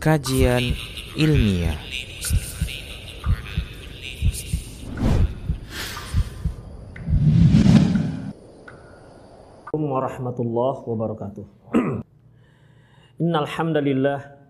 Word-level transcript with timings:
kajian 0.00 0.72
ilmiah. 1.12 1.76
Assalamualaikum 9.68 9.92
warahmatullahi 9.92 10.80
wabarakatuh. 10.88 11.44
Innal 13.20 13.44
hamdalillah 13.44 14.40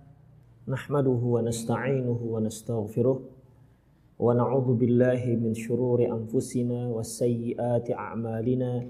nahmaduhu 0.70 1.34
wa 1.34 1.42
nasta'inuhu 1.42 2.30
wa 2.30 2.38
nastaghfiruh 2.38 3.18
wa 4.22 4.30
na'udzu 4.30 4.78
billahi 4.78 5.34
min 5.34 5.58
shururi 5.58 6.06
anfusina 6.06 6.86
wa 6.86 7.02
sayyiati 7.02 7.90
a'malina 7.90 8.86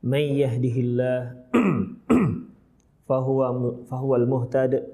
man 0.00 0.24
yahdihillah 0.32 1.44
fahuwa 3.04 3.52
fahuwal 3.84 4.24
muhtad 4.24 4.93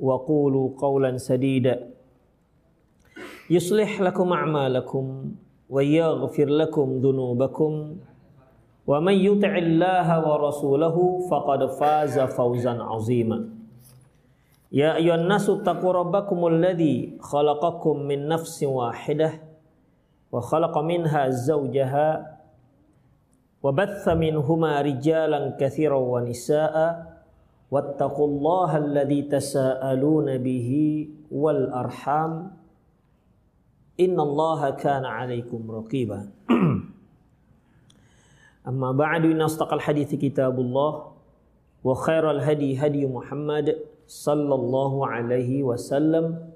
وقولوا 0.00 0.70
قولا 0.78 1.16
سديدا. 1.16 1.90
يصلح 3.50 4.00
لكم 4.00 4.32
أعمالكم 4.32 5.32
ويغفر 5.70 6.44
لكم 6.44 6.86
ذنوبكم. 6.98 7.96
ومن 8.86 9.12
يطع 9.12 9.58
الله 9.58 10.08
ورسوله 10.28 10.96
فقد 11.30 11.66
فاز 11.66 12.18
فوزا 12.20 12.82
عظيما. 12.82 13.48
يا 14.72 14.96
أيها 14.96 15.14
الناس 15.14 15.50
اتقوا 15.50 15.92
ربكم 15.92 16.46
الذي 16.46 17.18
خلقكم 17.20 17.96
من 17.98 18.28
نفس 18.28 18.62
واحدة 18.62 19.30
وخلق 20.32 20.78
منها 20.78 21.28
زوجها 21.28 22.36
وبث 23.62 24.08
منهما 24.08 24.80
رجالا 24.80 25.56
كثيرا 25.60 25.96
ونساء. 25.96 27.13
واتقوا 27.70 28.26
الله 28.26 28.76
الذي 28.76 29.22
تساءلون 29.22 30.38
به 30.38 30.70
والأرحام. 31.30 32.50
إن 34.00 34.20
الله 34.20 34.70
كان 34.70 35.04
عليكم 35.04 35.70
رقيبا. 35.70 36.28
أما 38.68 38.92
بعد 38.92 39.24
إن 39.24 39.40
أصدق 39.40 39.72
الحديث 39.72 40.14
كتاب 40.14 40.60
الله 40.60 41.12
وخير 41.84 42.30
الهدي 42.30 42.80
هدي 42.80 43.06
محمد 43.06 43.76
صلى 44.06 44.54
الله 44.54 45.06
عليه 45.06 45.62
وسلم 45.62 46.48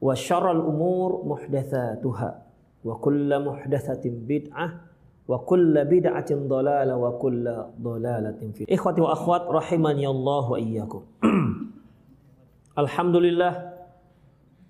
وشر 0.00 0.50
الأمور 0.50 1.24
محدثاتها 1.24 2.42
وكل 2.84 3.44
محدثة 3.44 4.02
بدعة 4.04 4.89
wa 5.30 5.38
kulla 5.46 5.86
bid'atin 5.86 6.50
dhalalah 6.50 6.98
wa 6.98 7.14
kulla 7.14 7.70
dhalalatin 7.78 8.50
fi 8.50 8.66
ikhwati 8.66 8.98
wa 8.98 9.14
akhwat 9.14 9.46
rahimani 9.46 10.02
Allah 10.02 10.42
wa 10.42 10.58
iyyakum. 10.58 11.06
Alhamdulillah 12.82 13.54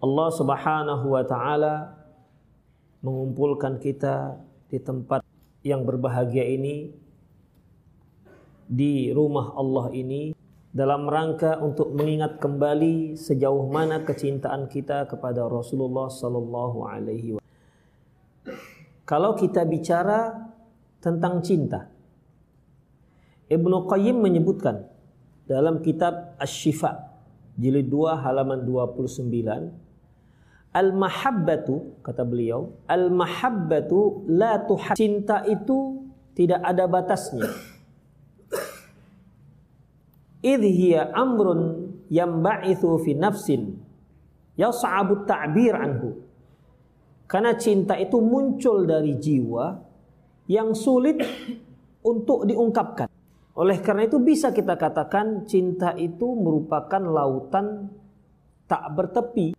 Allah 0.04 0.28
Subhanahu 0.36 1.16
wa 1.16 1.24
taala 1.24 1.96
mengumpulkan 3.00 3.80
kita 3.80 4.36
di 4.68 4.76
tempat 4.76 5.24
yang 5.64 5.88
berbahagia 5.88 6.44
ini 6.44 6.92
di 8.68 9.08
rumah 9.16 9.56
Allah 9.56 9.88
ini 9.96 10.36
dalam 10.70 11.08
rangka 11.08 11.56
untuk 11.64 11.96
mengingat 11.96 12.36
kembali 12.36 13.16
sejauh 13.16 13.64
mana 13.72 14.04
kecintaan 14.04 14.68
kita 14.68 15.08
kepada 15.08 15.48
Rasulullah 15.48 16.12
sallallahu 16.12 16.84
alaihi 16.84 17.40
wasallam 17.40 17.48
kalau 19.08 19.34
kita 19.34 19.66
bicara 19.66 20.49
tentang 21.00 21.40
cinta, 21.40 21.88
Ibnu 23.50 23.90
Qayyim 23.90 24.22
menyebutkan 24.22 24.86
dalam 25.50 25.82
kitab 25.82 26.38
Asy-Syifa 26.38 27.10
jilid 27.58 27.90
2 27.90 28.22
halaman 28.22 28.62
29 28.62 29.90
Al-mahabbatu 30.70 31.98
kata 32.06 32.22
beliau, 32.22 32.78
al-mahabbatu 32.86 34.22
la 34.30 34.62
tuhad. 34.62 34.94
Cinta 34.94 35.42
itu 35.42 36.06
tidak 36.38 36.62
ada 36.62 36.86
batasnya. 36.86 37.50
Idh 40.46 40.64
hiya 40.70 41.10
amrun 41.10 41.90
yamba'ithu 42.06 43.02
fi 43.02 43.18
nafsin 43.18 43.82
yas'abu 44.54 45.26
ta'bir 45.26 45.74
anhu. 45.74 46.22
Karena 47.26 47.58
cinta 47.58 47.98
itu 47.98 48.22
muncul 48.22 48.86
dari 48.86 49.18
jiwa 49.18 49.89
yang 50.50 50.74
sulit 50.74 51.22
untuk 52.02 52.42
diungkapkan. 52.42 53.06
Oleh 53.54 53.78
karena 53.78 54.10
itu 54.10 54.18
bisa 54.18 54.50
kita 54.50 54.74
katakan 54.74 55.46
cinta 55.46 55.94
itu 55.94 56.34
merupakan 56.34 56.98
lautan 56.98 57.86
tak 58.66 58.82
bertepi 58.98 59.54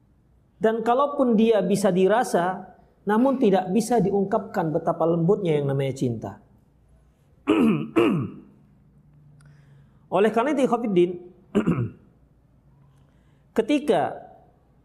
dan 0.62 0.85
kalaupun 0.85 1.34
dia 1.34 1.57
bisa 1.66 1.90
dirasa, 1.90 2.78
namun 3.09 3.41
tidak 3.41 3.74
bisa 3.74 3.97
diungkapkan 3.97 4.69
betapa 4.69 5.09
lembutnya 5.09 5.57
yang 5.57 5.74
namanya 5.74 5.94
cinta. 5.97 6.31
Oleh 10.16 10.29
karena 10.29 10.53
itu, 10.53 10.69
Khofiddin, 10.69 11.18
ketika 13.58 14.22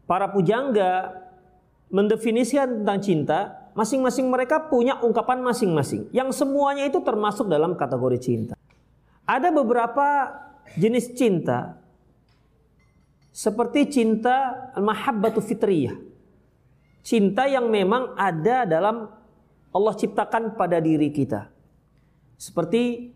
para 0.09 0.33
pujangga 0.33 1.13
mendefinisikan 1.93 2.81
tentang 2.81 2.99
cinta, 3.05 3.66
masing-masing 3.77 4.25
mereka 4.25 4.57
punya 4.65 4.97
ungkapan 5.05 5.45
masing-masing. 5.45 6.09
Yang 6.09 6.41
semuanya 6.41 6.89
itu 6.89 6.97
termasuk 7.05 7.45
dalam 7.45 7.77
kategori 7.77 8.17
cinta. 8.17 8.55
Ada 9.29 9.53
beberapa 9.53 10.33
jenis 10.81 11.13
cinta 11.13 11.77
seperti 13.29 13.85
cinta 13.93 14.73
al-mahabbatu 14.73 15.45
fitriyah. 15.45 15.93
Cinta 17.05 17.45
yang 17.45 17.69
memang 17.69 18.17
ada 18.17 18.65
dalam 18.65 19.13
Allah 19.69 19.93
ciptakan 19.93 20.57
pada 20.57 20.81
diri 20.81 21.13
kita. 21.13 21.45
Seperti 22.33 23.13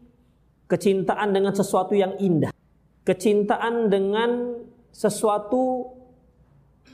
kecintaan 0.69 1.33
dengan 1.33 1.57
sesuatu 1.57 1.97
yang 1.97 2.13
indah. 2.21 2.53
Kecintaan 3.01 3.89
dengan 3.89 4.61
sesuatu 4.93 5.89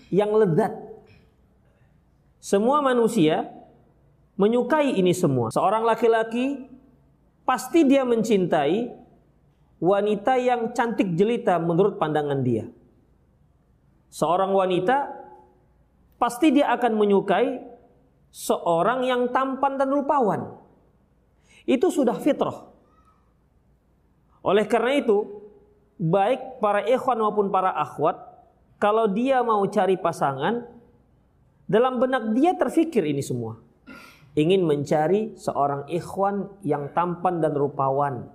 yang 0.08 0.32
lezat. 0.32 0.72
Semua 2.40 2.80
manusia 2.80 3.57
menyukai 4.38 4.96
ini 4.96 5.12
semua. 5.12 5.50
Seorang 5.52 5.84
laki-laki 5.84 6.70
pasti 7.44 7.84
dia 7.84 8.06
mencintai 8.06 8.94
wanita 9.82 10.34
yang 10.38 10.74
cantik 10.74 11.14
jelita 11.14 11.58
menurut 11.62 12.02
pandangan 12.02 12.42
dia 12.42 12.66
seorang 14.12 14.52
wanita 14.56 15.14
pasti 16.18 16.50
dia 16.50 16.72
akan 16.74 16.94
menyukai 16.98 17.62
seorang 18.32 19.06
yang 19.06 19.30
tampan 19.32 19.78
dan 19.78 19.90
rupawan. 19.92 20.58
Itu 21.68 21.92
sudah 21.92 22.16
fitrah. 22.18 22.66
Oleh 24.42 24.64
karena 24.64 24.96
itu, 24.96 25.28
baik 26.00 26.64
para 26.64 26.88
ikhwan 26.88 27.20
maupun 27.20 27.52
para 27.52 27.76
akhwat, 27.76 28.16
kalau 28.80 29.12
dia 29.12 29.44
mau 29.44 29.60
cari 29.68 30.00
pasangan, 30.00 30.64
dalam 31.68 32.00
benak 32.00 32.32
dia 32.32 32.56
terfikir 32.56 33.04
ini 33.04 33.20
semua. 33.20 33.60
Ingin 34.38 34.70
mencari 34.70 35.34
seorang 35.34 35.90
ikhwan 35.90 36.62
yang 36.62 36.94
tampan 36.94 37.42
dan 37.42 37.58
rupawan. 37.58 38.30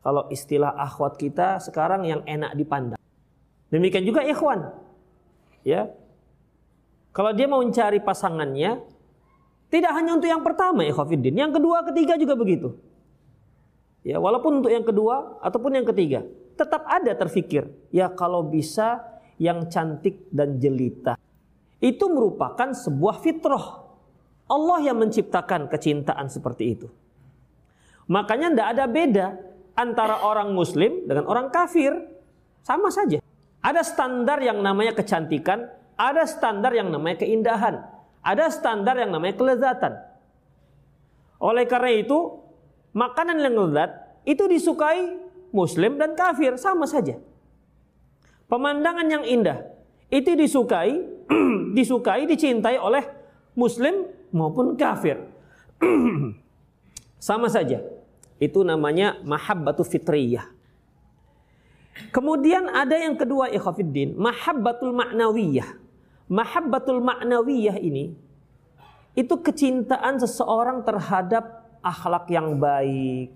Kalau 0.00 0.32
istilah 0.32 0.72
akhwat 0.80 1.20
kita 1.20 1.60
sekarang 1.60 2.08
yang 2.08 2.24
enak 2.24 2.56
dipandang. 2.56 3.00
Demikian 3.68 4.08
juga 4.08 4.24
ikhwan. 4.24 4.72
Ya. 5.60 5.92
Kalau 7.12 7.36
dia 7.36 7.44
mau 7.44 7.60
mencari 7.60 8.00
pasangannya, 8.00 8.80
tidak 9.68 9.92
hanya 9.92 10.16
untuk 10.16 10.30
yang 10.32 10.40
pertama 10.40 10.88
ikhwafiddin, 10.88 11.36
yang 11.36 11.52
kedua, 11.52 11.84
ketiga 11.84 12.16
juga 12.16 12.34
begitu. 12.38 12.72
Ya, 14.04 14.16
walaupun 14.20 14.64
untuk 14.64 14.72
yang 14.72 14.88
kedua 14.88 15.36
ataupun 15.44 15.80
yang 15.80 15.86
ketiga, 15.88 16.24
tetap 16.56 16.84
ada 16.88 17.12
terfikir, 17.12 17.68
ya 17.92 18.08
kalau 18.08 18.40
bisa 18.44 19.04
yang 19.36 19.68
cantik 19.68 20.32
dan 20.32 20.56
jelita. 20.56 21.20
Itu 21.76 22.08
merupakan 22.08 22.72
sebuah 22.72 23.20
fitrah. 23.20 23.83
Allah 24.44 24.78
yang 24.84 25.00
menciptakan 25.00 25.72
kecintaan 25.72 26.28
seperti 26.28 26.76
itu. 26.76 26.88
Makanya 28.08 28.52
tidak 28.52 28.68
ada 28.76 28.84
beda 28.84 29.26
antara 29.72 30.20
orang 30.20 30.52
muslim 30.52 31.08
dengan 31.08 31.24
orang 31.24 31.48
kafir. 31.48 31.92
Sama 32.64 32.88
saja. 32.88 33.20
Ada 33.60 33.84
standar 33.84 34.40
yang 34.40 34.60
namanya 34.60 34.96
kecantikan, 34.96 35.68
ada 35.96 36.24
standar 36.24 36.72
yang 36.72 36.88
namanya 36.88 37.24
keindahan, 37.24 37.80
ada 38.24 38.48
standar 38.48 38.96
yang 38.96 39.12
namanya 39.12 39.36
kelezatan. 39.36 39.92
Oleh 41.40 41.68
karena 41.68 41.92
itu, 41.92 42.40
makanan 42.96 43.40
yang 43.40 43.56
lezat 43.56 43.90
itu 44.24 44.48
disukai 44.48 45.16
muslim 45.52 46.00
dan 46.00 46.16
kafir 46.16 46.56
sama 46.56 46.88
saja. 46.88 47.20
Pemandangan 48.48 49.06
yang 49.08 49.24
indah 49.24 49.64
itu 50.08 50.32
disukai, 50.36 51.04
disukai, 51.76 52.24
dicintai 52.24 52.80
oleh 52.80 53.04
muslim 53.56 54.08
maupun 54.34 54.74
kafir. 54.74 55.22
sama 57.24 57.48
saja. 57.48 57.80
Itu 58.36 58.60
namanya 58.60 59.16
mahabbatu 59.24 59.80
fitriyah. 59.80 60.44
Kemudian 62.10 62.68
ada 62.68 62.98
yang 62.98 63.16
kedua 63.16 63.48
ikhafiddin, 63.48 64.18
mahabbatul 64.18 64.92
ma'nawiyah. 64.92 65.80
Mahabbatul 66.28 67.00
ma'nawiyah 67.00 67.78
ini 67.80 68.12
itu 69.14 69.34
kecintaan 69.38 70.18
seseorang 70.18 70.82
terhadap 70.82 71.64
akhlak 71.78 72.26
yang 72.28 72.58
baik, 72.58 73.30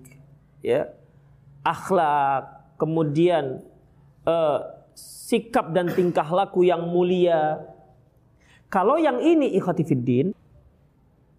ya. 0.61 0.91
Akhlak, 1.63 2.75
kemudian 2.75 3.63
uh, 4.27 4.59
sikap 4.99 5.71
dan 5.71 5.95
tingkah 5.95 6.27
laku 6.27 6.67
yang 6.67 6.83
mulia. 6.83 7.63
Kalau 8.67 8.99
yang 8.99 9.23
ini 9.23 9.55
ikhatifiddin 9.55 10.35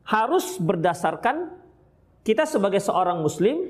harus 0.09 0.57
berdasarkan 0.57 1.53
kita 2.25 2.49
sebagai 2.49 2.81
seorang 2.81 3.21
muslim 3.21 3.69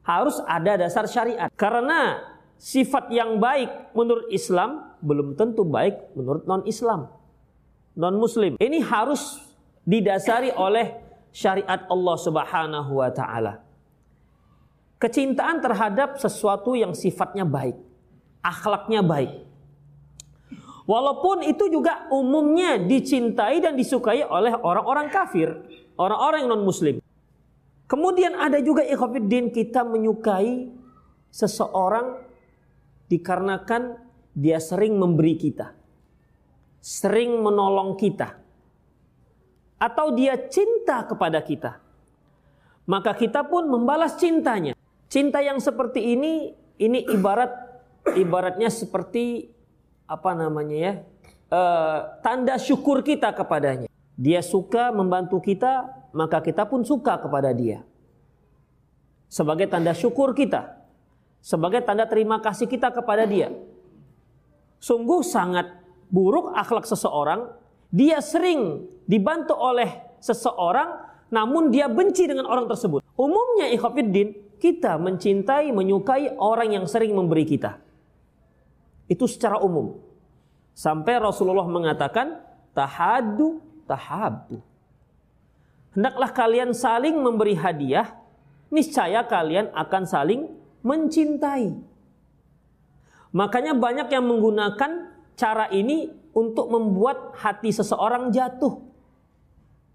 harus 0.00 0.40
ada 0.48 0.80
dasar 0.80 1.04
syariat. 1.04 1.52
Karena 1.52 2.16
sifat 2.56 3.12
yang 3.12 3.36
baik 3.36 3.92
menurut 3.92 4.32
Islam 4.32 4.96
belum 5.04 5.36
tentu 5.36 5.68
baik 5.68 6.16
menurut 6.16 6.48
non-Islam. 6.48 7.12
Non-muslim. 7.92 8.56
Ini 8.56 8.80
harus 8.88 9.40
didasari 9.84 10.52
oleh 10.56 10.96
syariat 11.32 11.84
Allah 11.88 12.16
Subhanahu 12.16 12.92
wa 12.96 13.10
taala. 13.12 13.60
Kecintaan 14.96 15.60
terhadap 15.60 16.16
sesuatu 16.16 16.72
yang 16.72 16.96
sifatnya 16.96 17.44
baik, 17.44 17.76
akhlaknya 18.40 19.04
baik. 19.04 19.44
Walaupun 20.86 21.42
itu 21.42 21.66
juga 21.66 22.06
umumnya 22.14 22.78
dicintai 22.78 23.58
dan 23.58 23.74
disukai 23.74 24.22
oleh 24.22 24.54
orang-orang 24.54 25.10
kafir, 25.10 25.50
orang-orang 25.98 26.46
non-muslim. 26.46 27.02
Kemudian 27.90 28.38
ada 28.38 28.62
juga 28.62 28.86
ikhwafiddin 28.86 29.50
kita 29.50 29.82
menyukai 29.82 30.70
seseorang 31.34 32.22
dikarenakan 33.10 33.98
dia 34.30 34.62
sering 34.62 34.94
memberi 34.94 35.34
kita. 35.34 35.74
Sering 36.78 37.42
menolong 37.42 37.98
kita. 37.98 38.38
Atau 39.82 40.14
dia 40.14 40.38
cinta 40.46 41.02
kepada 41.02 41.42
kita. 41.42 41.82
Maka 42.86 43.18
kita 43.18 43.42
pun 43.42 43.66
membalas 43.66 44.14
cintanya. 44.14 44.78
Cinta 45.10 45.42
yang 45.42 45.58
seperti 45.58 46.14
ini 46.14 46.54
ini 46.78 47.02
ibarat 47.10 47.50
ibaratnya 48.14 48.70
seperti 48.70 49.55
apa 50.06 50.30
namanya 50.32 50.76
ya? 50.76 50.92
E, 51.50 51.60
tanda 52.22 52.56
syukur 52.56 53.02
kita 53.02 53.30
kepadanya. 53.34 53.90
Dia 54.16 54.40
suka 54.40 54.94
membantu 54.94 55.42
kita, 55.42 55.86
maka 56.16 56.40
kita 56.40 56.64
pun 56.64 56.82
suka 56.82 57.20
kepada 57.20 57.52
dia. 57.52 57.84
Sebagai 59.28 59.68
tanda 59.68 59.92
syukur 59.92 60.32
kita 60.32 60.76
sebagai 61.46 61.78
tanda 61.86 62.10
terima 62.10 62.42
kasih 62.42 62.66
kita 62.66 62.90
kepada 62.90 63.22
dia. 63.22 63.54
Sungguh 64.82 65.22
sangat 65.22 65.78
buruk 66.10 66.50
akhlak 66.50 66.82
seseorang, 66.90 67.54
dia 67.94 68.18
sering 68.18 68.82
dibantu 69.06 69.54
oleh 69.54 70.18
seseorang 70.18 71.06
namun 71.30 71.70
dia 71.70 71.86
benci 71.86 72.26
dengan 72.26 72.50
orang 72.50 72.66
tersebut. 72.66 73.06
Umumnya 73.14 73.70
ikhwafiddin, 73.70 74.58
kita 74.58 74.98
mencintai, 74.98 75.70
menyukai 75.70 76.34
orang 76.34 76.74
yang 76.82 76.86
sering 76.90 77.14
memberi 77.14 77.46
kita. 77.46 77.78
Itu 79.06 79.30
secara 79.30 79.62
umum. 79.62 79.98
Sampai 80.76 81.16
Rasulullah 81.16 81.66
mengatakan, 81.66 82.42
tahadu, 82.76 83.62
tahabu. 83.88 84.60
Hendaklah 85.96 86.30
kalian 86.36 86.76
saling 86.76 87.16
memberi 87.16 87.56
hadiah, 87.56 88.12
niscaya 88.68 89.24
kalian 89.24 89.72
akan 89.72 90.02
saling 90.04 90.52
mencintai. 90.84 91.72
Makanya 93.32 93.72
banyak 93.72 94.12
yang 94.12 94.24
menggunakan 94.28 95.12
cara 95.36 95.72
ini 95.72 96.12
untuk 96.36 96.68
membuat 96.68 97.32
hati 97.40 97.72
seseorang 97.72 98.28
jatuh. 98.28 98.84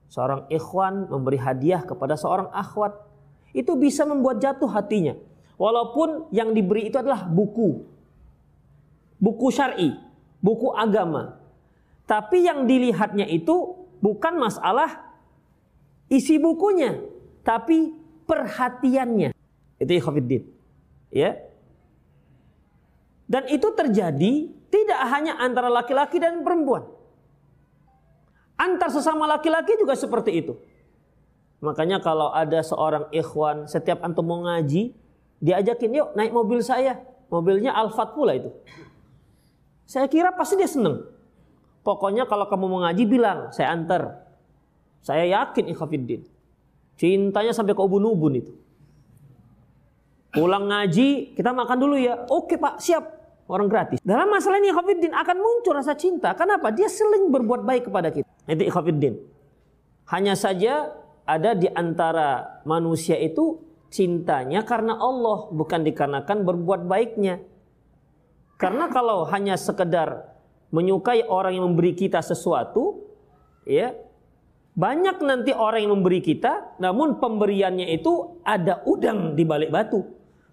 Seorang 0.10 0.50
ikhwan 0.50 1.08
memberi 1.08 1.38
hadiah 1.38 1.86
kepada 1.86 2.18
seorang 2.18 2.50
akhwat. 2.50 2.98
Itu 3.54 3.78
bisa 3.78 4.04
membuat 4.10 4.42
jatuh 4.42 4.68
hatinya. 4.68 5.14
Walaupun 5.62 6.34
yang 6.34 6.52
diberi 6.58 6.90
itu 6.90 6.98
adalah 6.98 7.30
buku. 7.30 7.86
Buku 9.22 9.54
syar'i, 9.54 9.94
buku 10.42 10.74
agama. 10.74 11.38
Tapi 12.10 12.50
yang 12.50 12.66
dilihatnya 12.66 13.30
itu 13.30 13.86
bukan 14.02 14.42
masalah 14.42 15.14
isi 16.10 16.42
bukunya, 16.42 16.98
tapi 17.46 17.94
perhatiannya. 18.26 19.32
Itu 19.78 19.92
ikhwafiddin. 19.94 20.44
Ya. 21.14 21.38
Dan 23.30 23.48
itu 23.48 23.70
terjadi 23.72 24.34
tidak 24.72 25.02
hanya 25.08 25.40
antara 25.40 25.72
laki-laki 25.72 26.20
dan 26.20 26.44
perempuan. 26.44 26.84
Antar 28.60 28.92
sesama 28.92 29.26
laki-laki 29.26 29.80
juga 29.80 29.96
seperti 29.96 30.44
itu. 30.44 30.54
Makanya 31.62 32.02
kalau 32.02 32.34
ada 32.34 32.60
seorang 32.66 33.08
ikhwan 33.14 33.70
setiap 33.70 34.02
antum 34.02 34.26
mau 34.26 34.42
ngaji, 34.44 34.98
diajakin 35.40 35.92
yuk 35.94 36.10
naik 36.18 36.34
mobil 36.34 36.60
saya. 36.66 37.00
Mobilnya 37.32 37.72
Alphard 37.72 38.12
pula 38.18 38.36
itu. 38.36 38.52
Saya 39.92 40.08
kira 40.08 40.32
pasti 40.32 40.56
dia 40.56 40.72
seneng. 40.72 41.04
Pokoknya 41.84 42.24
kalau 42.24 42.48
kamu 42.48 42.66
mau 42.72 42.80
ngaji 42.88 43.04
bilang, 43.04 43.52
saya 43.52 43.76
antar. 43.76 44.24
Saya 45.04 45.28
yakin 45.28 45.68
ikhwafiddin. 45.68 46.24
Cintanya 46.96 47.52
sampai 47.52 47.76
ke 47.76 47.82
ubun-ubun 47.84 48.40
itu. 48.40 48.54
Pulang 50.32 50.72
ngaji, 50.72 51.36
kita 51.36 51.52
makan 51.52 51.76
dulu 51.76 52.00
ya. 52.00 52.24
Oke 52.32 52.56
pak, 52.56 52.80
siap. 52.80 53.04
Orang 53.52 53.68
gratis. 53.68 54.00
Dalam 54.00 54.32
masalah 54.32 54.64
ini 54.64 54.72
Khafiddin 54.72 55.12
akan 55.12 55.38
muncul 55.44 55.76
rasa 55.76 55.92
cinta. 56.00 56.32
Kenapa? 56.40 56.72
Dia 56.72 56.88
seling 56.88 57.28
berbuat 57.28 57.68
baik 57.68 57.92
kepada 57.92 58.08
kita. 58.08 58.30
Itu 58.48 58.64
Khafiddin. 58.72 59.20
Hanya 60.08 60.40
saja 60.40 60.96
ada 61.28 61.52
di 61.52 61.68
antara 61.68 62.62
manusia 62.64 63.20
itu 63.20 63.60
cintanya 63.92 64.64
karena 64.64 64.96
Allah. 64.96 65.52
Bukan 65.52 65.84
dikarenakan 65.84 66.48
berbuat 66.48 66.88
baiknya. 66.88 67.44
Karena 68.62 68.94
kalau 68.94 69.26
hanya 69.26 69.58
sekedar 69.58 70.38
menyukai 70.70 71.26
orang 71.26 71.58
yang 71.58 71.66
memberi 71.74 71.98
kita 71.98 72.22
sesuatu, 72.22 73.10
ya 73.66 73.90
banyak 74.78 75.18
nanti 75.26 75.50
orang 75.50 75.90
yang 75.90 75.98
memberi 75.98 76.22
kita, 76.22 76.78
namun 76.78 77.18
pemberiannya 77.18 77.90
itu 77.90 78.38
ada 78.46 78.86
udang 78.86 79.34
di 79.34 79.44
balik 79.50 79.74
batu. 79.74 80.06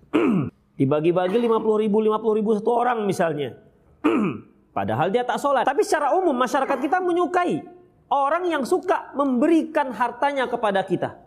Dibagi-bagi 0.80 1.36
50 1.36 1.84
ribu, 1.84 2.00
50 2.00 2.38
ribu 2.40 2.50
satu 2.56 2.70
orang 2.72 3.04
misalnya. 3.04 3.60
Padahal 4.76 5.12
dia 5.12 5.28
tak 5.28 5.36
sholat. 5.36 5.68
Tapi 5.68 5.84
secara 5.84 6.16
umum 6.16 6.32
masyarakat 6.32 6.78
kita 6.80 7.04
menyukai 7.04 7.60
orang 8.08 8.48
yang 8.48 8.64
suka 8.64 9.12
memberikan 9.12 9.92
hartanya 9.92 10.48
kepada 10.48 10.80
kita. 10.80 11.18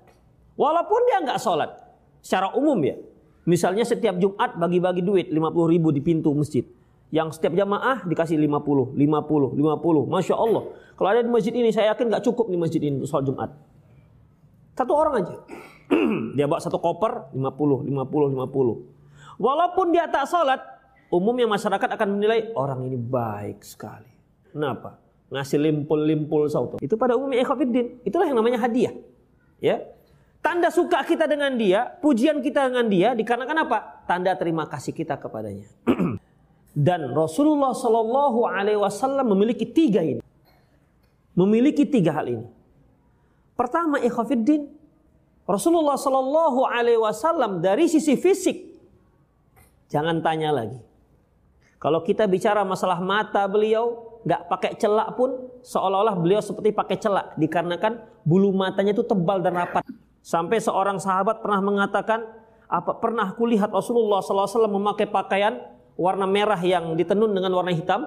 Walaupun 0.57 1.00
dia 1.05 1.21
nggak 1.29 1.38
sholat. 1.38 1.77
Secara 2.25 2.57
umum 2.57 2.81
ya. 2.81 2.97
Misalnya 3.45 3.81
setiap 3.81 4.17
Jumat 4.21 4.53
bagi-bagi 4.57 5.01
duit 5.01 5.27
50 5.33 5.74
ribu 5.74 5.89
di 5.89 6.01
pintu 6.01 6.29
masjid. 6.38 6.62
Yang 7.12 7.41
setiap 7.41 7.57
jamaah 7.57 8.05
dikasih 8.07 8.38
50, 8.38 8.95
50, 8.95 9.57
50. 9.57 10.07
Masya 10.07 10.36
Allah. 10.38 10.63
Kalau 10.95 11.10
ada 11.10 11.21
di 11.25 11.31
masjid 11.33 11.51
ini 11.51 11.74
saya 11.74 11.91
yakin 11.91 12.07
nggak 12.07 12.24
cukup 12.24 12.48
di 12.48 12.57
masjid 12.62 12.79
ini 12.79 13.03
sholat 13.03 13.25
Jumat. 13.27 13.50
Satu 14.77 14.93
orang 14.95 15.13
aja. 15.25 15.36
dia 16.38 16.48
bawa 16.48 16.62
satu 16.62 16.79
koper 16.79 17.33
50, 17.36 17.89
50, 17.89 17.89
50. 17.89 19.41
Walaupun 19.41 19.86
dia 19.91 20.05
tak 20.07 20.29
sholat, 20.29 20.62
umumnya 21.12 21.50
masyarakat 21.50 21.89
akan 21.98 22.07
menilai 22.15 22.53
orang 22.55 22.88
ini 22.88 22.95
baik 22.95 23.65
sekali. 23.65 24.07
Kenapa? 24.53 25.01
Ngasih 25.31 25.60
limpul-limpul 25.60 26.48
sauto. 26.48 26.77
Itu 26.79 26.95
pada 26.95 27.15
umumnya 27.15 27.43
ikhwafiddin. 27.43 28.03
Itulah 28.07 28.27
yang 28.27 28.38
namanya 28.39 28.62
hadiah. 28.62 28.93
Ya. 29.63 29.83
Tanda 30.41 30.74
suka 30.74 31.05
kita 31.05 31.29
dengan 31.29 31.53
dia, 31.53 31.86
pujian 32.01 32.41
kita 32.41 32.74
dengan 32.74 32.89
dia 32.89 33.13
dikarenakan 33.13 33.57
apa? 33.62 33.77
Tanda 34.10 34.33
terima 34.33 34.65
kasih 34.65 34.89
kita 34.89 35.21
kepadanya. 35.21 35.69
Dan 36.74 37.13
Rasulullah 37.13 37.77
Shallallahu 37.77 38.50
Alaihi 38.50 38.81
Wasallam 38.81 39.38
memiliki 39.38 39.69
tiga 39.69 40.01
ini, 40.01 40.24
memiliki 41.38 41.86
tiga 41.86 42.17
hal 42.17 42.25
ini. 42.25 42.48
Pertama, 43.53 44.01
ikhwafiddin, 44.01 44.65
Rasulullah 45.45 45.93
Shallallahu 45.93 46.65
Alaihi 46.65 46.98
Wasallam 46.98 47.62
dari 47.62 47.86
sisi 47.86 48.17
fisik 48.17 48.71
jangan 49.93 50.25
tanya 50.25 50.50
lagi. 50.50 50.81
Kalau 51.77 52.01
kita 52.01 52.25
bicara 52.25 52.65
masalah 52.65 52.98
mata 52.98 53.45
beliau, 53.45 54.17
nggak 54.25 54.41
pakai 54.50 54.71
celak 54.79 55.13
pun, 55.13 55.53
seolah-olah 55.62 56.17
beliau 56.17 56.41
seperti 56.41 56.74
pakai 56.74 56.98
celak, 56.98 57.38
dikarenakan 57.38 58.01
bulu 58.25 58.50
matanya 58.55 58.98
itu 58.98 59.05
tebal 59.05 59.43
dan 59.43 59.60
rapat. 59.60 59.86
Sampai 60.22 60.62
seorang 60.62 61.01
sahabat 61.01 61.42
pernah 61.42 61.62
mengatakan, 61.66 62.22
apa 62.70 62.96
pernah 63.01 63.34
kulihat 63.34 63.74
Rasulullah 63.74 64.22
SAW 64.22 64.70
memakai 64.70 65.10
pakaian 65.10 65.60
warna 65.98 66.30
merah 66.30 66.62
yang 66.62 66.94
ditenun 66.94 67.34
dengan 67.34 67.51
warna 67.58 67.74
hitam? 67.74 68.06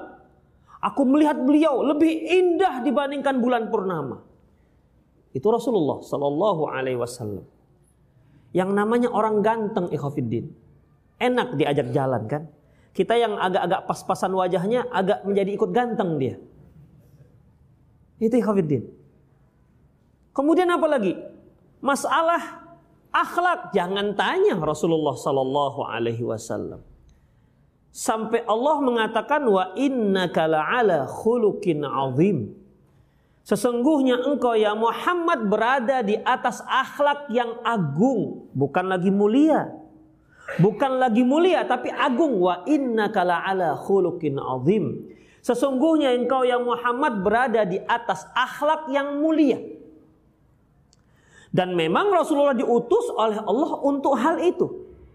Aku 0.78 1.02
melihat 1.04 1.36
beliau 1.42 1.82
lebih 1.82 2.12
indah 2.12 2.80
dibandingkan 2.86 3.42
bulan 3.42 3.66
purnama. 3.68 4.22
Itu 5.34 5.50
Rasulullah 5.50 5.98
Sallallahu 6.04 6.70
Alaihi 6.70 7.00
Wasallam. 7.00 7.42
Yang 8.54 8.70
namanya 8.70 9.10
orang 9.10 9.42
ganteng, 9.42 9.90
ikhafidin. 9.90 10.54
Enak 11.18 11.58
diajak 11.58 11.90
jalan 11.90 12.22
kan? 12.30 12.46
Kita 12.94 13.18
yang 13.18 13.34
agak-agak 13.34 13.90
pas-pasan 13.90 14.30
wajahnya 14.38 14.86
agak 14.94 15.26
menjadi 15.26 15.50
ikut 15.58 15.70
ganteng 15.74 16.14
dia. 16.22 16.38
Itu 18.22 18.38
ikhafidin. 18.38 18.86
Kemudian 20.30 20.70
apa 20.70 20.86
lagi? 20.86 21.33
Masalah 21.84 22.64
akhlak 23.12 23.76
jangan 23.76 24.16
tanya 24.16 24.56
Rasulullah 24.56 25.12
sallallahu 25.12 25.84
alaihi 25.84 26.24
wasallam. 26.24 26.80
Sampai 27.92 28.40
Allah 28.48 28.80
mengatakan 28.80 29.44
wa 29.44 29.76
innaka 29.76 30.48
la'ala 30.48 31.04
khuluqin 31.04 31.84
azim. 31.84 32.56
Sesungguhnya 33.44 34.16
engkau 34.16 34.56
ya 34.56 34.72
Muhammad 34.72 35.44
berada 35.52 36.00
di 36.00 36.16
atas 36.24 36.64
akhlak 36.64 37.28
yang 37.28 37.60
agung, 37.60 38.48
bukan 38.56 38.88
lagi 38.88 39.12
mulia. 39.12 39.68
Bukan 40.56 41.00
lagi 41.00 41.20
mulia 41.20 41.68
tapi 41.68 41.92
agung 41.92 42.40
wa 42.40 42.64
innaka 42.64 43.28
la'ala 43.28 43.76
khuluqin 43.76 44.40
azim. 44.40 45.04
Sesungguhnya 45.44 46.16
engkau 46.16 46.48
yang 46.48 46.64
Muhammad 46.64 47.20
berada 47.20 47.68
di 47.68 47.76
atas 47.84 48.24
akhlak 48.32 48.88
yang 48.88 49.20
mulia. 49.20 49.60
Dan 51.54 51.78
memang 51.78 52.10
Rasulullah 52.10 52.58
diutus 52.58 53.14
oleh 53.14 53.38
Allah 53.38 53.78
untuk 53.86 54.18
hal 54.18 54.42
itu. 54.42 54.66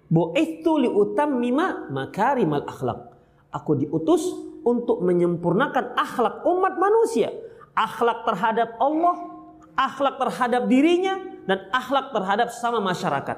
Bu'ithu 0.08 0.80
liutammima 0.80 1.92
makarimal 1.92 2.64
akhlak. 2.64 3.12
Aku 3.52 3.76
diutus 3.76 4.24
untuk 4.64 5.04
menyempurnakan 5.04 6.00
akhlak 6.00 6.48
umat 6.48 6.80
manusia. 6.80 7.36
Akhlak 7.76 8.24
terhadap 8.24 8.80
Allah, 8.80 9.16
akhlak 9.76 10.16
terhadap 10.16 10.64
dirinya, 10.72 11.20
dan 11.44 11.68
akhlak 11.76 12.16
terhadap 12.16 12.56
sama 12.56 12.80
masyarakat. 12.80 13.38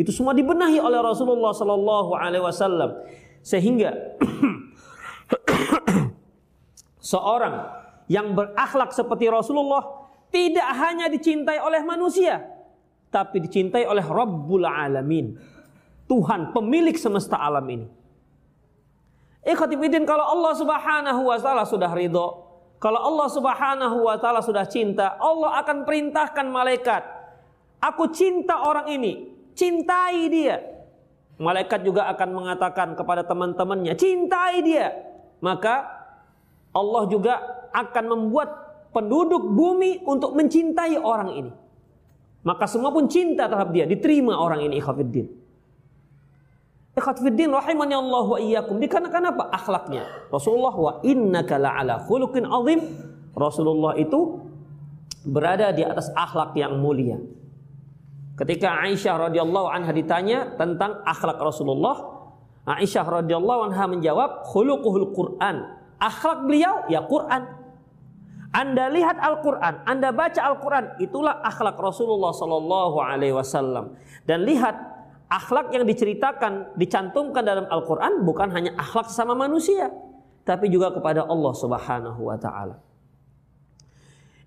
Itu 0.00 0.08
semua 0.08 0.32
dibenahi 0.32 0.80
oleh 0.80 1.00
Rasulullah 1.00 1.52
Sallallahu 1.52 2.16
Alaihi 2.16 2.44
Wasallam 2.44 3.00
sehingga 3.40 3.92
seorang 7.12 7.54
yang 8.08 8.36
berakhlak 8.36 8.92
seperti 8.92 9.32
Rasulullah 9.32 10.05
tidak 10.36 10.68
hanya 10.76 11.08
dicintai 11.08 11.56
oleh 11.64 11.80
manusia, 11.80 12.44
tapi 13.08 13.40
dicintai 13.40 13.88
oleh 13.88 14.04
Rabbul 14.04 14.68
Alamin, 14.68 15.32
Tuhan 16.04 16.52
pemilik 16.52 16.92
semesta 16.92 17.40
alam 17.40 17.64
ini. 17.72 17.88
Ikhwatifidin 19.48 20.04
kalau 20.04 20.28
Allah 20.28 20.52
Subhanahu 20.60 21.32
wa 21.32 21.38
taala 21.40 21.64
sudah 21.64 21.88
ridho, 21.96 22.44
kalau 22.76 23.00
Allah 23.00 23.28
Subhanahu 23.32 23.96
wa 24.04 24.20
taala 24.20 24.44
sudah 24.44 24.68
cinta, 24.68 25.16
Allah 25.16 25.56
akan 25.64 25.88
perintahkan 25.88 26.44
malaikat, 26.52 27.00
"Aku 27.80 28.12
cinta 28.12 28.60
orang 28.60 28.92
ini, 28.92 29.32
cintai 29.56 30.28
dia. 30.28 30.60
Malaikat 31.40 31.80
juga 31.80 32.12
akan 32.12 32.28
mengatakan 32.32 32.92
kepada 32.92 33.24
teman-temannya, 33.24 33.96
cintai 33.96 34.60
dia. 34.60 34.92
Maka 35.40 35.84
Allah 36.76 37.04
juga 37.08 37.40
akan 37.72 38.04
membuat 38.08 38.65
penduduk 38.96 39.52
bumi 39.52 40.00
untuk 40.08 40.32
mencintai 40.32 40.96
orang 40.96 41.30
ini. 41.36 41.52
Maka 42.48 42.64
semua 42.64 42.88
pun 42.88 43.04
cinta 43.04 43.44
terhadap 43.44 43.76
dia, 43.76 43.84
diterima 43.84 44.40
orang 44.40 44.64
ini 44.64 44.80
ikhwafiddin. 44.80 45.28
Ikhwafiddin 46.96 47.52
rahimani 47.52 47.92
Allah 47.92 48.24
wa 48.24 48.38
iyyakum. 48.40 48.80
Dikarenakan 48.80 49.36
apa? 49.36 49.44
Akhlaknya. 49.52 50.32
Rasulullah 50.32 50.72
wa 50.72 50.92
innaka 51.04 51.60
la'ala 51.60 52.00
khuluqin 52.08 52.48
azim. 52.48 52.80
Rasulullah 53.36 54.00
itu 54.00 54.40
berada 55.28 55.76
di 55.76 55.84
atas 55.84 56.08
akhlak 56.16 56.56
yang 56.56 56.80
mulia. 56.80 57.20
Ketika 58.40 58.80
Aisyah 58.80 59.28
radhiyallahu 59.28 59.68
anha 59.68 59.92
ditanya 59.92 60.56
tentang 60.56 61.04
akhlak 61.04 61.36
Rasulullah, 61.36 62.00
Aisyah 62.64 63.04
radhiyallahu 63.20 63.60
anha 63.68 63.84
menjawab, 63.92 64.48
"Khuluquhul 64.48 65.12
Qur'an." 65.12 65.76
Akhlak 66.00 66.48
beliau 66.48 66.88
ya 66.88 67.04
Quran. 67.04 67.65
Anda 68.56 68.88
lihat 68.88 69.20
Al-Quran, 69.20 69.84
Anda 69.84 70.16
baca 70.16 70.40
Al-Quran, 70.40 70.96
itulah 70.96 71.44
akhlak 71.44 71.76
Rasulullah 71.76 72.32
Sallallahu 72.32 72.96
Alaihi 73.04 73.36
Wasallam. 73.36 73.92
Dan 74.24 74.48
lihat 74.48 74.72
akhlak 75.28 75.76
yang 75.76 75.84
diceritakan, 75.84 76.72
dicantumkan 76.72 77.44
dalam 77.44 77.68
Al-Quran 77.68 78.24
bukan 78.24 78.48
hanya 78.56 78.72
akhlak 78.80 79.12
sama 79.12 79.36
manusia, 79.36 79.92
tapi 80.48 80.72
juga 80.72 80.88
kepada 80.88 81.28
Allah 81.28 81.52
Subhanahu 81.52 82.32
Wa 82.32 82.40
Taala. 82.40 82.80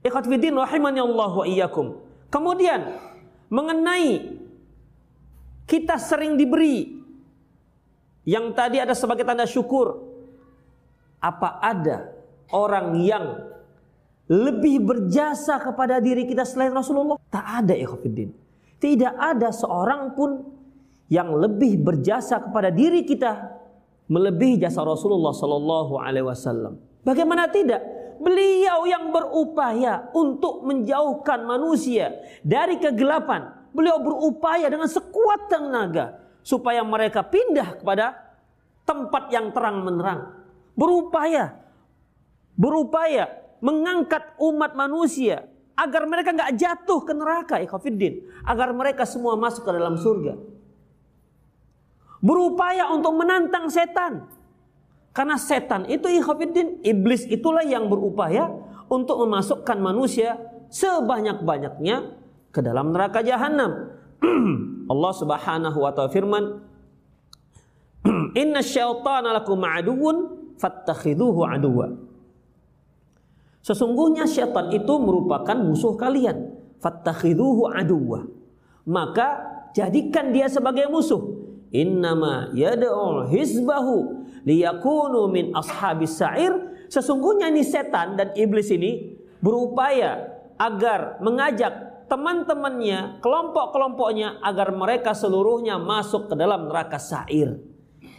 Ikhwatiddin 0.01 0.57
rahimani 0.57 1.05
Allah 1.05 1.29
wa 1.29 1.45
iyyakum. 1.45 2.01
Kemudian 2.33 2.97
mengenai 3.53 4.41
kita 5.69 6.01
sering 6.01 6.33
diberi 6.33 6.97
yang 8.25 8.57
tadi 8.57 8.81
ada 8.81 8.97
sebagai 8.97 9.21
tanda 9.21 9.45
syukur 9.45 10.01
apa 11.21 11.61
ada 11.61 12.09
orang 12.49 12.95
yang 13.05 13.48
lebih 14.29 14.85
berjasa 14.85 15.57
kepada 15.57 15.97
diri 15.97 16.29
kita 16.29 16.45
selain 16.45 16.69
Rasulullah 16.69 17.17
tak 17.33 17.65
ada 17.65 17.73
ikhwatiddin 17.73 18.29
tidak 18.77 19.13
ada 19.17 19.49
seorang 19.49 20.13
pun 20.13 20.45
yang 21.09 21.33
lebih 21.33 21.81
berjasa 21.81 22.37
kepada 22.37 22.69
diri 22.69 23.01
kita 23.01 23.57
melebihi 24.05 24.61
jasa 24.61 24.85
Rasulullah 24.85 25.33
sallallahu 25.33 25.97
alaihi 25.97 26.29
wasallam 26.29 26.77
bagaimana 27.01 27.49
tidak 27.49 27.81
Beliau 28.19 28.83
yang 28.83 29.15
berupaya 29.15 30.11
untuk 30.11 30.67
menjauhkan 30.67 31.47
manusia 31.47 32.19
dari 32.43 32.75
kegelapan. 32.75 33.47
Beliau 33.71 33.95
berupaya 34.03 34.67
dengan 34.67 34.91
sekuat 34.91 35.47
tenaga 35.47 36.19
supaya 36.43 36.83
mereka 36.83 37.23
pindah 37.23 37.79
kepada 37.79 38.19
tempat 38.83 39.31
yang 39.31 39.55
terang 39.55 39.87
menerang. 39.87 40.35
Berupaya, 40.75 41.63
berupaya 42.59 43.31
mengangkat 43.59 44.35
umat 44.39 44.75
manusia 44.75 45.47
agar 45.79 46.03
mereka 46.03 46.35
nggak 46.35 46.55
jatuh 46.59 46.99
ke 47.07 47.13
neraka, 47.15 47.55
ikhafidin, 47.63 48.27
agar 48.43 48.75
mereka 48.75 49.07
semua 49.07 49.39
masuk 49.39 49.63
ke 49.63 49.71
dalam 49.71 49.95
surga. 49.95 50.35
Berupaya 52.19 52.91
untuk 52.91 53.15
menantang 53.15 53.71
setan, 53.71 54.27
karena 55.15 55.39
setan 55.39 55.87
itu 55.87 56.11
ikhafidin, 56.11 56.83
iblis 56.83 57.23
itulah 57.31 57.63
yang 57.63 57.87
berupaya 57.87 58.51
untuk 58.91 59.23
memasukkan 59.23 59.79
manusia 59.79 60.35
sebanyak-banyaknya 60.67 62.19
ke 62.51 62.59
dalam 62.59 62.91
neraka 62.91 63.23
jahanam. 63.23 63.95
Allah 64.91 65.13
Subhanahu 65.15 65.79
wa 65.79 65.91
taala 65.95 66.11
firman, 66.11 66.59
"Inna 68.41 68.59
syaitana 68.59 69.31
lakum 69.39 69.63
aduwwun 69.63 70.15
fattakhidhuhu 70.59 71.47
aduwwa." 71.47 72.08
Sesungguhnya 73.59 74.25
syaitan 74.25 74.71
itu 74.71 74.93
merupakan 74.99 75.57
musuh 75.59 75.93
kalian. 75.99 76.55
Fattakhidhuhu 76.79 77.75
aduwwa. 77.75 78.27
Maka 78.87 79.43
jadikan 79.75 80.31
dia 80.31 80.47
sebagai 80.47 80.87
musuh. 80.87 81.39
Innama 81.69 82.49
yad'u 82.57 83.29
hizbahu 83.29 84.25
liyakunu 84.41 85.29
min 85.29 85.53
ashabis 85.53 86.17
sa'ir 86.17 86.49
sesungguhnya 86.89 87.53
ini 87.53 87.61
setan 87.61 88.17
dan 88.17 88.33
iblis 88.33 88.73
ini 88.73 89.21
berupaya 89.37 90.33
agar 90.57 91.21
mengajak 91.21 91.89
teman-temannya, 92.09 93.21
kelompok-kelompoknya 93.21 94.41
agar 94.41 94.73
mereka 94.73 95.13
seluruhnya 95.13 95.77
masuk 95.77 96.27
ke 96.27 96.35
dalam 96.35 96.65
neraka 96.67 96.97
sa'ir. 96.97 97.61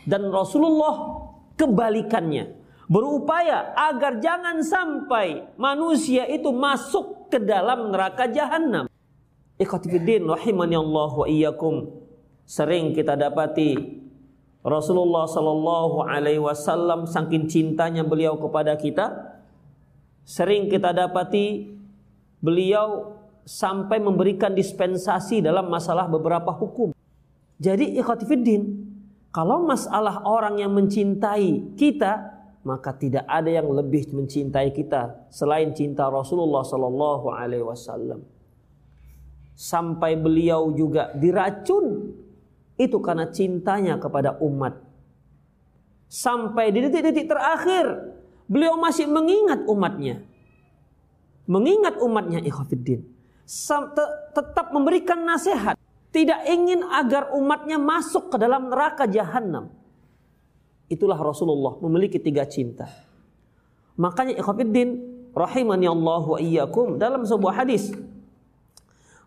Dan 0.07 0.31
Rasulullah 0.31 1.27
kebalikannya, 1.59 2.60
berupaya 2.91 3.71
agar 3.79 4.19
jangan 4.19 4.67
sampai 4.67 5.47
manusia 5.55 6.27
itu 6.27 6.51
masuk 6.51 7.31
ke 7.31 7.39
dalam 7.39 7.95
neraka 7.95 8.27
jahanam. 8.27 8.91
Ikhwatifiddin 9.63 10.27
rahimani 10.27 10.75
Allah 10.75 11.11
wa 11.15 11.27
iyyakum. 11.31 11.87
Sering 12.51 12.91
kita 12.91 13.15
dapati 13.15 13.79
Rasulullah 14.67 15.31
Shallallahu 15.31 16.03
Alaihi 16.03 16.43
Wasallam 16.43 17.07
saking 17.07 17.47
cintanya 17.47 18.03
beliau 18.03 18.35
kepada 18.43 18.75
kita, 18.75 19.39
sering 20.27 20.67
kita 20.67 20.91
dapati 20.91 21.71
beliau 22.43 23.15
sampai 23.47 24.03
memberikan 24.03 24.51
dispensasi 24.51 25.39
dalam 25.39 25.71
masalah 25.71 26.11
beberapa 26.11 26.51
hukum. 26.51 26.91
Jadi 27.63 27.95
ikhwatifiddin, 28.03 28.91
Kalau 29.31 29.63
masalah 29.63 30.27
orang 30.27 30.59
yang 30.59 30.75
mencintai 30.75 31.79
kita, 31.79 32.40
maka 32.61 32.93
tidak 32.93 33.25
ada 33.25 33.49
yang 33.49 33.73
lebih 33.73 34.13
mencintai 34.13 34.69
kita 34.77 35.29
selain 35.33 35.73
cinta 35.73 36.09
Rasulullah 36.13 36.61
Sallallahu 36.61 37.33
Alaihi 37.33 37.65
Wasallam. 37.65 38.21
Sampai 39.57 40.17
beliau 40.17 40.73
juga 40.73 41.13
diracun 41.17 42.17
itu 42.81 42.97
karena 43.01 43.29
cintanya 43.29 43.97
kepada 43.97 44.37
umat. 44.41 44.77
Sampai 46.11 46.73
di 46.73 46.85
detik-detik 46.85 47.29
terakhir 47.29 48.17
beliau 48.45 48.77
masih 48.77 49.09
mengingat 49.09 49.65
umatnya. 49.69 50.25
Mengingat 51.49 51.97
umatnya 52.01 52.41
ikhwafiddin. 52.45 53.05
Tetap 54.37 54.73
memberikan 54.73 55.25
nasihat 55.25 55.77
tidak 56.11 56.45
ingin 56.47 56.85
agar 56.87 57.33
umatnya 57.33 57.81
masuk 57.81 58.33
ke 58.33 58.37
dalam 58.37 58.69
neraka 58.69 59.09
jahanam. 59.09 59.73
Itulah 60.91 61.17
Rasulullah 61.17 61.79
memiliki 61.79 62.19
tiga 62.19 62.43
cinta. 62.43 62.91
Makanya 63.95 64.35
ikhwatiddin 64.35 64.99
rahimani 65.31 65.87
Allah 65.87 66.23
wa 66.27 66.39
iyyakum 66.43 66.99
dalam 66.99 67.23
sebuah 67.23 67.63
hadis 67.63 67.95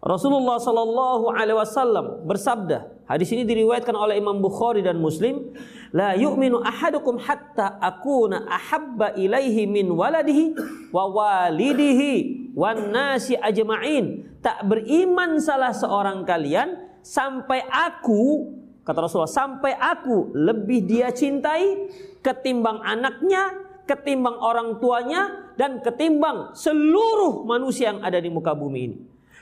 Rasulullah 0.04 0.60
sallallahu 0.60 1.32
alaihi 1.32 1.56
wasallam 1.56 2.28
bersabda, 2.28 3.08
hadis 3.08 3.32
ini 3.32 3.48
diriwayatkan 3.48 3.96
oleh 3.96 4.20
Imam 4.20 4.44
Bukhari 4.44 4.84
dan 4.84 5.00
Muslim, 5.00 5.56
la 5.96 6.12
yu'minu 6.12 6.60
ahadukum 6.60 7.16
hatta 7.24 7.80
akuna 7.80 8.44
ahabba 8.52 9.16
ilaihi 9.16 9.64
min 9.64 9.88
waladihi 9.88 10.60
wa 10.92 11.08
walidihi 11.08 12.52
wan 12.52 12.92
nasi 12.92 13.40
ajma'in. 13.40 14.28
Tak 14.44 14.68
beriman 14.68 15.40
salah 15.40 15.72
seorang 15.72 16.28
kalian 16.28 17.00
sampai 17.00 17.64
aku 17.64 18.52
kata 18.84 19.08
Rasulullah 19.08 19.32
sampai 19.32 19.74
aku 19.76 20.36
lebih 20.36 20.84
dia 20.88 21.10
cintai 21.10 21.90
ketimbang 22.24 22.80
anaknya, 22.84 23.52
ketimbang 23.84 24.40
orang 24.40 24.80
tuanya 24.80 25.52
dan 25.60 25.84
ketimbang 25.84 26.56
seluruh 26.56 27.44
manusia 27.44 27.92
yang 27.92 28.00
ada 28.04 28.20
di 28.20 28.32
muka 28.32 28.56
bumi 28.56 28.80
ini. 28.80 28.98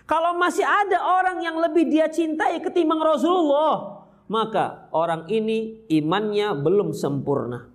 Kalau 0.09 0.35
masih 0.35 0.65
ada 0.65 1.21
orang 1.21 1.39
yang 1.45 1.61
lebih 1.61 1.87
dia 1.87 2.09
cintai 2.09 2.59
ketimbang 2.59 2.99
Rasulullah, 2.99 4.03
maka 4.27 4.89
orang 4.91 5.27
ini 5.27 5.85
imannya 5.87 6.57
belum 6.57 6.91
sempurna. 6.95 7.69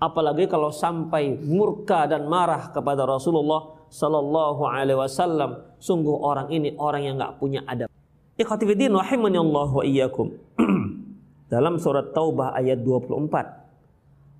Apalagi 0.00 0.48
kalau 0.48 0.72
sampai 0.72 1.36
murka 1.44 2.08
dan 2.08 2.24
marah 2.24 2.72
kepada 2.72 3.04
Rasulullah 3.04 3.76
Sallallahu 3.92 4.64
Alaihi 4.64 4.96
Wasallam, 4.96 5.76
sungguh 5.76 6.16
orang 6.24 6.48
ini 6.48 6.72
orang 6.80 7.04
yang 7.04 7.14
nggak 7.20 7.36
punya 7.36 7.60
adab. 7.68 7.92
Ikhwatifidin 8.40 8.96
rahimani 8.96 9.36
Allah 9.36 9.68
wa 9.68 9.84
iyyakum. 9.84 10.32
Dalam 11.52 11.76
surat 11.76 12.16
Taubah 12.16 12.56
ayat 12.56 12.80
24. 12.80 13.28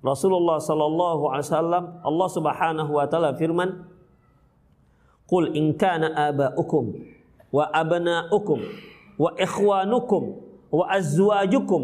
Rasulullah 0.01 0.57
sallallahu 0.57 1.29
alaihi 1.29 1.45
wasallam 1.45 1.83
Allah 2.01 2.27
Subhanahu 2.33 2.91
wa 2.97 3.05
taala 3.05 3.37
firman 3.37 3.85
Qul 5.29 5.53
in 5.53 5.77
kana 5.77 6.33
aba'ukum 6.33 6.97
wa 7.53 7.69
abna'ukum 7.69 8.59
wa 9.21 9.29
ikhwanukum 9.37 10.23
wa 10.73 10.85
azwajukum 10.89 11.81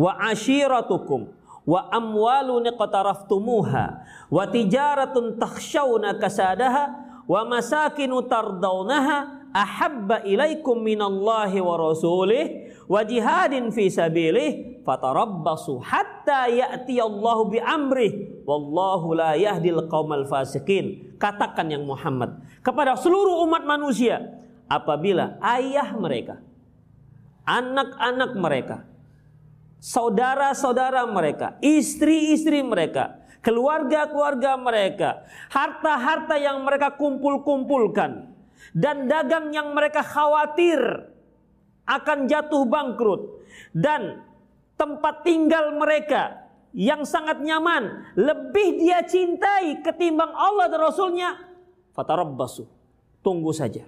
wa 0.00 0.16
ashiratukum 0.24 1.28
wa 1.68 1.84
amwalun 1.92 2.64
iqtaraftumuha 2.64 3.84
wa 4.32 4.42
tijaratun 4.48 5.36
takhshawna 5.36 6.16
kasadaha 6.16 6.96
wa 7.28 7.44
masakinu 7.44 8.24
tardawnaha 8.24 9.37
ahabba 9.52 10.24
ilaikum 10.24 10.80
minallahi 10.80 11.58
wa 11.60 11.74
rasulih 11.78 12.72
wa 12.88 13.00
jihadin 13.04 13.68
fi 13.72 13.88
sabilih 13.92 14.80
fatarabbasu 14.84 15.80
hatta 15.84 16.48
ya'ti 16.48 16.96
Allahu 16.96 17.52
bi 17.52 17.58
amrih 17.60 18.44
wallahu 18.48 19.12
la 19.16 19.36
yahdil 19.36 19.84
qaumal 19.92 20.24
fasikin. 20.24 21.16
Katakan 21.18 21.68
yang 21.68 21.82
Muhammad 21.82 22.40
kepada 22.62 22.94
seluruh 22.94 23.42
umat 23.44 23.66
manusia 23.66 24.22
apabila 24.70 25.34
ayah 25.42 25.90
mereka, 25.98 26.38
anak-anak 27.42 28.32
mereka, 28.38 28.76
saudara-saudara 29.82 31.02
mereka, 31.10 31.58
istri-istri 31.58 32.62
mereka, 32.62 33.18
keluarga-keluarga 33.42 34.54
mereka, 34.60 35.26
harta-harta 35.50 36.38
yang 36.38 36.62
mereka 36.62 36.94
kumpul-kumpulkan 36.94 38.37
dan 38.76 39.08
dagang 39.08 39.50
yang 39.54 39.72
mereka 39.72 40.04
khawatir 40.04 40.78
akan 41.88 42.28
jatuh 42.28 42.68
bangkrut. 42.68 43.40
Dan 43.72 44.22
tempat 44.78 45.24
tinggal 45.26 45.74
mereka 45.74 46.46
yang 46.76 47.02
sangat 47.02 47.40
nyaman 47.40 48.12
lebih 48.14 48.78
dia 48.78 49.02
cintai 49.02 49.80
ketimbang 49.82 50.30
Allah 50.30 50.68
dan 50.68 50.80
Rasulnya 50.84 51.30
fatarabbasu. 51.96 52.68
Tunggu 53.24 53.50
saja. 53.50 53.82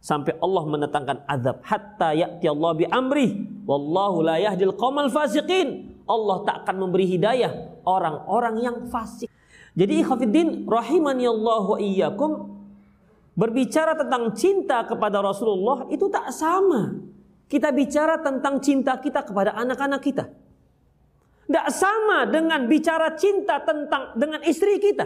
Sampai 0.00 0.32
Allah 0.40 0.64
menetangkan 0.64 1.28
azab. 1.28 1.60
Hatta 1.60 2.16
ya'ti 2.16 2.48
Allah 2.48 2.72
bi 2.72 2.86
amri 2.88 3.26
wallahu 3.68 4.24
la 4.24 4.40
yahdil 4.40 4.72
qaumal 4.78 5.12
fasiqin. 5.12 5.92
Allah 6.08 6.42
tak 6.46 6.64
akan 6.64 6.88
memberi 6.88 7.06
hidayah 7.06 7.82
orang-orang 7.84 8.64
yang 8.64 8.76
fasik. 8.88 9.28
Jadi 9.78 10.02
ikhwatiddin 10.02 10.66
rahimani 10.66 11.30
Allah 11.30 11.62
wa 11.62 11.78
iyyakum 11.78 12.59
berbicara 13.40 13.96
tentang 13.96 14.36
cinta 14.36 14.84
kepada 14.84 15.24
Rasulullah 15.24 15.88
itu 15.88 16.12
tak 16.12 16.28
sama 16.28 17.00
kita 17.48 17.72
bicara 17.72 18.20
tentang 18.20 18.60
cinta 18.60 19.00
kita 19.00 19.24
kepada 19.24 19.56
anak-anak 19.56 20.04
kita 20.04 20.28
tidak 21.50 21.66
sama 21.74 22.30
dengan 22.30 22.70
bicara 22.70 23.18
cinta 23.18 23.58
tentang 23.66 24.14
dengan 24.14 24.38
istri 24.46 24.78
kita. 24.78 25.02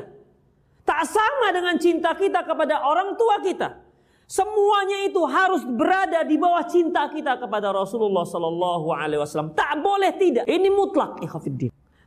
Tak 0.84 1.00
sama 1.08 1.56
dengan 1.56 1.80
cinta 1.80 2.12
kita 2.12 2.44
kepada 2.44 2.84
orang 2.84 3.16
tua 3.16 3.40
kita. 3.40 3.80
Semuanya 4.28 5.08
itu 5.08 5.24
harus 5.24 5.64
berada 5.64 6.20
di 6.20 6.36
bawah 6.36 6.60
cinta 6.68 7.08
kita 7.08 7.40
kepada 7.40 7.72
Rasulullah 7.72 8.28
Sallallahu 8.28 8.92
Alaihi 8.92 9.24
Wasallam. 9.24 9.56
Tak 9.56 9.80
boleh 9.80 10.12
tidak. 10.20 10.44
Ini 10.44 10.68
mutlak. 10.68 11.24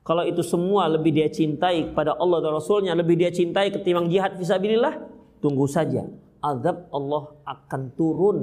Kalau 0.06 0.22
itu 0.22 0.46
semua 0.46 0.86
lebih 0.86 1.18
dia 1.18 1.34
cintai 1.34 1.90
kepada 1.90 2.13
Allah 2.22 2.38
dan 2.38 2.62
Rasulnya, 2.62 2.94
lebih 2.94 3.18
dia 3.18 3.34
cintai 3.34 3.74
ketimbang 3.74 4.06
jihad 4.06 4.38
fisabilillah, 4.38 5.02
tunggu 5.39 5.65
saja. 5.69 6.06
Azab 6.41 6.88
Allah 6.93 7.34
akan 7.43 7.82
turun 7.97 8.38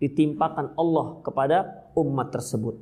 ditimpakan 0.00 0.74
Allah 0.76 1.20
kepada 1.20 1.88
umat 1.94 2.32
tersebut. 2.32 2.76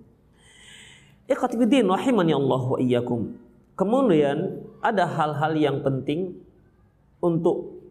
Ikhwatifiddin 1.30 1.87
rahimani 1.87 2.35
Allah 2.35 2.62
wa 2.66 2.78
iyyakum. 2.78 3.38
Kemudian 3.78 4.62
ada 4.82 5.06
hal-hal 5.06 5.52
yang 5.56 5.80
penting 5.80 6.38
untuk 7.22 7.82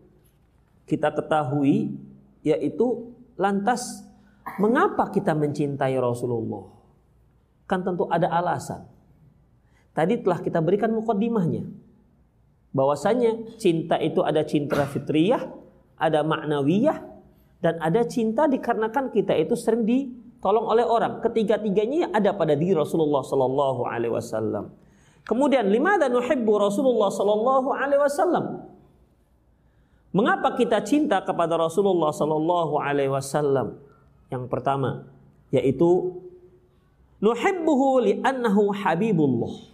kita 0.86 1.10
ketahui 1.16 1.96
yaitu 2.44 3.16
lantas 3.40 4.04
mengapa 4.60 5.10
kita 5.10 5.32
mencintai 5.32 5.96
Rasulullah? 5.98 6.68
Kan 7.66 7.88
tentu 7.88 8.06
ada 8.12 8.28
alasan. 8.28 8.84
Tadi 9.96 10.20
telah 10.20 10.40
kita 10.44 10.60
berikan 10.60 10.92
mukaddimahnya. 10.92 11.68
Bahwasanya 12.72 13.60
cinta 13.60 14.00
itu 14.00 14.24
ada 14.24 14.48
cinta 14.48 14.88
fitriyah, 14.88 15.44
ada 16.00 16.24
maknawiyah, 16.24 17.04
dan 17.62 17.78
ada 17.78 18.02
cinta 18.08 18.48
dikarenakan 18.48 19.14
kita 19.14 19.36
itu 19.38 19.54
sering 19.54 19.86
di 19.86 20.10
tolong 20.42 20.66
oleh 20.66 20.84
orang. 20.84 21.22
Ketiga-tiganya 21.22 22.10
ada 22.10 22.34
pada 22.34 22.58
diri 22.58 22.74
Rasulullah 22.74 23.22
sallallahu 23.22 23.86
alaihi 23.86 24.12
wasallam. 24.12 24.74
Kemudian 25.22 25.70
lima 25.70 26.02
dan 26.02 26.12
nuhibbu 26.18 26.52
Rasulullah 26.58 27.14
sallallahu 27.14 27.70
alaihi 27.78 28.02
wasallam. 28.02 28.66
Mengapa 30.12 30.60
kita 30.60 30.84
cinta 30.84 31.24
kepada 31.24 31.56
Rasulullah 31.56 32.12
sallallahu 32.12 32.82
alaihi 32.82 33.14
wasallam? 33.14 33.80
Yang 34.34 34.50
pertama 34.50 35.08
yaitu 35.52 36.20
nuhibbuhu 37.22 38.02
li'annahu 38.02 38.74
habibullah. 38.74 39.71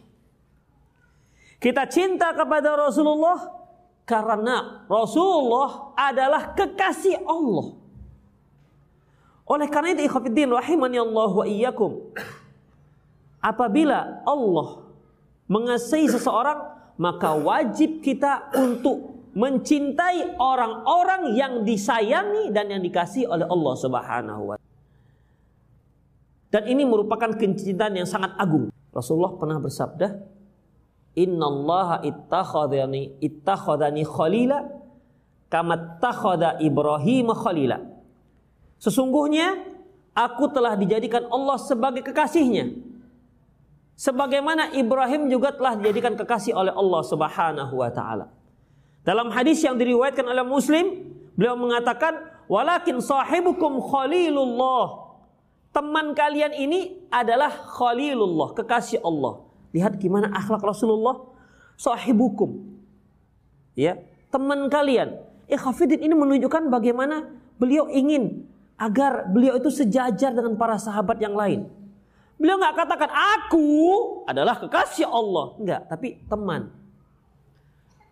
Kita 1.57 1.89
cinta 1.89 2.37
kepada 2.37 2.77
Rasulullah 2.77 3.49
karena 4.05 4.85
Rasulullah 4.85 5.97
adalah 5.97 6.53
kekasih 6.53 7.25
Allah. 7.25 7.73
Oleh 9.47 9.67
karena 9.71 9.97
itu 9.97 10.05
ikhwatiddin 10.05 10.53
rahimani 10.53 11.01
Allah 11.01 11.31
wa 11.33 11.45
iyyakum. 11.47 12.13
Apabila 13.41 14.21
Allah 14.27 14.85
mengasihi 15.47 16.11
seseorang, 16.11 16.67
maka 16.99 17.33
wajib 17.33 18.03
kita 18.03 18.51
untuk 18.53 19.17
mencintai 19.37 20.35
orang-orang 20.41 21.37
yang 21.37 21.53
disayangi 21.61 22.49
dan 22.49 22.73
yang 22.73 22.81
dikasih 22.81 23.29
oleh 23.29 23.45
Allah 23.45 23.73
Subhanahu 23.77 24.41
wa 24.51 24.55
Dan 26.49 26.63
ini 26.67 26.83
merupakan 26.83 27.31
kecintaan 27.37 27.93
yang 27.95 28.09
sangat 28.09 28.33
agung. 28.35 28.73
Rasulullah 28.89 29.37
pernah 29.37 29.61
bersabda, 29.61 30.36
"Innallaha 31.17 32.05
ittakhadhani 32.05 33.17
ittakhadhani 33.17 34.05
khalila 34.05 34.61
kama 35.49 35.73
ittakhadha 35.73 36.61
Ibrahim 36.61 37.33
khalila." 37.33 37.81
Sesungguhnya 38.77 39.65
aku 40.13 40.53
telah 40.53 40.77
dijadikan 40.77 41.25
Allah 41.33 41.57
sebagai 41.57 42.05
kekasihnya 42.05 42.87
sebagaimana 43.97 44.71
Ibrahim 44.77 45.27
juga 45.27 45.51
telah 45.51 45.73
dijadikan 45.73 46.13
kekasih 46.13 46.53
oleh 46.53 46.71
Allah 46.71 47.01
Subhanahu 47.01 47.73
wa 47.73 47.89
taala. 47.89 48.29
Dalam 49.01 49.33
hadis 49.33 49.65
yang 49.65 49.75
diriwayatkan 49.75 50.23
oleh 50.23 50.45
Muslim, 50.45 50.85
beliau 51.33 51.57
mengatakan, 51.57 52.13
"Walakin 52.45 53.01
sahibukum 53.01 53.81
khalilullah." 53.81 55.09
Teman 55.73 56.13
kalian 56.13 56.53
ini 56.53 57.09
adalah 57.09 57.49
khalilullah, 57.49 58.53
kekasih 58.53 59.01
Allah. 59.01 59.46
Lihat 59.77 60.01
gimana 60.01 60.33
akhlak 60.33 60.65
Rasulullah. 60.65 61.21
Sahibukum. 61.77 62.65
Ya, 63.77 64.01
teman 64.33 64.65
kalian. 64.73 65.21
Ikhafidin 65.45 66.01
ini 66.01 66.17
menunjukkan 66.17 66.73
bagaimana 66.73 67.29
beliau 67.61 67.85
ingin 67.93 68.49
agar 68.73 69.29
beliau 69.29 69.61
itu 69.61 69.69
sejajar 69.69 70.33
dengan 70.33 70.57
para 70.57 70.81
sahabat 70.81 71.21
yang 71.21 71.37
lain. 71.37 71.69
Beliau 72.37 72.57
nggak 72.57 72.73
katakan 72.73 73.09
aku 73.09 73.69
adalah 74.25 74.57
kekasih 74.57 75.05
Allah, 75.09 75.57
enggak, 75.57 75.81
tapi 75.89 76.21
teman. 76.29 76.69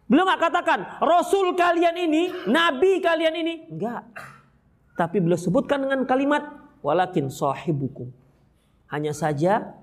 Beliau 0.06 0.26
nggak 0.26 0.42
katakan 0.50 0.80
Rasul 1.02 1.58
kalian 1.58 1.98
ini, 1.98 2.24
Nabi 2.50 3.02
kalian 3.02 3.36
ini, 3.42 3.54
enggak. 3.70 4.06
Tapi 4.98 5.18
beliau 5.22 5.38
sebutkan 5.38 5.82
dengan 5.82 6.06
kalimat 6.06 6.46
walakin 6.82 7.30
sahibukum. 7.30 8.10
Hanya 8.90 9.14
saja 9.14 9.74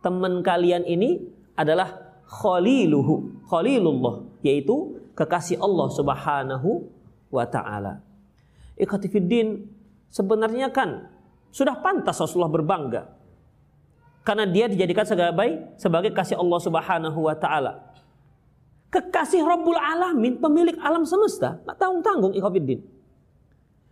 teman 0.00 0.40
kalian 0.44 0.86
ini 0.86 1.22
adalah 1.58 2.18
khaliluhu, 2.28 3.44
khalilullah, 3.48 4.22
yaitu 4.44 5.00
kekasih 5.18 5.58
Allah 5.58 5.88
Subhanahu 5.90 6.86
wa 7.32 7.44
taala. 7.48 8.04
Ikhatifiddin 8.78 9.66
sebenarnya 10.12 10.70
kan 10.70 11.10
sudah 11.50 11.80
pantas 11.82 12.20
Rasulullah 12.22 12.52
berbangga 12.52 13.02
karena 14.22 14.44
dia 14.44 14.68
dijadikan 14.68 15.08
sebagai 15.08 15.72
sebagai 15.80 16.12
kasih 16.12 16.36
Allah 16.36 16.60
Subhanahu 16.60 17.18
wa 17.24 17.34
taala. 17.34 17.90
Kekasih 18.88 19.44
Rabbul 19.44 19.76
Alamin, 19.76 20.40
pemilik 20.40 20.76
alam 20.80 21.04
semesta, 21.04 21.60
tak 21.60 21.76
tanggung-tanggung 21.76 22.32
ikhwatiddin. 22.32 22.80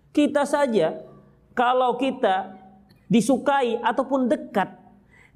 Kita 0.09 0.49
saja 0.49 1.05
kalau 1.53 2.01
kita 2.01 2.57
disukai 3.05 3.77
ataupun 3.77 4.25
dekat 4.25 4.86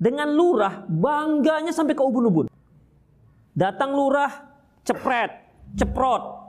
dengan 0.01 0.33
lurah, 0.33 0.89
bangganya 0.89 1.77
sampai 1.77 1.93
ke 1.93 2.01
ubun-ubun. 2.01 2.49
Datang 3.53 3.93
lurah, 3.93 4.33
cepret, 4.81 5.29
ceprot. 5.77 6.41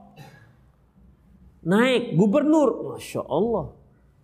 Naik 1.68 2.16
gubernur, 2.16 2.96
Masya 2.96 3.22
Allah. 3.28 3.76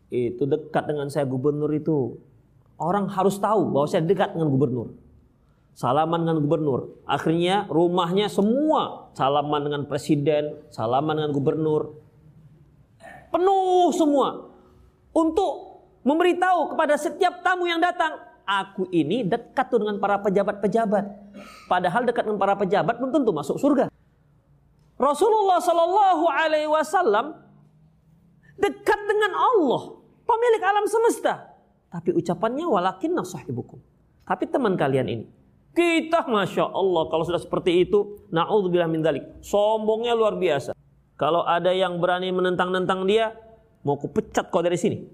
Itu 0.07 0.47
dekat 0.47 0.87
dengan 0.87 1.11
saya 1.11 1.27
gubernur 1.27 1.67
itu. 1.75 2.15
Orang 2.79 3.11
harus 3.11 3.35
tahu 3.35 3.67
bahwa 3.75 3.85
saya 3.91 4.07
dekat 4.07 4.31
dengan 4.31 4.47
gubernur. 4.47 4.95
Salaman 5.75 6.23
dengan 6.23 6.39
gubernur. 6.41 6.97
Akhirnya 7.05 7.67
rumahnya 7.69 8.31
semua 8.31 9.11
salaman 9.13 9.61
dengan 9.67 9.83
presiden, 9.85 10.57
salaman 10.71 11.19
dengan 11.19 11.35
gubernur. 11.35 11.99
Penuh 13.29 13.91
semua. 13.93 14.49
Untuk 15.11 15.83
memberitahu 16.07 16.73
kepada 16.73 16.95
setiap 16.95 17.43
tamu 17.43 17.67
yang 17.67 17.83
datang, 17.83 18.26
aku 18.47 18.87
ini 18.95 19.27
dekat 19.27 19.67
tuh 19.67 19.83
dengan 19.83 19.99
para 19.99 20.15
pejabat-pejabat. 20.23 21.05
Padahal 21.67 22.07
dekat 22.07 22.23
dengan 22.23 22.39
para 22.39 22.55
pejabat 22.55 22.95
belum 22.95 23.11
tentu 23.11 23.35
masuk 23.35 23.59
surga. 23.59 23.91
Rasulullah 24.97 25.59
Shallallahu 25.61 26.25
Alaihi 26.31 26.71
Wasallam 26.71 27.37
dekat 28.57 28.99
dengan 29.05 29.35
Allah, 29.35 29.99
pemilik 30.25 30.61
alam 30.63 30.87
semesta. 30.87 31.53
Tapi 31.91 32.15
ucapannya 32.15 32.65
walakin 32.65 33.13
nasahibukum. 33.13 33.77
Tapi 34.25 34.43
teman 34.49 34.75
kalian 34.79 35.07
ini. 35.07 35.25
Kita 35.71 36.25
Masya 36.25 36.73
Allah 36.73 37.05
kalau 37.07 37.23
sudah 37.23 37.37
seperti 37.37 37.85
itu. 37.85 38.25
Na'udzubillah 38.33 38.89
min 38.89 39.05
dalik. 39.05 39.23
Sombongnya 39.45 40.17
luar 40.17 40.35
biasa. 40.35 40.73
Kalau 41.15 41.45
ada 41.45 41.69
yang 41.71 42.01
berani 42.01 42.33
menentang-nentang 42.33 43.05
dia. 43.07 43.31
Mau 43.85 43.95
kupecat 43.95 44.51
kau 44.51 44.59
dari 44.59 44.75
sini. 44.75 45.05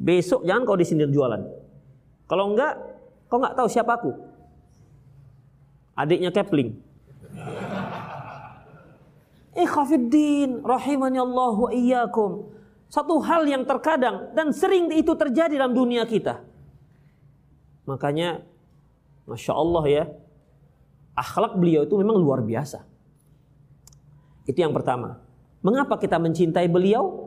Besok 0.00 0.42
jangan 0.42 0.66
kau 0.66 0.74
di 0.74 0.88
sini 0.88 1.06
jualan. 1.06 1.63
Kalau 2.34 2.50
enggak, 2.50 2.74
kau 3.30 3.38
enggak 3.38 3.54
tahu 3.54 3.68
siapa 3.70 3.94
aku. 3.94 4.10
Adiknya 5.94 6.34
Kepling. 6.34 6.74
Ikhafiddin 9.54 10.66
rahimani 10.66 11.22
Allah 11.22 11.54
wa 11.54 11.70
iyyakum. 11.70 12.50
Satu 12.90 13.22
hal 13.22 13.46
yang 13.46 13.62
terkadang 13.62 14.34
dan 14.34 14.50
sering 14.50 14.90
itu 14.90 15.14
terjadi 15.14 15.62
dalam 15.62 15.78
dunia 15.78 16.02
kita. 16.10 16.42
Makanya, 17.86 18.42
masya 19.30 19.54
Allah 19.54 19.84
ya, 19.86 20.04
akhlak 21.14 21.54
beliau 21.54 21.86
itu 21.86 21.94
memang 21.94 22.18
luar 22.18 22.42
biasa. 22.42 22.82
Itu 24.42 24.58
yang 24.58 24.74
pertama. 24.74 25.22
Mengapa 25.62 26.02
kita 26.02 26.18
mencintai 26.18 26.66
beliau? 26.66 27.23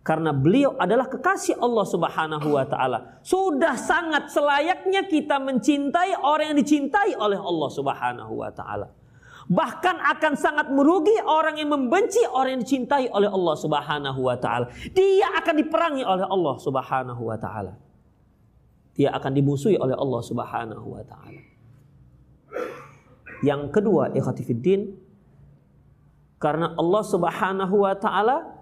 Karena 0.00 0.32
beliau 0.32 0.80
adalah 0.80 1.12
kekasih 1.12 1.60
Allah 1.60 1.84
Subhanahu 1.84 2.56
wa 2.56 2.64
taala. 2.64 3.20
Sudah 3.20 3.76
sangat 3.76 4.32
selayaknya 4.32 5.04
kita 5.04 5.36
mencintai 5.36 6.16
orang 6.24 6.56
yang 6.56 6.58
dicintai 6.58 7.12
oleh 7.20 7.36
Allah 7.36 7.68
Subhanahu 7.68 8.32
wa 8.32 8.48
taala. 8.48 8.88
Bahkan 9.50 9.96
akan 10.16 10.32
sangat 10.38 10.72
merugi 10.72 11.20
orang 11.20 11.60
yang 11.60 11.74
membenci 11.74 12.22
orang 12.32 12.56
yang 12.56 12.62
dicintai 12.64 13.12
oleh 13.12 13.28
Allah 13.28 13.54
Subhanahu 13.60 14.20
wa 14.24 14.36
taala. 14.40 14.72
Dia 14.94 15.36
akan 15.36 15.54
diperangi 15.58 16.02
oleh 16.06 16.24
Allah 16.24 16.54
Subhanahu 16.56 17.22
wa 17.26 17.36
taala. 17.36 17.76
Dia 18.96 19.12
akan 19.12 19.32
dimusuhi 19.36 19.76
oleh 19.76 19.98
Allah 19.98 20.20
Subhanahu 20.24 20.86
wa 20.96 21.02
taala. 21.04 21.42
Yang 23.44 23.62
kedua, 23.72 24.12
ikhwatifiddin, 24.16 24.96
karena 26.40 26.72
Allah 26.72 27.02
Subhanahu 27.04 27.84
wa 27.84 27.94
taala 27.96 28.59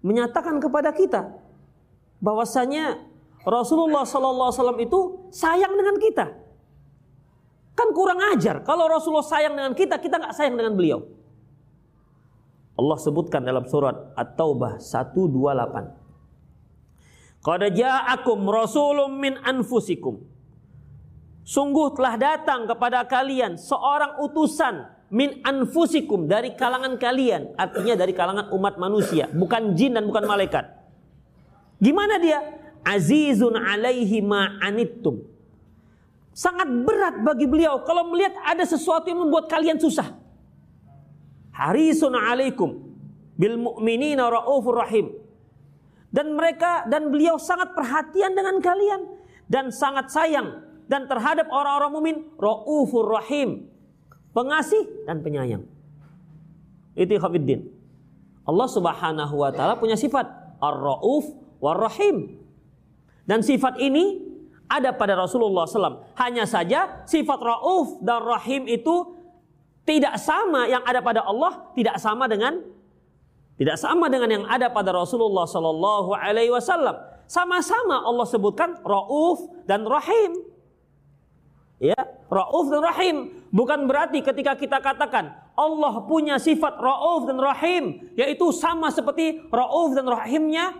menyatakan 0.00 0.60
kepada 0.60 0.92
kita 0.92 1.32
bahwasanya 2.20 3.00
Rasulullah 3.44 4.04
wasallam 4.04 4.80
itu 4.80 5.28
sayang 5.32 5.72
dengan 5.72 5.96
kita. 5.96 6.26
Kan 7.72 7.96
kurang 7.96 8.20
ajar. 8.36 8.60
Kalau 8.60 8.84
Rasulullah 8.84 9.24
sayang 9.24 9.56
dengan 9.56 9.72
kita, 9.72 9.96
kita 9.96 10.20
nggak 10.20 10.36
sayang 10.36 10.60
dengan 10.60 10.76
beliau. 10.76 11.00
Allah 12.76 12.98
sebutkan 13.00 13.44
dalam 13.44 13.64
surat 13.68 14.12
At-Taubah 14.16 14.80
128. 14.80 17.40
Qad 17.40 17.62
ja'akum 17.72 18.44
rasulun 18.52 19.16
min 19.16 19.40
anfusikum. 19.40 20.20
Sungguh 21.40 21.96
telah 21.96 22.20
datang 22.20 22.68
kepada 22.68 23.08
kalian 23.08 23.56
seorang 23.56 24.20
utusan 24.20 24.84
min 25.10 25.42
anfusikum 25.42 26.30
dari 26.30 26.54
kalangan 26.54 26.94
kalian, 26.96 27.58
artinya 27.58 27.94
dari 27.98 28.14
kalangan 28.14 28.54
umat 28.54 28.78
manusia, 28.78 29.26
bukan 29.30 29.74
jin 29.74 29.98
dan 29.98 30.06
bukan 30.06 30.24
malaikat. 30.26 30.64
Gimana 31.82 32.16
dia? 32.22 32.40
Azizun 32.80 33.58
alaihi 33.60 34.24
ma 34.24 34.56
anittum 34.64 35.30
sangat 36.40 36.68
berat 36.70 37.20
bagi 37.20 37.44
beliau 37.44 37.82
kalau 37.84 38.08
melihat 38.08 38.32
ada 38.46 38.64
sesuatu 38.64 39.10
yang 39.10 39.26
membuat 39.26 39.50
kalian 39.50 39.76
susah. 39.76 40.16
Harisun 41.52 42.16
alaikum 42.16 42.96
bil 43.36 43.60
mu'minina 43.60 44.30
raufur 44.30 44.80
rahim. 44.80 45.12
Dan 46.10 46.34
mereka 46.34 46.90
dan 46.90 47.06
beliau 47.14 47.38
sangat 47.38 47.70
perhatian 47.70 48.34
dengan 48.34 48.58
kalian 48.58 49.06
dan 49.46 49.70
sangat 49.70 50.10
sayang 50.10 50.58
dan 50.90 51.06
terhadap 51.06 51.46
orang-orang 51.54 51.90
mukmin 51.94 52.16
raufur 52.34 53.06
rahim. 53.06 53.69
Pengasih 54.40 55.04
dan 55.04 55.20
penyayang. 55.20 55.68
Itu 56.96 57.12
khafiddin. 57.20 57.68
Allah 58.48 58.68
Subhanahu 58.72 59.34
wa 59.36 59.52
taala 59.52 59.76
punya 59.76 60.00
sifat 60.00 60.24
ar-rauf 60.64 61.28
war-rahim. 61.60 62.40
Dan 63.28 63.44
sifat 63.44 63.76
ini 63.76 64.30
ada 64.70 64.94
pada 64.94 65.18
Rasulullah 65.18 65.66
SAW. 65.66 66.02
Hanya 66.14 66.46
saja 66.46 67.02
sifat 67.02 67.42
Rauf 67.42 67.98
dan 68.06 68.22
Rahim 68.22 68.70
itu 68.70 69.18
tidak 69.82 70.14
sama 70.22 70.70
yang 70.70 70.86
ada 70.86 71.02
pada 71.02 71.26
Allah, 71.26 71.74
tidak 71.74 71.98
sama 71.98 72.30
dengan 72.30 72.62
tidak 73.58 73.76
sama 73.76 74.08
dengan 74.08 74.40
yang 74.40 74.44
ada 74.48 74.72
pada 74.72 74.94
Rasulullah 74.94 75.44
Sallallahu 75.44 76.16
Alaihi 76.16 76.48
Wasallam. 76.48 76.96
Sama-sama 77.28 78.02
Allah 78.02 78.24
sebutkan 78.24 78.80
Rauf 78.80 79.46
dan 79.68 79.84
Rahim. 79.84 80.49
Ya, 81.80 81.96
Rauf 82.28 82.68
dan 82.68 82.84
Rahim 82.84 83.16
bukan 83.48 83.88
berarti 83.88 84.20
ketika 84.20 84.52
kita 84.52 84.84
katakan 84.84 85.32
Allah 85.56 86.04
punya 86.04 86.36
sifat 86.36 86.76
Rauf 86.76 87.24
dan 87.24 87.40
Rahim, 87.40 88.12
yaitu 88.20 88.52
sama 88.52 88.92
seperti 88.92 89.48
Rauf 89.48 89.96
dan 89.96 90.04
Rahimnya 90.04 90.76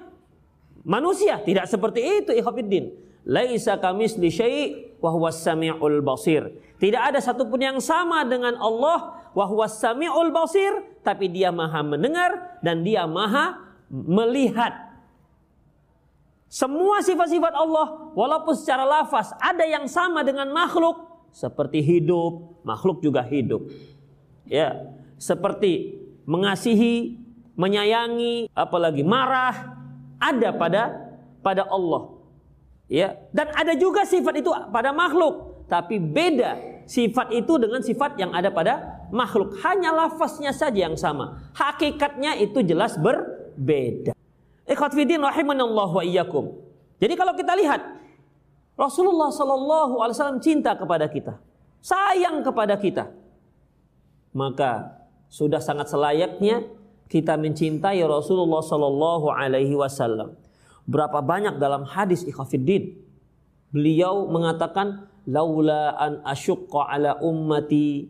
manusia. 0.85 1.41
Tidak 1.41 1.65
seperti 1.65 2.05
itu, 2.21 2.37
ikhwatiddin 2.37 2.93
laisa 3.25 3.77
kamisli 3.81 4.29
syai' 4.29 4.65
wa 5.01 5.09
huwas 5.13 5.41
samiul 5.41 6.01
basir. 6.05 6.53
Tidak 6.81 7.01
ada 7.01 7.21
satupun 7.21 7.61
yang 7.61 7.79
sama 7.81 8.25
dengan 8.25 8.57
Allah 8.57 9.29
wa 9.33 9.45
huwas 9.49 9.81
samiul 9.81 10.33
basir, 10.33 11.01
tapi 11.05 11.29
dia 11.29 11.53
Maha 11.53 11.85
mendengar 11.85 12.61
dan 12.61 12.85
dia 12.85 13.05
Maha 13.05 13.57
melihat. 13.89 14.90
Semua 16.51 16.99
sifat-sifat 16.99 17.55
Allah 17.55 18.11
walaupun 18.11 18.59
secara 18.59 18.83
lafaz 18.83 19.31
ada 19.39 19.63
yang 19.63 19.87
sama 19.87 20.27
dengan 20.27 20.51
makhluk 20.51 20.99
seperti 21.31 21.79
hidup, 21.79 22.59
makhluk 22.67 22.99
juga 23.07 23.23
hidup. 23.23 23.71
Ya, 24.51 24.99
seperti 25.15 26.03
mengasihi, 26.27 27.23
menyayangi, 27.55 28.51
apalagi 28.51 29.07
marah 29.07 29.79
ada 30.19 30.51
pada 30.51 30.83
pada 31.39 31.71
Allah. 31.71 32.19
Ya, 32.91 33.15
dan 33.31 33.55
ada 33.55 33.79
juga 33.79 34.03
sifat 34.03 34.43
itu 34.43 34.51
pada 34.75 34.91
makhluk, 34.91 35.67
tapi 35.71 36.03
beda 36.03 36.83
sifat 36.91 37.31
itu 37.31 37.63
dengan 37.63 37.79
sifat 37.79 38.19
yang 38.19 38.35
ada 38.35 38.51
pada 38.51 39.07
makhluk. 39.15 39.55
Hanya 39.63 39.95
lafaznya 39.95 40.51
saja 40.51 40.91
yang 40.91 40.99
sama. 40.99 41.47
Hakikatnya 41.55 42.35
itu 42.43 42.59
jelas 42.67 42.99
berbeda. 42.99 44.19
Ikhwat 44.71 44.95
fidin 44.95 45.19
rahimanallahu 45.19 45.99
wa 45.99 46.05
iyyakum. 46.07 46.55
Jadi 47.03 47.19
kalau 47.19 47.35
kita 47.35 47.59
lihat 47.59 47.83
Rasulullah 48.79 49.35
sallallahu 49.35 49.99
alaihi 49.99 50.15
wasallam 50.15 50.39
cinta 50.39 50.79
kepada 50.79 51.11
kita, 51.11 51.43
sayang 51.83 52.47
kepada 52.47 52.79
kita. 52.79 53.11
Maka 54.31 54.95
sudah 55.27 55.59
sangat 55.59 55.91
selayaknya 55.91 56.71
kita 57.11 57.35
mencintai 57.35 57.99
Rasulullah 58.07 58.63
sallallahu 58.63 59.27
alaihi 59.35 59.75
wasallam. 59.75 60.39
Berapa 60.87 61.19
banyak 61.19 61.59
dalam 61.59 61.83
hadis 61.83 62.23
ikhafiddin 62.23 62.95
beliau 63.75 64.31
mengatakan 64.31 65.11
laula 65.27 65.99
an 65.99 66.23
asyqa 66.23 66.95
ala 66.95 67.19
ummati 67.23 68.07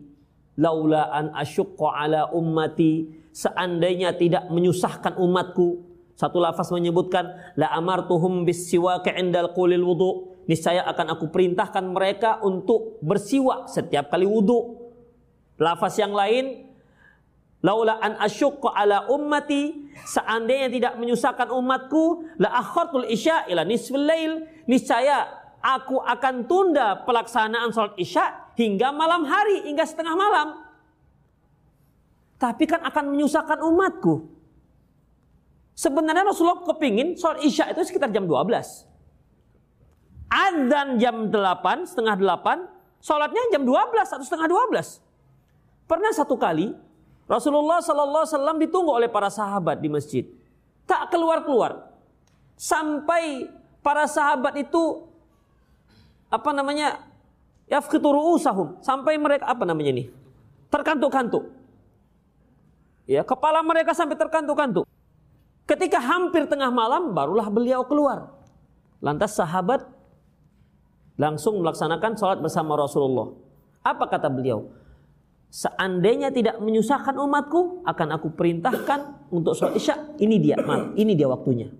laula 0.61 1.09
an 1.09 1.33
asyqa 1.33 1.89
ala 1.89 2.29
ummati 2.33 3.09
seandainya 3.33 4.13
tidak 4.17 4.49
menyusahkan 4.49 5.17
umatku 5.17 5.90
satu 6.21 6.37
lafaz 6.37 6.69
menyebutkan 6.69 7.33
la 7.57 7.73
amartuhum 7.73 8.45
bisiwak 8.45 9.09
indal 9.17 9.57
qulil 9.57 9.81
wudu. 9.81 10.29
Niscaya 10.45 10.85
akan 10.85 11.17
aku 11.17 11.33
perintahkan 11.33 11.81
mereka 11.89 12.37
untuk 12.45 13.01
bersiwak 13.01 13.65
setiap 13.65 14.13
kali 14.13 14.29
wudu. 14.29 14.77
Lafaz 15.57 15.97
yang 15.97 16.13
lain 16.13 16.69
laula 17.65 17.97
an 18.01 18.17
asyqa 18.21 18.73
ala 18.73 19.09
ummati 19.09 19.89
seandainya 20.05 20.69
tidak 20.69 20.93
menyusahkan 20.97 21.49
umatku 21.53 22.25
la 22.41 22.57
akhartul 22.57 23.05
isya 23.05 23.45
ila 23.53 23.61
nisfil 23.61 24.01
lail 24.01 24.49
niscaya 24.65 25.29
aku 25.61 26.01
akan 26.01 26.49
tunda 26.49 27.05
pelaksanaan 27.05 27.69
salat 27.69 27.93
isya 28.01 28.49
hingga 28.57 28.89
malam 28.89 29.29
hari 29.29 29.69
hingga 29.69 29.85
setengah 29.85 30.17
malam 30.17 30.57
tapi 32.41 32.65
kan 32.65 32.81
akan 32.81 33.13
menyusahkan 33.13 33.61
umatku 33.61 34.40
Sebenarnya 35.71 36.27
Rasulullah 36.27 36.61
kepingin 36.67 37.15
sholat 37.15 37.41
isya 37.41 37.71
itu 37.71 37.81
sekitar 37.87 38.11
jam 38.11 38.27
12. 38.27 38.91
Adzan 40.31 40.95
jam 40.99 41.27
8, 41.27 41.91
setengah 41.91 42.15
8, 42.15 43.03
sholatnya 43.03 43.41
jam 43.51 43.63
12 43.67 44.15
atau 44.15 44.23
setengah 44.23 44.47
12. 44.47 45.03
Pernah 45.87 46.11
satu 46.15 46.39
kali 46.39 46.71
Rasulullah 47.27 47.83
Sallallahu 47.83 48.23
Alaihi 48.23 48.35
Wasallam 48.35 48.57
ditunggu 48.59 48.91
oleh 48.95 49.09
para 49.11 49.27
sahabat 49.27 49.79
di 49.79 49.91
masjid, 49.91 50.23
tak 50.87 51.11
keluar 51.11 51.43
keluar 51.43 51.91
sampai 52.55 53.47
para 53.83 54.07
sahabat 54.07 54.55
itu 54.59 55.07
apa 56.31 56.51
namanya 56.55 57.03
yafkituru 57.67 58.35
usahum 58.35 58.79
sampai 58.79 59.19
mereka 59.19 59.51
apa 59.51 59.63
namanya 59.67 59.99
ini? 59.99 60.03
Terkantuk-kantuk. 60.71 61.51
Ya 63.03 63.27
kepala 63.27 63.59
mereka 63.59 63.91
sampai 63.91 64.15
terkantuk-kantuk 64.15 64.87
Ketika 65.71 66.03
hampir 66.03 66.51
tengah 66.51 66.67
malam 66.67 67.15
barulah 67.15 67.47
beliau 67.47 67.87
keluar. 67.87 68.27
Lantas 68.99 69.39
sahabat 69.39 69.87
langsung 71.15 71.63
melaksanakan 71.63 72.19
sholat 72.19 72.43
bersama 72.43 72.75
Rasulullah. 72.75 73.31
Apa 73.79 74.11
kata 74.11 74.27
beliau? 74.27 74.67
Seandainya 75.47 76.27
tidak 76.27 76.59
menyusahkan 76.59 77.15
umatku, 77.15 77.87
akan 77.87 78.07
aku 78.19 78.35
perintahkan 78.35 79.31
untuk 79.31 79.55
sholat 79.55 79.79
isya. 79.79 79.95
Ini 80.19 80.35
dia, 80.43 80.59
mal, 80.59 80.91
ini 80.99 81.15
dia 81.15 81.31
waktunya. 81.31 81.71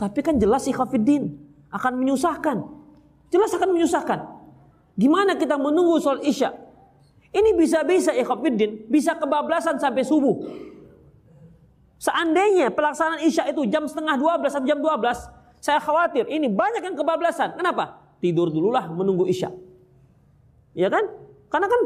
Tapi 0.00 0.24
kan 0.24 0.40
jelas 0.40 0.64
ikhafiddin 0.64 1.36
akan 1.76 2.00
menyusahkan. 2.00 2.64
Jelas 3.28 3.52
akan 3.52 3.76
menyusahkan. 3.76 4.24
Gimana 4.96 5.36
kita 5.36 5.60
menunggu 5.60 6.00
sholat 6.00 6.24
isya? 6.24 6.48
Ini 7.28 7.52
bisa-bisa 7.60 8.16
ikhafiddin, 8.16 8.88
bisa 8.88 9.20
kebablasan 9.20 9.76
sampai 9.76 10.00
subuh. 10.00 10.64
Seandainya 11.96 12.68
pelaksanaan 12.68 13.24
Isya 13.24 13.48
itu 13.48 13.64
jam 13.72 13.88
setengah 13.88 14.20
12 14.20 14.52
atau 14.52 14.68
jam 14.68 14.78
12, 14.80 15.64
saya 15.64 15.80
khawatir 15.80 16.28
ini 16.28 16.52
banyak 16.52 16.84
yang 16.84 16.96
kebablasan. 16.96 17.56
Kenapa? 17.56 18.04
Tidur 18.20 18.52
dululah 18.52 18.84
menunggu 18.92 19.24
Isya. 19.24 19.48
Ya 20.76 20.92
kan? 20.92 21.08
Karena 21.48 21.66
kan 21.72 21.80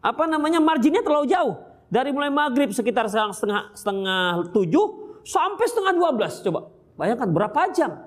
apa 0.00 0.24
namanya 0.30 0.62
marginnya 0.62 1.02
terlalu 1.02 1.26
jauh. 1.30 1.54
Dari 1.90 2.14
mulai 2.14 2.30
maghrib 2.30 2.70
sekitar 2.70 3.10
setengah 3.10 3.74
setengah 3.74 4.54
tujuh 4.54 5.18
sampai 5.26 5.66
setengah 5.66 5.92
dua 5.98 6.14
belas. 6.14 6.38
Coba 6.38 6.70
bayangkan 6.94 7.26
berapa 7.34 7.60
jam. 7.74 8.06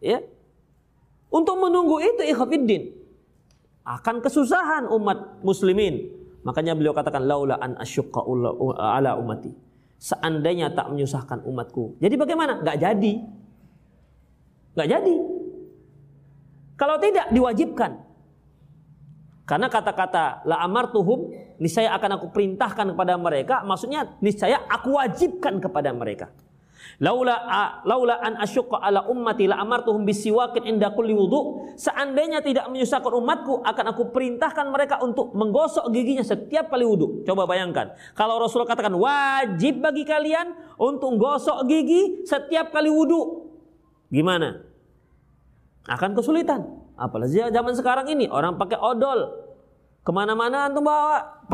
Ya. 0.00 0.24
Untuk 1.28 1.60
menunggu 1.60 2.00
itu 2.00 2.24
ikhafidin. 2.24 2.96
Akan 3.84 4.24
kesusahan 4.24 4.88
umat 4.88 5.44
muslimin. 5.44 6.08
Makanya 6.40 6.72
beliau 6.72 6.96
katakan 6.96 7.28
laula 7.28 7.60
an 7.60 7.76
asyukka 7.76 8.24
ala 8.80 9.20
umati 9.20 9.52
seandainya 10.00 10.72
tak 10.72 10.88
menyusahkan 10.88 11.44
umatku. 11.44 12.00
Jadi 12.00 12.16
bagaimana? 12.16 12.64
Gak 12.64 12.80
jadi. 12.80 13.20
Gak 14.72 14.88
jadi. 14.88 15.16
Kalau 16.80 16.96
tidak 16.96 17.28
diwajibkan. 17.28 17.92
Karena 19.44 19.68
kata-kata 19.68 20.46
la 20.48 20.64
amartuhum 20.64 21.28
niscaya 21.60 21.92
akan 21.98 22.16
aku 22.16 22.26
perintahkan 22.32 22.96
kepada 22.96 23.18
mereka, 23.20 23.60
maksudnya 23.66 24.16
niscaya 24.24 24.62
aku 24.70 24.96
wajibkan 24.96 25.60
kepada 25.60 25.92
mereka. 25.92 26.32
Laula 27.00 27.36
laula 27.88 28.20
an 28.20 28.36
asyqa 28.36 28.76
ala 28.76 29.08
ummati 29.08 29.48
la 29.48 29.56
amartuhum 29.60 30.04
bisiwakin 30.04 30.68
inda 30.68 30.92
kulli 30.92 31.16
wudu. 31.16 31.72
Seandainya 31.80 32.44
tidak 32.44 32.68
menyusahkan 32.68 33.12
umatku, 33.16 33.64
akan 33.64 33.84
aku 33.96 34.12
perintahkan 34.12 34.68
mereka 34.68 35.00
untuk 35.00 35.32
menggosok 35.32 35.88
giginya 35.92 36.20
setiap 36.20 36.68
kali 36.68 36.84
wudu. 36.84 37.24
Coba 37.24 37.48
bayangkan, 37.48 37.96
kalau 38.12 38.36
Rasulullah 38.36 38.76
katakan 38.76 38.92
wajib 38.96 39.80
bagi 39.80 40.04
kalian 40.04 40.52
untuk 40.76 41.16
gosok 41.16 41.64
gigi 41.64 42.28
setiap 42.28 42.68
kali 42.68 42.92
wudu. 42.92 43.48
Gimana? 44.12 44.60
Akan 45.88 46.12
kesulitan. 46.12 46.68
Apalagi 47.00 47.40
zaman 47.48 47.72
sekarang 47.72 48.12
ini 48.12 48.28
orang 48.28 48.60
pakai 48.60 48.76
odol. 48.76 49.48
Ke 50.04 50.12
mana-mana 50.12 50.68
antum 50.68 50.84
bawa 50.84 51.44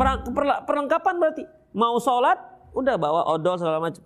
perlengkapan 0.67 1.15
berarti. 1.19 1.43
Mau 1.71 1.99
sholat, 2.03 2.35
udah 2.75 2.95
bawa 2.99 3.27
odol 3.31 3.55
segala 3.55 3.79
macam. 3.79 4.03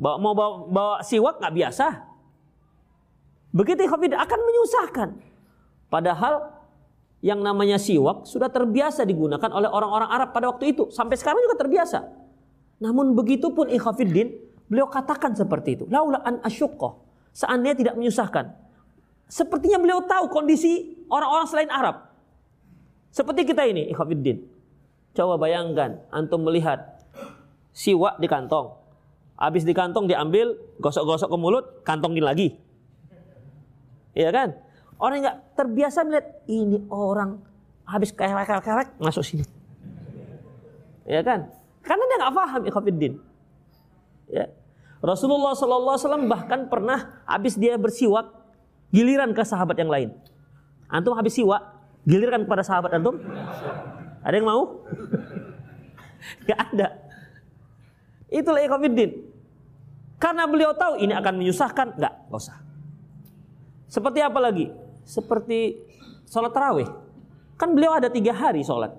Bawa, 0.00 0.16
mau 0.16 0.32
bawa, 0.32 0.54
bawa 0.64 0.94
siwak 1.04 1.44
nggak 1.44 1.54
biasa. 1.60 1.86
Begitu 3.52 3.84
ikhafid 3.84 4.16
akan 4.16 4.40
menyusahkan. 4.40 5.08
Padahal 5.92 6.56
yang 7.20 7.44
namanya 7.44 7.76
siwak 7.76 8.24
sudah 8.24 8.48
terbiasa 8.48 9.04
digunakan 9.04 9.52
oleh 9.52 9.68
orang-orang 9.68 10.08
Arab 10.08 10.32
pada 10.32 10.48
waktu 10.48 10.72
itu. 10.72 10.88
Sampai 10.88 11.20
sekarang 11.20 11.44
juga 11.44 11.60
terbiasa. 11.60 12.08
Namun 12.80 13.12
begitu 13.12 13.52
pun 13.52 13.68
ikhafiddin, 13.68 14.40
beliau 14.72 14.88
katakan 14.88 15.36
seperti 15.36 15.76
itu. 15.76 15.84
Laula 15.92 16.24
an 16.24 16.40
asyukkoh. 16.40 17.04
Seandainya 17.36 17.76
tidak 17.76 17.94
menyusahkan. 18.00 18.56
Sepertinya 19.28 19.76
beliau 19.76 20.00
tahu 20.08 20.32
kondisi 20.32 20.96
orang-orang 21.12 21.46
selain 21.46 21.68
Arab. 21.68 22.08
Seperti 23.12 23.44
kita 23.44 23.68
ini, 23.68 23.92
ikhafiddin. 23.92 24.48
Coba 25.12 25.36
bayangkan, 25.36 26.00
antum 26.08 26.40
melihat 26.40 27.04
siwak 27.76 28.16
di 28.16 28.26
kantong. 28.30 28.79
Habis 29.40 29.64
di 29.64 29.72
kantong 29.72 30.04
diambil, 30.04 30.52
gosok-gosok 30.84 31.32
ke 31.32 31.38
mulut, 31.40 31.64
kantongin 31.80 32.20
lagi. 32.28 32.60
Iya 34.12 34.28
kan? 34.28 34.52
Orang 35.00 35.24
nggak 35.24 35.56
terbiasa 35.56 36.04
melihat 36.04 36.44
ini 36.44 36.84
orang 36.92 37.40
habis 37.88 38.12
kerek-kerek 38.12 39.00
masuk 39.00 39.24
sini. 39.24 39.48
Iya 41.08 41.24
kan? 41.24 41.48
Karena 41.80 42.04
dia 42.04 42.16
nggak 42.20 42.34
paham 42.36 42.62
ikhafidin. 42.68 43.12
Ya. 44.28 44.46
Rasulullah 45.00 45.56
SAW 45.56 46.28
bahkan 46.28 46.68
pernah 46.68 47.24
habis 47.24 47.56
dia 47.56 47.80
bersiwak 47.80 48.28
giliran 48.92 49.32
ke 49.32 49.40
sahabat 49.40 49.80
yang 49.80 49.88
lain. 49.88 50.12
Antum 50.92 51.16
habis 51.16 51.32
siwak 51.32 51.64
giliran 52.04 52.44
kepada 52.44 52.60
sahabat 52.60 52.92
antum? 52.92 53.16
Ada 54.20 54.34
yang 54.36 54.44
mau? 54.44 54.84
Gak 56.46 56.60
ada. 56.76 57.00
Itulah 58.28 58.60
ikhafidin. 58.60 59.29
Karena 60.20 60.44
beliau 60.44 60.76
tahu 60.76 61.00
ini 61.00 61.16
akan 61.16 61.32
menyusahkan, 61.40 61.96
enggak, 61.96 62.14
enggak 62.28 62.40
usah. 62.44 62.60
Seperti 63.88 64.20
apa 64.20 64.36
lagi? 64.36 64.68
Seperti 65.02 65.80
sholat 66.28 66.52
tarawih. 66.52 66.86
Kan 67.56 67.72
beliau 67.72 67.96
ada 67.96 68.12
tiga 68.12 68.36
hari 68.36 68.60
sholat. 68.60 68.92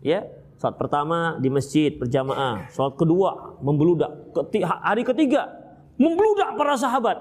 Ya, 0.00 0.22
sholat 0.62 0.78
pertama 0.78 1.36
di 1.42 1.50
masjid 1.50 1.90
berjamaah. 1.98 2.70
Sholat 2.70 2.94
kedua 2.94 3.58
membeludak. 3.58 4.32
Hari 4.86 5.02
ketiga 5.02 5.50
membeludak 5.98 6.54
para 6.54 6.78
sahabat. 6.78 7.18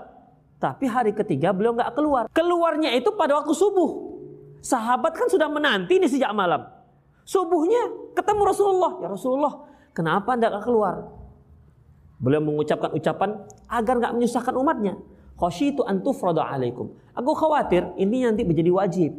Tapi 0.61 0.85
hari 0.85 1.11
ketiga 1.11 1.49
beliau 1.49 1.73
nggak 1.73 1.97
keluar. 1.97 2.23
Keluarnya 2.29 2.93
itu 2.93 3.09
pada 3.17 3.41
waktu 3.41 3.57
subuh. 3.57 4.13
Sahabat 4.61 5.17
kan 5.17 5.25
sudah 5.25 5.49
menanti 5.49 5.97
ini 5.97 6.05
sejak 6.05 6.29
malam. 6.37 6.69
Subuhnya 7.25 8.13
ketemu 8.13 8.41
Rasulullah. 8.45 8.91
Ya 9.01 9.09
Rasulullah, 9.09 9.65
kenapa 9.97 10.37
anda 10.37 10.53
keluar? 10.61 11.20
Beliau 12.21 12.39
mengucapkan 12.39 12.93
ucapan 12.93 13.41
agar 13.65 13.93
nggak 13.97 14.13
menyusahkan 14.13 14.53
umatnya. 14.53 14.93
Khosyitu 15.41 15.81
antufrada 15.81 16.45
alaikum. 16.45 16.93
Aku 17.17 17.33
khawatir 17.33 17.89
ini 17.97 18.29
nanti 18.29 18.45
menjadi 18.45 18.69
wajib. 18.69 19.11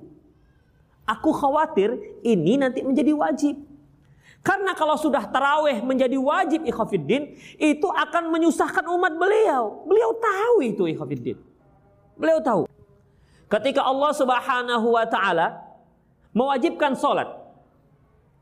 Aku 1.02 1.34
khawatir 1.34 1.98
ini 2.22 2.54
nanti 2.54 2.86
menjadi 2.86 3.10
wajib. 3.10 3.58
Karena 4.42 4.74
kalau 4.74 4.94
sudah 4.98 5.26
taraweh 5.30 5.82
menjadi 5.82 6.18
wajib 6.18 6.62
ikhafiddin, 6.66 7.38
itu 7.58 7.86
akan 7.90 8.30
menyusahkan 8.30 8.86
umat 8.86 9.14
beliau. 9.18 9.86
Beliau 9.86 10.14
tahu 10.18 10.66
itu 10.66 10.86
ikhafiddin. 10.90 11.38
Beliau 12.18 12.38
tahu. 12.42 12.66
Ketika 13.46 13.86
Allah 13.86 14.10
subhanahu 14.14 14.86
wa 14.94 15.06
ta'ala 15.06 15.62
mewajibkan 16.34 16.98
sholat 16.98 17.30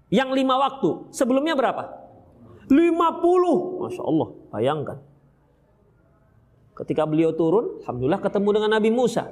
yang 0.09 0.33
lima 0.33 0.57
waktu, 0.57 1.12
sebelumnya 1.12 1.53
berapa? 1.53 2.00
50. 2.71 3.83
Masya 3.83 4.03
Allah, 4.07 4.29
bayangkan. 4.55 4.99
Ketika 6.79 7.05
beliau 7.05 7.35
turun, 7.35 7.83
Alhamdulillah 7.83 8.23
ketemu 8.23 8.49
dengan 8.57 8.71
Nabi 8.79 8.91
Musa. 8.95 9.27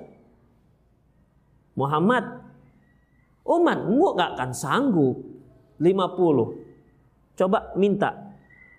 Muhammad, 1.78 2.42
umatmu 3.46 4.18
gak 4.18 4.30
akan 4.36 4.50
sanggup 4.50 5.16
50. 5.78 7.38
Coba 7.38 7.72
minta. 7.78 8.10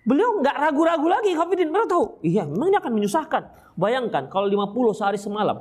Beliau 0.04 0.40
nggak 0.44 0.56
ragu-ragu 0.56 1.08
lagi, 1.08 1.32
Khafidin. 1.32 1.72
Beliau 1.72 1.88
tahu, 1.88 2.04
iya 2.20 2.44
memang 2.44 2.68
ini 2.68 2.76
akan 2.76 2.92
menyusahkan. 2.92 3.42
Bayangkan 3.80 4.28
kalau 4.28 4.44
50 4.48 4.92
sehari 4.96 5.16
semalam. 5.16 5.56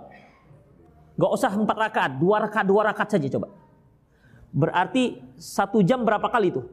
Gak 1.19 1.31
usah 1.35 1.51
empat 1.51 1.77
rakaat, 1.79 2.11
dua 2.19 2.43
rakaat, 2.47 2.65
dua 2.67 2.81
rakaat 2.91 3.09
saja 3.15 3.27
coba. 3.27 3.51
Berarti 4.55 5.19
satu 5.35 5.83
jam 5.83 6.07
berapa 6.07 6.27
kali 6.31 6.51
itu? 6.51 6.63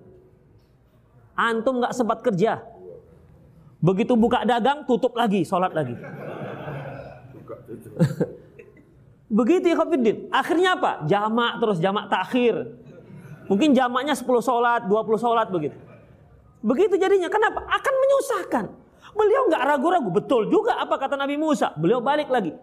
Antum 1.36 1.84
nggak 1.84 1.92
sempat 1.92 2.24
kerja. 2.24 2.64
Begitu 3.84 4.16
buka 4.16 4.48
dagang, 4.48 4.88
tutup 4.88 5.12
lagi, 5.12 5.44
sholat 5.44 5.76
lagi. 5.76 5.92
Begitu 9.38 9.68
ya 9.68 9.76
Khafidin. 9.76 10.32
Akhirnya 10.32 10.78
apa? 10.78 11.04
Jamak 11.04 11.60
terus, 11.60 11.76
jamak 11.82 12.08
takhir. 12.08 12.54
Mungkin 13.46 13.74
jamaknya 13.74 14.14
10 14.14 14.26
sholat, 14.42 14.90
20 14.90 15.22
sholat 15.22 15.46
begitu. 15.54 15.78
Begitu 16.62 16.94
jadinya. 16.98 17.30
Kenapa? 17.30 17.62
Akan 17.70 17.94
menyusahkan. 17.94 18.64
Beliau 19.14 19.42
nggak 19.50 19.62
ragu-ragu. 19.62 20.10
Betul 20.10 20.50
juga 20.50 20.82
apa 20.82 20.98
kata 20.98 21.14
Nabi 21.14 21.38
Musa. 21.38 21.70
Beliau 21.78 22.02
balik 22.02 22.26
lagi. 22.26 22.54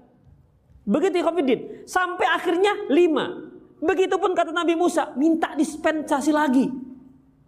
Begitu 0.84 1.20
ya 1.20 1.24
Khafidin. 1.24 1.60
Sampai 1.88 2.28
akhirnya 2.28 2.92
lima. 2.92 3.48
Begitupun 3.80 4.36
kata 4.36 4.52
Nabi 4.52 4.76
Musa. 4.76 5.16
Minta 5.16 5.56
dispensasi 5.56 6.36
lagi. 6.36 6.68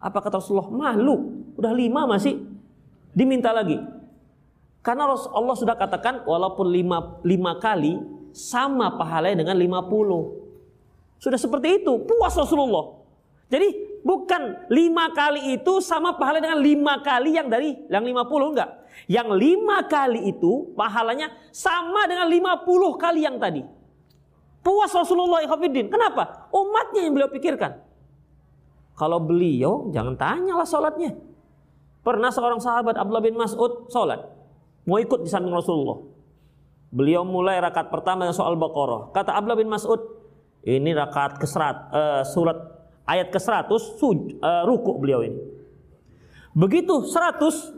Apa 0.05 0.21
kata 0.21 0.37
Rasulullah? 0.37 0.69
Malu. 0.69 1.49
Udah 1.57 1.73
lima 1.73 2.05
masih 2.05 2.45
diminta 3.17 3.49
lagi. 3.49 3.81
Karena 4.85 5.09
Allah 5.09 5.55
sudah 5.57 5.73
katakan 5.73 6.21
walaupun 6.29 6.69
lima, 6.69 7.17
lima 7.25 7.57
kali 7.57 7.97
sama 8.29 8.93
pahalanya 9.01 9.41
dengan 9.41 9.57
lima 9.57 9.81
puluh. 9.81 10.45
Sudah 11.17 11.41
seperti 11.41 11.81
itu. 11.81 12.05
Puas 12.05 12.37
Rasulullah. 12.37 13.01
Jadi 13.49 13.97
bukan 14.05 14.69
lima 14.69 15.09
kali 15.09 15.57
itu 15.57 15.81
sama 15.81 16.13
pahala 16.13 16.37
dengan 16.37 16.61
lima 16.61 17.01
kali 17.01 17.33
yang 17.33 17.49
dari 17.49 17.73
yang 17.89 18.05
lima 18.05 18.29
puluh 18.29 18.53
enggak. 18.53 18.85
Yang 19.09 19.29
lima 19.33 19.85
kali 19.89 20.29
itu 20.29 20.69
pahalanya 20.77 21.33
sama 21.49 22.05
dengan 22.05 22.29
lima 22.29 22.61
puluh 22.61 22.93
kali 22.93 23.25
yang 23.25 23.41
tadi. 23.41 23.65
Puas 24.61 24.89
Rasulullah 24.93 25.45
Ikhwafiddin. 25.45 25.93
Kenapa? 25.93 26.49
Umatnya 26.49 27.05
yang 27.05 27.13
beliau 27.13 27.29
pikirkan. 27.29 27.84
Kalau 28.95 29.19
beliau, 29.19 29.91
jangan 29.91 30.15
tanyalah 30.15 30.63
sholatnya. 30.63 31.11
Pernah 31.99 32.31
seorang 32.31 32.63
sahabat 32.63 32.95
Abdullah 32.95 33.23
bin 33.23 33.35
Mas'ud 33.35 33.91
sholat. 33.91 34.23
Mau 34.87 35.01
ikut 35.01 35.25
di 35.25 35.29
samping 35.29 35.51
Rasulullah. 35.51 35.99
Beliau 36.95 37.27
mulai 37.27 37.59
rakaat 37.59 37.91
pertama 37.91 38.23
dengan 38.23 38.37
soal 38.37 38.55
Baqarah. 38.55 39.11
Kata 39.11 39.35
Abdullah 39.35 39.59
bin 39.59 39.67
Mas'ud, 39.67 39.99
ini 40.63 40.95
rakaat 40.95 41.41
keserat, 41.41 41.91
uh, 41.91 42.21
surat 42.23 42.55
ayat 43.03 43.35
ke-100 43.35 43.99
suj, 43.99 44.39
uh, 44.39 44.63
ruku 44.63 44.95
beliau 44.95 45.25
ini. 45.25 45.43
Begitu 46.55 47.03
100 47.03 47.75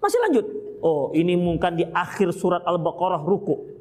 masih 0.00 0.18
lanjut. 0.24 0.46
Oh, 0.80 1.10
ini 1.12 1.36
mungkin 1.36 1.76
di 1.76 1.84
akhir 1.84 2.32
surat 2.32 2.64
Al-Baqarah 2.64 3.20
ruku. 3.20 3.76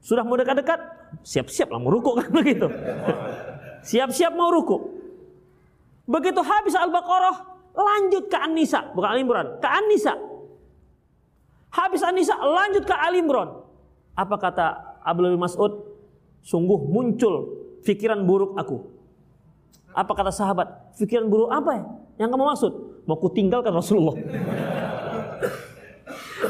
Sudah 0.00 0.24
mau 0.24 0.38
dekat-dekat, 0.38 0.80
siap-siap 1.20 1.68
lah 1.68 1.78
mau 1.82 1.92
ruku 1.92 2.14
kan 2.16 2.30
begitu. 2.38 2.70
Siap-siap 3.82 4.32
mau 4.32 4.48
ruku. 4.48 5.01
Begitu 6.06 6.40
habis 6.42 6.74
Al-Baqarah, 6.74 7.36
lanjut 7.72 8.26
ke 8.26 8.36
An-Nisa, 8.36 8.90
bukan 8.92 9.08
Al-Imran, 9.16 9.46
ke 9.62 9.68
An-Nisa. 9.68 10.14
Habis 11.72 12.04
An-Nisa, 12.04 12.36
lanjut 12.36 12.84
ke 12.84 12.94
Al-Imran. 12.94 13.48
Apa 14.12 14.36
kata 14.36 14.66
Abdul 15.00 15.40
Mas'ud? 15.40 15.88
Sungguh 16.42 16.90
muncul 16.90 17.54
pikiran 17.86 18.26
buruk 18.26 18.58
aku. 18.58 18.82
Apa 19.94 20.12
kata 20.12 20.34
sahabat? 20.34 20.98
Pikiran 20.98 21.30
buruk 21.30 21.54
apa 21.54 21.70
ya? 21.78 21.84
Yang 22.26 22.28
kamu 22.34 22.44
maksud? 22.50 22.72
Mau 23.06 23.16
ku 23.16 23.30
tinggalkan 23.30 23.72
Rasulullah. 23.72 24.18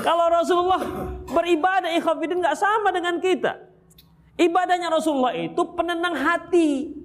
Kalau 0.07 0.27
Rasulullah 0.33 0.81
beribadah 1.29 1.93
ikhafidin 1.93 2.41
nggak 2.41 2.57
sama 2.57 2.89
dengan 2.91 3.21
kita. 3.21 3.61
Ibadahnya 4.41 4.89
Rasulullah 4.89 5.37
itu 5.37 5.61
penenang 5.77 6.17
hati. 6.17 6.97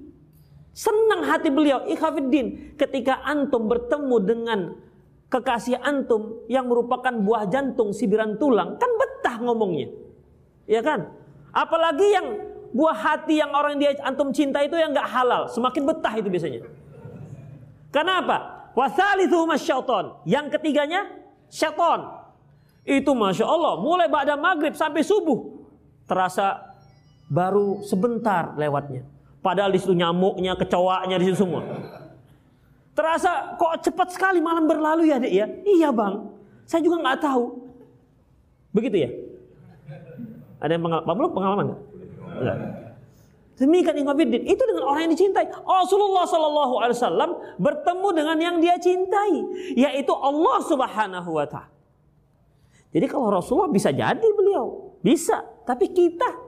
Senang 0.77 1.25
hati 1.25 1.49
beliau, 1.49 1.89
ikhafiddin, 1.89 2.77
ketika 2.77 3.17
antum 3.25 3.65
bertemu 3.65 4.17
dengan 4.21 4.59
kekasih 5.25 5.81
antum 5.81 6.45
yang 6.45 6.69
merupakan 6.69 7.09
buah 7.17 7.49
jantung 7.49 7.89
sibiran 7.89 8.37
tulang, 8.37 8.77
kan 8.77 8.91
betah 8.93 9.41
ngomongnya. 9.41 9.89
Ya 10.69 10.85
kan? 10.85 11.09
Apalagi 11.49 12.13
yang 12.13 12.27
buah 12.77 12.93
hati 12.93 13.41
yang 13.41 13.57
orang 13.57 13.81
dia 13.81 13.97
antum 14.05 14.29
cinta 14.29 14.61
itu 14.61 14.77
yang 14.77 14.93
nggak 14.93 15.09
halal, 15.09 15.49
semakin 15.49 15.81
betah 15.81 16.13
itu 16.13 16.29
biasanya. 16.29 16.61
Kenapa? 17.89 18.69
Wasalithu 18.77 19.49
masyaiton. 19.49 20.29
Yang 20.29 20.61
ketiganya 20.61 21.09
syaiton. 21.49 22.05
Itu 22.85 23.17
masya 23.17 23.49
Allah, 23.49 23.81
mulai 23.81 24.05
pada 24.13 24.37
maghrib 24.37 24.77
sampai 24.77 25.01
subuh 25.01 25.57
terasa 26.05 26.77
baru 27.25 27.81
sebentar 27.81 28.53
lewatnya. 28.53 29.16
Padahal 29.39 29.71
di 29.71 29.79
situ 29.79 29.93
nyamuknya, 29.93 30.57
kecoaknya 30.57 31.15
di 31.21 31.25
situ 31.31 31.45
semua. 31.45 31.63
Terasa 32.97 33.53
kok 33.61 33.85
cepat 33.85 34.09
sekali 34.09 34.41
malam 34.41 34.65
berlalu 34.65 35.13
ya 35.13 35.21
dek 35.21 35.33
ya? 35.33 35.45
Iya 35.63 35.89
bang, 35.93 36.33
saya 36.65 36.81
juga 36.81 36.97
nggak 37.05 37.19
tahu. 37.21 37.45
Begitu 38.73 39.05
ya? 39.05 39.09
Ada 40.57 40.73
yang 40.73 40.83
pengalaman? 40.83 41.13
Belum 41.13 41.31
pengalaman 41.31 41.63
nggak? 41.69 41.81
Enggak. 42.41 42.57
Demikian 43.57 43.97
Ingobidin 43.97 44.45
itu 44.45 44.61
dengan 44.69 44.85
orang 44.85 45.09
yang 45.09 45.13
dicintai. 45.17 45.49
Rasulullah 45.49 46.29
Shallallahu 46.29 46.73
Alaihi 46.77 46.97
Wasallam 47.01 47.29
bertemu 47.57 48.07
dengan 48.13 48.37
yang 48.37 48.55
dia 48.61 48.77
cintai, 48.77 49.33
yaitu 49.73 50.13
Allah 50.13 50.61
Subhanahu 50.61 51.29
Wa 51.33 51.45
Taala. 51.49 51.73
Jadi 52.93 53.05
kalau 53.09 53.33
Rasulullah 53.33 53.69
bisa 53.69 53.89
jadi 53.89 54.27
beliau, 54.37 54.93
bisa. 55.01 55.41
Tapi 55.65 55.89
kita 55.89 56.46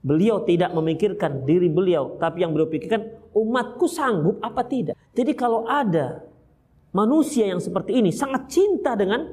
Beliau 0.00 0.40
tidak 0.48 0.72
memikirkan 0.72 1.44
diri 1.44 1.68
beliau, 1.68 2.16
tapi 2.16 2.40
yang 2.40 2.56
beliau 2.56 2.72
pikirkan 2.72 3.04
umatku 3.36 3.84
sanggup 3.84 4.40
apa 4.40 4.64
tidak. 4.64 4.96
Jadi 5.12 5.36
kalau 5.36 5.68
ada 5.68 6.24
manusia 6.96 7.44
yang 7.44 7.60
seperti 7.60 8.00
ini 8.00 8.08
sangat 8.08 8.48
cinta 8.48 8.96
dengan 8.96 9.28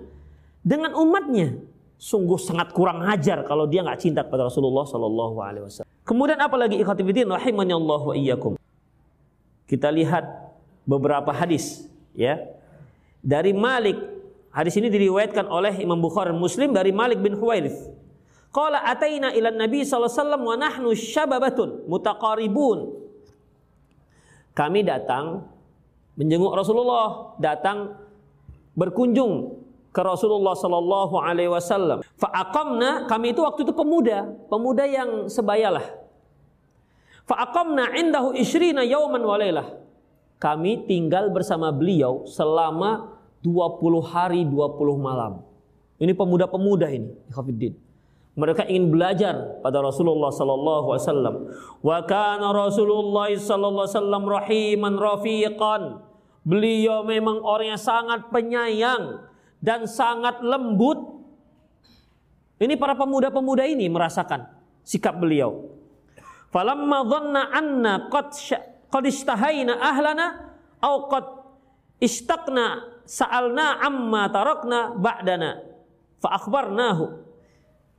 dengan 0.60 0.92
umatnya, 1.00 1.56
sungguh 1.96 2.36
sangat 2.36 2.76
kurang 2.76 3.00
ajar 3.08 3.48
kalau 3.48 3.64
dia 3.64 3.80
nggak 3.80 4.00
cinta 4.04 4.28
kepada 4.28 4.52
Rasulullah 4.52 4.84
Shallallahu 4.84 5.38
Alaihi 5.40 5.64
Wasallam. 5.72 5.92
Kemudian 6.04 6.40
apalagi 6.44 6.76
ikhwatifidin 6.84 7.32
rahimani 7.32 7.72
Allah 7.72 8.02
wa 8.04 8.16
iyyakum. 8.16 8.60
Kita 9.72 9.88
lihat 9.88 10.28
beberapa 10.84 11.32
hadis 11.32 11.88
ya 12.12 12.44
dari 13.24 13.56
Malik. 13.56 14.20
Hadis 14.52 14.76
ini 14.76 14.92
diriwayatkan 14.92 15.48
oleh 15.48 15.80
Imam 15.80 16.00
Bukhari 16.02 16.34
Muslim 16.36 16.76
dari 16.76 16.90
Malik 16.92 17.22
bin 17.24 17.38
Huwairith 17.38 17.78
Qala 18.58 18.82
ataina 18.82 19.38
ila 19.38 19.54
Nabi 19.54 19.86
sallallahu 19.86 20.10
alaihi 20.10 20.18
wasallam 20.18 20.42
wa 20.42 20.56
nahnu 20.58 20.90
syababatun 20.98 21.70
mutaqaribun. 21.86 22.90
Kami 24.58 24.82
datang 24.82 25.46
menjenguk 26.18 26.58
Rasulullah, 26.58 27.38
datang 27.38 27.94
berkunjung 28.74 29.62
ke 29.94 30.02
Rasulullah 30.02 30.58
sallallahu 30.58 31.22
alaihi 31.22 31.54
wasallam. 31.54 32.02
Fa 32.18 32.34
aqamna, 32.34 33.06
kami 33.06 33.38
itu 33.38 33.46
waktu 33.46 33.62
itu 33.62 33.78
pemuda, 33.78 34.26
pemuda 34.50 34.90
yang 34.90 35.30
sebayalah. 35.30 35.86
Fa 37.30 37.38
aqamna 37.38 37.94
indahu 37.94 38.34
isyrina 38.34 38.82
yauman 38.82 39.22
wa 39.22 39.38
lailah. 39.38 39.70
Kami 40.42 40.90
tinggal 40.90 41.30
bersama 41.30 41.70
beliau 41.70 42.26
selama 42.26 43.22
20 43.46 44.02
hari 44.02 44.42
20 44.50 44.98
malam. 44.98 45.46
Ini 46.02 46.18
pemuda-pemuda 46.18 46.90
ini, 46.90 47.14
Khafiddin 47.30 47.86
Mereka 48.38 48.70
ingin 48.70 48.94
belajar 48.94 49.58
pada 49.66 49.82
Rasulullah 49.82 50.30
sallallahu 50.30 50.94
alaihi 50.94 51.04
wasallam. 51.10 51.36
Wa 51.82 52.06
kana 52.06 52.54
Rasulullah 52.54 53.34
sallallahu 53.34 53.86
alaihi 53.90 53.98
wasallam 53.98 54.24
rahiman 54.30 54.94
rafiqan. 54.94 55.82
Beliau 56.46 57.02
memang 57.02 57.42
orang 57.42 57.74
yang 57.74 57.82
sangat 57.82 58.30
penyayang 58.30 59.26
dan 59.58 59.90
sangat 59.90 60.38
lembut. 60.46 61.02
Ini 62.62 62.78
para 62.78 62.94
pemuda-pemuda 62.94 63.66
ini 63.66 63.90
merasakan 63.90 64.46
sikap 64.86 65.18
beliau. 65.18 65.74
Falamma 66.54 67.04
dhanna 67.10 67.42
anna 67.52 67.94
qad 68.14 68.32
qad 68.88 69.04
istahaina 69.04 69.82
ahlana 69.82 70.56
au 70.80 71.10
qad 71.10 71.26
istaqna 72.00 72.86
sa'alna 73.04 73.82
amma 73.82 74.30
tarakna 74.30 74.94
ba'dana 74.94 75.60
fa 76.22 76.38
akhbarnahu 76.38 77.27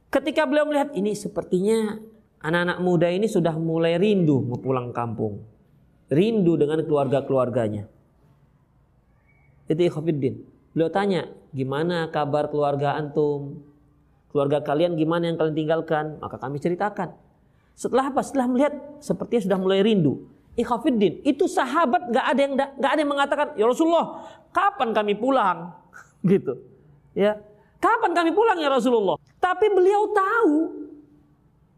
Ketika 0.09 0.49
beliau 0.49 0.65
melihat 0.65 0.89
ini 0.97 1.13
sepertinya 1.13 2.01
anak-anak 2.41 2.79
muda 2.81 3.09
ini 3.13 3.29
sudah 3.29 3.53
mulai 3.61 4.01
rindu 4.01 4.41
mau 4.41 4.57
pulang 4.57 4.89
kampung. 4.97 5.45
Rindu 6.09 6.57
dengan 6.57 6.81
keluarga-keluarganya. 6.81 7.85
Itu 9.69 9.77
Ikhafiddin. 9.85 10.41
Beliau 10.73 10.89
tanya, 10.89 11.29
gimana 11.53 12.09
kabar 12.09 12.49
keluarga 12.49 12.97
antum? 12.97 13.61
Keluarga 14.33 14.65
kalian 14.65 14.97
gimana 14.97 15.29
yang 15.29 15.37
kalian 15.37 15.57
tinggalkan? 15.57 16.17
Maka 16.25 16.41
kami 16.41 16.57
ceritakan. 16.57 17.13
Setelah 17.77 18.09
apa? 18.09 18.25
Setelah 18.25 18.49
melihat 18.49 18.73
sepertinya 19.05 19.43
sudah 19.45 19.59
mulai 19.61 19.85
rindu. 19.85 20.25
Ikhafiddin, 20.59 21.23
itu 21.23 21.47
sahabat 21.47 22.11
gak 22.11 22.27
ada 22.35 22.41
yang 22.41 22.53
gak 22.59 22.91
ada 22.91 22.99
yang 22.99 23.13
mengatakan, 23.13 23.47
ya 23.55 23.69
Rasulullah, 23.69 24.27
kapan 24.51 24.91
kami 24.91 25.15
pulang? 25.15 25.71
gitu. 26.33 26.59
Ya, 27.15 27.39
Kapan 27.79 28.11
kami 28.11 28.31
pulang 28.35 28.59
ya 28.59 28.69
Rasulullah? 28.71 29.15
Tapi 29.39 29.71
beliau 29.71 30.11
tahu. 30.11 30.55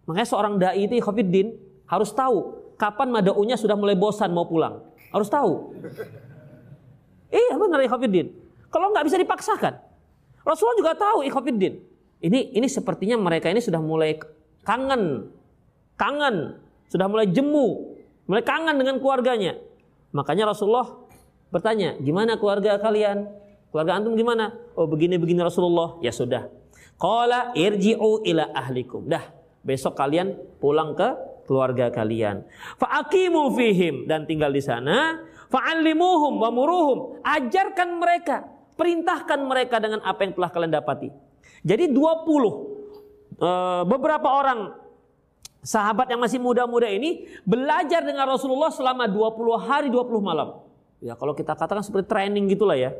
Makanya 0.09 0.29
seorang 0.29 0.57
dai 0.57 0.81
itu 0.89 0.97
Khofiddin 0.99 1.55
harus 1.87 2.11
tahu 2.11 2.57
kapan 2.81 3.13
madaunya 3.13 3.55
sudah 3.61 3.77
mulai 3.77 3.95
bosan 3.95 4.33
mau 4.33 4.49
pulang. 4.49 4.81
Harus 5.13 5.29
tahu. 5.29 5.77
Iya 7.29 7.55
benar 7.61 7.85
Khofiddin. 7.85 8.33
Kalau 8.73 8.91
nggak 8.91 9.05
bisa 9.07 9.21
dipaksakan. 9.21 9.77
Rasulullah 10.41 10.79
juga 10.81 10.93
tahu 10.97 11.23
Khofiddin. 11.29 11.85
Ini 12.21 12.57
ini 12.57 12.67
sepertinya 12.69 13.21
mereka 13.21 13.53
ini 13.53 13.61
sudah 13.61 13.81
mulai 13.81 14.17
kangen. 14.65 15.29
Kangen. 16.01 16.59
Sudah 16.89 17.07
mulai 17.07 17.29
jemu. 17.29 17.97
Mulai 18.25 18.43
kangen 18.43 18.77
dengan 18.81 18.97
keluarganya. 18.99 19.61
Makanya 20.11 20.51
Rasulullah 20.51 20.91
bertanya, 21.55 21.99
gimana 22.03 22.35
keluarga 22.35 22.79
kalian? 22.83 23.31
Keluarga 23.71 24.03
antum 24.03 24.19
gimana? 24.19 24.51
Oh 24.75 24.91
begini-begini 24.91 25.41
Rasulullah. 25.47 25.99
Ya 26.03 26.11
sudah. 26.11 26.51
Qala 26.99 27.55
irji'u 27.55 28.27
ila 28.27 28.51
ahlikum. 28.53 29.07
Dah, 29.07 29.31
besok 29.63 29.97
kalian 29.97 30.37
pulang 30.59 30.93
ke 30.99 31.15
keluarga 31.47 31.89
kalian. 31.91 32.45
Fa'aqimu 32.77 33.55
fihim 33.55 34.11
dan 34.11 34.27
tinggal 34.27 34.51
di 34.51 34.61
sana. 34.61 35.23
Fa'allimuhum 35.51 36.39
wa 36.39 36.51
muruhum. 36.55 36.99
Ajarkan 37.27 37.99
mereka, 37.99 38.47
perintahkan 38.79 39.39
mereka 39.43 39.83
dengan 39.83 40.03
apa 40.07 40.23
yang 40.23 40.33
telah 40.35 40.51
kalian 40.51 40.73
dapati. 40.75 41.09
Jadi 41.67 41.91
20 41.91 41.99
eh, 43.39 43.83
beberapa 43.87 44.29
orang 44.31 44.75
sahabat 45.63 46.11
yang 46.11 46.21
masih 46.21 46.41
muda-muda 46.43 46.89
ini 46.89 47.29
belajar 47.45 48.03
dengan 48.03 48.29
Rasulullah 48.31 48.73
selama 48.73 49.07
20 49.07 49.67
hari 49.67 49.89
20 49.93 50.23
malam. 50.23 50.63
Ya 51.01 51.17
kalau 51.17 51.33
kita 51.33 51.57
katakan 51.57 51.81
seperti 51.81 52.13
training 52.13 52.49
gitulah 52.53 52.77
ya 52.77 52.93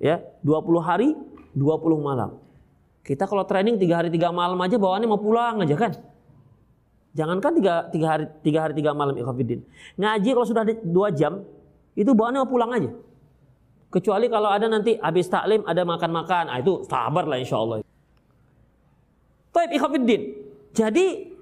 ya 0.00 0.20
20 0.44 0.80
hari 0.82 1.08
20 1.56 2.00
malam. 2.00 2.36
Kita 3.06 3.24
kalau 3.24 3.46
training 3.46 3.78
tiga 3.78 4.02
hari 4.02 4.10
tiga 4.10 4.34
malam 4.34 4.58
aja 4.58 4.76
bawaannya 4.76 5.08
mau 5.08 5.20
pulang 5.20 5.62
aja 5.62 5.76
kan? 5.78 5.92
Jangankan 7.16 7.52
tiga, 7.56 7.74
tiga 7.88 8.06
hari 8.12 8.24
tiga 8.44 8.58
hari 8.66 8.74
tiga 8.76 8.92
malam 8.92 9.16
ikhafidin 9.16 9.64
ngaji 9.96 10.28
kalau 10.36 10.46
sudah 10.46 10.68
dua 10.84 11.08
jam 11.14 11.40
itu 11.96 12.12
bawaannya 12.12 12.40
mau 12.44 12.50
pulang 12.50 12.70
aja. 12.76 12.90
Kecuali 13.88 14.26
kalau 14.28 14.50
ada 14.52 14.66
nanti 14.68 14.98
habis 15.00 15.30
taklim 15.30 15.64
ada 15.64 15.80
makan-makan. 15.86 16.52
Ah, 16.52 16.58
itu 16.60 16.84
sabar 16.84 17.24
lah 17.24 17.38
insya 17.40 17.56
Allah. 17.56 17.80
Taib 19.54 19.70
ikhafidin 19.72 20.22
jadi 20.76 21.32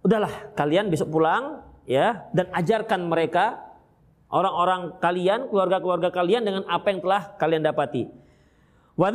udahlah 0.00 0.56
kalian 0.56 0.88
besok 0.88 1.12
pulang 1.12 1.60
ya 1.84 2.24
dan 2.32 2.48
ajarkan 2.52 3.08
mereka 3.08 3.63
orang-orang 4.32 4.96
kalian, 5.00 5.48
keluarga-keluarga 5.48 6.08
kalian 6.12 6.42
dengan 6.44 6.62
apa 6.68 6.92
yang 6.92 7.00
telah 7.04 7.22
kalian 7.36 7.62
dapati. 7.64 8.08
Wa 8.94 9.10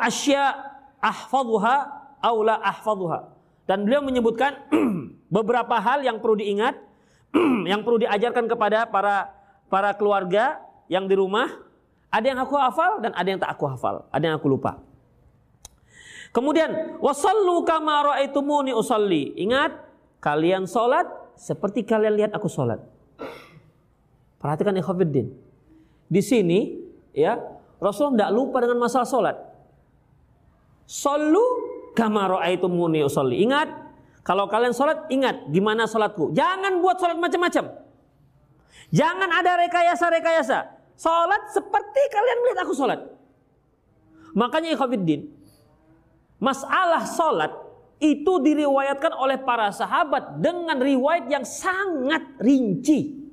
asya 0.00 0.54
ahfadhuha 1.02 1.76
aw 2.22 2.36
la 2.40 2.56
ahfadhuha. 2.62 3.18
Dan 3.64 3.88
beliau 3.88 4.04
menyebutkan 4.04 4.68
beberapa 5.36 5.76
hal 5.80 6.04
yang 6.04 6.20
perlu 6.20 6.36
diingat, 6.38 6.76
yang 7.70 7.82
perlu 7.82 8.04
diajarkan 8.04 8.44
kepada 8.48 8.88
para 8.88 9.32
para 9.72 9.90
keluarga 9.96 10.60
yang 10.86 11.08
di 11.08 11.16
rumah. 11.16 11.48
Ada 12.14 12.30
yang 12.30 12.38
aku 12.46 12.54
hafal 12.54 13.02
dan 13.02 13.10
ada 13.10 13.26
yang 13.26 13.42
tak 13.42 13.58
aku 13.58 13.66
hafal, 13.66 14.06
ada 14.14 14.22
yang 14.22 14.38
aku 14.38 14.46
lupa. 14.46 14.78
Kemudian 16.30 16.98
wasallu 17.02 17.66
kama 17.66 18.14
raaitumuni 18.14 18.70
usalli. 18.70 19.34
Ingat, 19.34 19.74
kalian 20.22 20.70
salat 20.70 21.10
seperti 21.34 21.82
kalian 21.82 22.14
lihat 22.14 22.32
aku 22.34 22.46
salat. 22.46 22.78
Perhatikan 24.44 24.76
ikhwafiddin. 24.76 25.32
Di 26.04 26.20
sini 26.20 26.76
ya 27.16 27.40
Rasul 27.80 28.12
tidak 28.12 28.28
lupa 28.36 28.60
dengan 28.60 28.76
masalah 28.76 29.08
solat. 29.08 29.36
Solu 30.84 31.40
kama 31.96 32.28
muni 32.68 33.00
usolli. 33.00 33.40
Ingat, 33.40 33.72
kalau 34.20 34.44
kalian 34.44 34.76
solat, 34.76 35.08
ingat 35.08 35.48
gimana 35.48 35.88
solatku. 35.88 36.36
Jangan 36.36 36.84
buat 36.84 37.00
solat 37.00 37.16
macam-macam. 37.16 37.72
Jangan 38.92 39.30
ada 39.32 39.64
rekayasa-rekayasa. 39.64 40.58
Solat 40.92 41.48
seperti 41.48 42.02
kalian 42.12 42.38
melihat 42.44 42.68
aku 42.68 42.76
solat. 42.76 43.00
Makanya 44.36 44.76
ikhwafiddin. 44.76 45.24
Masalah 46.36 47.08
solat 47.08 47.56
itu 47.96 48.44
diriwayatkan 48.44 49.16
oleh 49.16 49.40
para 49.40 49.72
sahabat 49.72 50.36
dengan 50.44 50.76
riwayat 50.84 51.32
yang 51.32 51.48
sangat 51.48 52.28
rinci. 52.44 53.23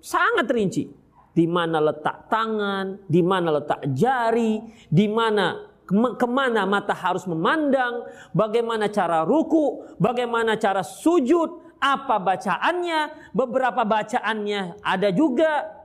Sangat 0.00 0.46
rinci. 0.50 0.88
Di 1.36 1.44
mana 1.44 1.84
letak 1.84 2.32
tangan, 2.32 3.04
di 3.04 3.20
mana 3.20 3.60
letak 3.60 3.84
jari, 3.92 4.64
di 4.88 5.04
mana 5.04 5.76
ke 6.16 6.26
mana 6.26 6.66
mata 6.66 6.96
harus 6.96 7.28
memandang, 7.28 8.08
bagaimana 8.34 8.90
cara 8.90 9.22
ruku, 9.22 9.84
bagaimana 10.00 10.58
cara 10.58 10.82
sujud, 10.82 11.62
apa 11.78 12.16
bacaannya, 12.18 13.30
beberapa 13.36 13.84
bacaannya 13.84 14.82
ada 14.82 15.08
juga. 15.12 15.76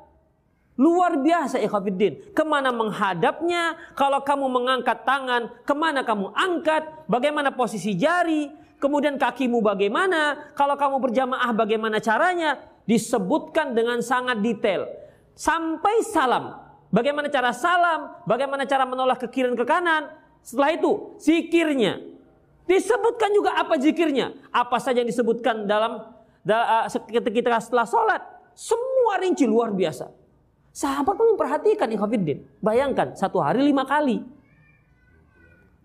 Luar 0.80 1.20
biasa 1.20 1.62
ikhwafiddin. 1.62 2.34
Ke 2.34 2.42
mana 2.42 2.74
menghadapnya, 2.74 3.78
kalau 3.94 4.24
kamu 4.26 4.50
mengangkat 4.50 5.06
tangan, 5.06 5.52
ke 5.62 5.74
mana 5.78 6.02
kamu 6.02 6.34
angkat, 6.34 7.06
bagaimana 7.06 7.54
posisi 7.54 7.94
jari, 7.94 8.50
kemudian 8.82 9.22
kakimu 9.22 9.62
bagaimana, 9.62 10.50
kalau 10.58 10.74
kamu 10.74 10.98
berjamaah 10.98 11.54
bagaimana 11.54 12.02
caranya, 12.02 12.58
disebutkan 12.92 13.72
dengan 13.72 14.04
sangat 14.04 14.44
detail 14.44 14.84
sampai 15.32 16.04
salam. 16.04 16.60
Bagaimana 16.92 17.32
cara 17.32 17.56
salam, 17.56 18.20
bagaimana 18.28 18.68
cara 18.68 18.84
menolak 18.84 19.24
ke 19.24 19.28
kiri 19.32 19.48
dan 19.48 19.56
ke 19.56 19.64
kanan. 19.64 20.12
Setelah 20.44 20.76
itu 20.76 21.16
zikirnya. 21.24 22.04
Disebutkan 22.68 23.32
juga 23.32 23.56
apa 23.56 23.80
zikirnya, 23.80 24.36
apa 24.52 24.76
saja 24.76 25.00
yang 25.00 25.08
disebutkan 25.08 25.64
dalam 25.64 26.04
ketika 27.08 27.64
setelah 27.64 27.88
sholat. 27.88 28.22
Semua 28.52 29.24
rinci 29.24 29.48
luar 29.48 29.72
biasa. 29.72 30.12
Sahabat 30.76 31.16
pun 31.16 31.36
memperhatikan 31.36 31.88
ikhwafiddin. 31.96 32.44
Bayangkan 32.60 33.16
satu 33.16 33.40
hari 33.40 33.64
lima 33.64 33.88
kali. 33.88 34.20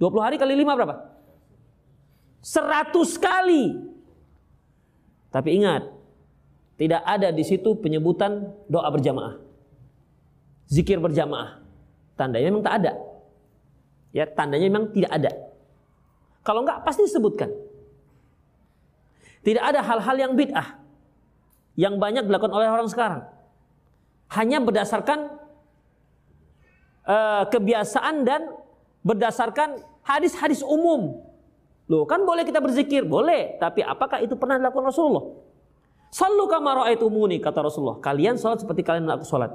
20 0.02 0.26
hari 0.26 0.36
kali 0.42 0.58
lima 0.58 0.74
berapa? 0.74 1.06
100 2.42 2.92
kali. 3.18 3.64
Tapi 5.30 5.48
ingat, 5.58 5.95
tidak 6.76 7.02
ada 7.08 7.32
di 7.32 7.40
situ 7.40 7.72
penyebutan 7.80 8.52
doa 8.68 8.88
berjamaah. 8.92 9.40
Zikir 10.68 11.00
berjamaah. 11.00 11.64
Tandanya 12.20 12.52
memang 12.52 12.64
tak 12.64 12.74
ada. 12.84 12.92
Ya, 14.12 14.24
tandanya 14.28 14.68
memang 14.68 14.92
tidak 14.92 15.12
ada. 15.12 15.32
Kalau 16.44 16.64
enggak 16.64 16.84
pasti 16.84 17.08
disebutkan. 17.08 17.48
Tidak 19.40 19.62
ada 19.62 19.80
hal-hal 19.80 20.16
yang 20.20 20.32
bid'ah 20.36 20.86
yang 21.76 22.00
banyak 22.00 22.24
dilakukan 22.24 22.52
oleh 22.52 22.68
orang 22.68 22.88
sekarang. 22.88 23.22
Hanya 24.32 24.58
berdasarkan 24.58 25.38
uh, 27.06 27.44
kebiasaan 27.46 28.26
dan 28.26 28.52
berdasarkan 29.06 29.80
hadis-hadis 30.02 30.64
umum. 30.66 31.22
Loh, 31.86 32.02
kan 32.10 32.26
boleh 32.26 32.42
kita 32.42 32.58
berzikir, 32.58 33.06
boleh, 33.06 33.54
tapi 33.62 33.86
apakah 33.86 34.18
itu 34.18 34.34
pernah 34.34 34.58
dilakukan 34.58 34.90
Rasulullah? 34.90 35.45
Sallu 36.16 36.48
kama 36.48 36.72
ra'aitumuni 36.80 37.44
kata 37.44 37.60
Rasulullah. 37.60 38.00
Kalian 38.00 38.40
salat 38.40 38.64
seperti 38.64 38.80
kalian 38.80 39.04
melakukan 39.04 39.28
salat. 39.28 39.52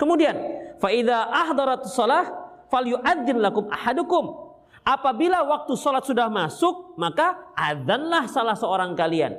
Kemudian, 0.00 0.32
fa 0.80 0.88
idza 0.88 1.28
ahdarat 1.28 1.84
shalah 1.84 2.32
falyu'adzin 2.72 3.36
lakum 3.36 3.68
ahadukum. 3.68 4.56
Apabila 4.88 5.44
waktu 5.44 5.76
sholat 5.76 6.08
sudah 6.08 6.32
masuk, 6.32 6.96
maka 6.96 7.52
adzanlah 7.52 8.24
salah 8.24 8.56
seorang 8.56 8.96
kalian. 8.96 9.36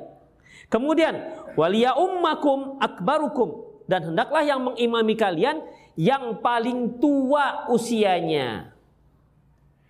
Kemudian, 0.69 1.17
waliya 1.57 1.97
ummakum 1.97 2.77
akbarukum 2.77 3.65
dan 3.89 4.13
hendaklah 4.13 4.45
yang 4.45 4.61
mengimami 4.61 5.17
kalian 5.17 5.65
yang 5.97 6.37
paling 6.37 7.01
tua 7.01 7.65
usianya. 7.73 8.77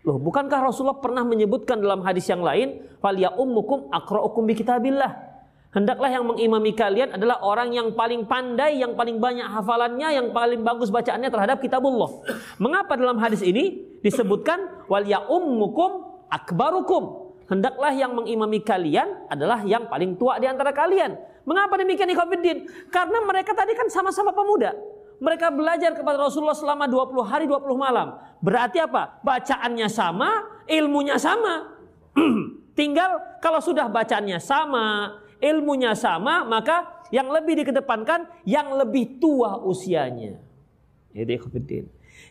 Loh, 0.08 0.16
bukankah 0.16 0.72
Rasulullah 0.72 1.04
pernah 1.04 1.28
menyebutkan 1.28 1.84
dalam 1.84 2.08
hadis 2.08 2.24
yang 2.32 2.40
lain, 2.40 2.88
waliya 3.04 3.36
ummukum 3.36 3.92
akra'ukum 3.92 4.48
bi 4.48 4.56
kitabillah. 4.56 5.29
Hendaklah 5.70 6.10
yang 6.10 6.26
mengimami 6.26 6.74
kalian 6.74 7.14
adalah 7.14 7.46
orang 7.46 7.70
yang 7.70 7.94
paling 7.94 8.26
pandai, 8.26 8.82
yang 8.82 8.98
paling 8.98 9.22
banyak 9.22 9.46
hafalannya, 9.46 10.18
yang 10.18 10.28
paling 10.34 10.66
bagus 10.66 10.90
bacaannya 10.90 11.30
terhadap 11.30 11.62
kitabullah. 11.62 12.26
Mengapa 12.58 12.98
dalam 12.98 13.22
hadis 13.22 13.46
ini 13.46 13.78
disebutkan 14.02 14.90
wal 14.90 15.06
ya 15.06 15.22
ummukum 15.30 16.26
akbarukum? 16.34 17.30
Hendaklah 17.46 17.94
yang 17.94 18.18
mengimami 18.18 18.66
kalian 18.66 19.30
adalah 19.30 19.62
yang 19.62 19.86
paling 19.86 20.18
tua 20.18 20.42
di 20.42 20.50
antara 20.50 20.74
kalian. 20.74 21.18
Mengapa 21.46 21.78
demikian 21.78 22.10
ikhwatiddin? 22.18 22.90
Karena 22.90 23.22
mereka 23.22 23.54
tadi 23.54 23.78
kan 23.78 23.90
sama-sama 23.94 24.34
pemuda. 24.34 24.74
Mereka 25.22 25.54
belajar 25.54 25.94
kepada 25.94 26.18
Rasulullah 26.18 26.58
selama 26.58 26.90
20 26.90 27.30
hari 27.30 27.46
20 27.46 27.66
malam. 27.78 28.18
Berarti 28.42 28.82
apa? 28.82 29.22
Bacaannya 29.22 29.86
sama, 29.86 30.50
ilmunya 30.66 31.18
sama. 31.22 31.78
Tinggal 32.80 33.42
kalau 33.44 33.60
sudah 33.60 33.86
bacaannya 33.90 34.40
sama, 34.40 35.18
ilmunya 35.40 35.96
sama, 35.96 36.44
maka 36.44 37.04
yang 37.10 37.32
lebih 37.32 37.66
dikedepankan 37.66 38.30
yang 38.46 38.70
lebih 38.76 39.18
tua 39.18 39.58
usianya. 39.60 40.38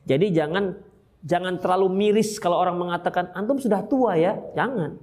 Jadi 0.07 0.27
jangan 0.31 0.77
jangan 1.25 1.59
terlalu 1.59 1.91
miris 1.91 2.39
kalau 2.39 2.63
orang 2.63 2.79
mengatakan 2.79 3.35
antum 3.35 3.59
sudah 3.59 3.83
tua 3.85 4.15
ya, 4.15 4.39
jangan. 4.55 4.97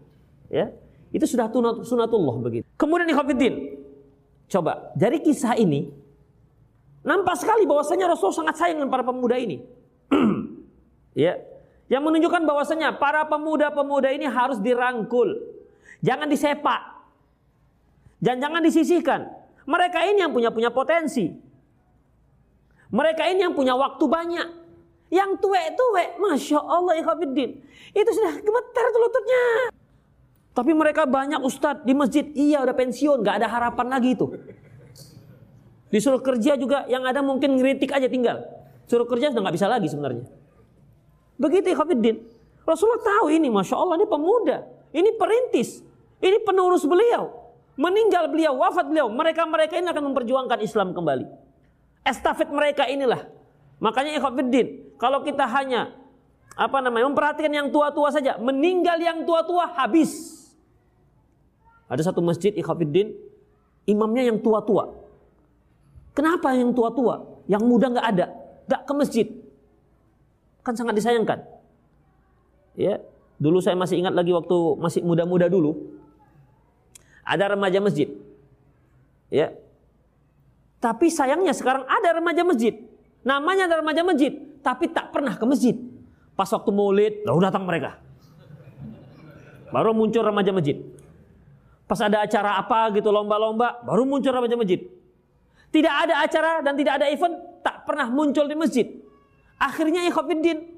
Ya. 0.47 0.71
Itu 1.11 1.27
sudah 1.27 1.47
sunatullah 1.83 2.35
begitu. 2.43 2.65
Kemudian 2.75 3.07
ikhwatiddin, 3.07 3.79
coba 4.51 4.91
dari 4.95 5.23
kisah 5.23 5.55
ini 5.55 5.87
nampak 7.05 7.39
sekali 7.39 7.63
bahwasanya 7.63 8.11
Rasul 8.11 8.35
sangat 8.35 8.59
sayang 8.59 8.83
dengan 8.83 8.91
para 8.91 9.03
pemuda 9.03 9.35
ini. 9.39 9.63
ya. 11.15 11.39
Yang 11.85 12.01
menunjukkan 12.01 12.49
bahwasanya 12.49 12.97
para 12.97 13.29
pemuda-pemuda 13.29 14.09
ini 14.09 14.25
harus 14.25 14.57
dirangkul. 14.57 15.37
Jangan 16.01 16.25
disepak. 16.25 16.94
Dan 18.25 18.41
jangan 18.41 18.65
disisihkan. 18.65 19.29
Mereka 19.69 20.01
ini 20.09 20.25
yang 20.25 20.33
punya 20.33 20.49
punya 20.49 20.73
potensi. 20.73 21.29
Mereka 22.89 23.21
ini 23.29 23.45
yang 23.45 23.53
punya 23.53 23.77
waktu 23.77 24.01
banyak. 24.01 24.47
Yang 25.13 25.37
tuwek-tuwek, 25.45 26.17
Masya 26.17 26.57
Allah 26.57 26.97
ikhwafiddin. 26.97 27.61
Itu 27.93 28.09
sudah 28.09 28.41
gemetar 28.41 28.85
tuh 28.89 28.99
lututnya. 29.05 29.43
Tapi 30.57 30.71
mereka 30.73 31.05
banyak 31.05 31.37
ustadz 31.45 31.85
di 31.85 31.93
masjid, 31.93 32.25
iya 32.33 32.65
udah 32.65 32.73
pensiun, 32.73 33.21
gak 33.21 33.45
ada 33.45 33.47
harapan 33.51 33.93
lagi 33.93 34.17
itu. 34.17 34.25
Disuruh 35.93 36.23
kerja 36.25 36.57
juga 36.57 36.89
yang 36.89 37.05
ada 37.05 37.21
mungkin 37.21 37.61
ngeritik 37.61 37.93
aja 37.93 38.09
tinggal. 38.09 38.41
Suruh 38.89 39.05
kerja 39.05 39.29
sudah 39.29 39.45
gak 39.45 39.55
bisa 39.61 39.69
lagi 39.69 39.85
sebenarnya. 39.85 40.25
Begitu 41.37 41.77
ikhwafiddin. 41.77 42.25
Rasulullah 42.65 43.05
tahu 43.05 43.29
ini, 43.29 43.53
Masya 43.53 43.75
Allah 43.77 44.01
ini 44.01 44.07
pemuda. 44.09 44.57
Ini 44.89 45.09
perintis. 45.13 45.85
Ini 46.17 46.41
penurus 46.41 46.81
beliau. 46.89 47.44
Meninggal 47.75 48.31
beliau, 48.31 48.55
wafat 48.55 48.87
beliau, 48.87 49.11
mereka-mereka 49.11 49.75
ini 49.75 49.91
akan 49.91 50.11
memperjuangkan 50.11 50.59
Islam 50.63 50.95
kembali. 50.95 51.27
Estafet 52.07 52.47
mereka 52.47 52.87
inilah. 52.87 53.27
Makanya 53.83 54.15
ikhwatiddin, 54.15 54.95
kalau 54.95 55.19
kita 55.19 55.43
hanya 55.43 55.91
apa 56.55 56.79
namanya 56.79 57.11
memperhatikan 57.11 57.51
yang 57.51 57.67
tua-tua 57.67 58.15
saja, 58.15 58.39
meninggal 58.39 58.95
yang 58.95 59.27
tua-tua 59.27 59.75
habis. 59.75 60.39
Ada 61.91 62.11
satu 62.11 62.23
masjid 62.23 62.55
ikhwatiddin, 62.55 63.11
imamnya 63.91 64.31
yang 64.31 64.39
tua-tua. 64.39 64.95
Kenapa 66.15 66.55
yang 66.55 66.71
tua-tua? 66.71 67.43
Yang 67.51 67.63
muda 67.67 67.91
nggak 67.91 68.07
ada, 68.07 68.25
nggak 68.71 68.81
ke 68.87 68.93
masjid. 68.95 69.27
Kan 70.63 70.79
sangat 70.79 70.95
disayangkan. 70.95 71.43
Ya, 72.79 73.03
dulu 73.35 73.59
saya 73.59 73.75
masih 73.75 73.99
ingat 73.99 74.15
lagi 74.15 74.31
waktu 74.31 74.57
masih 74.79 75.03
muda-muda 75.03 75.51
dulu, 75.51 75.94
ada 77.25 77.57
remaja 77.57 77.81
masjid. 77.81 78.07
Ya. 79.33 79.51
Tapi 80.77 81.09
sayangnya 81.09 81.51
sekarang 81.51 81.83
ada 81.89 82.21
remaja 82.21 82.45
masjid. 82.45 82.77
Namanya 83.25 83.65
ada 83.65 83.81
remaja 83.81 84.05
masjid, 84.05 84.37
tapi 84.61 84.85
tak 84.93 85.09
pernah 85.09 85.33
ke 85.33 85.45
masjid. 85.49 85.73
Pas 86.37 86.45
waktu 86.45 86.69
maulid, 86.69 87.25
lalu 87.25 87.39
datang 87.41 87.65
mereka. 87.65 87.97
Baru 89.73 89.97
muncul 89.97 90.21
remaja 90.21 90.53
masjid. 90.53 90.77
Pas 91.89 91.97
ada 91.97 92.21
acara 92.21 92.61
apa 92.61 92.93
gitu 92.93 93.09
lomba-lomba, 93.09 93.81
baru 93.81 94.05
muncul 94.05 94.29
remaja 94.29 94.53
masjid. 94.53 94.77
Tidak 95.73 95.95
ada 96.05 96.21
acara 96.21 96.61
dan 96.61 96.77
tidak 96.77 97.01
ada 97.01 97.09
event, 97.09 97.35
tak 97.65 97.83
pernah 97.89 98.05
muncul 98.07 98.45
di 98.45 98.53
masjid. 98.53 98.85
Akhirnya 99.57 100.05
ikhwafiddin, 100.05 100.77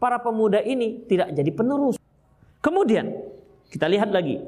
para 0.00 0.16
pemuda 0.16 0.64
ini 0.64 1.04
tidak 1.06 1.30
jadi 1.36 1.50
penerus. 1.52 2.00
Kemudian, 2.64 3.12
kita 3.68 3.84
lihat 3.86 4.10
lagi, 4.10 4.40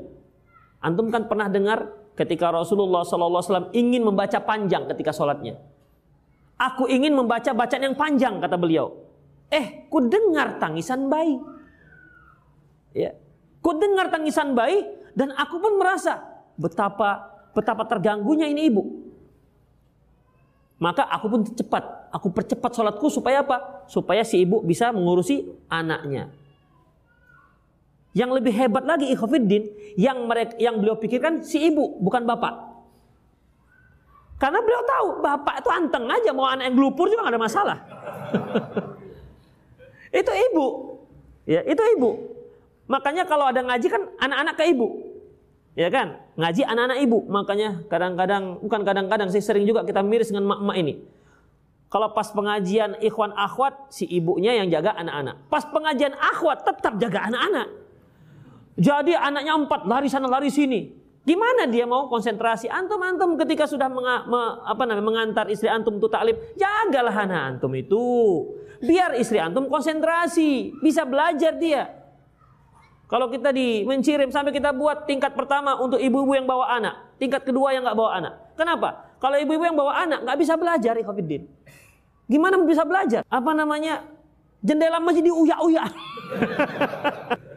Antum 0.84 1.08
kan 1.08 1.24
pernah 1.24 1.48
dengar 1.48 2.12
ketika 2.12 2.52
Rasulullah 2.52 3.08
SAW 3.08 3.72
ingin 3.72 4.04
membaca 4.04 4.36
panjang 4.44 4.84
ketika 4.92 5.16
sholatnya. 5.16 5.56
Aku 6.60 6.84
ingin 6.86 7.16
membaca 7.16 7.56
bacaan 7.56 7.88
yang 7.88 7.96
panjang 7.96 8.36
kata 8.36 8.60
beliau. 8.60 8.92
Eh, 9.48 9.88
ku 9.88 10.04
dengar 10.04 10.60
tangisan 10.60 11.08
bayi. 11.08 11.40
Ya, 12.92 13.16
ku 13.64 13.74
dengar 13.80 14.12
tangisan 14.12 14.52
bayi 14.52 14.84
dan 15.16 15.32
aku 15.34 15.56
pun 15.58 15.80
merasa 15.80 16.20
betapa 16.60 17.32
betapa 17.56 17.88
terganggunya 17.88 18.44
ini 18.44 18.68
ibu. 18.68 18.84
Maka 20.78 21.08
aku 21.08 21.26
pun 21.32 21.40
cepat, 21.48 22.12
aku 22.12 22.28
percepat 22.28 22.70
sholatku 22.76 23.08
supaya 23.08 23.40
apa? 23.40 23.88
Supaya 23.88 24.20
si 24.20 24.44
ibu 24.44 24.60
bisa 24.60 24.92
mengurusi 24.92 25.48
anaknya. 25.72 26.28
Yang 28.14 28.30
lebih 28.40 28.54
hebat 28.54 28.86
lagi 28.86 29.10
ikhwafiddin, 29.10 29.74
yang 29.98 30.22
mereka 30.30 30.54
yang 30.62 30.78
beliau 30.78 30.94
pikirkan 30.94 31.42
si 31.42 31.58
ibu, 31.66 31.98
bukan 31.98 32.22
bapak. 32.22 32.74
Karena 34.38 34.62
beliau 34.62 34.82
tahu 34.86 35.08
bapak 35.22 35.62
itu 35.62 35.70
anteng 35.70 36.06
aja 36.06 36.30
mau 36.30 36.46
anak 36.46 36.70
yang 36.70 36.76
gelupur 36.78 37.10
juga 37.10 37.26
gak 37.26 37.34
ada 37.34 37.42
masalah. 37.42 37.78
itu 40.22 40.32
ibu. 40.50 40.66
Ya, 41.42 41.60
itu 41.66 41.82
ibu. 41.98 42.10
Makanya 42.86 43.26
kalau 43.26 43.50
ada 43.50 43.62
ngaji 43.66 43.86
kan 43.90 44.02
anak-anak 44.22 44.54
ke 44.58 44.64
ibu. 44.70 44.88
Ya 45.74 45.90
kan? 45.90 46.22
Ngaji 46.38 46.62
anak-anak 46.66 46.98
ibu. 47.02 47.18
Makanya 47.26 47.70
kadang-kadang 47.90 48.62
bukan 48.62 48.80
kadang-kadang 48.86 49.28
sih 49.34 49.42
sering 49.42 49.66
juga 49.66 49.82
kita 49.82 50.06
miris 50.06 50.30
dengan 50.30 50.54
mak-mak 50.54 50.76
ini. 50.78 51.02
Kalau 51.90 52.10
pas 52.10 52.26
pengajian 52.30 52.98
ikhwan 52.98 53.30
akhwat 53.34 53.90
si 53.94 54.06
ibunya 54.06 54.54
yang 54.58 54.66
jaga 54.70 54.98
anak-anak. 54.98 55.46
Pas 55.46 55.62
pengajian 55.66 56.14
akhwat 56.18 56.66
tetap 56.66 56.98
jaga 56.98 57.30
anak-anak. 57.30 57.83
Jadi 58.74 59.14
anaknya 59.14 59.54
empat 59.54 59.86
lari 59.86 60.10
sana 60.10 60.26
lari 60.26 60.50
sini. 60.50 61.04
Gimana 61.24 61.64
dia 61.64 61.88
mau 61.88 62.10
konsentrasi? 62.12 62.68
Antum 62.68 63.00
antum 63.00 63.40
ketika 63.40 63.64
sudah 63.64 63.88
menga, 63.88 64.28
me, 64.28 64.60
apa 64.60 64.84
namanya 64.84 65.06
mengantar 65.08 65.46
istri 65.48 65.72
antum 65.72 65.96
untuk 65.96 66.12
taklim, 66.12 66.36
jagalah 66.52 67.16
anak 67.16 67.40
antum 67.56 67.72
itu. 67.72 68.04
Biar 68.84 69.16
istri 69.16 69.40
antum 69.40 69.72
konsentrasi, 69.72 70.76
bisa 70.84 71.08
belajar 71.08 71.56
dia. 71.56 71.88
Kalau 73.08 73.32
kita 73.32 73.56
di 73.56 73.88
mencirim 73.88 74.28
sampai 74.28 74.52
kita 74.52 74.76
buat 74.76 75.08
tingkat 75.08 75.32
pertama 75.32 75.80
untuk 75.80 75.96
ibu-ibu 75.96 76.36
yang 76.36 76.44
bawa 76.44 76.76
anak, 76.76 77.16
tingkat 77.16 77.40
kedua 77.40 77.72
yang 77.72 77.88
nggak 77.88 77.96
bawa 77.96 78.10
anak. 78.20 78.34
Kenapa? 78.60 79.16
Kalau 79.16 79.40
ibu-ibu 79.40 79.64
yang 79.64 79.78
bawa 79.80 80.04
anak 80.04 80.28
nggak 80.28 80.38
bisa 80.44 80.60
belajar, 80.60 80.92
Ikhwafiddin. 81.00 81.48
Gimana 82.28 82.60
bisa 82.68 82.84
belajar? 82.84 83.24
Apa 83.32 83.56
namanya? 83.56 84.04
Jendela 84.60 85.00
masih 85.00 85.24
diuyak-uyak. 85.24 85.88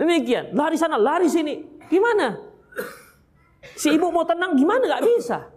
Demikian, 0.00 0.56
lari 0.56 0.80
sana, 0.80 0.96
lari 0.96 1.28
sini. 1.28 1.60
Gimana? 1.92 2.40
Si 3.76 3.92
ibu 3.92 4.08
mau 4.08 4.24
tenang 4.24 4.56
gimana? 4.56 4.80
Gak 4.88 5.04
bisa. 5.04 5.52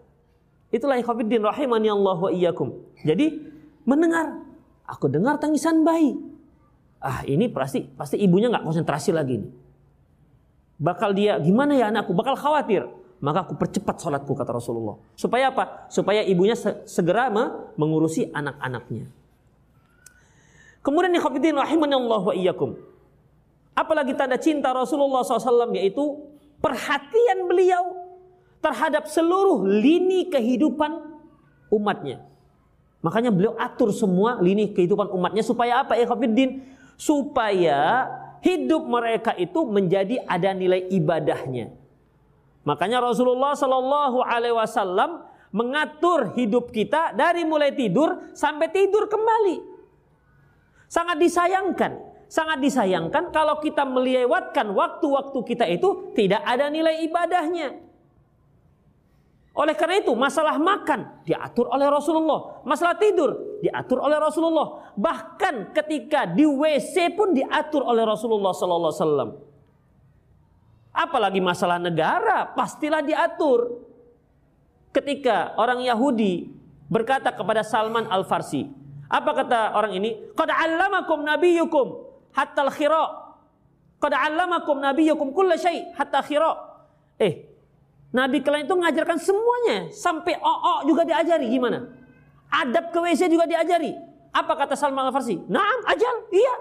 Itulah 0.67 0.99
ikhwafiddin 0.99 1.39
rahimani 1.39 1.87
Allah 1.87 2.17
wa 2.19 2.27
iyyakum. 2.27 2.75
Jadi 3.07 3.39
mendengar, 3.87 4.43
aku 4.83 5.07
dengar 5.07 5.39
tangisan 5.39 5.87
bayi. 5.87 6.17
Ah 6.99 7.23
ini 7.23 7.47
pasti 7.47 7.83
pasti 7.83 8.15
ibunya 8.19 8.51
nggak 8.51 8.63
konsentrasi 8.67 9.11
lagi 9.15 9.43
nih. 9.43 9.51
Bakal 10.81 11.15
dia 11.15 11.39
gimana 11.39 11.77
ya 11.77 11.93
anakku? 11.93 12.11
Bakal 12.11 12.35
khawatir. 12.35 12.83
Maka 13.23 13.47
aku 13.47 13.55
percepat 13.55 14.03
sholatku 14.03 14.35
kata 14.35 14.51
Rasulullah. 14.51 14.99
Supaya 15.15 15.55
apa? 15.55 15.87
Supaya 15.87 16.19
ibunya 16.27 16.59
segera 16.83 17.31
mengurusi 17.79 18.27
anak-anaknya. 18.27 19.07
Kemudian 20.83 21.15
ikhwafiddin 21.15 21.55
rahimani 21.55 21.95
Allah 21.95 22.19
wa 22.19 22.35
iyyakum. 22.35 22.75
Apalagi 23.73 24.13
tanda 24.13 24.37
cinta 24.37 24.69
Rasulullah 24.69 25.25
SAW 25.25 25.73
yaitu 25.73 26.29
perhatian 26.61 27.49
beliau 27.49 27.97
terhadap 28.61 29.09
seluruh 29.09 29.65
lini 29.65 30.29
kehidupan 30.29 31.01
umatnya. 31.73 32.21
Makanya 33.03 33.33
beliau 33.33 33.57
atur 33.59 33.91
semua 33.91 34.39
lini 34.39 34.71
kehidupan 34.71 35.11
umatnya 35.11 35.43
supaya 35.43 35.83
apa 35.83 35.99
ya 35.99 36.07
Khafiddin? 36.07 36.73
supaya 37.03 38.07
hidup 38.43 38.85
mereka 38.85 39.33
itu 39.35 39.65
menjadi 39.67 40.21
ada 40.27 40.51
nilai 40.51 40.87
ibadahnya. 40.91 41.73
Makanya 42.63 43.03
Rasulullah 43.03 43.55
Shallallahu 43.57 44.23
Alaihi 44.23 44.55
Wasallam 44.55 45.23
mengatur 45.51 46.31
hidup 46.35 46.71
kita 46.71 47.11
dari 47.11 47.43
mulai 47.43 47.75
tidur 47.75 48.31
sampai 48.31 48.71
tidur 48.71 49.11
kembali. 49.11 49.75
Sangat 50.87 51.17
disayangkan, 51.19 51.91
sangat 52.33 52.57
disayangkan 52.65 53.29
kalau 53.29 53.61
kita 53.61 53.85
melewatkan 53.85 54.73
waktu-waktu 54.73 55.37
kita 55.45 55.69
itu 55.69 56.09
tidak 56.17 56.41
ada 56.41 56.65
nilai 56.73 57.05
ibadahnya. 57.05 57.77
Oleh 59.53 59.77
karena 59.77 60.01
itu, 60.01 60.17
masalah 60.17 60.57
makan 60.57 61.21
diatur 61.29 61.69
oleh 61.69 61.85
Rasulullah, 61.85 62.65
masalah 62.65 62.97
tidur 62.97 63.61
diatur 63.61 64.01
oleh 64.01 64.17
Rasulullah, 64.17 64.89
bahkan 64.97 65.69
ketika 65.77 66.25
di 66.25 66.41
WC 66.41 67.13
pun 67.13 67.37
diatur 67.37 67.85
oleh 67.85 68.01
Rasulullah 68.01 68.49
sallallahu 68.49 68.93
alaihi. 68.97 69.37
Apalagi 70.89 71.37
masalah 71.37 71.77
negara, 71.77 72.49
pastilah 72.57 73.05
diatur. 73.05 73.77
Ketika 74.89 75.53
orang 75.57 75.85
Yahudi 75.85 76.49
berkata 76.89 77.29
kepada 77.29 77.61
Salman 77.61 78.09
Al-Farsi, 78.09 78.69
apa 79.05 79.31
kata 79.37 79.77
orang 79.77 80.01
ini? 80.01 80.33
Qad 80.33 80.49
'allamakum 80.49 81.21
nabiyyukum 81.21 82.02
hatta 82.33 82.67
al-khira. 82.67 83.05
Qad 84.01 84.13
'allamakum 84.13 84.83
nabiyyukum 84.83 85.31
kulla 85.31 85.55
syai 85.55 85.93
hatta 85.95 86.19
khira. 86.25 86.51
Eh, 87.21 87.53
Nabi 88.13 88.45
kalian 88.45 88.69
itu 88.69 88.75
mengajarkan 88.77 89.17
semuanya 89.17 89.89
sampai 89.89 90.37
oo 90.37 90.85
juga 90.85 91.01
diajari 91.01 91.49
gimana? 91.49 91.89
Adab 92.53 92.93
ke 92.93 92.99
WC 93.01 93.25
juga 93.25 93.49
diajari. 93.49 93.97
Apa 94.29 94.53
kata 94.53 94.77
Salman 94.77 95.09
Al-Farsi? 95.09 95.41
Naam, 95.49 95.79
ajal. 95.89 96.15
Iya. 96.29 96.55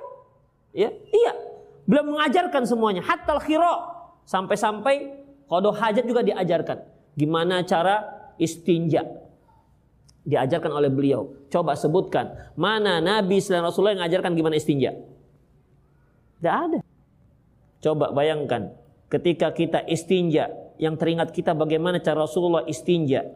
Ya, 0.72 0.88
iya. 0.92 1.32
Belum 1.84 2.16
mengajarkan 2.16 2.64
semuanya. 2.64 3.04
Hatta 3.04 3.36
khira. 3.44 3.92
Sampai-sampai 4.24 5.12
kodo 5.44 5.72
hajat 5.76 6.04
juga 6.08 6.24
diajarkan. 6.24 6.80
Gimana 7.12 7.60
cara 7.68 8.08
istinja. 8.40 9.04
Diajarkan 10.24 10.72
oleh 10.72 10.88
beliau. 10.88 11.36
Coba 11.52 11.76
sebutkan. 11.76 12.32
Mana 12.56 13.04
Nabi 13.04 13.44
selain 13.44 13.60
Rasulullah 13.60 13.92
yang 13.92 14.08
mengajarkan 14.08 14.32
gimana 14.32 14.56
istinja? 14.56 14.96
Tidak 16.42 16.56
ada. 16.58 16.78
Coba 17.78 18.10
bayangkan. 18.10 18.74
Ketika 19.06 19.54
kita 19.54 19.86
istinja 19.86 20.50
yang 20.82 20.98
teringat 20.98 21.30
kita 21.30 21.54
bagaimana 21.54 22.02
cara 22.02 22.26
Rasulullah 22.26 22.66
istinja. 22.66 23.30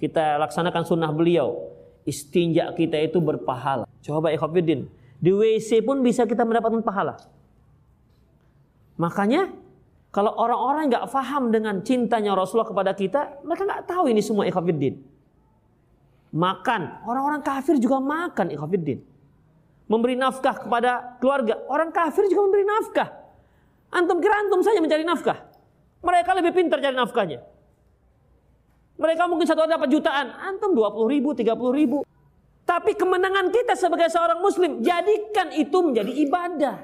Kita 0.00 0.40
laksanakan 0.40 0.82
sunnah 0.88 1.12
beliau. 1.12 1.68
Istinja 2.08 2.72
kita 2.72 2.96
itu 3.04 3.20
berpahala. 3.20 3.84
Coba 4.00 4.32
ikhafidin. 4.32 4.88
Di 5.20 5.28
WC 5.28 5.84
pun 5.84 6.00
bisa 6.00 6.24
kita 6.24 6.48
mendapatkan 6.48 6.80
pahala. 6.80 7.20
Makanya 8.96 9.52
kalau 10.08 10.32
orang-orang 10.32 10.88
nggak 10.88 11.06
faham 11.12 11.52
dengan 11.52 11.84
cintanya 11.84 12.32
Rasulullah 12.32 12.72
kepada 12.72 12.96
kita, 12.96 13.44
mereka 13.44 13.68
nggak 13.68 13.84
tahu 13.84 14.08
ini 14.08 14.24
semua 14.24 14.48
ikhafidin. 14.48 14.96
Makan, 16.32 17.04
orang-orang 17.04 17.44
kafir 17.44 17.76
juga 17.76 18.00
makan 18.00 18.56
ikhafidin. 18.56 19.04
Memberi 19.88 20.20
nafkah 20.20 20.68
kepada 20.68 21.16
keluarga, 21.16 21.64
orang 21.64 21.88
kafir 21.88 22.28
juga 22.28 22.44
memberi 22.44 22.64
nafkah. 22.68 23.08
Antum 23.88 24.20
kira 24.20 24.44
antum 24.44 24.60
saja 24.60 24.84
mencari 24.84 25.00
nafkah. 25.00 25.48
Mereka 26.04 26.30
lebih 26.36 26.52
pintar 26.52 26.78
cari 26.84 26.92
nafkahnya. 26.92 27.40
Mereka 29.00 29.24
mungkin 29.30 29.48
satu 29.48 29.64
hari 29.64 29.72
dapat 29.72 29.88
jutaan, 29.88 30.28
antum 30.44 30.76
20 30.76 31.08
ribu, 31.08 31.32
30 31.32 31.56
ribu. 31.72 31.98
Tapi 32.68 32.92
kemenangan 32.92 33.48
kita 33.48 33.72
sebagai 33.80 34.12
seorang 34.12 34.44
muslim, 34.44 34.84
jadikan 34.84 35.48
itu 35.56 35.78
menjadi 35.80 36.12
ibadah. 36.28 36.76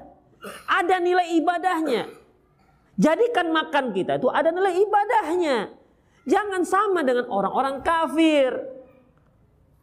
Ada 0.65 0.97
nilai 0.97 1.37
ibadahnya. 1.37 2.09
Jadikan 2.97 3.53
makan 3.53 3.93
kita 3.93 4.17
itu 4.17 4.33
ada 4.33 4.49
nilai 4.49 4.81
ibadahnya. 4.81 5.57
Jangan 6.25 6.63
sama 6.65 7.05
dengan 7.05 7.29
orang-orang 7.29 7.85
kafir. 7.85 8.74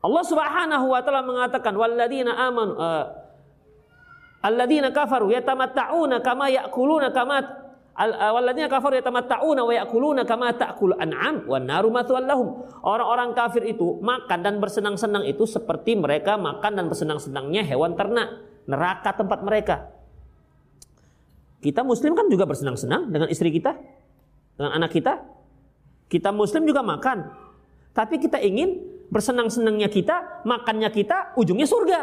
Allah 0.02 0.24
Subhanahu 0.26 0.86
wa 0.90 1.00
taala 1.06 1.22
mengatakan 1.22 1.74
walladzina 1.78 2.34
amanu 2.34 2.74
uh, 2.74 3.06
alladzina 4.42 4.90
kafaru 4.90 5.30
yatamatta'una 5.30 6.26
kama 6.26 6.50
ya'kuluna 6.50 7.14
kama 7.14 7.62
Walladzina 8.02 8.72
kafaru 8.72 8.98
yatamatta'una 8.98 9.62
wa 9.68 9.74
ya'kuluna 9.76 10.24
kama 10.24 10.56
ta'kulu 10.56 10.96
an'am 10.96 11.46
wan 11.46 11.68
naru 11.68 11.92
lahum. 12.24 12.64
Orang-orang 12.82 13.36
kafir 13.36 13.68
itu 13.68 14.00
makan 14.00 14.42
dan 14.42 14.58
bersenang-senang 14.64 15.28
itu 15.28 15.44
seperti 15.44 16.00
mereka 16.00 16.40
makan 16.40 16.82
dan 16.82 16.86
bersenang-senangnya 16.88 17.68
hewan 17.68 17.94
ternak. 18.00 18.42
Neraka 18.66 19.12
tempat 19.14 19.44
mereka. 19.44 19.92
Kita 21.62 21.86
muslim 21.86 22.18
kan 22.18 22.26
juga 22.32 22.50
bersenang-senang 22.50 23.12
dengan 23.12 23.30
istri 23.30 23.54
kita, 23.54 23.76
dengan 24.58 24.72
anak 24.82 24.96
kita. 24.96 25.22
Kita 26.10 26.34
muslim 26.34 26.66
juga 26.66 26.82
makan. 26.82 27.28
Tapi 27.92 28.18
kita 28.18 28.40
ingin 28.42 28.91
bersenang-senangnya 29.12 29.92
kita, 29.92 30.42
makannya 30.48 30.88
kita, 30.90 31.36
ujungnya 31.36 31.68
surga. 31.68 32.00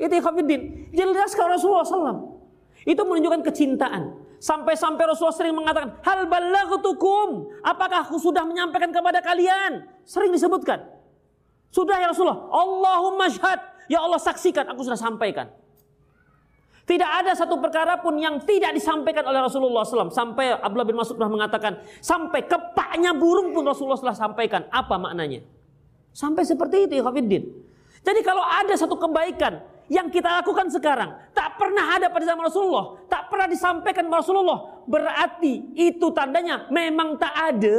Itu 0.00 0.14
ikhwafiddin. 0.16 0.90
Jelas 0.96 1.36
kalau 1.36 1.54
Rasulullah 1.54 1.84
SAW. 1.84 2.40
Itu 2.88 3.04
menunjukkan 3.04 3.44
kecintaan. 3.44 4.16
Sampai-sampai 4.38 5.02
Rasulullah 5.04 5.34
sering 5.34 5.52
mengatakan, 5.52 5.98
Hal 6.06 6.30
balaghtukum, 6.30 7.52
apakah 7.60 8.06
aku 8.06 8.16
sudah 8.22 8.46
menyampaikan 8.46 8.94
kepada 8.94 9.18
kalian? 9.18 9.84
Sering 10.06 10.30
disebutkan. 10.30 10.86
Sudah 11.68 12.00
ya 12.00 12.08
Rasulullah, 12.08 12.48
Allahumma 12.48 13.28
syahad, 13.28 13.60
ya 13.92 14.00
Allah 14.00 14.16
saksikan, 14.16 14.72
aku 14.72 14.86
sudah 14.86 14.96
sampaikan. 14.96 15.52
Tidak 16.88 17.04
ada 17.04 17.36
satu 17.36 17.60
perkara 17.60 18.00
pun 18.00 18.16
yang 18.16 18.40
tidak 18.48 18.72
disampaikan 18.72 19.20
oleh 19.28 19.44
Rasulullah 19.44 19.84
SAW. 19.84 20.08
Sampai 20.08 20.56
Abdullah 20.56 20.88
bin 20.88 20.96
Mas'ud 20.96 21.20
pernah 21.20 21.28
mengatakan, 21.28 21.84
sampai 22.00 22.48
kepaknya 22.48 23.12
burung 23.12 23.52
pun 23.52 23.60
Rasulullah 23.68 24.00
SAW 24.00 24.16
sampaikan. 24.16 24.64
Apa 24.72 24.96
maknanya? 24.96 25.44
Sampai 26.12 26.42
seperti 26.42 26.88
itu 26.88 26.98
ya 26.98 27.04
Khafiddin. 27.06 27.44
Jadi 28.02 28.20
kalau 28.24 28.42
ada 28.42 28.74
satu 28.74 28.96
kebaikan 28.96 29.60
yang 29.88 30.12
kita 30.12 30.40
lakukan 30.40 30.68
sekarang 30.68 31.16
tak 31.32 31.56
pernah 31.56 31.96
ada 31.96 32.12
pada 32.12 32.24
zaman 32.24 32.44
Rasulullah, 32.44 33.00
tak 33.08 33.32
pernah 33.32 33.46
disampaikan 33.48 34.06
Rasulullah, 34.08 34.84
berarti 34.84 35.76
itu 35.76 36.06
tandanya 36.12 36.68
memang 36.68 37.16
tak 37.16 37.32
ada. 37.32 37.78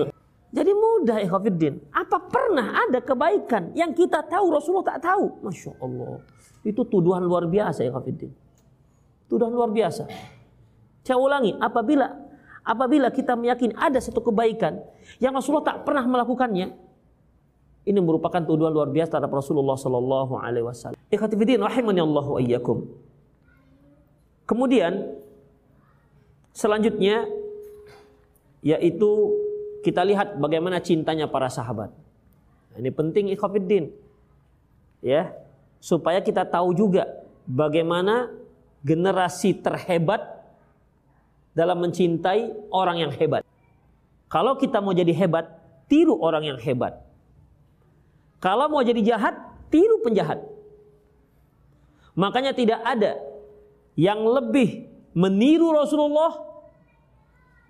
Jadi 0.56 0.72
mudah 0.74 1.22
ikhwafiddin. 1.22 1.78
Apa 1.94 2.26
pernah 2.26 2.74
ada 2.74 2.98
kebaikan 2.98 3.70
yang 3.78 3.94
kita 3.94 4.18
tahu 4.26 4.50
Rasulullah 4.50 4.98
tak 4.98 5.06
tahu? 5.06 5.46
Masya 5.46 5.78
Allah. 5.78 6.18
Itu 6.66 6.82
tuduhan 6.82 7.22
luar 7.22 7.46
biasa 7.46 7.86
ikhwafiddin. 7.86 8.34
Tuduhan 9.30 9.54
luar 9.54 9.70
biasa. 9.70 10.10
Saya 11.06 11.16
ulangi, 11.22 11.54
apabila 11.54 12.10
apabila 12.66 13.08
kita 13.14 13.38
meyakini 13.38 13.72
ada 13.78 14.02
satu 14.02 14.20
kebaikan 14.20 14.82
yang 15.22 15.32
Rasulullah 15.32 15.70
tak 15.70 15.86
pernah 15.86 16.02
melakukannya, 16.02 16.74
ini 17.88 17.98
merupakan 17.98 18.44
tuduhan 18.44 18.70
luar 18.70 18.92
biasa 18.92 19.16
terhadap 19.16 19.32
Rasulullah 19.32 19.76
Sallallahu 19.76 20.36
Alaihi 20.36 20.64
Wasallam. 20.68 20.98
Ikhwatifidin 21.08 21.64
rahimani 21.64 22.00
wa 22.04 22.40
iyyakum. 22.40 22.84
Kemudian 24.44 25.16
selanjutnya 26.52 27.24
yaitu 28.60 29.32
kita 29.80 30.04
lihat 30.04 30.36
bagaimana 30.36 30.84
cintanya 30.84 31.24
para 31.24 31.48
sahabat. 31.48 31.88
Ini 32.76 32.92
penting 32.92 33.32
ikhwafiddin. 33.32 33.88
Ya, 35.00 35.32
supaya 35.80 36.20
kita 36.20 36.44
tahu 36.44 36.76
juga 36.76 37.08
bagaimana 37.48 38.28
generasi 38.84 39.56
terhebat 39.56 40.20
dalam 41.56 41.80
mencintai 41.80 42.52
orang 42.68 43.08
yang 43.08 43.12
hebat. 43.16 43.42
Kalau 44.28 44.54
kita 44.60 44.78
mau 44.78 44.92
jadi 44.92 45.10
hebat, 45.16 45.48
tiru 45.90 46.20
orang 46.20 46.46
yang 46.46 46.58
hebat. 46.60 47.09
Kalau 48.40 48.72
mau 48.72 48.80
jadi 48.80 49.04
jahat, 49.04 49.36
tiru 49.68 50.00
penjahat. 50.00 50.40
Makanya 52.16 52.56
tidak 52.56 52.80
ada 52.82 53.20
yang 53.94 54.24
lebih 54.24 54.88
meniru 55.12 55.76
Rasulullah 55.76 56.40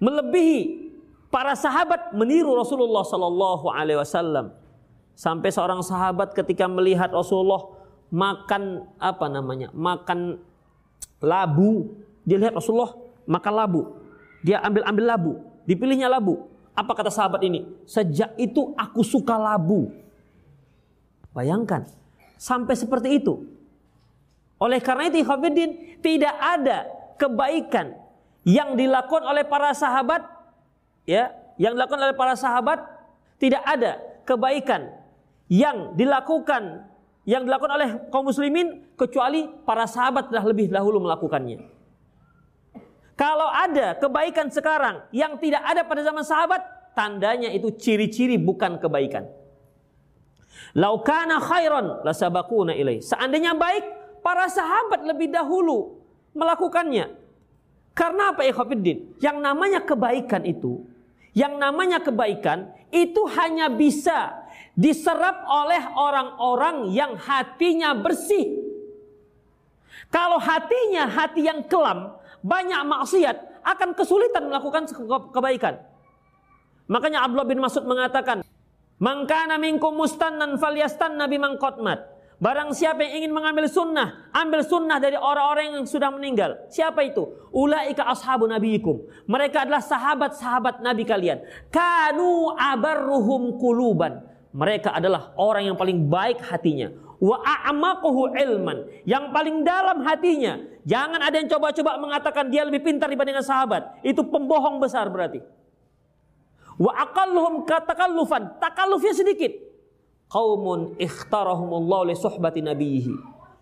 melebihi 0.01 0.91
para 1.29 1.55
sahabat 1.55 2.15
meniru 2.17 2.55
Rasulullah 2.57 3.05
sallallahu 3.05 3.67
alaihi 3.71 4.01
wasallam. 4.01 4.55
Sampai 5.19 5.53
seorang 5.53 5.85
sahabat 5.85 6.33
ketika 6.33 6.65
melihat 6.65 7.13
Rasulullah 7.13 7.67
makan 8.09 8.89
apa 8.97 9.27
namanya? 9.29 9.69
makan 9.77 10.41
labu, 11.21 11.93
dia 12.25 12.41
lihat 12.41 12.57
Rasulullah 12.57 12.97
makan 13.29 13.53
labu. 13.53 13.83
Dia 14.41 14.65
ambil-ambil 14.65 15.05
labu, 15.05 15.33
dipilihnya 15.69 16.09
labu. 16.09 16.49
Apa 16.73 16.97
kata 16.97 17.13
sahabat 17.13 17.45
ini? 17.45 17.69
Sejak 17.85 18.33
itu 18.41 18.73
aku 18.73 19.05
suka 19.05 19.37
labu. 19.37 19.93
Bayangkan, 21.31 21.87
sampai 22.41 22.75
seperti 22.75 23.23
itu. 23.23 23.47
Oleh 24.61 24.83
karena 24.83 25.09
itu, 25.09 25.23
Ikhwanuddin, 25.23 26.01
tidak 26.05 26.35
ada 26.37 26.91
kebaikan 27.17 27.97
yang 28.45 28.75
dilakukan 28.75 29.25
oleh 29.25 29.45
para 29.47 29.73
sahabat, 29.73 30.27
ya, 31.07 31.33
yang 31.61 31.77
dilakukan 31.77 32.01
oleh 32.11 32.17
para 32.17 32.35
sahabat, 32.35 32.83
tidak 33.41 33.63
ada 33.65 34.01
kebaikan 34.29 34.93
yang 35.51 35.99
dilakukan 35.99 36.87
yang 37.29 37.45
dilakukan 37.45 37.75
oleh 37.77 37.89
kaum 38.09 38.27
muslimin 38.27 38.91
kecuali 38.97 39.45
para 39.63 39.85
sahabat 39.85 40.33
telah 40.33 40.45
lebih 40.47 40.73
dahulu 40.73 41.05
melakukannya. 41.05 41.63
Kalau 43.15 43.49
ada 43.53 44.01
kebaikan 44.01 44.49
sekarang 44.49 45.05
yang 45.13 45.37
tidak 45.37 45.61
ada 45.61 45.85
pada 45.85 46.01
zaman 46.01 46.25
sahabat, 46.25 46.65
tandanya 46.97 47.53
itu 47.53 47.69
ciri-ciri 47.77 48.41
bukan 48.41 48.81
kebaikan. 48.81 49.29
Laukana 50.77 51.43
khairan 51.43 52.07
lasabakuna 52.07 52.75
ilaih. 52.77 53.03
Seandainya 53.03 53.57
baik, 53.59 53.85
para 54.23 54.47
sahabat 54.47 55.03
lebih 55.03 55.31
dahulu 55.33 55.99
melakukannya. 56.37 57.11
Karena 57.91 58.31
apa 58.31 58.47
ikhwatiddin? 58.47 59.19
Yang 59.19 59.37
namanya 59.43 59.81
kebaikan 59.83 60.47
itu, 60.47 60.87
yang 61.35 61.59
namanya 61.59 61.99
kebaikan 61.99 62.71
itu 62.95 63.23
hanya 63.35 63.67
bisa 63.67 64.47
diserap 64.79 65.43
oleh 65.47 65.83
orang-orang 65.99 66.95
yang 66.95 67.19
hatinya 67.19 67.93
bersih. 67.99 68.63
Kalau 70.11 70.39
hatinya 70.39 71.07
hati 71.07 71.47
yang 71.47 71.67
kelam, 71.67 72.15
banyak 72.43 72.83
maksiat, 72.83 73.37
akan 73.63 73.95
kesulitan 73.95 74.49
melakukan 74.49 74.89
kebaikan. 75.35 75.79
Makanya 76.91 77.23
Abdullah 77.23 77.47
bin 77.47 77.63
Mas'ud 77.63 77.87
mengatakan, 77.87 78.43
"Mangkana 79.01 79.57
minkum 79.57 79.97
mustannan 79.97 80.61
falyastan 80.61 81.17
nabi 81.17 81.41
mangkotmat." 81.41 82.21
Barang 82.41 82.73
siapa 82.73 83.05
yang 83.05 83.21
ingin 83.21 83.33
mengambil 83.37 83.69
sunnah, 83.69 84.33
ambil 84.33 84.65
sunnah 84.65 84.97
dari 84.97 85.13
orang-orang 85.13 85.77
yang 85.77 85.85
sudah 85.85 86.09
meninggal. 86.09 86.57
Siapa 86.73 87.05
itu? 87.05 87.29
Ulaika 87.53 88.09
ashabu 88.09 88.49
nabiyikum. 88.49 88.97
Mereka 89.29 89.69
adalah 89.69 89.85
sahabat-sahabat 89.85 90.81
nabi 90.81 91.05
kalian. 91.05 91.45
Kanu 91.69 92.57
abarruhum 92.57 93.61
kuluban. 93.61 94.25
Mereka 94.57 94.89
adalah 94.89 95.37
orang 95.37 95.69
yang 95.69 95.77
paling 95.77 96.09
baik 96.09 96.41
hatinya. 96.41 96.89
Wa 97.21 97.45
a'maquhu 97.45 98.33
ilman. 98.33 98.89
Yang 99.05 99.25
paling 99.37 99.57
dalam 99.61 100.01
hatinya. 100.01 100.57
Jangan 100.89 101.21
ada 101.21 101.37
yang 101.37 101.49
coba-coba 101.53 102.01
mengatakan 102.01 102.49
dia 102.49 102.65
lebih 102.65 102.81
pintar 102.81 103.13
dibandingkan 103.13 103.45
sahabat. 103.45 104.01
Itu 104.01 104.25
pembohong 104.25 104.81
besar 104.81 105.13
berarti. 105.13 105.45
Wa 106.81 106.97
aqalluhum 106.97 107.69
katakallufan. 107.69 108.57
Takallufnya 108.57 109.13
sedikit 109.13 109.53
qaumun 110.33 110.97
ikhtarahumullahu 110.97 112.09
li 112.09 112.17
suhbati 112.17 112.65
nabiyhi. 112.65 113.13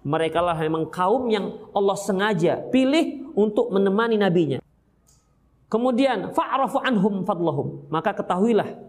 Mereka 0.06 0.38
lah 0.38 0.54
memang 0.54 0.86
kaum 0.86 1.26
yang 1.26 1.58
Allah 1.74 1.98
sengaja 1.98 2.62
pilih 2.70 3.34
untuk 3.34 3.74
menemani 3.74 4.14
nabinya. 4.14 4.62
Kemudian 5.66 6.30
fa'rafu 6.30 6.78
anhum 6.80 7.26
fadlahum. 7.26 7.90
Maka 7.90 8.14
ketahuilah 8.14 8.88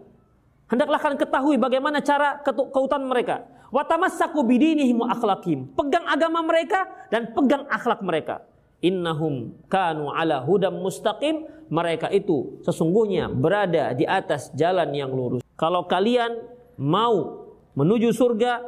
Hendaklah 0.70 1.02
kalian 1.02 1.18
ketahui 1.18 1.58
bagaimana 1.58 1.98
cara 1.98 2.38
keutuhan 2.46 3.02
mereka. 3.02 3.42
Wa 3.74 3.82
tamassaku 3.82 4.46
bidinihim 4.46 5.02
wa 5.02 5.10
akhlaqihim. 5.10 5.74
Pegang 5.74 6.06
agama 6.06 6.46
mereka 6.46 6.86
dan 7.10 7.34
pegang 7.34 7.66
akhlak 7.66 7.98
mereka. 8.06 8.46
Innahum 8.80 9.52
kanu 9.68 10.08
ala 10.12 10.40
hudam 10.40 10.80
mustaqim. 10.80 11.44
Mereka 11.70 12.10
itu 12.10 12.58
sesungguhnya 12.66 13.30
berada 13.30 13.94
di 13.94 14.02
atas 14.02 14.50
jalan 14.58 14.90
yang 14.90 15.12
lurus. 15.14 15.44
Kalau 15.54 15.86
kalian 15.86 16.34
mau 16.74 17.46
menuju 17.78 18.10
surga, 18.10 18.64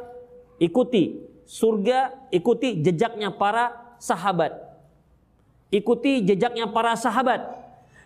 ikuti 0.61 1.19
surga, 1.43 2.31
ikuti 2.31 2.79
jejaknya 2.79 3.33
para 3.33 3.97
sahabat. 3.99 4.55
Ikuti 5.73 6.23
jejaknya 6.23 6.69
para 6.69 6.93
sahabat. 6.95 7.43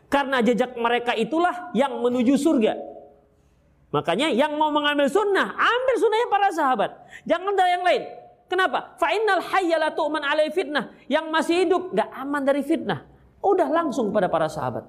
Karena 0.08 0.40
jejak 0.40 0.74
mereka 0.80 1.12
itulah 1.14 1.70
yang 1.76 2.00
menuju 2.00 2.40
surga. 2.40 2.80
Makanya 3.92 4.32
yang 4.32 4.56
mau 4.56 4.72
mengambil 4.72 5.08
sunnah, 5.12 5.52
ambil 5.56 5.96
sunnahnya 6.00 6.28
para 6.32 6.50
sahabat. 6.52 6.92
Jangan 7.28 7.54
dari 7.56 7.72
yang 7.76 7.84
lain. 7.84 8.04
Kenapa? 8.48 8.96
Fa'innal 8.96 9.44
hayya 9.44 9.76
la 9.80 9.92
tu'man 9.92 10.24
alai 10.24 10.48
fitnah. 10.52 10.96
Yang 11.12 11.26
masih 11.28 11.56
hidup 11.68 11.92
nggak 11.92 12.10
aman 12.16 12.42
dari 12.48 12.64
fitnah. 12.64 13.04
Udah 13.44 13.68
langsung 13.68 14.16
pada 14.16 14.32
para 14.32 14.48
sahabat. 14.48 14.88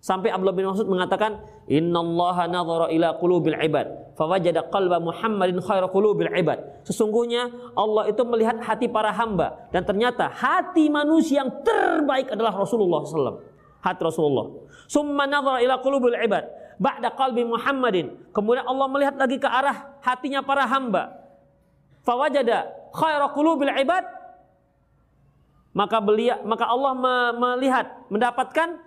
Sampai 0.00 0.32
Abdullah 0.32 0.56
bin 0.56 0.64
Mas'ud 0.64 0.88
mengatakan, 0.88 1.44
"Innallaha 1.68 2.48
nadhara 2.48 2.88
ila 2.88 3.20
qulubil 3.20 3.52
ibad, 3.52 4.16
fawajada 4.16 4.72
qalba 4.72 4.96
Muhammadin 4.96 5.60
khaira 5.60 5.92
qulubil 5.92 6.32
ibad." 6.40 6.56
Sesungguhnya 6.88 7.52
Allah 7.76 8.08
itu 8.08 8.24
melihat 8.24 8.64
hati 8.64 8.88
para 8.88 9.12
hamba 9.12 9.68
dan 9.68 9.84
ternyata 9.84 10.32
hati 10.32 10.88
manusia 10.88 11.44
yang 11.44 11.52
terbaik 11.60 12.32
adalah 12.32 12.56
Rasulullah 12.56 13.04
SAW. 13.04 13.44
Hati 13.84 14.00
Rasulullah. 14.00 14.48
Summa 14.88 15.28
nadhara 15.28 15.60
ila 15.60 15.84
qulubil 15.84 16.16
ibad, 16.16 16.48
ba'da 16.80 17.12
qalbi 17.12 17.44
Muhammadin. 17.44 18.32
Kemudian 18.32 18.64
Allah 18.64 18.88
melihat 18.88 19.20
lagi 19.20 19.36
ke 19.36 19.48
arah 19.52 20.00
hatinya 20.00 20.40
para 20.40 20.64
hamba. 20.64 21.19
Fawajada 22.00 22.70
khaira 22.96 23.28
qulubil 23.32 23.72
ibad. 23.72 24.04
Maka 25.70 26.02
beliau 26.02 26.42
maka 26.42 26.66
Allah 26.66 26.92
melihat 27.36 27.86
mendapatkan 28.10 28.82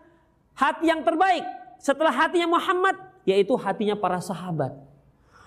hati 0.52 0.92
yang 0.92 1.00
terbaik 1.02 1.48
setelah 1.80 2.12
hatinya 2.12 2.60
Muhammad 2.60 3.00
yaitu 3.24 3.56
hatinya 3.56 3.96
para 3.96 4.20
sahabat. 4.20 4.76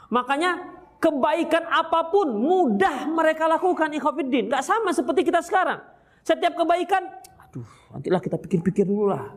Makanya 0.09 0.65
kebaikan 0.97 1.69
apa 1.69 2.09
pun 2.09 2.33
mudah 2.33 3.05
mereka 3.13 3.45
lakukan 3.45 3.93
ikhwatiddin. 3.93 4.49
Gak 4.49 4.65
sama 4.65 4.97
seperti 4.97 5.29
kita 5.29 5.45
sekarang. 5.45 5.85
Setiap 6.25 6.57
kebaikan, 6.57 7.05
aduh 7.39 7.69
nantilah 7.93 8.19
kita 8.19 8.41
pikir-pikir 8.41 8.89
dulu 8.89 9.13
lah. 9.13 9.37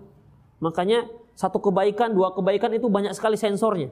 Makanya 0.64 1.06
satu 1.36 1.60
kebaikan, 1.60 2.16
dua 2.16 2.32
kebaikan 2.32 2.72
itu 2.74 2.88
banyak 2.88 3.12
sekali 3.12 3.36
sensornya. 3.36 3.92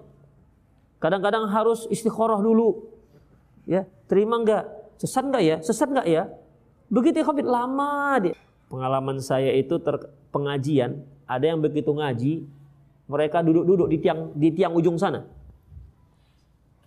Kadang-kadang 0.98 1.46
harus 1.52 1.86
istikharah 1.92 2.42
dulu. 2.42 2.97
Ya, 3.68 3.84
terima 4.08 4.40
nggak? 4.40 4.64
Sesat 4.98 5.28
nggak 5.28 5.44
ya? 5.44 5.56
Sesat 5.60 5.92
nggak 5.92 6.08
ya? 6.08 6.32
Begitu 6.88 7.20
ikhwat 7.20 7.44
lama 7.44 8.16
dia. 8.24 8.34
Pengalaman 8.72 9.20
saya 9.20 9.52
itu 9.52 9.76
ter 9.84 10.08
pengajian 10.32 11.04
ada 11.28 11.44
yang 11.44 11.60
begitu 11.60 11.92
ngaji, 11.92 12.48
mereka 13.12 13.44
duduk-duduk 13.44 13.88
di 13.92 13.98
tiang 14.00 14.32
di 14.32 14.50
tiang 14.56 14.72
ujung 14.72 14.96
sana. 14.96 15.28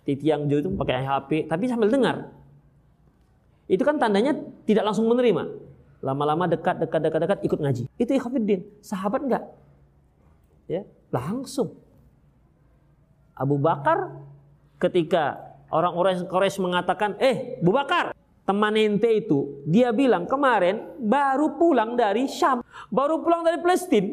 Di 0.01 0.17
tiang 0.17 0.49
ujung 0.49 0.59
itu 0.65 0.69
pakai 0.73 1.05
HP, 1.05 1.29
tapi 1.45 1.69
sambil 1.69 1.93
dengar. 1.93 2.33
Itu 3.69 3.85
kan 3.85 4.01
tandanya 4.01 4.33
tidak 4.65 4.89
langsung 4.89 5.05
menerima. 5.05 5.45
Lama-lama 6.01 6.49
dekat, 6.49 6.81
dekat, 6.81 6.99
dekat, 7.05 7.19
dekat 7.21 7.39
ikut 7.45 7.59
ngaji. 7.61 7.83
Itu 8.01 8.11
ikhwafiddin. 8.17 8.65
Sahabat 8.81 9.21
enggak? 9.21 9.43
Ya, 10.65 10.81
langsung. 11.13 11.77
Abu 13.37 13.61
Bakar 13.61 14.17
ketika 14.81 15.50
orang-orang 15.71 16.27
Quraisy 16.27 16.59
mengatakan, 16.59 17.15
"Eh, 17.17 17.57
Abu 17.63 17.71
Bakar, 17.71 18.13
teman 18.43 18.75
ente 18.75 19.07
itu, 19.07 19.63
dia 19.63 19.95
bilang 19.95 20.27
kemarin 20.27 20.99
baru 20.99 21.55
pulang 21.55 21.95
dari 21.95 22.27
Syam, 22.27 22.59
baru 22.91 23.23
pulang 23.23 23.47
dari 23.47 23.57
Palestina. 23.63 24.11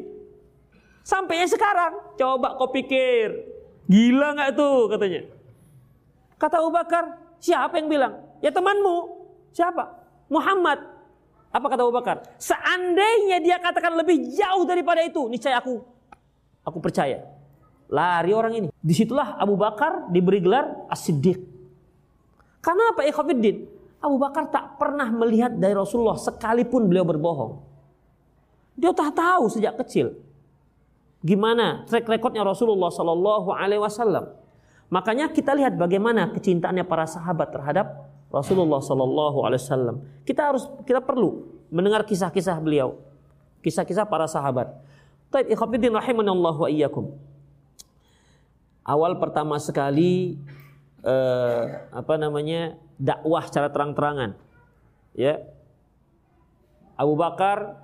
Sampainya 1.03 1.49
sekarang. 1.49 2.21
Coba 2.21 2.53
kau 2.61 2.69
pikir. 2.69 3.33
Gila 3.89 4.37
nggak 4.37 4.51
tuh 4.53 4.93
katanya. 4.93 5.25
Kata 6.37 6.61
Abu 6.61 6.69
Bakar, 6.69 7.17
siapa 7.41 7.81
yang 7.81 7.89
bilang? 7.89 8.21
Ya 8.45 8.53
temanmu. 8.53 9.25
Siapa? 9.57 9.89
Muhammad. 10.29 10.85
Apa 11.49 11.67
kata 11.73 11.81
Abu 11.89 11.97
Bakar? 11.97 12.21
Seandainya 12.37 13.41
dia 13.41 13.57
katakan 13.57 13.97
lebih 13.97 14.37
jauh 14.37 14.69
daripada 14.69 15.01
itu, 15.01 15.25
niscaya 15.33 15.65
aku 15.65 15.81
aku 16.69 16.85
percaya. 16.85 17.25
Lari 17.89 18.37
orang 18.37 18.53
ini. 18.53 18.69
Di 18.77 18.93
situlah 18.93 19.41
Abu 19.41 19.57
Bakar 19.57 20.13
diberi 20.13 20.45
gelar 20.45 20.85
As-Siddiq. 20.93 21.41
Karena 22.69 22.93
apa? 22.93 23.09
Ikhwafiddin. 23.09 23.65
Abu 24.05 24.21
Bakar 24.21 24.53
tak 24.53 24.77
pernah 24.77 25.09
melihat 25.09 25.57
dari 25.57 25.73
Rasulullah 25.73 26.21
sekalipun 26.21 26.85
beliau 26.85 27.09
berbohong. 27.09 27.65
Dia 28.77 28.93
tak 28.93 29.17
tahu 29.17 29.49
sejak 29.49 29.75
kecil 29.81 30.29
Gimana 31.19 31.83
track 31.91 32.07
recordnya 32.07 32.47
Rasulullah 32.47 32.95
Sallallahu 32.95 33.51
Alaihi 33.51 33.83
Wasallam? 33.83 34.31
Makanya 34.89 35.35
kita 35.35 35.51
lihat 35.53 35.75
bagaimana 35.75 36.31
kecintaannya 36.31 36.87
para 36.87 37.05
sahabat 37.11 37.51
terhadap 37.51 38.07
Rasulullah 38.31 38.79
Sallallahu 38.79 39.43
Alaihi 39.43 39.59
Wasallam. 39.67 39.97
Kita 40.23 40.55
harus 40.55 40.71
kita 40.87 41.03
perlu 41.03 41.59
mendengar 41.75 42.07
kisah-kisah 42.07 42.55
beliau, 42.63 43.03
kisah-kisah 43.67 44.07
para 44.07 44.31
sahabat. 44.31 44.71
Taib 45.29 45.51
ikhwatiddin 45.51 45.93
rahimanallah 45.93 46.55
wa 46.55 46.69
iyyakum. 46.71 47.13
Awal 48.87 49.19
pertama 49.21 49.59
sekali 49.59 50.39
eh, 51.03 51.63
apa 51.93 52.15
namanya 52.17 52.79
dakwah 52.99 53.43
secara 53.47 53.71
terang-terangan, 53.71 54.35
ya 55.15 55.43
Abu 56.99 57.15
Bakar 57.15 57.79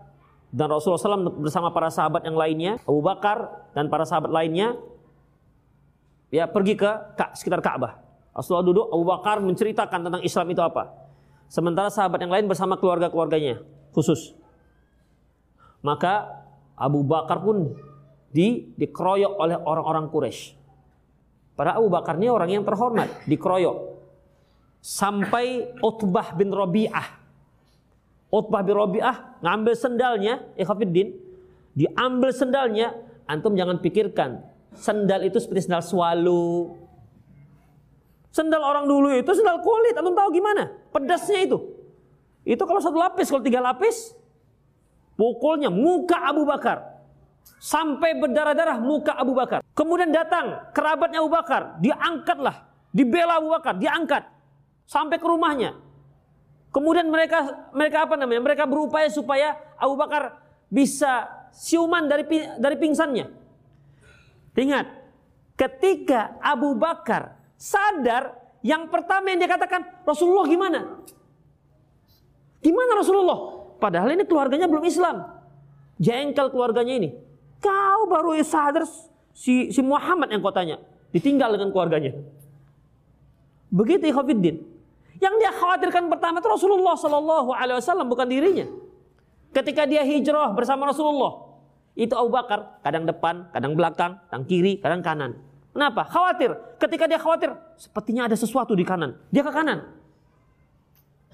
dan 0.54 0.70
Rasulullah 0.70 1.18
SAW 1.18 1.42
bersama 1.42 1.70
para 1.70 1.90
sahabat 1.90 2.26
yang 2.26 2.38
lainnya, 2.38 2.78
Abu 2.86 3.02
Bakar 3.02 3.70
dan 3.74 3.90
para 3.90 4.06
sahabat 4.06 4.30
lainnya, 4.30 4.78
ya 6.30 6.46
pergi 6.46 6.74
ke 6.78 6.90
sekitar 7.38 7.62
Ka'bah. 7.62 8.02
Rasulullah 8.34 8.66
duduk, 8.66 8.86
Abu 8.90 9.04
Bakar 9.06 9.38
menceritakan 9.38 10.10
tentang 10.10 10.22
Islam 10.26 10.46
itu 10.50 10.62
apa. 10.62 10.90
Sementara 11.46 11.86
sahabat 11.90 12.18
yang 12.18 12.34
lain 12.34 12.50
bersama 12.50 12.74
keluarga-keluarganya 12.74 13.62
khusus. 13.94 14.34
Maka 15.86 16.42
Abu 16.74 17.06
Bakar 17.06 17.38
pun 17.38 17.78
di, 18.34 18.74
dikeroyok 18.74 19.38
oleh 19.38 19.54
orang-orang 19.62 20.10
Quraisy. 20.10 20.58
Pada 21.54 21.78
Abu 21.78 21.86
Bakar 21.86 22.18
ini 22.18 22.26
orang 22.30 22.50
yang 22.50 22.64
terhormat, 22.66 23.26
dikeroyok. 23.30 23.94
sampai 24.84 25.72
Utbah 25.80 26.36
bin 26.36 26.52
Rabi'ah. 26.52 27.08
Utbah 28.28 28.60
bin 28.60 28.76
Rabi'ah 28.76 29.40
ngambil 29.40 29.72
sendalnya, 29.72 30.44
ikhafidin, 30.60 31.16
diambil 31.72 32.36
sendalnya, 32.36 32.92
antum 33.24 33.56
jangan 33.56 33.80
pikirkan 33.80 34.44
sendal 34.76 35.22
itu 35.24 35.38
seperti 35.38 35.70
sendal 35.70 35.82
swalu. 35.82 36.74
Sendal 38.34 38.60
orang 38.60 38.90
dulu 38.90 39.14
itu 39.14 39.30
sendal 39.30 39.62
kulit, 39.62 39.94
antum 39.94 40.12
tahu 40.12 40.34
gimana? 40.34 40.68
Pedasnya 40.90 41.46
itu. 41.46 41.58
Itu 42.44 42.66
kalau 42.66 42.82
satu 42.82 42.98
lapis, 42.98 43.30
kalau 43.30 43.40
tiga 43.40 43.62
lapis, 43.62 44.12
pukulnya 45.14 45.70
muka 45.70 46.18
Abu 46.18 46.42
Bakar. 46.44 46.93
Sampai 47.64 48.12
berdarah-darah 48.20 48.76
muka 48.76 49.16
Abu 49.16 49.32
Bakar. 49.32 49.64
Kemudian 49.72 50.12
datang 50.12 50.68
kerabatnya 50.76 51.24
Abu 51.24 51.32
Bakar, 51.32 51.80
diangkatlah, 51.80 52.68
dibela 52.92 53.40
Abu 53.40 53.48
Bakar, 53.48 53.80
diangkat 53.80 54.28
sampai 54.84 55.16
ke 55.16 55.24
rumahnya. 55.24 55.72
Kemudian 56.68 57.08
mereka 57.08 57.70
mereka 57.72 58.04
apa 58.04 58.20
namanya? 58.20 58.42
Mereka 58.44 58.68
berupaya 58.68 59.08
supaya 59.08 59.56
Abu 59.80 59.96
Bakar 59.96 60.36
bisa 60.68 61.24
siuman 61.56 62.04
dari 62.04 62.26
dari 62.60 62.76
pingsannya. 62.76 63.32
Ingat, 64.54 64.86
ketika 65.56 66.36
Abu 66.44 66.76
Bakar 66.76 67.38
sadar, 67.56 68.36
yang 68.60 68.92
pertama 68.92 69.32
yang 69.32 69.40
dia 69.40 69.50
katakan, 69.50 70.04
Rasulullah 70.04 70.46
gimana? 70.46 70.80
Gimana 72.60 72.92
Rasulullah? 73.00 73.38
Padahal 73.80 74.14
ini 74.14 74.24
keluarganya 74.24 74.68
belum 74.70 74.84
Islam. 74.84 75.26
Jengkel 76.00 76.48
keluarganya 76.48 76.94
ini. 76.96 77.23
Kau 77.64 78.04
baru 78.04 78.36
sadar 78.44 78.84
si, 79.32 79.72
si 79.72 79.80
Muhammad 79.80 80.28
yang 80.28 80.44
kotanya. 80.44 80.76
Ditinggal 81.16 81.56
dengan 81.56 81.72
keluarganya. 81.72 82.12
Begitu 83.72 84.12
Ikhafiddin. 84.12 84.60
Yang 85.16 85.34
dia 85.40 85.50
khawatirkan 85.56 86.12
pertama 86.12 86.44
itu 86.44 86.48
Rasulullah 86.50 86.94
Shallallahu 86.98 87.50
Alaihi 87.56 87.80
Wasallam 87.80 88.06
bukan 88.12 88.28
dirinya. 88.28 88.68
Ketika 89.54 89.88
dia 89.88 90.02
hijrah 90.04 90.52
bersama 90.52 90.90
Rasulullah, 90.90 91.56
itu 91.94 92.10
Abu 92.12 92.34
Bakar 92.34 92.82
kadang 92.82 93.06
depan, 93.06 93.48
kadang 93.54 93.72
belakang, 93.78 94.18
kadang 94.28 94.44
kiri, 94.44 94.82
kadang 94.82 95.00
kanan. 95.00 95.38
Kenapa? 95.70 96.06
Khawatir. 96.10 96.54
Ketika 96.82 97.06
dia 97.06 97.18
khawatir, 97.18 97.54
sepertinya 97.78 98.26
ada 98.26 98.36
sesuatu 98.36 98.74
di 98.74 98.82
kanan. 98.82 99.14
Dia 99.30 99.46
ke 99.46 99.50
kanan. 99.54 99.86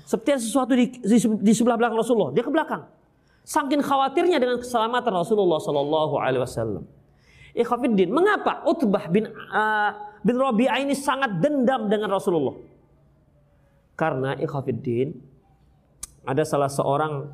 Seperti 0.05 0.29
ada 0.37 0.43
sesuatu 0.43 0.73
di, 0.77 1.01
di, 1.01 1.19
di 1.19 1.53
sebelah 1.57 1.81
belakang 1.81 1.99
Rasulullah, 2.01 2.33
dia 2.37 2.45
ke 2.45 2.53
belakang. 2.53 2.85
Saking 3.51 3.83
khawatirnya 3.83 4.39
dengan 4.39 4.63
keselamatan 4.63 5.11
Rasulullah 5.11 5.59
Shallallahu 5.59 6.15
Alaihi 6.23 6.43
Wasallam. 6.47 6.87
Ikhafiddin, 7.51 8.15
mengapa 8.15 8.63
Utbah 8.63 9.11
bin 9.11 9.27
uh, 9.27 9.91
bin 10.23 10.39
Rabi'ah 10.39 10.79
ini 10.79 10.95
sangat 10.95 11.43
dendam 11.43 11.91
dengan 11.91 12.15
Rasulullah? 12.15 12.55
Karena 13.99 14.39
ikhafiddin 14.39 15.13
ada 16.23 16.47
salah 16.47 16.71
seorang 16.71 17.27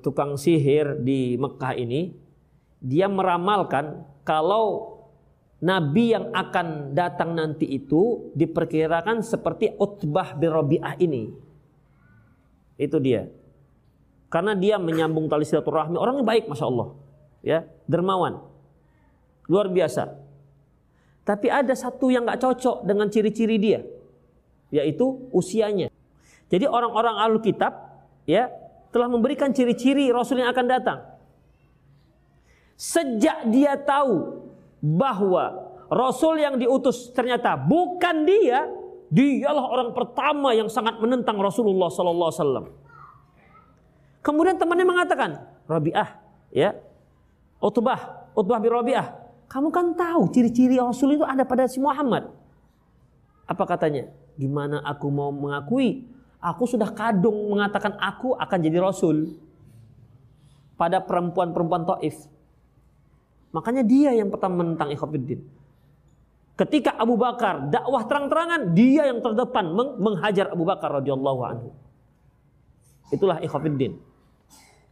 tukang 0.00 0.34
sihir 0.40 0.98
di 1.04 1.36
Mekah 1.36 1.76
ini 1.76 2.16
dia 2.80 3.06
meramalkan 3.06 4.00
kalau 4.26 4.96
nabi 5.62 6.16
yang 6.16 6.34
akan 6.34 6.96
datang 6.96 7.36
nanti 7.36 7.68
itu 7.68 8.32
diperkirakan 8.34 9.22
seperti 9.22 9.76
Utbah 9.76 10.34
bin 10.34 10.50
Rabi'ah 10.50 10.96
ini. 10.98 11.30
Itu 12.80 12.96
dia. 12.96 13.28
Karena 14.26 14.58
dia 14.58 14.76
menyambung 14.76 15.30
tali 15.30 15.46
silaturahmi, 15.46 15.96
orangnya 15.96 16.26
baik 16.26 16.50
Masya 16.50 16.66
Allah. 16.66 16.88
Ya, 17.46 17.58
dermawan. 17.86 18.42
Luar 19.46 19.70
biasa. 19.70 20.18
Tapi 21.22 21.46
ada 21.50 21.74
satu 21.74 22.10
yang 22.10 22.26
nggak 22.26 22.42
cocok 22.42 22.86
dengan 22.86 23.06
ciri-ciri 23.10 23.58
dia 23.58 23.82
yaitu 24.70 25.30
usianya. 25.30 25.90
Jadi 26.50 26.66
orang-orang 26.66 27.18
Alkitab 27.26 27.72
ya 28.26 28.50
telah 28.94 29.10
memberikan 29.10 29.50
ciri-ciri 29.50 30.10
Rasul 30.10 30.42
yang 30.42 30.50
akan 30.50 30.66
datang. 30.66 30.98
Sejak 32.76 33.48
dia 33.50 33.74
tahu 33.78 34.46
bahwa 34.82 35.74
Rasul 35.88 36.42
yang 36.42 36.58
diutus 36.58 37.10
ternyata 37.14 37.56
bukan 37.56 38.26
dia, 38.26 38.68
dialah 39.08 39.64
orang 39.70 39.90
pertama 39.94 40.52
yang 40.52 40.68
sangat 40.68 40.98
menentang 40.98 41.38
Rasulullah 41.38 41.88
Sallallahu 41.88 42.30
Alaihi 42.30 42.42
Wasallam. 42.42 42.66
Kemudian 44.26 44.58
temannya 44.58 44.82
mengatakan, 44.82 45.38
Rabi'ah, 45.70 46.18
ya, 46.50 46.74
Utbah, 47.62 48.26
Utbah 48.34 48.58
bin 48.58 48.74
Rabi'ah, 48.74 49.06
kamu 49.46 49.70
kan 49.70 49.94
tahu 49.94 50.34
ciri-ciri 50.34 50.82
Rasul 50.82 51.14
itu 51.14 51.22
ada 51.22 51.46
pada 51.46 51.70
si 51.70 51.78
Muhammad. 51.78 52.34
Apa 53.46 53.62
katanya? 53.62 54.10
Gimana 54.34 54.82
aku 54.82 55.06
mau 55.14 55.30
mengakui? 55.30 56.10
Aku 56.42 56.66
sudah 56.66 56.90
kadung 56.90 57.54
mengatakan 57.54 57.94
aku 57.96 58.36
akan 58.36 58.58
jadi 58.60 58.78
rasul 58.78 59.34
pada 60.76 61.00
perempuan-perempuan 61.00 61.88
Taif. 61.88 62.28
Makanya 63.56 63.82
dia 63.82 64.12
yang 64.12 64.28
pertama 64.28 64.60
menentang 64.60 64.92
Ikhwanuddin. 64.92 65.40
Ketika 66.60 66.92
Abu 66.98 67.16
Bakar 67.16 67.72
dakwah 67.72 68.04
terang-terangan, 68.04 68.76
dia 68.76 69.08
yang 69.08 69.24
terdepan 69.24 69.72
menghajar 69.96 70.52
Abu 70.52 70.68
Bakar 70.68 71.00
radhiyallahu 71.00 71.40
anhu. 71.40 71.68
Itulah 73.08 73.40
Ikhwanuddin. 73.40 73.96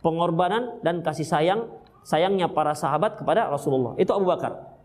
Pengorbanan 0.04 0.84
dan 0.84 1.00
kasih 1.00 1.24
sayang 1.24 1.64
sayangnya 2.04 2.52
para 2.52 2.76
sahabat 2.76 3.16
kepada 3.16 3.48
Rasulullah. 3.48 3.96
Itu 3.96 4.12
Abu 4.12 4.28
Bakar. 4.28 4.76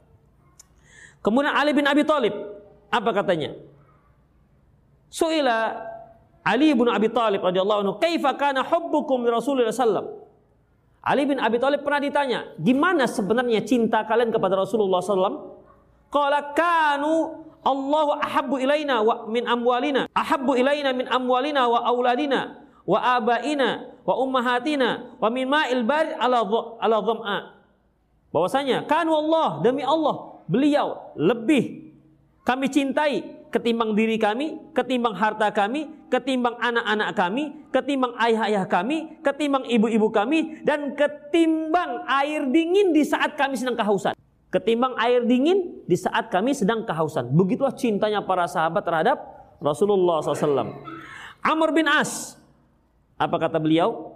Kemudian 1.19 1.51
Ali 1.51 1.75
bin 1.75 1.83
Abi 1.83 2.07
Thalib, 2.07 2.31
apa 2.87 3.09
katanya? 3.11 3.51
Suila 5.11 5.75
Ali 6.47 6.71
bin 6.71 6.87
Abi 6.87 7.11
Thalib 7.11 7.43
radhiyallahu 7.43 7.79
anhu, 7.83 7.93
"Kaifa 7.99 8.39
kana 8.39 8.63
hubbukum 8.63 9.27
li 9.27 9.29
Rasulillah 9.35 9.75
sallam?" 9.75 10.07
Ali 11.03 11.27
bin 11.27 11.43
Abi 11.43 11.59
Thalib 11.59 11.83
pernah 11.83 11.99
ditanya, 11.99 12.55
"Gimana 12.55 13.03
sebenarnya 13.03 13.59
cinta 13.67 14.07
kalian 14.07 14.31
kepada 14.31 14.55
Rasulullah 14.55 15.03
sallam?" 15.03 15.59
Qala 16.07 16.55
kanu 16.55 17.43
Allahu 17.59 18.15
ahabbu 18.23 18.55
ilaina 18.63 19.03
wa 19.03 19.27
min 19.27 19.43
amwalina, 19.43 20.07
ahabbu 20.15 20.55
ilaina 20.55 20.95
min 20.95 21.05
amwalina 21.11 21.67
wa 21.67 21.83
auladina 21.83 22.68
wa 22.89 22.97
abaina 23.21 23.93
wa 24.01 24.17
ummahatina 24.17 25.13
wa 25.21 25.29
min 25.29 25.45
ma'il 25.45 25.85
barid 25.85 26.17
ala 26.17 26.41
ala 26.81 26.97
dham'a. 27.05 27.39
Bahwasanya 28.33 28.89
kanu 28.89 29.13
Allah 29.13 29.61
demi 29.61 29.85
Allah, 29.85 30.41
beliau 30.49 31.13
lebih 31.13 31.93
kami 32.41 32.65
cintai 32.73 33.39
ketimbang 33.53 33.97
diri 33.97 34.17
kami, 34.17 34.73
ketimbang 34.73 35.17
harta 35.17 35.49
kami, 35.49 35.89
ketimbang 36.09 36.57
anak-anak 36.57 37.09
kami, 37.17 37.43
ketimbang 37.73 38.13
ayah-ayah 38.21 38.65
kami, 38.69 39.21
ketimbang 39.25 39.65
ibu-ibu 39.65 40.09
kami, 40.13 40.61
dan 40.65 40.93
ketimbang 40.93 42.05
air 42.05 42.45
dingin 42.49 42.93
di 42.93 43.01
saat 43.05 43.37
kami 43.37 43.57
sedang 43.57 43.77
kehausan. 43.77 44.13
Ketimbang 44.49 44.97
air 44.97 45.25
dingin 45.29 45.85
di 45.85 45.93
saat 45.93 46.33
kami 46.33 46.57
sedang 46.57 46.81
kehausan. 46.81 47.29
Begitulah 47.37 47.73
cintanya 47.77 48.25
para 48.25 48.49
sahabat 48.49 48.81
terhadap 48.81 49.17
Rasulullah 49.61 50.25
SAW. 50.25 50.73
Amr 51.45 51.69
bin 51.69 51.85
As, 51.85 52.38
apa 53.19 53.35
kata 53.35 53.59
beliau? 53.59 54.15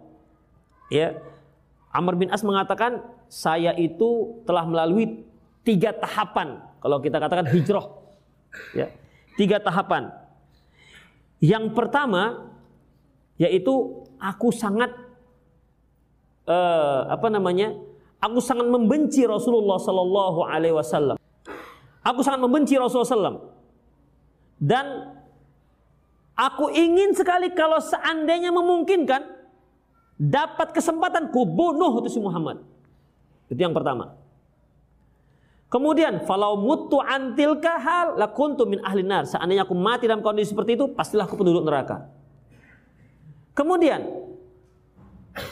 Ya, 0.88 1.20
Amr 1.91 2.16
bin 2.16 2.32
As 2.32 2.41
mengatakan, 2.41 3.04
saya 3.28 3.76
itu 3.76 4.39
telah 4.47 4.64
melalui 4.64 5.28
tiga 5.68 5.91
tahapan. 5.91 6.64
Kalau 6.80 7.04
kita 7.04 7.20
katakan 7.20 7.51
hijrah. 7.51 7.88
Ya, 8.72 8.88
tiga 9.36 9.60
tahapan. 9.60 10.10
Yang 11.43 11.76
pertama 11.76 12.54
yaitu 13.36 14.06
aku 14.22 14.54
sangat 14.56 14.93
uh, 16.47 17.12
apa 17.12 17.28
namanya? 17.28 17.76
Aku 18.24 18.39
sangat 18.39 18.72
membenci 18.72 19.28
Rasulullah 19.28 19.76
Sallallahu 19.76 20.47
Alaihi 20.47 20.72
Wasallam. 20.80 21.20
Aku 22.04 22.20
sangat 22.24 22.43
membenci 22.43 22.76
Rasulullah 22.76 23.36
SAW. 23.36 23.39
Dan 24.60 25.16
aku 26.34 26.70
ingin 26.74 27.14
sekali 27.14 27.54
kalau 27.54 27.78
seandainya 27.82 28.50
memungkinkan 28.54 29.22
dapat 30.18 30.72
kesempatan 30.74 31.34
ku 31.34 31.46
bunuh 31.46 32.02
itu 32.02 32.18
si 32.18 32.20
Muhammad. 32.22 32.62
Itu 33.50 33.60
yang 33.60 33.74
pertama. 33.74 34.18
Kemudian 35.74 36.22
falau 36.30 36.54
mutu 36.54 37.02
antil 37.02 37.58
kahal 37.58 38.14
lakuntu 38.14 38.70
min 38.70 38.78
ahli 38.86 39.02
nar. 39.02 39.26
Seandainya 39.26 39.66
aku 39.66 39.74
mati 39.74 40.06
dalam 40.06 40.22
kondisi 40.22 40.54
seperti 40.54 40.78
itu, 40.78 40.86
pastilah 40.94 41.26
aku 41.26 41.34
penduduk 41.34 41.66
neraka. 41.66 42.14
Kemudian 43.58 44.06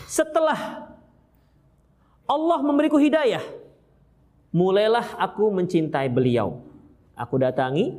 setelah 0.06 0.86
Allah 2.30 2.60
memberiku 2.62 3.02
hidayah, 3.02 3.42
mulailah 4.54 5.18
aku 5.18 5.50
mencintai 5.50 6.06
beliau. 6.14 6.62
Aku 7.18 7.42
datangi 7.42 7.98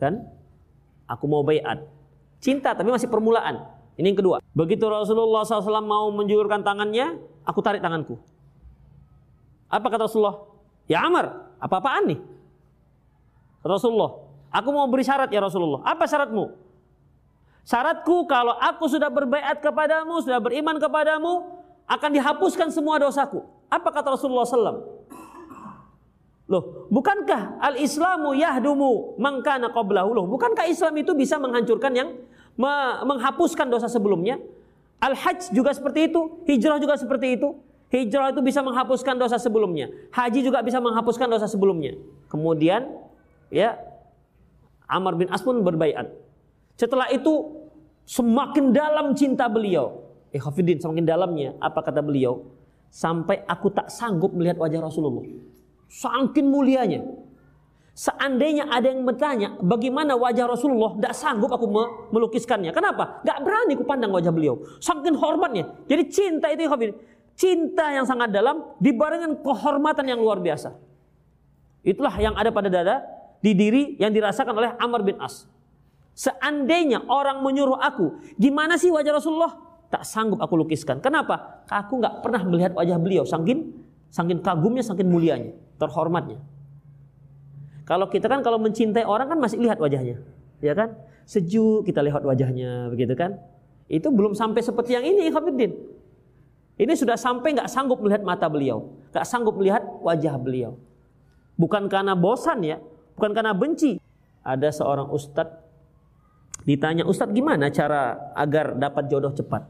dan 0.00 0.24
aku 1.04 1.24
mau 1.28 1.44
bayat. 1.44 1.84
Cinta 2.38 2.74
tapi 2.74 2.90
masih 2.90 3.10
permulaan. 3.10 3.66
Ini 3.98 4.14
yang 4.14 4.18
kedua. 4.18 4.36
Begitu 4.54 4.86
Rasulullah 4.86 5.42
SAW 5.42 5.82
mau 5.82 6.06
menjulurkan 6.14 6.62
tangannya, 6.62 7.18
aku 7.42 7.58
tarik 7.58 7.82
tanganku. 7.82 8.14
Apa 9.66 9.86
kata 9.90 10.06
Rasulullah? 10.06 10.46
Ya 10.86 11.02
Amr, 11.02 11.34
apa-apaan 11.58 12.14
nih? 12.14 12.20
Rasulullah, 13.66 14.22
aku 14.54 14.68
mau 14.70 14.86
beri 14.86 15.02
syarat 15.02 15.28
ya 15.34 15.42
Rasulullah. 15.42 15.82
Apa 15.82 16.06
syaratmu? 16.06 16.54
Syaratku 17.66 18.24
kalau 18.24 18.56
aku 18.56 18.88
sudah 18.88 19.12
berbaiat 19.12 19.60
kepadamu, 19.60 20.24
sudah 20.24 20.40
beriman 20.40 20.80
kepadamu, 20.80 21.58
akan 21.84 22.10
dihapuskan 22.16 22.72
semua 22.72 22.96
dosaku. 22.96 23.44
Apa 23.68 23.92
kata 23.92 24.16
Rasulullah 24.16 24.48
SAW? 24.48 24.80
Loh, 26.48 26.88
bukankah 26.88 27.60
al-Islamu 27.60 28.32
yahdumu 28.32 29.20
mangkana 29.20 29.68
qablahu? 29.68 30.16
Loh, 30.16 30.24
bukankah 30.24 30.64
Islam 30.64 30.96
itu 30.96 31.12
bisa 31.12 31.36
menghancurkan 31.36 31.92
yang 31.92 32.08
menghapuskan 32.58 33.70
dosa 33.70 33.86
sebelumnya? 33.86 34.42
Al-Hajj 34.98 35.54
juga 35.54 35.70
seperti 35.70 36.10
itu, 36.10 36.42
hijrah 36.50 36.82
juga 36.82 36.98
seperti 36.98 37.38
itu. 37.38 37.54
Hijrah 37.88 38.36
itu 38.36 38.44
bisa 38.44 38.60
menghapuskan 38.60 39.16
dosa 39.16 39.40
sebelumnya. 39.40 39.88
Haji 40.12 40.44
juga 40.44 40.60
bisa 40.60 40.76
menghapuskan 40.76 41.24
dosa 41.24 41.48
sebelumnya. 41.48 41.96
Kemudian 42.28 42.84
ya 43.48 43.80
Amr 44.84 45.16
bin 45.16 45.28
As 45.32 45.40
pun 45.40 45.64
berbaiat. 45.64 46.12
Setelah 46.76 47.08
itu 47.08 47.64
semakin 48.04 48.76
dalam 48.76 49.16
cinta 49.16 49.48
beliau. 49.48 50.04
Eh 50.28 50.36
Hafidin 50.36 50.76
semakin 50.76 51.08
dalamnya 51.08 51.56
apa 51.64 51.80
kata 51.80 52.04
beliau? 52.04 52.44
Sampai 52.92 53.40
aku 53.48 53.72
tak 53.72 53.88
sanggup 53.88 54.36
melihat 54.36 54.60
wajah 54.60 54.84
Rasulullah. 54.84 55.24
Sangkin 55.88 56.44
mulianya. 56.44 57.08
Seandainya 57.98 58.70
ada 58.70 58.94
yang 58.94 59.02
bertanya 59.02 59.58
bagaimana 59.58 60.14
wajah 60.14 60.46
Rasulullah, 60.46 60.94
tidak 60.94 61.18
sanggup 61.18 61.50
aku 61.50 61.66
melukiskannya. 62.14 62.70
Kenapa? 62.70 63.18
Gak 63.26 63.42
berani 63.42 63.74
ku 63.74 63.82
pandang 63.82 64.14
wajah 64.14 64.30
beliau. 64.30 64.62
Sangkin 64.78 65.18
hormatnya. 65.18 65.66
Jadi 65.90 66.06
cinta 66.06 66.46
itu. 66.54 66.62
Cinta 67.34 67.90
yang 67.90 68.06
sangat 68.06 68.30
dalam 68.30 68.78
dibarengkan 68.78 69.42
kehormatan 69.42 70.06
yang 70.06 70.22
luar 70.22 70.38
biasa. 70.38 70.78
Itulah 71.82 72.14
yang 72.22 72.38
ada 72.38 72.54
pada 72.54 72.70
dada 72.70 73.02
di 73.42 73.58
diri 73.58 73.98
yang 73.98 74.14
dirasakan 74.14 74.54
oleh 74.54 74.70
Amr 74.78 75.02
bin 75.02 75.18
As. 75.18 75.50
Seandainya 76.14 77.02
orang 77.10 77.42
menyuruh 77.42 77.82
aku, 77.82 78.22
gimana 78.38 78.78
sih 78.78 78.94
wajah 78.94 79.18
Rasulullah? 79.18 79.58
Tak 79.90 80.06
sanggup 80.06 80.38
aku 80.38 80.54
lukiskan. 80.54 81.02
Kenapa? 81.02 81.66
Aku 81.66 81.98
nggak 81.98 82.22
pernah 82.22 82.46
melihat 82.46 82.78
wajah 82.78 82.98
beliau, 82.98 83.26
sangkin, 83.26 83.74
sangkin 84.10 84.38
kagumnya, 84.38 84.86
sangkin 84.86 85.10
mulianya, 85.10 85.54
terhormatnya. 85.82 86.38
Kalau 87.88 88.12
kita 88.12 88.28
kan 88.28 88.44
kalau 88.44 88.60
mencintai 88.60 89.08
orang 89.08 89.32
kan 89.32 89.38
masih 89.40 89.56
lihat 89.64 89.80
wajahnya, 89.80 90.20
ya 90.60 90.76
kan? 90.76 90.92
Sejuk 91.24 91.88
kita 91.88 92.04
lihat 92.04 92.20
wajahnya, 92.20 92.92
begitu 92.92 93.16
kan? 93.16 93.40
Itu 93.88 94.12
belum 94.12 94.36
sampai 94.36 94.60
seperti 94.60 94.92
yang 94.92 95.08
ini, 95.08 95.32
Ikhwanuddin. 95.32 95.72
Ini 96.76 96.92
sudah 96.92 97.16
sampai 97.16 97.56
nggak 97.56 97.72
sanggup 97.72 98.04
melihat 98.04 98.20
mata 98.20 98.44
beliau, 98.52 98.92
nggak 99.08 99.24
sanggup 99.24 99.56
melihat 99.56 99.80
wajah 100.04 100.36
beliau. 100.36 100.76
Bukan 101.56 101.88
karena 101.88 102.12
bosan 102.12 102.60
ya, 102.60 102.76
bukan 103.16 103.32
karena 103.32 103.56
benci. 103.56 103.96
Ada 104.44 104.68
seorang 104.68 105.08
ustadz 105.08 105.68
Ditanya, 106.68 107.08
Ustadz 107.08 107.32
gimana 107.32 107.72
cara 107.72 108.32
agar 108.36 108.76
dapat 108.76 109.08
jodoh 109.08 109.32
cepat? 109.32 109.64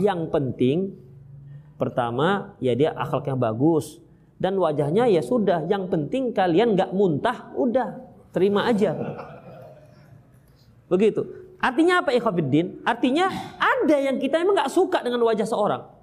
Yang 0.00 0.32
penting, 0.32 0.96
pertama 1.76 2.56
ya 2.64 2.72
dia 2.72 2.96
akhlaknya 2.96 3.36
bagus. 3.36 4.00
Dan 4.36 4.58
wajahnya 4.58 5.06
ya 5.08 5.22
sudah, 5.22 5.64
yang 5.70 5.86
penting 5.88 6.34
kalian 6.34 6.74
gak 6.74 6.90
muntah, 6.90 7.54
udah 7.54 8.02
terima 8.34 8.66
aja. 8.66 8.92
Begitu. 10.90 11.24
Artinya 11.62 12.04
apa 12.04 12.12
ikhwafiddin? 12.12 12.84
Artinya 12.84 13.30
ada 13.56 13.96
yang 13.96 14.20
kita 14.20 14.36
memang 14.42 14.66
gak 14.66 14.72
suka 14.74 15.00
dengan 15.00 15.22
wajah 15.24 15.48
seorang. 15.48 15.94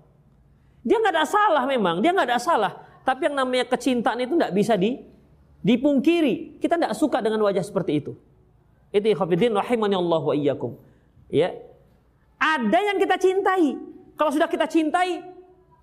Dia 0.82 0.98
nggak 0.98 1.14
ada 1.14 1.26
salah 1.30 1.64
memang, 1.70 2.02
dia 2.02 2.10
nggak 2.10 2.28
ada 2.34 2.42
salah. 2.42 2.74
Tapi 3.06 3.30
yang 3.30 3.38
namanya 3.38 3.70
kecintaan 3.70 4.18
itu 4.22 4.34
nggak 4.34 4.54
bisa 4.54 4.74
di, 4.74 4.98
dipungkiri. 5.62 6.58
Kita 6.58 6.78
nggak 6.78 6.98
suka 6.98 7.22
dengan 7.22 7.42
wajah 7.46 7.62
seperti 7.62 8.02
itu. 8.02 8.18
Itu 8.90 9.06
ikhwatiddin 9.06 9.54
rahimani 9.54 9.96
Allah 9.98 10.22
wa 10.22 10.34
iyyakum. 10.34 10.78
Ya. 11.30 11.54
Ada 12.42 12.80
yang 12.82 12.98
kita 12.98 13.22
cintai. 13.22 13.78
Kalau 14.18 14.34
sudah 14.34 14.50
kita 14.50 14.66
cintai, 14.66 15.22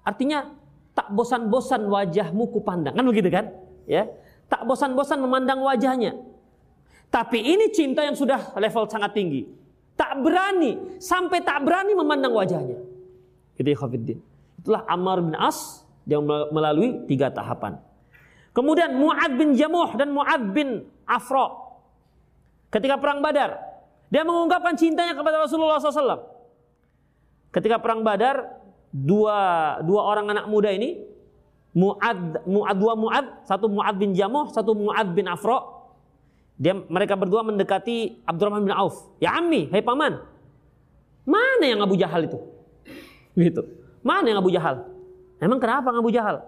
artinya 0.03 0.58
tak 0.99 1.15
bosan-bosan 1.15 1.87
wajahmu 1.87 2.51
kupandang. 2.51 2.99
Kan 2.99 3.07
begitu 3.07 3.31
kan? 3.31 3.55
Ya. 3.87 4.11
Tak 4.51 4.67
bosan-bosan 4.67 5.23
memandang 5.23 5.63
wajahnya. 5.63 6.19
Tapi 7.07 7.39
ini 7.39 7.71
cinta 7.71 8.03
yang 8.03 8.19
sudah 8.19 8.59
level 8.59 8.91
sangat 8.91 9.15
tinggi. 9.15 9.47
Tak 9.95 10.19
berani, 10.19 10.99
sampai 10.99 11.39
tak 11.47 11.63
berani 11.63 11.95
memandang 11.95 12.35
wajahnya. 12.35 12.83
Itu 13.55 13.69
ikhwatiddin. 13.71 14.19
Itulah 14.59 14.83
Ammar 14.91 15.23
bin 15.23 15.39
As 15.39 15.87
yang 16.03 16.27
melalui 16.27 17.07
tiga 17.07 17.31
tahapan. 17.31 17.79
Kemudian 18.51 18.99
Mu'ad 18.99 19.39
bin 19.39 19.55
Jamuh 19.55 19.95
dan 19.95 20.11
Mu'ad 20.11 20.51
bin 20.51 20.83
Afra 21.07 21.71
Ketika 22.69 23.01
perang 23.01 23.23
Badar, 23.25 23.57
dia 24.13 24.27
mengungkapkan 24.27 24.77
cintanya 24.77 25.17
kepada 25.17 25.41
Rasulullah 25.41 25.81
SAW. 25.81 26.21
Ketika 27.49 27.81
perang 27.81 28.05
Badar, 28.05 28.58
dua 28.93 29.39
dua 29.85 30.01
orang 30.05 30.33
anak 30.33 30.47
muda 30.49 30.73
ini, 30.73 31.05
Muad, 31.77 32.43
Muad 32.49 32.77
dua 32.77 32.95
Muad, 32.97 33.27
satu 33.45 33.69
Muad 33.69 33.95
bin 34.01 34.17
Jamuh, 34.17 34.51
satu 34.51 34.73
Muad 34.73 35.13
bin 35.13 35.29
Afro. 35.29 35.79
Dia 36.59 36.75
mereka 36.75 37.15
berdua 37.15 37.47
mendekati 37.47 38.25
Abdurrahman 38.27 38.67
bin 38.67 38.75
Auf. 38.75 39.15
Ya 39.23 39.39
Ammi, 39.39 39.71
hai 39.71 39.79
paman. 39.79 40.19
Mana 41.23 41.65
yang 41.65 41.79
Abu 41.85 41.95
Jahal 41.95 42.27
itu? 42.27 42.39
Gitu. 43.39 43.63
Mana 44.03 44.27
yang 44.33 44.43
Abu 44.43 44.51
Jahal? 44.51 44.89
Emang 45.39 45.63
kenapa 45.63 45.95
Abu 45.95 46.11
Jahal? 46.11 46.43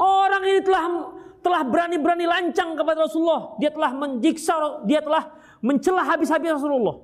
Orang 0.00 0.42
ini 0.48 0.64
telah 0.64 1.12
telah 1.42 1.62
berani-berani 1.66 2.24
lancang 2.24 2.78
kepada 2.78 3.04
Rasulullah. 3.04 3.58
Dia 3.60 3.68
telah 3.68 3.90
menjiksa, 3.92 4.86
dia 4.88 5.02
telah 5.04 5.28
mencela 5.60 6.06
habis-habis 6.06 6.56
Rasulullah. 6.56 7.02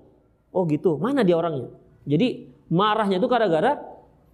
Oh 0.49 0.65
gitu, 0.65 0.97
mana 0.97 1.21
dia 1.27 1.37
orangnya? 1.37 1.69
Jadi 2.09 2.49
marahnya 2.73 3.21
itu 3.21 3.29
gara-gara 3.29 3.77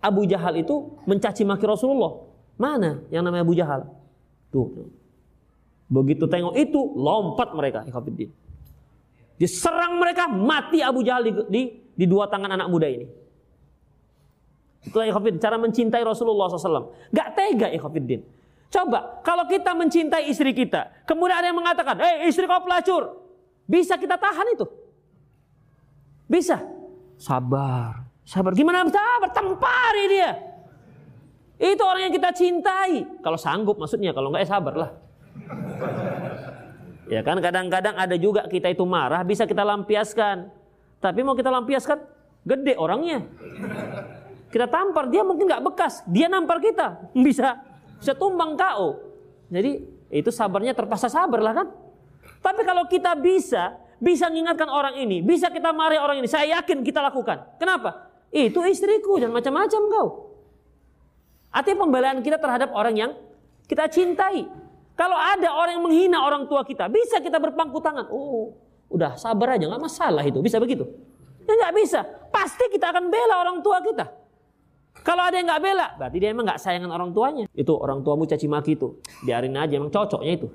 Abu 0.04 0.28
Jahal 0.28 0.60
itu 0.60 1.00
mencaci 1.08 1.48
maki 1.48 1.64
Rasulullah. 1.64 2.20
Mana 2.60 3.00
yang 3.08 3.24
namanya 3.24 3.40
Abu 3.48 3.56
Jahal? 3.56 3.88
Tuh. 4.52 4.92
Begitu 5.88 6.28
tengok 6.28 6.54
itu, 6.60 6.80
lompat 6.92 7.56
mereka. 7.56 7.80
Diserang 9.40 9.96
mereka, 9.96 10.28
mati 10.28 10.84
Abu 10.84 11.00
Jahal 11.00 11.24
di, 11.24 11.32
di, 11.48 11.62
di 11.96 12.04
dua 12.04 12.28
tangan 12.28 12.52
anak 12.52 12.68
muda 12.68 12.84
ini. 12.84 13.08
Itulah 14.84 15.08
ikhafid, 15.08 15.40
cara 15.40 15.56
mencintai 15.56 16.04
Rasulullah 16.04 16.52
SAW. 16.52 16.92
Gak 17.08 17.28
tega 17.32 17.72
ikhwafiddin. 17.72 18.20
Coba, 18.68 19.24
kalau 19.24 19.48
kita 19.48 19.72
mencintai 19.72 20.28
istri 20.28 20.52
kita, 20.52 21.06
kemudian 21.08 21.40
ada 21.40 21.48
yang 21.48 21.56
mengatakan, 21.56 21.96
eh 22.04 22.28
istri 22.28 22.44
kau 22.44 22.60
pelacur. 22.60 23.16
Bisa 23.64 23.96
kita 23.96 24.20
tahan 24.20 24.52
itu? 24.52 24.66
Bisa. 26.28 26.60
Sabar. 27.16 28.03
Sabar. 28.24 28.56
Gimana 28.56 28.88
sabar? 28.88 29.30
Tempari 29.30 30.04
dia. 30.08 30.32
Itu 31.60 31.84
orang 31.86 32.10
yang 32.10 32.14
kita 32.16 32.34
cintai. 32.34 33.22
Kalau 33.22 33.38
sanggup 33.38 33.78
maksudnya, 33.78 34.10
kalau 34.10 34.32
enggak 34.32 34.48
ya 34.48 34.50
sabar 34.50 34.74
lah. 34.74 34.90
Ya 37.04 37.20
kan 37.20 37.36
kadang-kadang 37.38 37.94
ada 38.00 38.16
juga 38.16 38.48
kita 38.48 38.72
itu 38.72 38.82
marah 38.88 39.20
bisa 39.22 39.44
kita 39.44 39.60
lampiaskan. 39.60 40.48
Tapi 41.04 41.20
mau 41.20 41.36
kita 41.36 41.52
lampiaskan 41.52 42.00
gede 42.48 42.74
orangnya. 42.80 43.28
Kita 44.48 44.70
tampar 44.70 45.12
dia 45.12 45.20
mungkin 45.20 45.50
nggak 45.50 45.64
bekas, 45.66 46.00
dia 46.08 46.30
nampar 46.30 46.62
kita 46.64 47.12
bisa 47.12 47.60
bisa 47.98 48.16
tumbang 48.16 48.56
kau. 48.56 49.00
Jadi 49.52 49.84
itu 50.14 50.30
sabarnya 50.32 50.72
terpaksa 50.72 51.12
sabar 51.12 51.40
lah 51.44 51.52
kan. 51.52 51.68
Tapi 52.40 52.60
kalau 52.64 52.84
kita 52.88 53.16
bisa, 53.16 53.76
bisa 54.00 54.28
mengingatkan 54.28 54.68
orang 54.68 54.96
ini, 55.00 55.20
bisa 55.20 55.48
kita 55.48 55.72
marahi 55.72 56.00
orang 56.00 56.20
ini, 56.20 56.28
saya 56.28 56.60
yakin 56.60 56.84
kita 56.84 57.00
lakukan. 57.00 57.56
Kenapa? 57.56 58.13
Itu 58.34 58.66
istriku, 58.66 59.22
dan 59.22 59.30
macam-macam 59.30 59.80
kau. 59.94 60.08
Artinya 61.54 61.86
pembelaan 61.86 62.18
kita 62.18 62.42
terhadap 62.42 62.74
orang 62.74 62.98
yang 62.98 63.10
kita 63.70 63.86
cintai. 63.86 64.50
Kalau 64.98 65.14
ada 65.14 65.54
orang 65.54 65.78
yang 65.78 65.84
menghina 65.86 66.18
orang 66.18 66.50
tua 66.50 66.66
kita, 66.66 66.90
bisa 66.90 67.22
kita 67.22 67.38
berpangku 67.38 67.78
tangan. 67.78 68.10
Oh, 68.10 68.58
udah 68.90 69.14
sabar 69.14 69.54
aja, 69.54 69.70
nggak 69.70 69.82
masalah 69.82 70.26
itu. 70.26 70.42
Bisa 70.42 70.58
begitu? 70.58 70.82
Ya 71.46 71.54
nggak 71.54 71.74
bisa. 71.78 72.02
Pasti 72.34 72.66
kita 72.74 72.90
akan 72.90 73.06
bela 73.06 73.38
orang 73.38 73.62
tua 73.62 73.78
kita. 73.86 74.10
Kalau 75.06 75.22
ada 75.22 75.38
yang 75.38 75.46
nggak 75.46 75.62
bela, 75.62 75.86
berarti 75.94 76.16
dia 76.18 76.30
emang 76.34 76.46
nggak 76.46 76.58
sayangan 76.58 76.90
orang 76.90 77.10
tuanya. 77.14 77.44
Itu 77.54 77.78
orang 77.78 78.02
tuamu 78.02 78.26
caci 78.26 78.50
maki 78.50 78.74
itu, 78.74 78.98
biarin 79.22 79.54
aja, 79.54 79.78
emang 79.78 79.94
cocoknya 79.94 80.32
itu. 80.42 80.50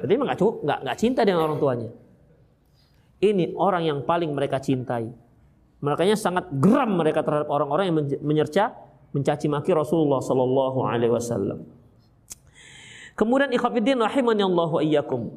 Berarti 0.00 0.12
emang 0.12 0.28
nggak 0.32 0.96
cinta 0.96 1.20
dengan 1.24 1.52
orang 1.52 1.58
tuanya. 1.60 1.88
Ini 3.20 3.56
orang 3.56 3.82
yang 3.88 3.98
paling 4.04 4.32
mereka 4.32 4.60
cintai. 4.60 5.08
Makanya 5.84 6.16
sangat 6.16 6.48
geram 6.56 6.96
mereka 6.96 7.20
terhadap 7.20 7.52
orang-orang 7.52 7.92
yang 7.92 7.96
menyerca, 8.24 8.72
mencaci 9.12 9.52
maki 9.52 9.76
Rasulullah 9.76 10.24
Sallallahu 10.24 10.80
Alaihi 10.80 11.12
Wasallam. 11.12 11.68
Kemudian 13.12 13.52
ikhafidin 13.52 14.00
wa 14.00 14.80
iyyakum. 14.80 15.36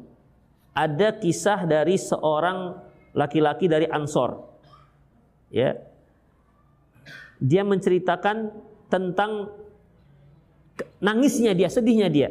Ada 0.72 1.20
kisah 1.20 1.68
dari 1.68 2.00
seorang 2.00 2.80
laki-laki 3.12 3.68
dari 3.68 3.84
Ansor. 3.92 4.40
Ya, 5.52 5.76
dia 7.40 7.62
menceritakan 7.64 8.48
tentang 8.88 9.52
nangisnya 10.98 11.52
dia, 11.52 11.68
sedihnya 11.68 12.08
dia. 12.08 12.28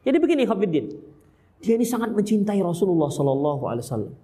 Jadi 0.00 0.16
begini 0.16 0.48
Khafiddin, 0.48 0.86
dia 1.60 1.74
ini 1.76 1.84
sangat 1.84 2.10
mencintai 2.16 2.58
Rasulullah 2.64 3.12
Sallallahu 3.12 3.62
Alaihi 3.68 3.84
Wasallam, 3.84 4.14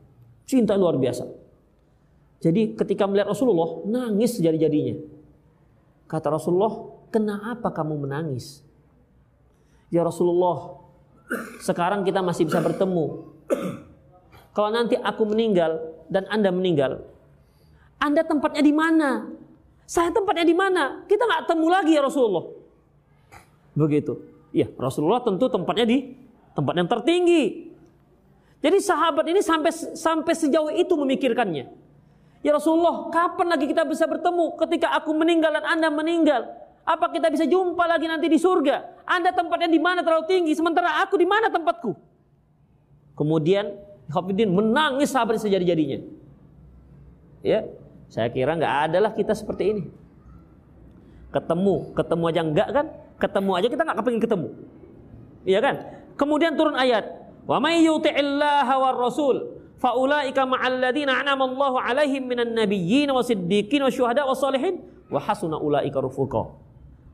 cinta 0.49 0.73
luar 0.75 0.97
biasa. 0.97 1.46
Jadi 2.41 2.77
ketika 2.77 3.09
melihat 3.09 3.33
Rasulullah 3.33 3.81
nangis 3.89 4.37
jadi-jadinya. 4.37 5.01
Kata 6.07 6.31
Rasulullah, 6.31 6.93
"Kenapa 7.09 7.73
kamu 7.73 8.07
menangis?" 8.07 8.61
Ya 9.89 10.05
Rasulullah, 10.05 10.83
sekarang 11.63 12.05
kita 12.05 12.21
masih 12.21 12.47
bisa 12.47 12.61
bertemu. 12.61 13.33
Kalau 14.53 14.71
nanti 14.73 14.97
aku 14.97 15.23
meninggal 15.29 15.81
dan 16.09 16.25
Anda 16.33 16.53
meninggal, 16.53 17.05
Anda 17.97 18.23
tempatnya 18.25 18.63
di 18.63 18.75
mana? 18.75 19.29
Saya 19.87 20.11
tempatnya 20.11 20.45
di 20.45 20.57
mana? 20.57 21.07
Kita 21.07 21.23
nggak 21.25 21.43
temu 21.47 21.67
lagi 21.71 21.95
ya 21.95 22.03
Rasulullah. 22.03 22.45
Begitu. 23.77 24.19
Ya 24.51 24.67
Rasulullah 24.81 25.21
tentu 25.21 25.47
tempatnya 25.53 25.87
di 25.87 26.17
tempat 26.57 26.75
yang 26.75 26.89
tertinggi. 26.89 27.73
Jadi 28.65 28.81
sahabat 28.81 29.29
ini 29.29 29.45
sampai 29.45 29.73
sampai 29.95 30.33
sejauh 30.33 30.73
itu 30.73 30.97
memikirkannya. 30.97 31.86
Ya 32.47 32.55
Rasulullah, 32.55 33.11
kapan 33.11 33.59
lagi 33.59 33.67
kita 33.67 33.83
bisa 33.83 34.07
bertemu 34.07 34.55
ketika 34.55 34.95
aku 34.95 35.11
meninggal 35.11 35.51
dan 35.51 35.67
Anda 35.67 35.91
meninggal? 35.91 36.47
Apa 36.87 37.11
kita 37.11 37.27
bisa 37.27 37.43
jumpa 37.43 37.83
lagi 37.91 38.07
nanti 38.07 38.31
di 38.31 38.39
surga? 38.39 39.03
Anda 39.03 39.35
tempatnya 39.35 39.67
di 39.67 39.83
mana 39.83 40.07
terlalu 40.07 40.31
tinggi, 40.31 40.55
sementara 40.55 41.03
aku 41.03 41.19
di 41.19 41.27
mana 41.27 41.51
tempatku? 41.51 41.91
Kemudian 43.19 43.75
Khafidin 44.07 44.55
menangis 44.55 45.11
sahabat 45.11 45.43
sejadi-jadinya. 45.43 46.07
Ya, 47.43 47.67
saya 48.07 48.31
kira 48.31 48.55
nggak 48.55 48.75
ada 48.95 48.99
lah 49.03 49.11
kita 49.11 49.35
seperti 49.35 49.65
ini. 49.67 49.83
Ketemu, 51.35 51.99
ketemu 51.99 52.25
aja 52.31 52.41
enggak 52.47 52.69
kan? 52.71 52.87
Ketemu 53.19 53.51
aja 53.59 53.67
kita 53.75 53.83
nggak 53.83 53.99
kepingin 53.99 54.23
ketemu. 54.23 54.49
Iya 55.43 55.59
kan? 55.59 55.75
Kemudian 56.15 56.55
turun 56.55 56.79
ayat, 56.79 57.11
"Wa 57.43 57.59
may 57.59 57.83
yuti'illaha 57.83 58.75
war 58.79 58.95
rasul 58.95 59.56
faulaika 59.81 60.49
ma'al 60.49 60.81
ladzina 60.81 61.21
an'ama 61.21 61.45
Allahu 61.49 61.77
'alaihim 61.81 62.25
minan 62.29 62.53
nabiyyin 62.57 63.09
wasiddiqin 63.13 63.85
wasyuhada 63.85 64.25
wassalihin 64.25 64.81
wa 65.13 65.21
hasuna 65.21 65.61
ulaika 65.61 66.01
rufuqa. 66.03 66.57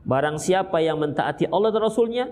Barang 0.03 0.35
siapa 0.35 0.83
yang 0.83 0.99
mentaati 0.99 1.47
Allah 1.47 1.71
dan 1.71 1.83
Rasulnya 1.87 2.25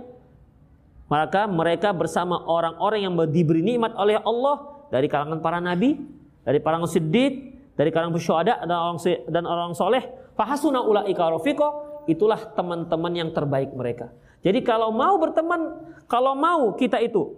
maka 1.12 1.44
mereka 1.44 1.92
bersama 1.92 2.40
orang-orang 2.48 3.04
yang 3.04 3.14
diberi 3.28 3.60
nikmat 3.60 3.92
oleh 4.00 4.16
Allah 4.24 4.88
dari 4.88 5.12
kalangan 5.12 5.44
para 5.44 5.60
nabi, 5.60 6.00
dari 6.48 6.64
para 6.64 6.80
siddiq, 6.88 7.52
dari 7.76 7.92
kalangan 7.92 8.16
syuhada 8.16 8.64
dan 8.64 8.76
orang 8.80 9.00
dan 9.28 9.44
orang 9.44 9.72
soleh, 9.76 10.04
fahasuna 10.40 10.80
ulaika 10.80 11.28
rafiqa, 11.32 11.68
itulah 12.08 12.40
teman-teman 12.56 13.12
yang 13.12 13.30
terbaik 13.36 13.76
mereka. 13.76 14.12
Jadi 14.40 14.64
kalau 14.64 14.90
mau 14.96 15.20
berteman, 15.20 15.84
kalau 16.08 16.32
mau 16.32 16.74
kita 16.80 16.98
itu 17.04 17.36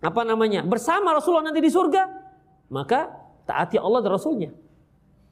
apa 0.00 0.20
namanya? 0.24 0.64
Bersama 0.64 1.12
Rasulullah 1.12 1.52
nanti 1.52 1.60
di 1.60 1.72
surga. 1.72 2.02
Maka 2.72 3.12
taati 3.44 3.76
Allah 3.76 4.00
dan 4.00 4.16
Rasulnya. 4.16 4.50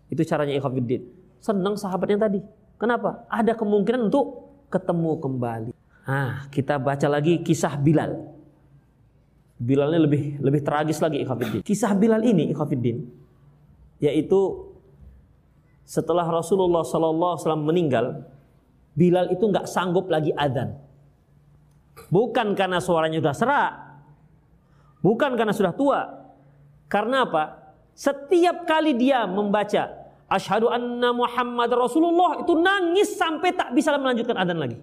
Itu 0.08 0.24
caranya 0.24 0.56
ikhwafiddin 0.56 1.18
senang 1.38 1.78
sahabatnya 1.78 2.28
tadi. 2.28 2.40
Kenapa? 2.78 3.26
Ada 3.30 3.54
kemungkinan 3.58 4.10
untuk 4.10 4.54
ketemu 4.70 5.18
kembali. 5.18 5.72
Nah 6.06 6.46
kita 6.50 6.78
baca 6.78 7.06
lagi 7.10 7.42
kisah 7.42 7.74
Bilal. 7.78 8.36
Bilalnya 9.58 10.06
lebih 10.06 10.38
lebih 10.38 10.62
tragis 10.62 11.02
lagi 11.02 11.18
ikhwafiddin 11.18 11.66
kisah 11.66 11.90
Bilal 11.98 12.22
ini 12.22 12.54
ikhwafiddin 12.54 13.10
yaitu 13.98 14.70
setelah 15.82 16.22
Rasulullah 16.30 16.86
SAW 16.86 17.34
meninggal 17.58 18.22
Bilal 18.94 19.34
itu 19.34 19.42
nggak 19.42 19.66
sanggup 19.66 20.06
lagi 20.06 20.30
adzan. 20.30 20.78
Bukan 22.06 22.54
karena 22.54 22.78
suaranya 22.78 23.18
sudah 23.18 23.34
serak 23.34 23.72
Bukan 24.98 25.38
karena 25.38 25.54
sudah 25.54 25.72
tua. 25.74 26.00
Karena 26.90 27.28
apa? 27.28 27.74
Setiap 27.98 28.66
kali 28.66 28.94
dia 28.94 29.26
membaca 29.26 29.98
Asyhadu 30.28 30.68
anna 30.68 31.16
Muhammad 31.16 31.72
Rasulullah 31.72 32.44
itu 32.44 32.52
nangis 32.52 33.16
sampai 33.16 33.56
tak 33.56 33.72
bisa 33.72 33.96
melanjutkan 33.96 34.36
adzan 34.36 34.60
lagi. 34.60 34.76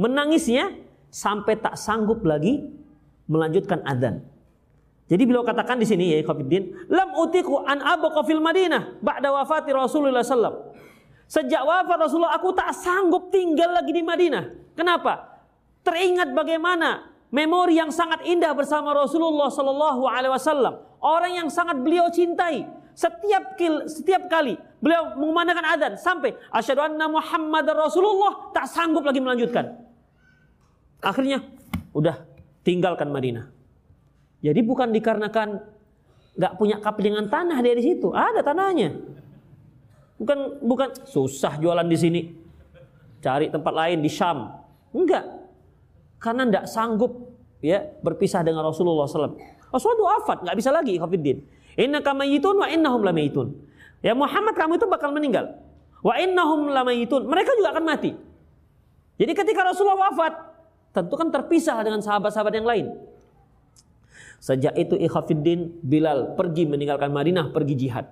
Menangisnya 0.00 0.72
sampai 1.12 1.60
tak 1.60 1.76
sanggup 1.76 2.24
lagi 2.24 2.64
melanjutkan 3.28 3.84
adzan. 3.84 4.24
Jadi 5.06 5.22
beliau 5.22 5.46
katakan 5.46 5.78
di 5.78 5.86
sini 5.86 6.18
ya 6.18 6.24
Khofiddin, 6.26 6.88
lam 6.90 7.14
utiku 7.14 7.62
an 7.62 7.78
fil 8.26 8.42
Madinah 8.42 8.98
ba'da 8.98 9.30
wafati 9.30 9.70
Rasulullah 9.70 10.24
sallam. 10.24 10.72
Sejak 11.30 11.62
wafat 11.62 12.00
Rasulullah 12.00 12.34
aku 12.34 12.56
tak 12.56 12.74
sanggup 12.74 13.28
tinggal 13.30 13.76
lagi 13.76 13.92
di 13.92 14.02
Madinah. 14.02 14.74
Kenapa? 14.74 15.42
Teringat 15.84 16.34
bagaimana 16.34 17.15
memori 17.30 17.78
yang 17.78 17.90
sangat 17.90 18.22
indah 18.26 18.54
bersama 18.54 18.94
Rasulullah 18.94 19.50
Sallallahu 19.50 20.06
Alaihi 20.06 20.32
Wasallam. 20.32 20.74
Orang 21.02 21.32
yang 21.34 21.48
sangat 21.50 21.78
beliau 21.82 22.10
cintai. 22.10 22.66
Setiap 22.96 23.60
kil, 23.60 23.84
setiap 23.92 24.24
kali 24.32 24.56
beliau 24.80 25.12
mengumandangkan 25.20 25.76
adzan 25.76 25.94
sampai 26.00 26.32
asyhadu 26.48 26.80
anna 26.80 27.04
Muhammad 27.12 27.68
Rasulullah 27.76 28.48
tak 28.56 28.72
sanggup 28.72 29.04
lagi 29.04 29.20
melanjutkan. 29.20 29.76
Akhirnya 31.04 31.44
udah 31.92 32.24
tinggalkan 32.64 33.12
Madinah. 33.12 33.52
Jadi 34.40 34.60
bukan 34.64 34.96
dikarenakan 34.96 35.60
nggak 36.40 36.52
punya 36.56 36.80
kapelingan 36.80 37.28
tanah 37.28 37.60
dia 37.60 37.76
di 37.76 37.84
situ, 37.84 38.16
ada 38.16 38.40
tanahnya. 38.40 38.96
Bukan 40.16 40.64
bukan 40.64 40.88
susah 41.04 41.60
jualan 41.60 41.84
di 41.84 41.98
sini. 42.00 42.20
Cari 43.20 43.52
tempat 43.52 43.76
lain 43.76 44.00
di 44.00 44.08
Syam. 44.08 44.56
Enggak 44.96 45.45
karena 46.22 46.48
tidak 46.48 46.64
sanggup 46.68 47.36
ya 47.60 47.82
berpisah 48.00 48.44
dengan 48.44 48.64
Rasulullah 48.64 49.08
SAW. 49.08 49.36
Rasulullah 49.72 50.20
wafat, 50.20 50.46
nggak 50.46 50.56
bisa 50.56 50.70
lagi 50.72 50.96
Khafiddin. 50.96 51.38
Inna 51.76 52.00
kamayitun 52.00 52.56
wa 52.56 52.66
innahum 52.70 53.04
lamayitun. 53.04 53.52
Ya 54.00 54.16
Muhammad 54.16 54.56
kamu 54.56 54.80
itu 54.80 54.86
bakal 54.88 55.12
meninggal. 55.12 55.58
Wa 56.00 56.16
innahum 56.16 56.72
lamayitun. 56.72 57.28
Mereka 57.28 57.52
juga 57.58 57.76
akan 57.76 57.84
mati. 57.84 58.12
Jadi 59.16 59.32
ketika 59.32 59.64
Rasulullah 59.64 60.08
wafat, 60.08 60.32
tentu 60.92 61.14
kan 61.16 61.28
terpisah 61.28 61.80
dengan 61.84 62.00
sahabat-sahabat 62.00 62.52
yang 62.56 62.68
lain. 62.68 62.86
Sejak 64.40 64.76
itu 64.76 64.94
Ikhafiddin 65.00 65.80
Bilal 65.80 66.36
pergi 66.36 66.68
meninggalkan 66.68 67.10
Madinah, 67.10 67.50
pergi 67.50 67.74
jihad. 67.76 68.06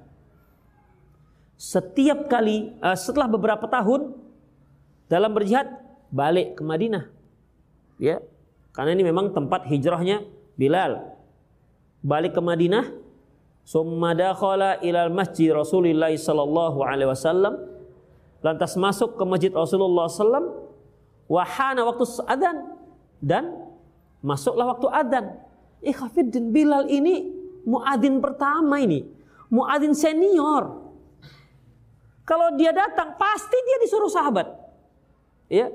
Setiap 1.55 2.27
kali 2.27 2.75
uh, 2.83 2.99
setelah 2.99 3.31
beberapa 3.31 3.71
tahun 3.71 4.17
dalam 5.07 5.31
berjihad 5.31 5.71
balik 6.11 6.59
ke 6.59 6.63
Madinah 6.67 7.14
ya. 7.99 8.23
Karena 8.75 8.95
ini 8.95 9.07
memang 9.07 9.31
tempat 9.31 9.71
hijrahnya 9.71 10.27
Bilal. 10.55 11.15
Balik 12.03 12.37
ke 12.37 12.43
Madinah 12.43 12.91
summa 13.65 14.13
ilal 14.83 15.13
masjid 15.15 15.51
Rasulullah 15.55 16.11
sallallahu 16.11 16.83
alaihi 16.83 17.11
wasallam. 17.11 17.55
Lantas 18.45 18.77
masuk 18.77 19.17
ke 19.17 19.25
masjid 19.25 19.53
Rasulullah 19.55 20.05
sallam 20.11 20.53
wahana 21.31 21.89
waktu 21.89 22.05
adzan 22.29 22.57
dan 23.25 23.45
masuklah 24.21 24.77
waktu 24.77 24.87
adzan. 24.91 25.27
Ikhafiddin 25.85 26.53
Bilal 26.53 26.89
ini 26.89 27.31
muadzin 27.65 28.21
pertama 28.21 28.81
ini 28.83 29.05
muadzin 29.55 29.95
senior. 29.97 30.83
Kalau 32.25 32.57
dia 32.57 32.73
datang 32.73 33.15
pasti 33.21 33.55
dia 33.55 33.77
disuruh 33.85 34.09
sahabat. 34.09 34.49
Ya. 35.53 35.69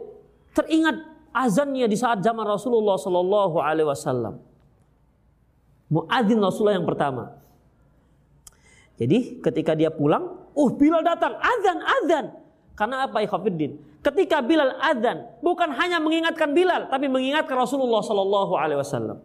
Teringat 0.51 0.97
azannya 1.34 1.85
di 1.85 1.97
saat 1.97 2.22
zaman 2.22 2.45
Rasulullah 2.45 2.97
Sallallahu 2.97 3.57
Alaihi 3.61 3.88
Wasallam. 3.88 4.41
Muadzin 5.89 6.38
Rasulullah 6.38 6.77
yang 6.77 6.85
pertama. 6.85 7.34
Jadi 8.99 9.41
ketika 9.41 9.73
dia 9.73 9.89
pulang, 9.89 10.38
uh 10.53 10.69
Bilal 10.76 11.01
datang, 11.01 11.39
azan, 11.39 11.77
azan. 11.81 12.26
Karena 12.76 13.07
apa 13.07 13.23
Ikhwafiddin? 13.23 13.80
Ketika 13.99 14.43
Bilal 14.43 14.76
azan, 14.80 15.27
bukan 15.41 15.72
hanya 15.76 15.97
mengingatkan 15.99 16.51
Bilal, 16.51 16.88
tapi 16.91 17.07
mengingatkan 17.07 17.56
Rasulullah 17.57 18.03
Sallallahu 18.03 18.53
Alaihi 18.56 18.80
Wasallam. 18.80 19.23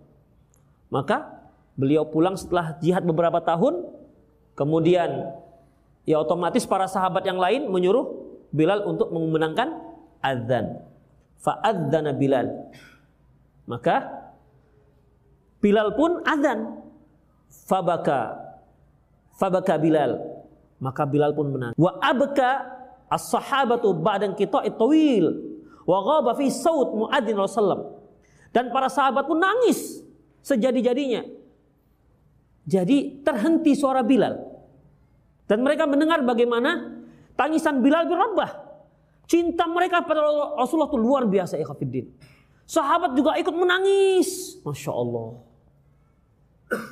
Maka 0.91 1.43
beliau 1.75 2.07
pulang 2.07 2.39
setelah 2.39 2.79
jihad 2.79 3.03
beberapa 3.03 3.43
tahun, 3.43 3.83
kemudian 4.55 5.35
ya 6.07 6.23
otomatis 6.23 6.65
para 6.65 6.87
sahabat 6.87 7.27
yang 7.27 7.39
lain 7.39 7.67
menyuruh 7.69 8.25
Bilal 8.55 8.87
untuk 8.87 9.11
memenangkan 9.11 9.75
azan 10.23 10.94
fa'adzana 11.43 12.13
Bilal. 12.15 12.49
Maka 13.65 14.05
Bilal 15.65 15.97
pun 15.97 16.21
azan. 16.29 16.85
Fabaka 17.65 18.37
fabaka 19.41 19.75
Bilal. 19.81 20.21
Maka 20.83 21.09
Bilal 21.09 21.33
pun 21.33 21.49
menangis. 21.49 21.79
Wa 21.81 21.97
abka 22.03 22.69
as-sahabatu 23.09 23.97
ba'dan 23.97 24.37
qita'i 24.37 24.75
tawil 24.75 25.25
wa 25.85 25.99
ghaba 26.05 26.37
fi 26.37 26.53
saut 26.53 26.93
muadzin 26.93 27.37
Rasulullah. 27.37 27.97
Dan 28.55 28.71
para 28.71 28.87
sahabat 28.87 29.27
pun 29.27 29.41
nangis 29.41 30.05
sejadi-jadinya. 30.45 31.25
Jadi 32.65 33.21
terhenti 33.21 33.77
suara 33.77 34.01
Bilal. 34.01 34.41
Dan 35.45 35.61
mereka 35.61 35.85
mendengar 35.85 36.25
bagaimana 36.25 37.01
tangisan 37.37 37.85
Bilal 37.85 38.09
bin 38.09 38.17
Rabah 38.17 38.64
Cinta 39.25 39.65
mereka 39.65 40.05
pada 40.05 40.21
Rasulullah 40.59 40.89
itu 40.89 41.01
luar 41.01 41.25
biasa 41.25 41.57
ya 41.57 41.65
Khafiddin. 41.65 42.13
Sahabat 42.65 43.17
juga 43.17 43.37
ikut 43.41 43.53
menangis. 43.53 44.61
Masya 44.65 44.93
Allah. 44.93 45.41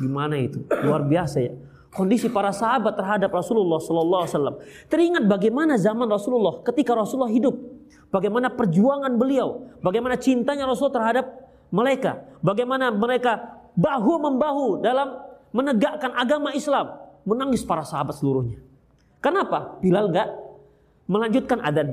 Gimana 0.01 0.37
itu? 0.37 0.65
Luar 0.85 1.05
biasa 1.05 1.39
ya. 1.41 1.53
kondisi 1.93 2.33
para 2.33 2.51
sahabat 2.51 2.97
terhadap 2.97 3.29
Rasulullah 3.29 3.77
Sallallahu 3.77 4.23
Alaihi 4.25 4.35
Wasallam. 4.35 4.57
Teringat 4.89 5.25
bagaimana 5.29 5.77
zaman 5.77 6.09
Rasulullah 6.09 6.65
ketika 6.65 6.97
Rasulullah 6.97 7.29
hidup, 7.29 7.53
bagaimana 8.09 8.49
perjuangan 8.49 9.13
beliau, 9.21 9.69
bagaimana 9.85 10.17
cintanya 10.17 10.65
Rasul 10.65 10.89
terhadap 10.89 11.29
mereka, 11.69 12.25
bagaimana 12.41 12.89
mereka 12.89 13.61
bahu 13.77 14.13
membahu 14.25 14.81
dalam 14.81 15.21
menegakkan 15.53 16.17
agama 16.17 16.57
Islam, 16.57 16.97
menangis 17.29 17.61
para 17.61 17.85
sahabat 17.85 18.17
seluruhnya. 18.17 18.57
Kenapa? 19.21 19.77
Bilal 19.85 20.09
enggak 20.09 20.29
melanjutkan 21.07 21.61
adzan. 21.61 21.93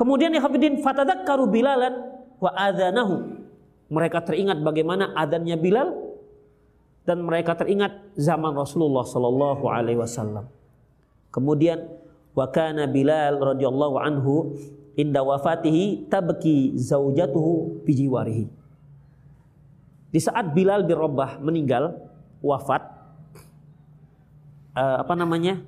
Kemudian 0.00 0.32
ya 0.32 0.40
hafidin 0.40 0.80
fatadakkaru 0.80 1.44
bilalan 1.52 1.92
wa 2.40 2.56
adzanahu. 2.56 3.36
Mereka 3.92 4.24
teringat 4.24 4.64
bagaimana 4.64 5.12
adanya 5.12 5.60
Bilal 5.60 5.92
dan 7.04 7.20
mereka 7.20 7.52
teringat 7.52 8.00
zaman 8.16 8.56
Rasulullah 8.56 9.04
sallallahu 9.04 9.68
alaihi 9.68 10.00
wasallam. 10.00 10.48
Kemudian 11.28 11.84
wa 12.32 12.48
kana 12.48 12.88
Bilal 12.88 13.44
radhiyallahu 13.44 14.00
anhu 14.00 14.56
inda 14.96 15.20
wafatihi 15.20 16.08
tabki 16.08 16.80
zaujatuhu 16.80 17.84
bijiwarihi. 17.84 18.48
Di 20.16 20.20
saat 20.22 20.56
Bilal 20.56 20.88
bin 20.88 20.96
Rabah 20.96 21.44
meninggal, 21.44 22.00
wafat, 22.40 22.88
uh, 24.80 25.04
apa 25.04 25.12
namanya? 25.12 25.60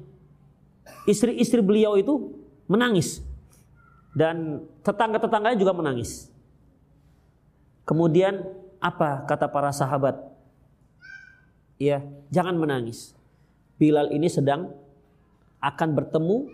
Istri-istri 1.05 1.61
beliau 1.61 2.01
itu 2.01 2.33
menangis 2.65 3.21
dan 4.13 4.65
tetangga-tetangganya 4.85 5.59
juga 5.59 5.73
menangis. 5.73 6.29
Kemudian 7.89 8.45
apa 8.79 9.25
kata 9.25 9.49
para 9.49 9.73
sahabat? 9.73 10.21
Ya, 11.81 12.05
jangan 12.31 12.55
menangis. 12.61 13.17
Bilal 13.81 14.15
ini 14.15 14.31
sedang 14.31 14.71
akan 15.59 15.89
bertemu 15.99 16.47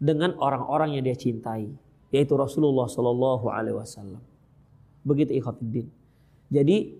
dengan 0.00 0.32
orang-orang 0.40 0.96
yang 0.96 1.04
dia 1.04 1.18
cintai, 1.18 1.68
yaitu 2.08 2.32
Rasulullah 2.34 2.88
Shallallahu 2.88 3.46
Alaihi 3.52 3.76
Wasallam. 3.76 4.22
Begitu 5.04 5.36
ikhafidin. 5.36 5.86
Jadi 6.48 6.96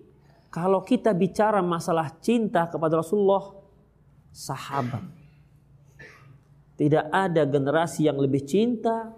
kalau 0.53 0.85
kita 0.85 1.09
bicara 1.17 1.65
masalah 1.65 2.13
cinta 2.21 2.69
kepada 2.69 3.01
Rasulullah, 3.01 3.57
sahabat. 4.29 5.01
Tidak 6.77 7.09
ada 7.09 7.45
generasi 7.45 8.05
yang 8.05 8.17
lebih 8.17 8.45
cinta 8.45 9.13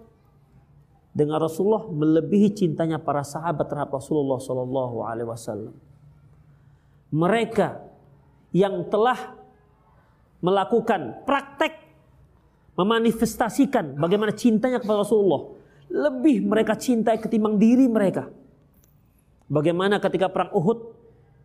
dengan 1.16 1.40
Rasulullah 1.40 1.88
melebihi 1.88 2.52
cintanya 2.52 3.00
para 3.00 3.24
sahabat 3.24 3.64
terhadap 3.64 3.96
Rasulullah 3.96 4.36
Sallallahu 4.36 5.00
Alaihi 5.00 5.28
Wasallam. 5.32 5.72
Mereka 7.08 7.80
yang 8.52 8.84
telah 8.92 9.32
melakukan 10.44 11.24
praktek 11.24 11.72
memanifestasikan 12.76 13.96
bagaimana 13.96 14.36
cintanya 14.36 14.76
kepada 14.76 15.00
Rasulullah 15.00 15.56
lebih 15.88 16.44
mereka 16.44 16.76
cintai 16.76 17.16
ketimbang 17.16 17.56
diri 17.56 17.88
mereka. 17.88 18.28
Bagaimana 19.48 19.96
ketika 19.96 20.28
perang 20.28 20.52
Uhud, 20.52 20.92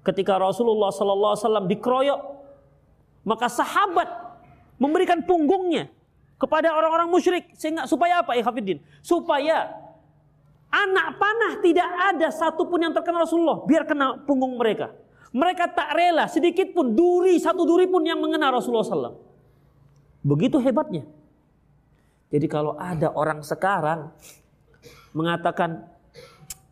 ketika 0.04 0.36
Rasulullah 0.36 0.92
Sallallahu 0.92 1.32
Alaihi 1.32 1.44
Wasallam 1.48 1.66
dikeroyok, 1.72 2.22
maka 3.24 3.48
sahabat 3.48 4.10
memberikan 4.76 5.24
punggungnya 5.24 5.88
kepada 6.42 6.74
orang-orang 6.74 7.06
musyrik 7.06 7.54
sehingga 7.54 7.86
supaya 7.86 8.26
apa 8.26 8.34
ya 8.34 8.42
Hafidin? 8.42 8.82
Supaya 9.06 9.70
anak 10.74 11.22
panah 11.22 11.62
tidak 11.62 11.86
ada 11.86 12.34
satupun 12.34 12.82
yang 12.82 12.94
terkena 12.98 13.22
Rasulullah 13.22 13.62
biar 13.62 13.86
kena 13.86 14.18
punggung 14.26 14.58
mereka. 14.58 14.90
Mereka 15.32 15.78
tak 15.78 15.94
rela 15.94 16.26
sedikit 16.26 16.74
pun 16.74 16.98
duri 16.98 17.38
satu 17.38 17.62
duri 17.64 17.86
pun 17.86 18.02
yang 18.02 18.18
mengena 18.18 18.50
Rasulullah 18.50 18.84
SAW. 18.84 19.16
Begitu 20.26 20.58
hebatnya. 20.60 21.06
Jadi 22.34 22.48
kalau 22.50 22.74
ada 22.76 23.14
orang 23.14 23.46
sekarang 23.46 24.12
mengatakan 25.14 25.86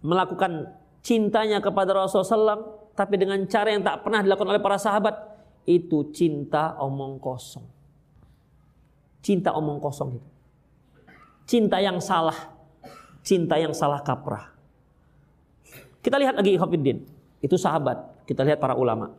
melakukan 0.02 0.74
cintanya 1.06 1.62
kepada 1.62 1.94
Rasulullah 1.94 2.58
SAW 2.58 2.64
tapi 2.98 3.16
dengan 3.16 3.40
cara 3.48 3.72
yang 3.72 3.84
tak 3.86 4.04
pernah 4.04 4.26
dilakukan 4.26 4.50
oleh 4.50 4.64
para 4.64 4.76
sahabat 4.76 5.16
itu 5.64 6.12
cinta 6.12 6.76
omong 6.82 7.22
kosong. 7.22 7.79
Cinta 9.20 9.52
omong 9.52 9.84
kosong 9.84 10.20
itu. 10.20 10.30
Cinta 11.50 11.82
yang 11.82 12.00
salah. 12.00 12.56
Cinta 13.26 13.60
yang 13.60 13.76
salah 13.76 14.00
kaprah. 14.00 14.54
Kita 16.00 16.16
lihat 16.16 16.40
lagi 16.40 16.56
Ikhwanuddin. 16.56 17.04
Itu 17.44 17.60
sahabat. 17.60 18.24
Kita 18.24 18.46
lihat 18.48 18.62
para 18.62 18.78
ulama. 18.78 19.12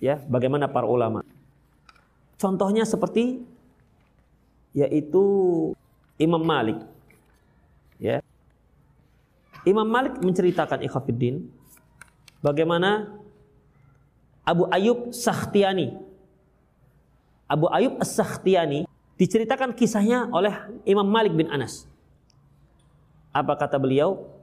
Ya, 0.00 0.18
bagaimana 0.26 0.66
para 0.66 0.88
ulama. 0.88 1.22
Contohnya 2.40 2.88
seperti 2.88 3.44
yaitu 4.72 5.24
Imam 6.16 6.40
Malik. 6.40 6.80
Ya. 8.00 8.24
Imam 9.68 9.84
Malik 9.84 10.16
menceritakan 10.24 10.80
Ikhwanuddin 10.80 11.52
bagaimana 12.40 13.12
Abu 14.40 14.66
Ayub 14.72 15.12
Sakhtiani 15.12 16.09
Abu 17.50 17.66
Ayub 17.66 17.98
As-Sakhtiyani 17.98 18.86
diceritakan 19.18 19.74
kisahnya 19.74 20.30
oleh 20.30 20.54
Imam 20.86 21.02
Malik 21.02 21.34
bin 21.34 21.50
Anas. 21.50 21.90
Apa 23.34 23.58
kata 23.58 23.74
beliau? 23.82 24.38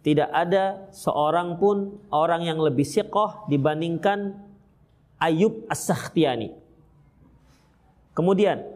Tidak 0.00 0.32
ada 0.32 0.88
seorang 0.88 1.60
pun 1.60 2.00
orang 2.08 2.48
yang 2.48 2.56
lebih 2.64 2.88
siqoh 2.88 3.44
dibandingkan 3.52 4.40
Ayub 5.20 5.68
As-Sakhtiyani. 5.68 6.56
Kemudian, 8.16 8.72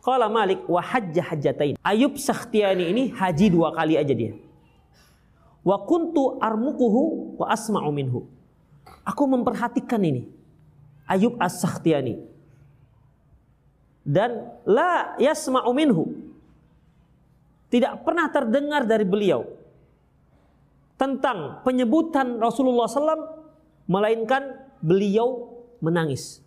Qala 0.00 0.32
Malik 0.32 0.64
wa 0.64 0.80
hajja 0.80 1.20
hajjatain. 1.20 1.76
Ayub 1.84 2.16
Sakhtiyani 2.16 2.88
ini 2.88 3.12
haji 3.12 3.52
dua 3.52 3.68
kali 3.76 4.00
aja 4.00 4.16
dia. 4.16 4.32
Wa 5.60 5.84
kuntu 5.84 6.40
armukuhu 6.40 7.36
wa 7.36 7.52
asma'u 7.52 7.92
minhu. 7.92 8.24
Aku 9.04 9.28
memperhatikan 9.28 10.00
ini. 10.00 10.24
Ayub 11.04 11.36
As-Sakhtiyani 11.36 12.37
dan 14.08 14.56
la 14.64 15.12
yasma'u 15.20 15.68
minhu. 15.76 16.08
Tidak 17.68 18.00
pernah 18.00 18.32
terdengar 18.32 18.88
dari 18.88 19.04
beliau 19.04 19.44
tentang 20.96 21.60
penyebutan 21.60 22.40
Rasulullah 22.40 22.88
SAW 22.88 23.44
melainkan 23.84 24.56
beliau 24.80 25.52
menangis. 25.84 26.40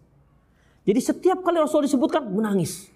Jadi 0.81 0.97
setiap 0.97 1.45
kali 1.45 1.61
Rasul 1.61 1.85
disebutkan 1.85 2.25
menangis. 2.25 2.89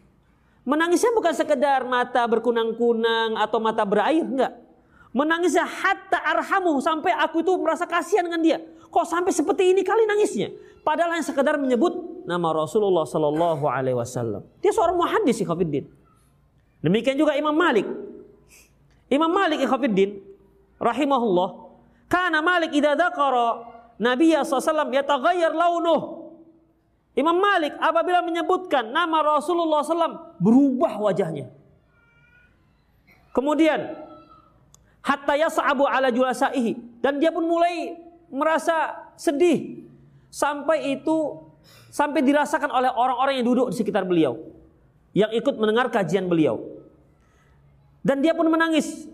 Menangisnya 0.66 1.14
bukan 1.14 1.38
sekedar 1.38 1.86
mata 1.86 2.26
berkunang-kunang 2.26 3.38
atau 3.38 3.62
mata 3.62 3.86
berair, 3.86 4.26
enggak. 4.26 4.58
Menangisnya 5.14 5.70
hatta 5.70 6.18
arhamu 6.26 6.82
sampai 6.82 7.14
aku 7.14 7.46
itu 7.46 7.54
merasa 7.62 7.86
kasihan 7.86 8.26
dengan 8.26 8.42
dia. 8.42 8.58
Kok 8.90 9.06
sampai 9.06 9.30
seperti 9.30 9.70
ini 9.70 9.86
kali 9.86 10.10
nangisnya? 10.10 10.50
Padahal 10.82 11.14
yang 11.14 11.22
sekedar 11.22 11.62
menyebut 11.62 12.15
nama 12.26 12.52
Rasulullah 12.52 13.06
Sallallahu 13.06 13.66
Alaihi 13.70 13.98
Wasallam. 13.98 14.44
Dia 14.60 14.74
seorang 14.74 14.98
muhaddis 14.98 15.42
Ikhafiddin. 15.42 15.86
Demikian 16.82 17.18
juga 17.18 17.34
Imam 17.38 17.54
Malik. 17.54 17.86
Imam 19.10 19.30
Malik 19.30 19.62
Ikhafiddin 19.62 20.22
rahimahullah. 20.78 21.50
Karena 22.06 22.42
Malik 22.42 22.74
idza 22.74 22.94
dzakara 22.94 23.66
Nabi 23.98 24.34
SAW 24.38 24.94
yataghayyar 24.94 25.54
launuh. 25.54 26.28
Imam 27.16 27.40
Malik 27.40 27.74
apabila 27.80 28.20
menyebutkan 28.22 28.92
nama 28.92 29.24
Rasulullah 29.24 29.82
SAW 29.82 30.36
berubah 30.38 31.00
wajahnya. 31.00 31.48
Kemudian 33.32 33.96
hatta 35.00 35.34
yas'abu 35.40 35.88
ala 35.88 36.12
julasaihi 36.12 37.00
dan 37.00 37.24
dia 37.24 37.32
pun 37.32 37.48
mulai 37.48 37.96
merasa 38.28 39.00
sedih 39.16 39.86
Sampai 40.36 41.00
itu 41.00 41.45
sampai 41.90 42.20
dirasakan 42.26 42.72
oleh 42.72 42.92
orang-orang 42.92 43.40
yang 43.40 43.46
duduk 43.48 43.72
di 43.72 43.76
sekitar 43.80 44.04
beliau. 44.04 44.36
Yang 45.16 45.40
ikut 45.40 45.56
mendengar 45.56 45.88
kajian 45.88 46.28
beliau. 46.28 46.60
Dan 48.04 48.20
dia 48.20 48.36
pun 48.36 48.46
menangis. 48.52 49.08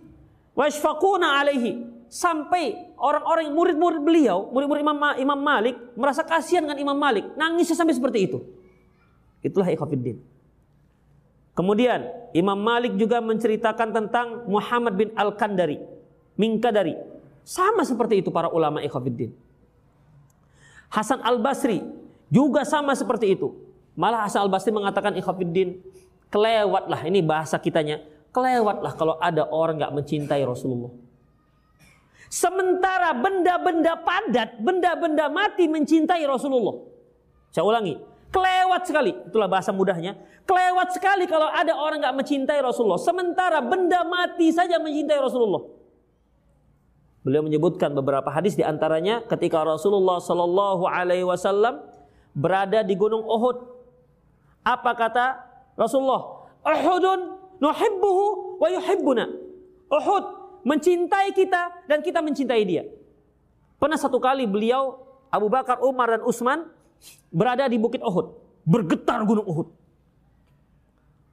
Washfaquna 0.57 1.39
alaihi. 1.39 1.87
Sampai 2.11 2.91
orang-orang 2.99 3.55
murid-murid 3.55 4.01
beliau, 4.03 4.51
murid-murid 4.51 4.83
Imam, 4.83 4.97
Imam 5.15 5.39
Malik 5.39 5.79
merasa 5.95 6.27
kasihan 6.27 6.67
dengan 6.67 6.75
Imam 6.75 6.97
Malik. 6.97 7.23
Nangisnya 7.39 7.77
sampai 7.77 7.95
seperti 7.95 8.27
itu. 8.27 8.43
Itulah 9.39 9.71
ikhwafiddin. 9.71 10.19
Kemudian 11.55 12.07
Imam 12.35 12.59
Malik 12.59 12.99
juga 12.99 13.23
menceritakan 13.23 13.95
tentang 13.95 14.27
Muhammad 14.49 14.93
bin 14.97 15.09
Al-Kandari. 15.15 15.79
Minkadari. 16.35 16.99
Sama 17.47 17.87
seperti 17.87 18.19
itu 18.25 18.29
para 18.33 18.51
ulama 18.51 18.83
ikhwafiddin. 18.83 19.31
Hasan 20.91 21.23
Al-Basri 21.23 21.79
juga 22.31 22.63
sama 22.63 22.95
seperti 22.95 23.35
itu. 23.35 23.51
Malah 23.99 24.25
Hasan 24.25 24.47
Al-Basri 24.47 24.71
mengatakan 24.71 25.11
ikhwafiddin, 25.19 25.83
kelewatlah 26.31 27.03
ini 27.03 27.19
bahasa 27.19 27.59
kitanya, 27.59 27.99
kelewatlah 28.31 28.95
kalau 28.95 29.19
ada 29.19 29.45
orang 29.51 29.77
nggak 29.77 29.93
mencintai 29.93 30.41
Rasulullah. 30.47 30.95
Sementara 32.31 33.11
benda-benda 33.11 33.99
padat, 33.99 34.63
benda-benda 34.63 35.27
mati 35.27 35.67
mencintai 35.67 36.23
Rasulullah. 36.23 36.87
Saya 37.51 37.67
ulangi, 37.67 37.99
kelewat 38.31 38.87
sekali. 38.87 39.11
Itulah 39.27 39.51
bahasa 39.51 39.75
mudahnya. 39.75 40.15
Kelewat 40.47 40.95
sekali 40.95 41.27
kalau 41.27 41.51
ada 41.51 41.75
orang 41.75 41.99
nggak 41.99 42.15
mencintai 42.23 42.63
Rasulullah. 42.63 43.03
Sementara 43.03 43.59
benda 43.59 44.07
mati 44.07 44.47
saja 44.55 44.79
mencintai 44.79 45.19
Rasulullah. 45.19 45.59
Beliau 47.21 47.43
menyebutkan 47.43 47.91
beberapa 47.91 48.31
hadis 48.31 48.55
di 48.55 48.63
antaranya 48.63 49.21
ketika 49.27 49.61
Rasulullah 49.61 50.17
Shallallahu 50.23 50.87
Alaihi 50.87 51.27
Wasallam 51.27 51.83
berada 52.31 52.83
di 52.83 52.95
Gunung 52.95 53.23
Uhud. 53.23 53.57
Apa 54.61 54.91
kata 54.93 55.25
Rasulullah? 55.75 56.47
Uhudun 56.61 57.19
nuhibbuhu 57.57 58.57
wa 58.61 58.67
yuhibbuna. 58.69 59.25
Uhud 59.91 60.25
mencintai 60.61 61.33
kita 61.33 61.87
dan 61.89 62.05
kita 62.05 62.21
mencintai 62.21 62.63
dia. 62.63 62.85
Pernah 63.81 63.97
satu 63.97 64.21
kali 64.21 64.45
beliau 64.45 65.01
Abu 65.33 65.49
Bakar, 65.49 65.81
Umar 65.81 66.13
dan 66.13 66.21
Utsman 66.21 66.69
berada 67.33 67.65
di 67.65 67.81
Bukit 67.81 68.03
Uhud, 68.05 68.37
bergetar 68.61 69.25
Gunung 69.25 69.47
Uhud. 69.47 69.67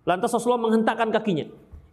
Lantas 0.08 0.32
Rasulullah 0.32 0.64
menghentakkan 0.64 1.12
kakinya. 1.12 1.44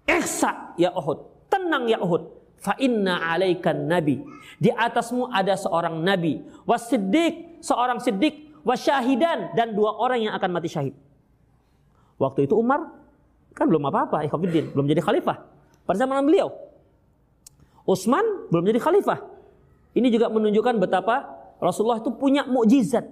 Ihsa 0.07 0.77
ya 0.79 0.95
Uhud, 0.95 1.49
tenang 1.51 1.89
ya 1.91 1.99
Uhud. 1.99 2.31
Fa 2.55 2.73
inna 2.79 3.19
alaikan 3.19 3.85
nabi. 3.85 4.23
Di 4.55 4.71
atasmu 4.71 5.27
ada 5.29 5.53
seorang 5.59 5.99
nabi. 5.99 6.39
Wasiddiq, 6.63 7.59
seorang 7.61 7.99
siddiq. 7.99 8.44
Wasyahidan, 8.65 9.53
dan 9.53 9.77
dua 9.77 9.93
orang 9.93 10.25
yang 10.25 10.33
akan 10.33 10.49
mati 10.49 10.67
syahid. 10.67 10.97
Waktu 12.17 12.49
itu 12.49 12.57
Umar 12.57 12.89
kan 13.53 13.69
belum 13.69 13.85
apa-apa, 13.87 14.25
ikhwafiddin, 14.25 14.73
belum 14.73 14.89
jadi 14.89 15.05
khalifah. 15.05 15.37
Pada 15.85 15.97
zaman 16.01 16.25
beliau. 16.25 16.49
Utsman 17.85 18.49
belum 18.49 18.65
jadi 18.65 18.81
khalifah. 18.81 19.21
Ini 19.93 20.09
juga 20.09 20.33
menunjukkan 20.33 20.81
betapa 20.81 21.29
Rasulullah 21.61 22.01
itu 22.01 22.11
punya 22.11 22.43
mukjizat 22.43 23.05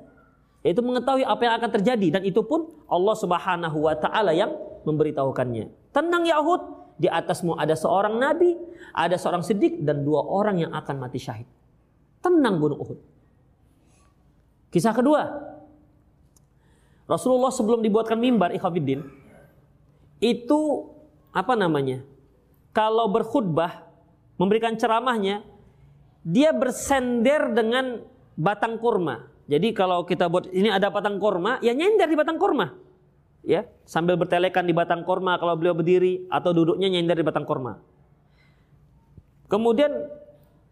yaitu 0.64 0.80
mengetahui 0.80 1.28
apa 1.28 1.42
yang 1.44 1.54
akan 1.60 1.70
terjadi 1.80 2.08
dan 2.20 2.22
itu 2.24 2.40
pun 2.40 2.72
Allah 2.88 3.16
Subhanahu 3.20 3.78
wa 3.84 3.96
taala 4.00 4.32
yang 4.32 4.52
memberitahukannya. 4.88 5.92
Tenang 5.92 6.24
ya 6.24 6.40
Uhud, 6.40 6.62
di 6.98 7.12
atasmu 7.12 7.60
ada 7.60 7.76
seorang 7.76 8.16
nabi, 8.16 8.56
ada 8.96 9.20
seorang 9.20 9.44
siddiq 9.44 9.84
dan 9.84 10.08
dua 10.08 10.24
orang 10.24 10.64
yang 10.64 10.72
akan 10.72 11.04
mati 11.04 11.20
syahid. 11.20 11.48
Tenang 12.24 12.64
gunung 12.64 12.80
Uhud. 12.80 13.00
Kisah 14.74 14.92
kedua. 14.92 15.30
Rasulullah 17.06 17.54
sebelum 17.54 17.86
dibuatkan 17.86 18.18
mimbar 18.18 18.50
ikhwafiddin 18.58 19.06
itu 20.18 20.90
apa 21.30 21.54
namanya? 21.54 22.02
Kalau 22.74 23.06
berkhutbah 23.12 23.86
memberikan 24.42 24.74
ceramahnya 24.74 25.46
dia 26.26 26.50
bersender 26.56 27.54
dengan 27.54 28.02
batang 28.34 28.82
kurma 28.82 29.34
jadi 29.44 29.76
kalau 29.76 30.08
kita 30.08 30.32
buat 30.32 30.48
ini 30.56 30.72
ada 30.72 30.88
batang 30.88 31.20
korma, 31.20 31.60
ya 31.60 31.76
nyender 31.76 32.08
di 32.08 32.16
batang 32.16 32.40
korma. 32.40 32.72
Ya, 33.44 33.68
sambil 33.84 34.16
bertelekan 34.16 34.64
di 34.64 34.72
batang 34.72 35.04
korma 35.04 35.36
kalau 35.36 35.60
beliau 35.60 35.76
berdiri 35.76 36.24
atau 36.32 36.56
duduknya 36.56 36.88
nyender 36.88 37.20
di 37.20 37.26
batang 37.28 37.44
korma. 37.44 37.76
Kemudian 39.52 39.92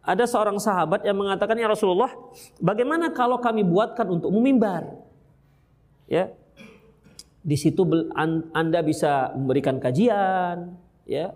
ada 0.01 0.25
seorang 0.25 0.57
sahabat 0.57 1.05
yang 1.05 1.13
mengatakan 1.13 1.53
ya 1.57 1.69
Rasulullah, 1.69 2.09
bagaimana 2.57 3.13
kalau 3.13 3.37
kami 3.37 3.61
buatkan 3.61 4.09
untuk 4.09 4.33
mimbar? 4.33 4.97
Ya. 6.09 6.33
Di 7.41 7.57
situ 7.57 7.85
Anda 8.53 8.85
bisa 8.85 9.33
memberikan 9.33 9.81
kajian, 9.81 10.77
ya, 11.09 11.33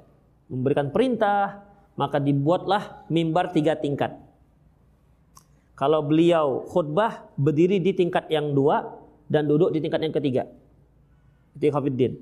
memberikan 0.50 0.94
perintah, 0.94 1.66
maka 1.98 2.22
dibuatlah 2.22 3.06
mimbar 3.10 3.54
tiga 3.54 3.78
tingkat. 3.78 4.14
Kalau 5.76 6.02
beliau 6.06 6.66
khutbah 6.70 7.26
berdiri 7.36 7.82
di 7.82 7.92
tingkat 7.94 8.30
yang 8.32 8.54
dua 8.54 8.86
dan 9.28 9.50
duduk 9.50 9.74
di 9.74 9.82
tingkat 9.82 10.02
yang 10.02 10.14
ketiga. 10.14 10.44
Itu 11.58 11.70
Khafiddin. 11.70 12.18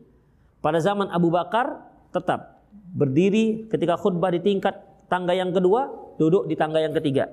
Pada 0.63 0.79
zaman 0.79 1.11
Abu 1.11 1.27
Bakar 1.27 1.83
tetap 2.15 2.63
berdiri 2.71 3.67
ketika 3.67 3.99
khutbah 3.99 4.31
di 4.31 4.39
tingkat 4.39 4.79
tangga 5.11 5.35
yang 5.35 5.51
kedua, 5.51 6.02
duduk 6.17 6.49
di 6.49 6.55
tangga 6.57 6.79
yang 6.81 6.93
ketiga. 6.93 7.31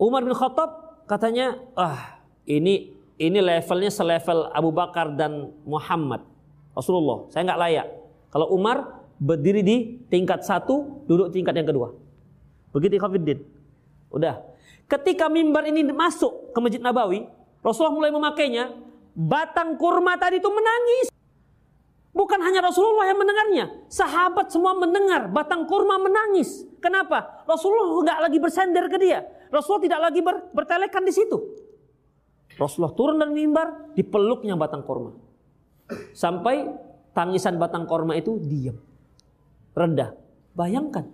Umar 0.00 0.26
bin 0.26 0.34
Khattab 0.34 1.02
katanya, 1.06 1.60
ah 1.78 2.18
ini 2.48 2.90
ini 3.20 3.38
levelnya 3.38 3.92
selevel 3.92 4.50
Abu 4.50 4.74
Bakar 4.74 5.14
dan 5.14 5.54
Muhammad. 5.62 6.26
Rasulullah, 6.74 7.28
saya 7.30 7.46
nggak 7.46 7.60
layak. 7.60 7.86
Kalau 8.32 8.50
Umar 8.50 9.04
berdiri 9.20 9.62
di 9.62 9.76
tingkat 10.08 10.42
satu, 10.42 11.04
duduk 11.06 11.30
tingkat 11.30 11.54
yang 11.54 11.68
kedua. 11.68 11.94
Begitu 12.72 12.96
Khafiddin. 12.98 13.44
Udah. 14.08 14.40
Ketika 14.88 15.28
mimbar 15.28 15.68
ini 15.68 15.86
masuk 15.92 16.50
ke 16.50 16.58
Masjid 16.58 16.80
Nabawi, 16.82 17.28
Rasulullah 17.60 17.94
mulai 17.94 18.10
memakainya, 18.10 18.72
batang 19.14 19.76
kurma 19.76 20.16
tadi 20.16 20.40
itu 20.40 20.48
menangis. 20.48 21.11
Bukan 22.12 22.40
hanya 22.44 22.60
Rasulullah 22.60 23.08
yang 23.08 23.16
mendengarnya, 23.16 23.64
sahabat 23.88 24.52
semua 24.52 24.76
mendengar 24.76 25.32
batang 25.32 25.64
kurma 25.64 25.96
menangis. 25.96 26.68
Kenapa? 26.76 27.44
Rasulullah 27.48 28.04
nggak 28.04 28.18
lagi 28.28 28.38
bersender 28.38 28.84
ke 28.92 29.00
dia. 29.00 29.24
Rasulullah 29.48 29.84
tidak 29.88 30.00
lagi 30.12 30.20
ber, 30.20 30.36
bertelekan 30.52 31.02
di 31.08 31.12
situ. 31.12 31.36
Rasulullah 32.60 32.92
turun 32.92 33.16
dari 33.16 33.32
mimbar, 33.32 33.96
dipeluknya 33.96 34.60
batang 34.60 34.84
kurma. 34.84 35.16
Sampai 36.12 36.68
tangisan 37.16 37.56
batang 37.56 37.88
kurma 37.88 38.12
itu 38.12 38.36
diam. 38.44 38.76
Rendah. 39.72 40.12
Bayangkan, 40.52 41.08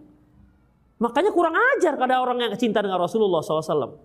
Makanya 0.99 1.31
kurang 1.31 1.55
ajar 1.55 1.95
kada 1.95 2.19
orang 2.19 2.43
yang 2.43 2.55
cinta 2.59 2.83
dengan 2.83 2.99
Rasulullah 2.99 3.39
SAW. 3.39 4.03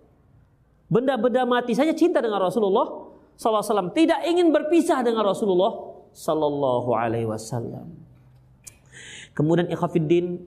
Benda-benda 0.93 1.41
mati 1.41 1.73
saja 1.73 1.89
cinta 1.97 2.21
dengan 2.21 2.37
Rasulullah 2.37 2.85
SAW. 3.33 3.89
Tidak 3.97 4.29
ingin 4.29 4.53
berpisah 4.53 5.01
dengan 5.01 5.25
Rasulullah 5.25 5.73
Sallallahu 6.13 6.89
Alaihi 6.93 7.27
Wasallam. 7.27 7.89
Kemudian 9.33 9.67
ikhafiddin, 9.67 10.45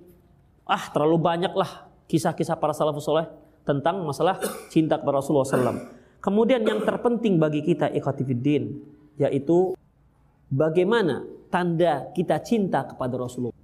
ah 0.62 0.88
terlalu 0.94 1.18
banyaklah 1.18 1.90
kisah-kisah 2.06 2.54
para 2.56 2.70
salafus 2.70 3.02
soleh 3.02 3.26
tentang 3.66 3.98
masalah 4.06 4.38
cinta 4.70 4.94
kepada 4.96 5.18
Rasulullah 5.18 5.46
SAW. 5.46 5.90
Kemudian 6.22 6.62
yang 6.62 6.86
terpenting 6.86 7.36
bagi 7.42 7.66
kita 7.66 7.90
ikhafiddin, 7.90 8.78
yaitu 9.18 9.74
bagaimana 10.46 11.26
tanda 11.50 12.10
kita 12.14 12.38
cinta 12.42 12.86
kepada 12.86 13.18
Rasulullah 13.18 13.54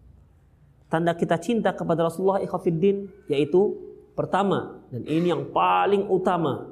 tanda 0.93 1.16
kita 1.16 1.41
cinta 1.41 1.73
kepada 1.73 2.05
Rasulullah 2.05 2.45
ikhafiddin 2.45 3.09
yaitu 3.31 3.79
pertama 4.12 4.85
dan 4.93 5.09
ini 5.09 5.33
yang 5.33 5.49
paling 5.49 6.05
utama 6.11 6.69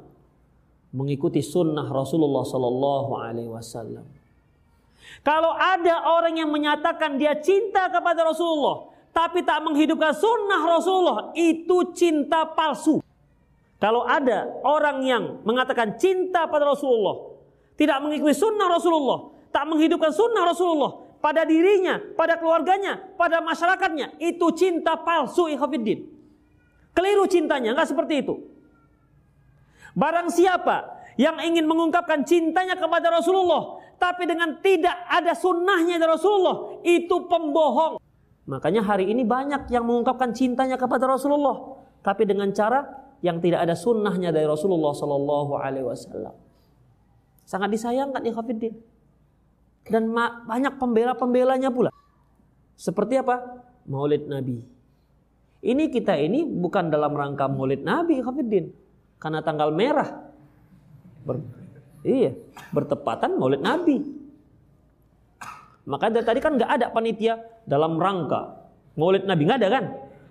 mengikuti 0.93 1.41
sunnah 1.41 1.87
Rasulullah 1.89 2.43
Sallallahu 2.43 3.11
Alaihi 3.17 3.49
Wasallam. 3.49 4.05
Kalau 5.21 5.53
ada 5.53 6.07
orang 6.07 6.39
yang 6.39 6.49
menyatakan 6.49 7.21
dia 7.21 7.37
cinta 7.39 7.91
kepada 7.93 8.25
Rasulullah 8.25 8.89
tapi 9.11 9.43
tak 9.43 9.61
menghidupkan 9.67 10.15
sunnah 10.15 10.63
Rasulullah 10.65 11.19
itu 11.35 11.93
cinta 11.93 12.47
palsu. 12.47 13.03
Kalau 13.81 14.05
ada 14.05 14.47
orang 14.63 15.03
yang 15.03 15.25
mengatakan 15.43 15.97
cinta 15.97 16.47
pada 16.47 16.69
Rasulullah 16.69 17.35
tidak 17.75 17.99
mengikuti 18.05 18.37
sunnah 18.37 18.69
Rasulullah 18.71 19.19
tak 19.51 19.67
menghidupkan 19.67 20.15
sunnah 20.15 20.47
Rasulullah 20.47 21.11
pada 21.21 21.45
dirinya, 21.45 22.01
pada 22.17 22.41
keluarganya, 22.41 22.97
pada 23.19 23.45
masyarakatnya. 23.45 24.17
Itu 24.23 24.55
cinta 24.57 24.97
palsu 24.97 25.53
ikhafiddin. 25.53 26.09
Keliru 26.97 27.29
cintanya, 27.29 27.77
nggak 27.77 27.91
seperti 27.93 28.25
itu. 28.25 28.35
Barang 29.95 30.31
siapa 30.31 31.03
yang 31.19 31.39
ingin 31.43 31.67
mengungkapkan 31.67 32.25
cintanya 32.25 32.79
kepada 32.79 33.13
Rasulullah, 33.13 33.79
tapi 34.01 34.25
dengan 34.25 34.57
tidak 34.65 34.97
ada 35.07 35.37
sunnahnya 35.37 36.01
dari 36.01 36.09
Rasulullah, 36.09 36.81
itu 36.81 37.29
pembohong. 37.29 38.01
Makanya 38.49 38.81
hari 38.81 39.13
ini 39.13 39.23
banyak 39.23 39.69
yang 39.69 39.85
mengungkapkan 39.85 40.33
cintanya 40.33 40.81
kepada 40.81 41.05
Rasulullah, 41.05 41.77
tapi 42.01 42.25
dengan 42.25 42.49
cara 42.57 42.83
yang 43.21 43.37
tidak 43.39 43.69
ada 43.69 43.77
sunnahnya 43.77 44.33
dari 44.33 44.49
Rasulullah 44.49 44.97
Sallallahu 44.97 45.53
Alaihi 45.61 45.85
Wasallam. 45.85 46.33
Sangat 47.45 47.69
disayangkan 47.69 48.25
ikhafiddin 48.25 48.73
dan 49.85 50.09
banyak 50.49 50.81
pembela-pembelanya 50.81 51.69
pula. 51.69 51.93
Seperti 52.81 53.21
apa? 53.21 53.61
Maulid 53.85 54.25
Nabi. 54.25 54.81
Ini 55.61 55.93
kita 55.93 56.17
ini 56.17 56.49
bukan 56.49 56.89
dalam 56.89 57.13
rangka 57.13 57.45
Maulid 57.45 57.85
Nabi, 57.85 58.25
Khafiddin. 58.25 58.73
Karena 59.21 59.45
tanggal 59.45 59.69
merah. 59.69 60.09
Iya, 62.05 62.33
bertepatan 62.73 63.37
Maulid 63.37 63.63
Nabi. 63.63 64.01
Maka 65.89 66.13
dari 66.13 66.23
tadi 66.23 66.41
kan 66.45 66.55
nggak 66.55 66.71
ada 66.71 66.87
panitia 66.93 67.41
dalam 67.67 67.99
rangka 67.99 68.61
Maulid 68.99 69.25
Nabi 69.25 69.43
nggak 69.47 69.59
ada 69.65 69.69
kan? 69.71 69.85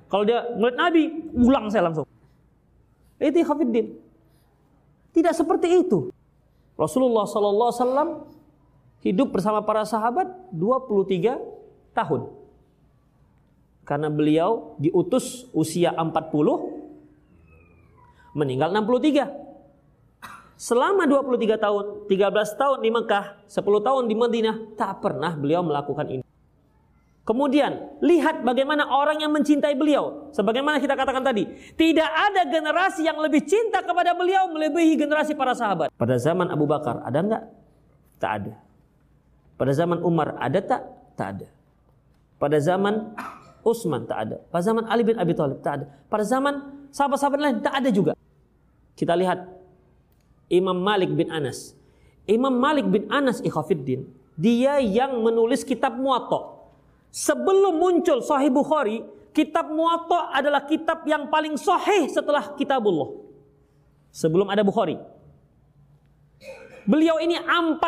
Kalau 0.09 0.23
dia 0.25 0.45
Maulid 0.57 0.77
Nabi, 0.77 1.03
ulang 1.37 1.69
saya 1.69 1.89
langsung. 1.89 2.05
Itu 3.21 3.41
Khafiddin. 3.45 3.97
Tidak 5.13 5.33
seperti 5.33 5.85
itu. 5.85 6.13
Rasulullah 6.79 7.27
Sallallahu 7.27 7.69
Alaihi 7.69 7.83
Wasallam 7.83 8.09
hidup 9.03 9.35
bersama 9.35 9.59
para 9.65 9.83
sahabat 9.83 10.27
23 10.55 11.35
tahun. 11.91 12.21
Karena 13.83 14.07
beliau 14.13 14.77
diutus 14.77 15.49
usia 15.51 15.91
40, 15.97 16.29
meninggal 18.37 18.69
63. 18.69 19.48
Selama 20.59 21.07
23 21.07 21.55
tahun, 21.55 22.11
13 22.11 22.59
tahun 22.59 22.77
di 22.83 22.91
Mekah, 22.91 23.47
10 23.47 23.63
tahun 23.63 24.03
di 24.11 24.15
Madinah, 24.19 24.75
tak 24.75 24.99
pernah 24.99 25.31
beliau 25.31 25.63
melakukan 25.63 26.03
ini. 26.11 26.25
Kemudian, 27.23 27.95
lihat 28.03 28.43
bagaimana 28.43 28.91
orang 28.91 29.23
yang 29.23 29.31
mencintai 29.31 29.71
beliau. 29.79 30.27
Sebagaimana 30.35 30.83
kita 30.83 30.99
katakan 30.99 31.23
tadi, 31.23 31.47
tidak 31.79 32.11
ada 32.11 32.43
generasi 32.43 33.07
yang 33.07 33.15
lebih 33.23 33.47
cinta 33.47 33.79
kepada 33.79 34.11
beliau 34.11 34.51
melebihi 34.51 34.99
generasi 34.99 35.31
para 35.31 35.55
sahabat. 35.55 35.95
Pada 35.95 36.19
zaman 36.19 36.51
Abu 36.51 36.67
Bakar, 36.67 37.07
ada 37.07 37.23
enggak? 37.23 37.43
Tak 38.19 38.31
ada. 38.43 38.53
Pada 39.55 39.71
zaman 39.71 40.03
Umar, 40.03 40.35
ada 40.43 40.59
tak? 40.59 40.81
Tak 41.15 41.27
ada. 41.39 41.47
Pada 42.35 42.57
zaman 42.59 43.15
Utsman 43.63 44.07
tak 44.07 44.19
ada. 44.27 44.37
Pada 44.51 44.63
zaman 44.63 44.83
Ali 44.87 45.03
bin 45.03 45.15
Abi 45.19 45.35
Thalib 45.35 45.59
tak 45.59 45.83
ada. 45.83 45.85
Pada 46.07 46.23
zaman 46.23 46.87
sahabat-sahabat 46.91 47.39
lain 47.39 47.57
tak 47.59 47.75
ada 47.75 47.89
juga. 47.91 48.15
Kita 48.95 49.15
lihat 49.15 49.58
Imam 50.49 50.75
Malik 50.75 51.13
bin 51.13 51.29
Anas. 51.29 51.77
Imam 52.25 52.53
Malik 52.53 52.85
bin 52.89 53.05
Anas 53.09 53.41
Ikhafiddin, 53.41 54.05
dia 54.37 54.81
yang 54.81 55.21
menulis 55.21 55.65
kitab 55.65 55.97
Muwatta. 55.97 56.57
Sebelum 57.09 57.73
muncul 57.73 58.21
Sahih 58.21 58.53
Bukhari, 58.53 59.01
kitab 59.33 59.69
Muwatta 59.73 60.29
adalah 60.29 60.65
kitab 60.65 61.05
yang 61.09 61.29
paling 61.29 61.57
sahih 61.57 62.05
setelah 62.09 62.53
Kitabullah. 62.53 63.09
Sebelum 64.13 64.49
ada 64.49 64.61
Bukhari. 64.61 64.97
Beliau 66.89 67.21
ini 67.21 67.37
40 67.37 67.81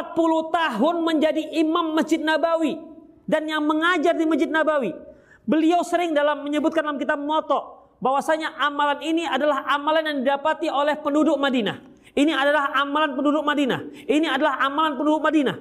tahun 0.54 0.96
menjadi 1.02 1.42
imam 1.58 1.98
Masjid 1.98 2.22
Nabawi 2.22 2.78
dan 3.26 3.50
yang 3.50 3.66
mengajar 3.66 4.14
di 4.14 4.30
Masjid 4.30 4.50
Nabawi. 4.50 4.94
Beliau 5.42 5.82
sering 5.82 6.14
dalam 6.14 6.46
menyebutkan 6.46 6.86
dalam 6.86 7.02
kitab 7.02 7.18
Muwatta 7.18 7.82
bahwasanya 7.98 8.58
amalan 8.62 9.02
ini 9.02 9.26
adalah 9.26 9.66
amalan 9.70 10.06
yang 10.06 10.18
didapati 10.22 10.70
oleh 10.70 10.98
penduduk 11.02 11.38
Madinah. 11.42 11.91
Ini 12.12 12.32
adalah 12.36 12.76
amalan 12.76 13.16
penduduk 13.16 13.44
Madinah. 13.44 13.82
Ini 14.08 14.28
adalah 14.28 14.60
amalan 14.60 15.00
penduduk 15.00 15.24
Madinah. 15.24 15.58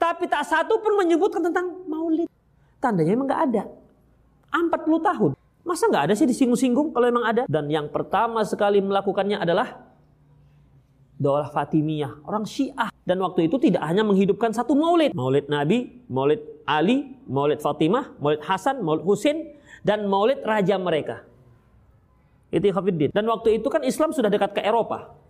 Tapi 0.00 0.24
tak 0.26 0.48
satu 0.48 0.80
pun 0.80 0.96
menyebutkan 0.96 1.44
tentang 1.44 1.84
maulid. 1.84 2.26
Tandanya 2.80 3.12
memang 3.12 3.28
nggak 3.28 3.42
ada. 3.52 3.62
40 4.54 5.00
tahun. 5.02 5.30
Masa 5.64 5.88
nggak 5.88 6.04
ada 6.10 6.14
sih 6.14 6.28
disinggung-singgung 6.28 6.92
kalau 6.92 7.08
memang 7.08 7.24
ada? 7.24 7.42
Dan 7.48 7.68
yang 7.72 7.88
pertama 7.88 8.44
sekali 8.44 8.84
melakukannya 8.84 9.40
adalah 9.40 9.80
Daulah 11.14 11.48
Fatimiyah, 11.48 12.26
orang 12.26 12.44
Syiah. 12.44 12.90
Dan 13.06 13.22
waktu 13.22 13.48
itu 13.48 13.56
tidak 13.56 13.80
hanya 13.86 14.04
menghidupkan 14.04 14.50
satu 14.52 14.76
maulid. 14.76 15.14
Maulid 15.16 15.48
Nabi, 15.48 16.04
maulid 16.10 16.42
Ali, 16.68 17.16
maulid 17.28 17.64
Fatimah, 17.64 18.12
maulid 18.20 18.42
Hasan, 18.44 18.82
maulid 18.84 19.04
Husin, 19.06 19.56
dan 19.86 20.04
maulid 20.10 20.42
raja 20.44 20.76
mereka. 20.76 21.24
Itu 22.52 22.68
Khafiddin. 22.72 23.14
Dan 23.14 23.24
waktu 23.30 23.62
itu 23.62 23.68
kan 23.72 23.82
Islam 23.86 24.12
sudah 24.12 24.28
dekat 24.28 24.58
ke 24.58 24.62
Eropa 24.62 25.23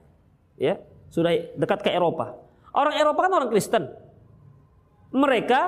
ya 0.59 0.79
sudah 1.11 1.31
dekat 1.55 1.87
ke 1.87 1.91
Eropa. 1.95 2.35
Orang 2.75 2.95
Eropa 2.99 3.27
kan 3.27 3.33
orang 3.39 3.51
Kristen. 3.51 3.87
Mereka 5.15 5.61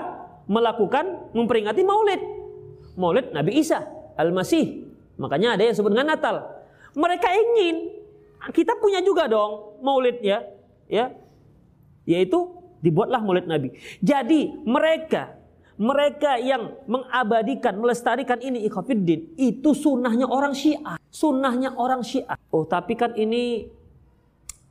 melakukan 0.51 1.31
memperingati 1.31 1.87
Maulid. 1.87 2.23
Maulid 2.99 3.31
Nabi 3.31 3.63
Isa 3.63 3.87
Al-Masih. 4.19 4.91
Makanya 5.17 5.55
ada 5.55 5.63
yang 5.63 5.73
disebut 5.79 5.93
dengan 5.95 6.19
Natal. 6.19 6.43
Mereka 6.99 7.29
ingin 7.31 7.95
kita 8.51 8.75
punya 8.83 8.99
juga 9.05 9.31
dong 9.31 9.79
Maulid 9.81 10.19
ya, 10.19 10.43
ya. 10.91 11.15
Yaitu 12.03 12.59
dibuatlah 12.83 13.23
Maulid 13.23 13.47
Nabi. 13.47 13.71
Jadi 14.03 14.51
mereka 14.67 15.37
mereka 15.77 16.41
yang 16.41 16.73
mengabadikan, 16.89 17.77
melestarikan 17.77 18.41
ini 18.41 18.65
ikhafiddin, 18.65 19.37
itu 19.37 19.77
sunnahnya 19.77 20.25
orang 20.25 20.57
Syiah. 20.57 20.97
Sunnahnya 21.13 21.77
orang 21.77 22.01
Syiah. 22.01 22.41
Oh, 22.49 22.65
tapi 22.65 22.97
kan 22.97 23.13
ini 23.13 23.69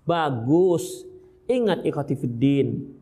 Bagus. 0.06 1.04
Ingat 1.46 1.86
ikhatifiddin. 1.86 2.94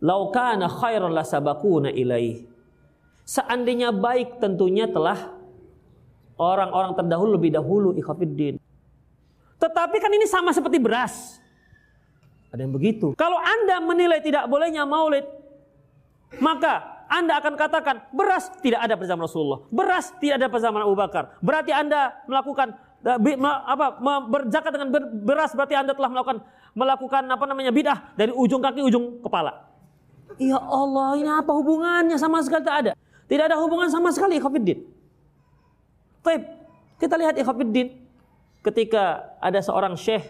Laukana 0.00 0.68
khairan 0.68 1.12
la 1.12 1.24
sabakuna 1.24 1.88
ilaih. 1.92 2.44
Seandainya 3.26 3.90
baik 3.90 4.38
tentunya 4.38 4.86
telah 4.86 5.34
orang-orang 6.36 6.92
terdahulu 6.94 7.40
lebih 7.40 7.50
dahulu 7.56 7.96
ikhatifiddin. 7.96 8.60
Tetapi 9.56 9.96
kan 9.98 10.12
ini 10.12 10.28
sama 10.28 10.52
seperti 10.52 10.76
beras. 10.76 11.40
Ada 12.52 12.62
yang 12.62 12.76
begitu. 12.76 13.16
Kalau 13.16 13.40
Anda 13.40 13.80
menilai 13.80 14.20
tidak 14.20 14.46
bolehnya 14.46 14.84
maulid, 14.84 15.24
maka 16.38 16.96
anda 17.06 17.38
akan 17.38 17.54
katakan 17.54 17.96
beras 18.10 18.50
tidak 18.58 18.82
ada 18.82 18.98
pada 18.98 19.08
zaman 19.14 19.22
Rasulullah, 19.30 19.62
beras 19.70 20.10
tidak 20.18 20.42
ada 20.42 20.46
pada 20.50 20.62
zaman 20.66 20.80
Abu 20.82 20.96
Bakar. 20.98 21.38
Berarti 21.38 21.70
Anda 21.70 22.18
melakukan 22.26 22.74
apa 23.04 24.70
dengan 24.72 24.88
beras 25.22 25.52
berarti 25.54 25.74
Anda 25.76 25.92
telah 25.92 26.10
melakukan 26.10 26.38
melakukan 26.76 27.22
apa 27.28 27.44
namanya 27.48 27.72
bidah 27.72 27.98
dari 28.18 28.32
ujung 28.32 28.60
kaki 28.60 28.84
ujung 28.84 29.24
kepala. 29.24 29.64
Ya 30.36 30.60
Allah, 30.60 31.16
ini 31.16 31.30
apa 31.32 31.48
hubungannya 31.54 32.20
sama 32.20 32.44
sekali 32.44 32.66
tak 32.66 32.76
ada. 32.84 32.92
Tidak 33.26 33.44
ada 33.48 33.56
hubungan 33.56 33.88
sama 33.88 34.12
sekali 34.12 34.36
ikhwafiddin. 34.36 34.84
Baik, 36.20 36.42
kita 37.00 37.14
lihat 37.16 37.34
ikhwafiddin 37.40 37.96
ketika 38.60 39.32
ada 39.40 39.62
seorang 39.62 39.96
syekh 39.96 40.26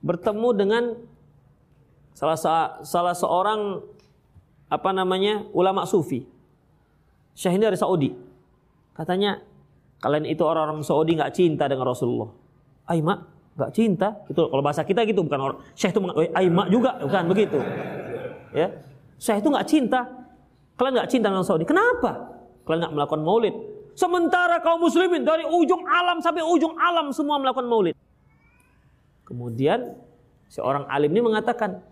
bertemu 0.00 0.48
dengan 0.56 0.84
salah 2.16 2.38
salah 2.80 3.14
seorang 3.14 3.84
apa 4.70 4.90
namanya 4.94 5.44
ulama 5.52 5.84
sufi. 5.84 6.24
Syekh 7.36 7.58
ini 7.58 7.64
dari 7.68 7.78
Saudi. 7.78 8.10
Katanya 8.96 9.42
Kalian 10.00 10.24
itu 10.24 10.40
orang-orang 10.40 10.80
Saudi 10.80 11.12
nggak 11.16 11.32
cinta 11.36 11.68
dengan 11.68 11.92
Rasulullah. 11.92 12.32
Aimak 12.88 13.18
nggak 13.60 13.72
cinta. 13.76 14.08
Itu 14.32 14.48
kalau 14.48 14.64
bahasa 14.64 14.80
kita 14.82 15.04
gitu 15.04 15.20
bukan 15.20 15.40
orang 15.40 15.58
Syekh 15.76 15.92
itu 15.92 16.00
Aimak 16.32 16.66
juga 16.72 16.96
bukan 17.04 17.24
begitu. 17.28 17.60
Ya. 18.56 18.80
Syekh 19.20 19.44
itu 19.44 19.48
nggak 19.52 19.66
cinta. 19.68 20.00
Kalian 20.80 20.92
nggak 20.96 21.10
cinta 21.12 21.26
dengan 21.28 21.44
Saudi. 21.44 21.68
Kenapa? 21.68 22.32
Kalian 22.64 22.88
nggak 22.88 22.94
melakukan 22.96 23.20
maulid. 23.20 23.54
Sementara 23.92 24.64
kaum 24.64 24.80
muslimin 24.80 25.28
dari 25.28 25.44
ujung 25.44 25.84
alam 25.84 26.24
sampai 26.24 26.40
ujung 26.40 26.72
alam 26.80 27.12
semua 27.12 27.36
melakukan 27.36 27.68
maulid. 27.68 27.92
Kemudian 29.28 30.00
seorang 30.48 30.88
alim 30.88 31.12
ini 31.12 31.20
mengatakan, 31.20 31.84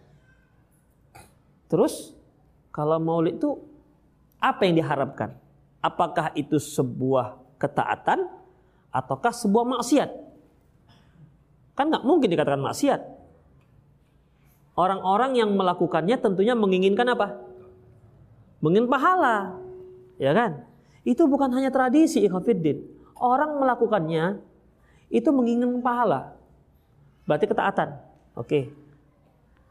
terus 1.68 2.16
kalau 2.72 2.96
maulid 2.96 3.36
itu 3.36 3.60
apa 4.40 4.64
yang 4.64 4.80
diharapkan? 4.80 5.36
Apakah 5.84 6.32
itu 6.32 6.56
sebuah 6.56 7.38
ketaatan 7.58 8.30
ataukah 8.94 9.34
sebuah 9.34 9.78
maksiat? 9.78 10.10
Kan 11.78 11.94
nggak 11.94 12.06
mungkin 12.06 12.30
dikatakan 12.30 12.62
maksiat. 12.62 13.00
Orang-orang 14.78 15.34
yang 15.34 15.50
melakukannya 15.58 16.18
tentunya 16.22 16.54
menginginkan 16.54 17.06
apa? 17.10 17.34
Menginginkan 18.62 18.94
pahala. 18.94 19.36
Ya 20.18 20.30
kan? 20.34 20.66
Itu 21.02 21.26
bukan 21.26 21.50
hanya 21.54 21.70
tradisi 21.70 22.22
ikhwafiddin. 22.22 22.82
Orang 23.18 23.58
melakukannya 23.58 24.38
itu 25.10 25.30
menginginkan 25.34 25.82
pahala. 25.82 26.38
Berarti 27.26 27.46
ketaatan. 27.50 27.98
Oke. 28.38 28.70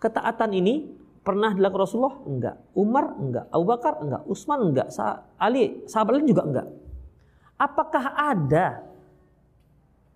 Ketaatan 0.03 0.51
ini 0.55 0.91
pernah 1.23 1.55
dilakukan 1.55 1.83
Rasulullah? 1.87 2.17
Enggak. 2.27 2.55
Umar? 2.75 3.15
Enggak. 3.19 3.45
Abu 3.51 3.65
Bakar? 3.67 3.93
Enggak. 4.03 4.21
Utsman? 4.27 4.59
Enggak. 4.71 4.87
Ali? 5.39 5.83
Sahabat 5.87 6.19
lain 6.19 6.27
juga 6.31 6.43
enggak. 6.47 6.67
Apakah 7.57 8.13
ada 8.13 8.85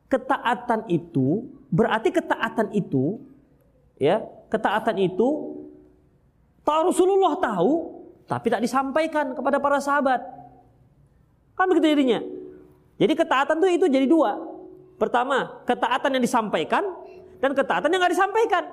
ketaatan 0.07 0.85
itu? 0.87 1.49
Berarti 1.73 2.13
ketaatan 2.13 2.69
itu 2.77 3.17
ya, 3.97 4.21
ketaatan 4.53 5.01
itu 5.01 5.57
tahu 6.61 6.79
Rasulullah 6.93 7.33
tahu 7.41 8.01
tapi 8.29 8.47
tak 8.53 8.61
disampaikan 8.61 9.33
kepada 9.33 9.57
para 9.57 9.81
sahabat. 9.81 10.21
Kan 11.57 11.65
begitu 11.67 11.91
jadinya. 11.97 12.21
Jadi 13.01 13.13
ketaatan 13.17 13.57
itu 13.57 13.67
itu 13.81 13.85
jadi 13.89 14.05
dua. 14.05 14.37
Pertama, 15.01 15.65
ketaatan 15.65 16.13
yang 16.13 16.23
disampaikan 16.23 16.85
dan 17.41 17.57
ketaatan 17.57 17.89
yang 17.89 17.99
nggak 18.05 18.13
disampaikan. 18.13 18.63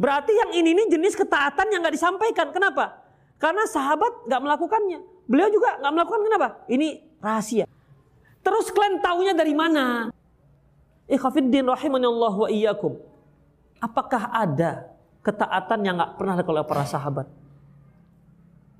Berarti 0.00 0.32
yang 0.32 0.50
ini 0.56 0.72
ini 0.72 0.82
jenis 0.88 1.12
ketaatan 1.12 1.68
yang 1.68 1.84
nggak 1.84 1.92
disampaikan. 1.92 2.48
Kenapa? 2.48 2.96
Karena 3.36 3.68
sahabat 3.68 4.24
nggak 4.24 4.40
melakukannya. 4.40 4.98
Beliau 5.28 5.52
juga 5.52 5.76
nggak 5.76 5.92
melakukan. 5.92 6.20
Kenapa? 6.24 6.48
Ini 6.72 6.88
rahasia. 7.20 7.66
Terus 8.42 8.66
kalian 8.74 8.98
taunya 8.98 9.32
dari 9.32 9.54
mana? 9.54 10.10
Ikhafiddin 11.06 11.66
rahimani 11.66 12.06
Allah 12.06 12.34
wa 12.34 12.48
iyyakum. 12.50 12.98
Apakah 13.78 14.30
ada 14.30 14.90
ketaatan 15.22 15.78
yang 15.86 15.94
nggak 15.98 16.18
pernah 16.18 16.34
dilakukan 16.38 16.54
oleh 16.58 16.66
para 16.66 16.84
sahabat? 16.86 17.26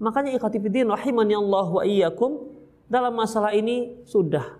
Makanya 0.03 0.35
ikhatifiddin 0.35 0.91
rahimani 0.91 1.39
Allah 1.39 1.67
wa 1.71 1.83
iyyakum 1.87 2.51
dalam 2.91 3.15
masalah 3.15 3.55
ini 3.55 4.03
sudah. 4.03 4.59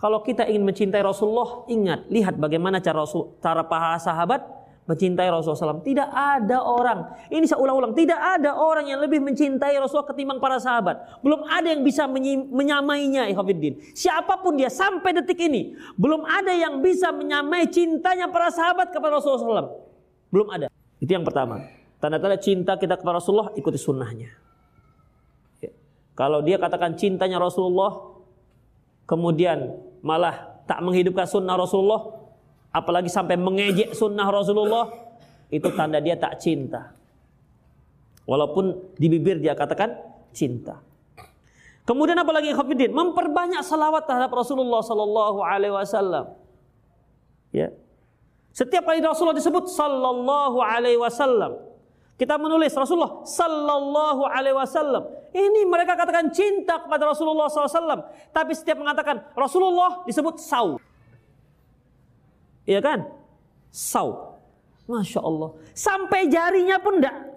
Kalau 0.00 0.24
kita 0.24 0.48
ingin 0.48 0.64
mencintai 0.64 1.04
Rasulullah, 1.04 1.68
ingat, 1.68 2.08
lihat 2.08 2.40
bagaimana 2.40 2.80
cara 2.80 3.04
Rasul, 3.04 3.36
cara 3.44 3.60
para 3.60 4.00
sahabat 4.00 4.40
mencintai 4.90 5.30
Rasulullah 5.30 5.78
SAW. 5.78 5.86
Tidak 5.86 6.10
ada 6.10 6.58
orang, 6.66 7.14
ini 7.30 7.46
saya 7.46 7.62
ulang-ulang, 7.62 7.94
tidak 7.94 8.18
ada 8.18 8.58
orang 8.58 8.90
yang 8.90 8.98
lebih 8.98 9.22
mencintai 9.22 9.78
Rasulullah 9.78 10.10
ketimbang 10.10 10.42
para 10.42 10.58
sahabat. 10.58 11.22
Belum 11.22 11.46
ada 11.46 11.70
yang 11.70 11.86
bisa 11.86 12.10
menyamainya, 12.50 13.30
ikhwafiddin. 13.30 13.94
Siapa 13.94 14.42
pun 14.42 14.58
dia 14.58 14.66
sampai 14.66 15.14
detik 15.14 15.38
ini, 15.38 15.78
belum 15.94 16.26
ada 16.26 16.50
yang 16.50 16.82
bisa 16.82 17.14
menyamai 17.14 17.70
cintanya 17.70 18.26
para 18.26 18.50
sahabat 18.50 18.90
kepada 18.90 19.22
Rasulullah 19.22 19.70
SAW. 19.70 19.70
Belum 20.34 20.50
ada. 20.50 20.66
Itu 20.98 21.14
yang 21.14 21.22
pertama. 21.22 21.62
Tanda-tanda 22.02 22.40
cinta 22.42 22.74
kita 22.74 22.98
kepada 22.98 23.22
Rasulullah, 23.22 23.54
ikuti 23.54 23.78
sunnahnya. 23.78 24.34
Ya. 25.62 25.70
Kalau 26.18 26.42
dia 26.42 26.58
katakan 26.58 26.98
cintanya 26.98 27.38
Rasulullah, 27.38 28.18
kemudian 29.06 29.78
malah 30.02 30.64
tak 30.64 30.80
menghidupkan 30.80 31.28
sunnah 31.28 31.54
Rasulullah, 31.60 32.19
apalagi 32.70 33.10
sampai 33.10 33.38
mengejek 33.38 33.94
sunnah 33.94 34.26
Rasulullah, 34.30 34.90
itu 35.50 35.66
tanda 35.74 35.98
dia 35.98 36.14
tak 36.18 36.38
cinta. 36.42 36.94
Walaupun 38.26 38.94
di 38.94 39.06
bibir 39.10 39.42
dia 39.42 39.58
katakan 39.58 39.98
cinta. 40.30 40.78
Kemudian 41.82 42.14
apalagi 42.22 42.54
khafidin 42.54 42.94
memperbanyak 42.94 43.66
salawat 43.66 44.06
terhadap 44.06 44.30
Rasulullah 44.30 44.78
Sallallahu 44.78 45.42
Alaihi 45.42 45.74
Wasallam. 45.74 46.38
Ya, 47.50 47.74
setiap 48.50 48.86
kali 48.86 49.02
Rasulullah 49.02 49.38
disebut 49.38 49.70
Sallallahu 49.70 50.58
Alaihi 50.62 50.98
Wasallam, 50.98 51.58
kita 52.18 52.34
menulis 52.36 52.74
Rasulullah 52.74 53.22
Sallallahu 53.22 54.22
Alaihi 54.26 54.54
Wasallam. 54.58 55.02
Ini 55.30 55.62
mereka 55.70 55.94
katakan 55.94 56.34
cinta 56.34 56.82
kepada 56.82 57.06
Rasulullah 57.06 57.46
SAW. 57.46 58.02
Tapi 58.34 58.50
setiap 58.50 58.82
mengatakan 58.82 59.22
Rasulullah 59.38 60.02
disebut 60.02 60.42
saw. 60.42 60.74
Iya 62.70 62.78
kan? 62.78 63.02
Saw. 63.74 64.38
Masya 64.86 65.18
Allah. 65.18 65.58
Sampai 65.74 66.30
jarinya 66.30 66.78
pun 66.78 67.02
tidak 67.02 67.34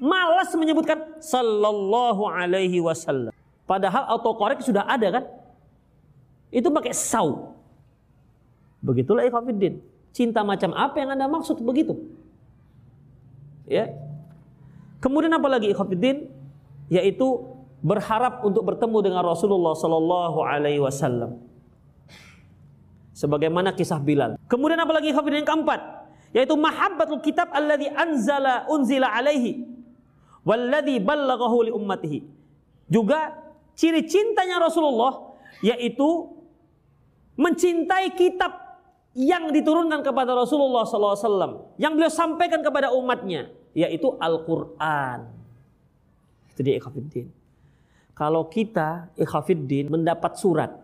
malas 0.00 0.48
menyebutkan 0.56 1.20
sallallahu 1.20 2.24
alaihi 2.24 2.80
wasallam. 2.80 3.36
Padahal 3.68 4.08
autokorek 4.16 4.64
sudah 4.64 4.88
ada 4.88 5.20
kan? 5.20 5.24
Itu 6.48 6.72
pakai 6.72 6.96
saw. 6.96 7.52
Begitulah 8.80 9.28
ikhwafiddin. 9.28 9.84
Cinta 10.16 10.40
macam 10.40 10.72
apa 10.72 10.96
yang 10.96 11.12
Anda 11.12 11.28
maksud 11.28 11.60
begitu? 11.60 12.00
Ya. 13.68 13.92
Kemudian 15.04 15.30
apa 15.36 15.46
lagi? 15.46 15.76
Yaitu 16.90 17.28
berharap 17.84 18.42
untuk 18.44 18.64
bertemu 18.64 18.98
dengan 19.04 19.22
Rasulullah 19.28 19.76
sallallahu 19.76 20.40
alaihi 20.40 20.80
wasallam 20.80 21.49
sebagaimana 23.20 23.76
kisah 23.76 24.00
Bilal. 24.00 24.40
Kemudian 24.48 24.80
apalagi 24.80 25.12
hafidh 25.12 25.44
yang 25.44 25.48
keempat 25.48 25.80
yaitu 26.32 26.56
mahabbatul 26.56 27.20
kitab 27.20 27.52
alladhi 27.52 27.92
anzala 27.92 28.64
unzila 28.72 29.12
alaihi 29.12 29.68
walladhi 30.48 30.96
ballaghahu 31.04 31.68
li 31.68 31.72
ummatihi. 31.76 32.24
Juga 32.88 33.36
ciri 33.76 34.08
cintanya 34.08 34.56
Rasulullah 34.64 35.36
yaitu 35.60 36.32
mencintai 37.36 38.16
kitab 38.16 38.56
yang 39.12 39.52
diturunkan 39.52 40.00
kepada 40.06 40.32
Rasulullah 40.32 40.86
SAW 40.86 41.76
yang 41.76 41.98
beliau 41.98 42.08
sampaikan 42.08 42.64
kepada 42.64 42.88
umatnya 42.94 43.52
yaitu 43.76 44.16
Al-Quran. 44.16 45.28
Itu 46.54 46.60
dia 46.64 46.78
ikhafiddin. 46.80 47.28
Kalau 48.16 48.48
kita 48.48 49.12
ikhafiddin 49.16 49.92
mendapat 49.92 50.36
surat 50.40 50.79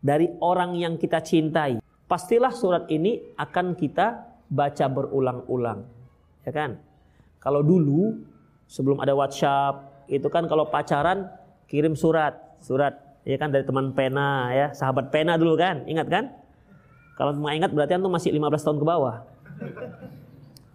dari 0.00 0.30
orang 0.40 0.76
yang 0.76 0.94
kita 1.00 1.20
cintai. 1.20 1.80
Pastilah 2.06 2.54
surat 2.54 2.86
ini 2.92 3.34
akan 3.34 3.74
kita 3.74 4.22
baca 4.46 4.86
berulang-ulang. 4.86 5.82
Ya 6.46 6.52
kan? 6.54 6.78
Kalau 7.42 7.62
dulu 7.66 8.14
sebelum 8.70 9.02
ada 9.02 9.14
WhatsApp, 9.14 10.06
itu 10.06 10.26
kan 10.30 10.46
kalau 10.46 10.70
pacaran 10.70 11.26
kirim 11.66 11.98
surat, 11.98 12.38
surat 12.62 12.94
ya 13.26 13.34
kan 13.38 13.50
dari 13.50 13.66
teman 13.66 13.90
pena 13.90 14.54
ya, 14.54 14.66
sahabat 14.70 15.10
pena 15.10 15.34
dulu 15.34 15.58
kan, 15.58 15.82
ingat 15.90 16.06
kan? 16.06 16.24
Kalau 17.18 17.34
cuma 17.34 17.56
ingat 17.56 17.72
berarti 17.74 17.96
antum 17.98 18.12
masih 18.12 18.30
15 18.30 18.62
tahun 18.62 18.78
ke 18.78 18.86
bawah. 18.86 19.16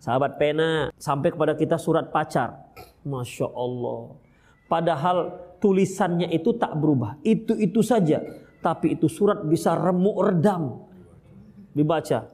Sahabat 0.02 0.41
pena 0.41 0.89
sampai 0.98 1.30
kepada 1.30 1.53
kita 1.53 1.77
surat 1.77 2.10
pacar. 2.10 2.57
Masya 3.06 3.45
Allah. 3.53 4.18
Padahal 4.65 5.18
tulisannya 5.61 6.34
itu 6.34 6.57
tak 6.57 6.73
berubah. 6.73 7.22
Itu-itu 7.22 7.85
saja 7.85 8.26
tapi 8.62 8.96
itu 8.96 9.10
surat 9.10 9.42
bisa 9.44 9.74
remuk 9.74 10.22
redam. 10.22 10.86
Dibaca. 11.74 12.30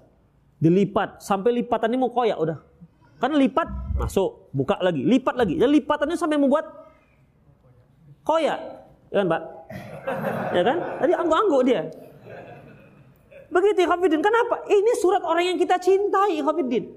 Dilipat. 0.60 1.24
Sampai 1.24 1.56
lipatan 1.56 1.94
ini 1.94 2.00
mau 2.04 2.12
koyak 2.12 2.38
udah. 2.38 2.58
Kan 3.18 3.34
lipat 3.34 3.98
masuk. 3.98 4.52
Buka 4.52 4.78
lagi. 4.84 5.02
Lipat 5.02 5.36
lagi. 5.40 5.56
Dan 5.56 5.72
lipatannya 5.72 6.18
sampai 6.20 6.38
membuat 6.38 6.68
koyak. 8.28 8.60
Ya 9.08 9.24
kan 9.24 9.26
mbak 9.32 9.44
ya 10.56 10.62
kan? 10.64 10.78
Tadi 11.04 11.14
angguk-angguk 11.16 11.62
dia. 11.68 11.82
Begitu 13.48 13.88
Hafidin 13.88 14.20
kenapa? 14.20 14.68
Ini 14.68 14.92
surat 15.00 15.24
orang 15.24 15.56
yang 15.56 15.58
kita 15.60 15.80
cintai 15.80 16.44
Hafidin 16.44 16.92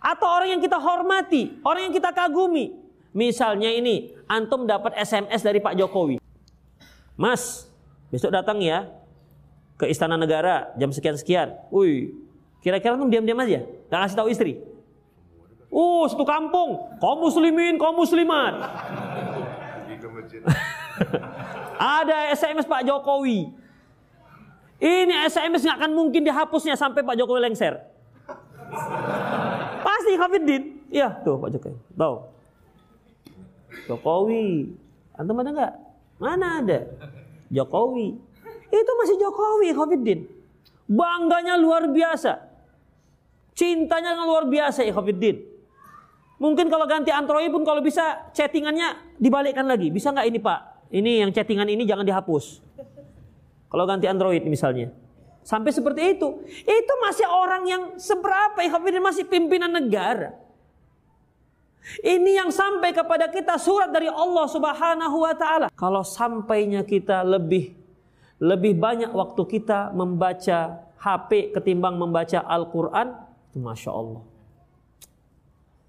atau 0.00 0.28
orang 0.32 0.56
yang 0.56 0.60
kita 0.64 0.80
hormati 0.80 1.60
orang 1.64 1.88
yang 1.88 1.94
kita 1.94 2.12
kagumi. 2.12 2.76
Misalnya 3.10 3.72
ini 3.72 4.14
antum 4.30 4.68
dapat 4.68 4.94
SMS 4.94 5.42
dari 5.42 5.58
Pak 5.58 5.74
Jokowi. 5.74 6.22
Mas 7.18 7.66
Besok 8.10 8.34
datang 8.34 8.58
ya 8.58 8.90
ke 9.78 9.86
istana 9.86 10.18
negara 10.18 10.74
jam 10.76 10.90
sekian-sekian. 10.90 11.54
Wih, 11.70 12.12
kira-kira 12.60 12.98
tuh 12.98 13.08
diam-diam 13.08 13.38
aja, 13.38 13.64
gak 13.88 14.00
kasih 14.06 14.16
tahu 14.18 14.28
istri. 14.28 14.52
Uh, 15.70 16.02
satu 16.10 16.26
kampung, 16.26 16.82
kaum 16.98 17.18
muslimin, 17.22 17.78
kaum 17.78 17.94
muslimat. 17.94 18.58
Ada 21.80 22.34
SMS 22.36 22.66
Pak 22.66 22.82
Jokowi. 22.84 23.54
Ini 24.80 25.14
SMS 25.30 25.64
nggak 25.64 25.78
akan 25.80 25.92
mungkin 25.94 26.26
dihapusnya 26.26 26.74
sampai 26.74 27.06
Pak 27.06 27.16
Jokowi 27.16 27.40
lengser. 27.46 27.78
Pasti 29.86 30.12
Hafidin. 30.18 30.82
Iya, 30.90 31.22
tuh 31.22 31.38
Pak 31.38 31.54
Jokowi. 31.54 31.78
Tahu. 31.94 32.16
Jokowi. 33.86 34.74
Antum 35.14 35.40
ada 35.40 35.50
nggak? 35.54 35.72
Mana 36.18 36.46
ada? 36.60 36.80
Jokowi. 37.50 38.16
Itu 38.70 38.92
masih 39.02 39.16
Jokowi, 39.18 39.74
Khofiddin. 39.74 40.20
Bangganya 40.86 41.58
luar 41.58 41.90
biasa. 41.90 42.38
Cintanya 43.52 44.14
luar 44.22 44.46
biasa, 44.46 44.86
Khofiddin. 44.88 45.50
Mungkin 46.40 46.72
kalau 46.72 46.88
ganti 46.88 47.12
Android 47.12 47.52
pun 47.52 47.68
kalau 47.68 47.84
bisa 47.84 48.32
chattingannya 48.32 49.20
dibalikkan 49.20 49.68
lagi. 49.68 49.92
Bisa 49.92 50.08
nggak 50.08 50.26
ini 50.30 50.38
Pak? 50.40 50.88
Ini 50.88 51.10
yang 51.26 51.30
chattingan 51.36 51.68
ini 51.68 51.84
jangan 51.84 52.08
dihapus. 52.08 52.64
Kalau 53.68 53.84
ganti 53.84 54.08
Android 54.08 54.40
misalnya. 54.48 54.88
Sampai 55.44 55.70
seperti 55.70 56.16
itu. 56.16 56.40
Itu 56.64 56.92
masih 57.04 57.28
orang 57.28 57.62
yang 57.68 57.82
seberapa 58.00 58.56
ya 58.56 58.72
masih 59.04 59.28
pimpinan 59.28 59.68
negara. 59.68 60.32
Ini 62.04 62.44
yang 62.44 62.50
sampai 62.52 62.92
kepada 62.92 63.26
kita 63.32 63.56
surat 63.56 63.88
dari 63.88 64.06
Allah 64.06 64.46
Subhanahu 64.46 65.16
wa 65.24 65.34
taala. 65.34 65.66
Kalau 65.72 66.04
sampainya 66.04 66.84
kita 66.84 67.24
lebih 67.24 67.72
lebih 68.40 68.76
banyak 68.76 69.12
waktu 69.12 69.42
kita 69.44 69.92
membaca 69.92 70.80
HP 71.00 71.52
ketimbang 71.56 71.96
membaca 71.96 72.40
Al-Qur'an, 72.44 73.16
Masya 73.56 73.90
Allah. 73.92 74.22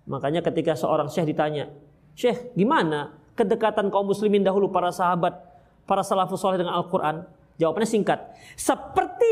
Makanya 0.07 0.43
ketika 0.43 0.75
seorang 0.75 1.07
syekh 1.07 1.31
ditanya, 1.31 1.71
"Syekh, 2.15 2.51
gimana 2.55 3.15
kedekatan 3.35 3.87
kaum 3.87 4.07
muslimin 4.07 4.43
dahulu 4.43 4.67
para 4.67 4.91
sahabat, 4.91 5.35
para 5.87 6.03
salafus 6.03 6.39
soleh 6.39 6.59
dengan 6.59 6.75
Al-Qur'an?" 6.75 7.23
Jawabannya 7.55 7.87
singkat, 7.87 8.19
"Seperti 8.59 9.31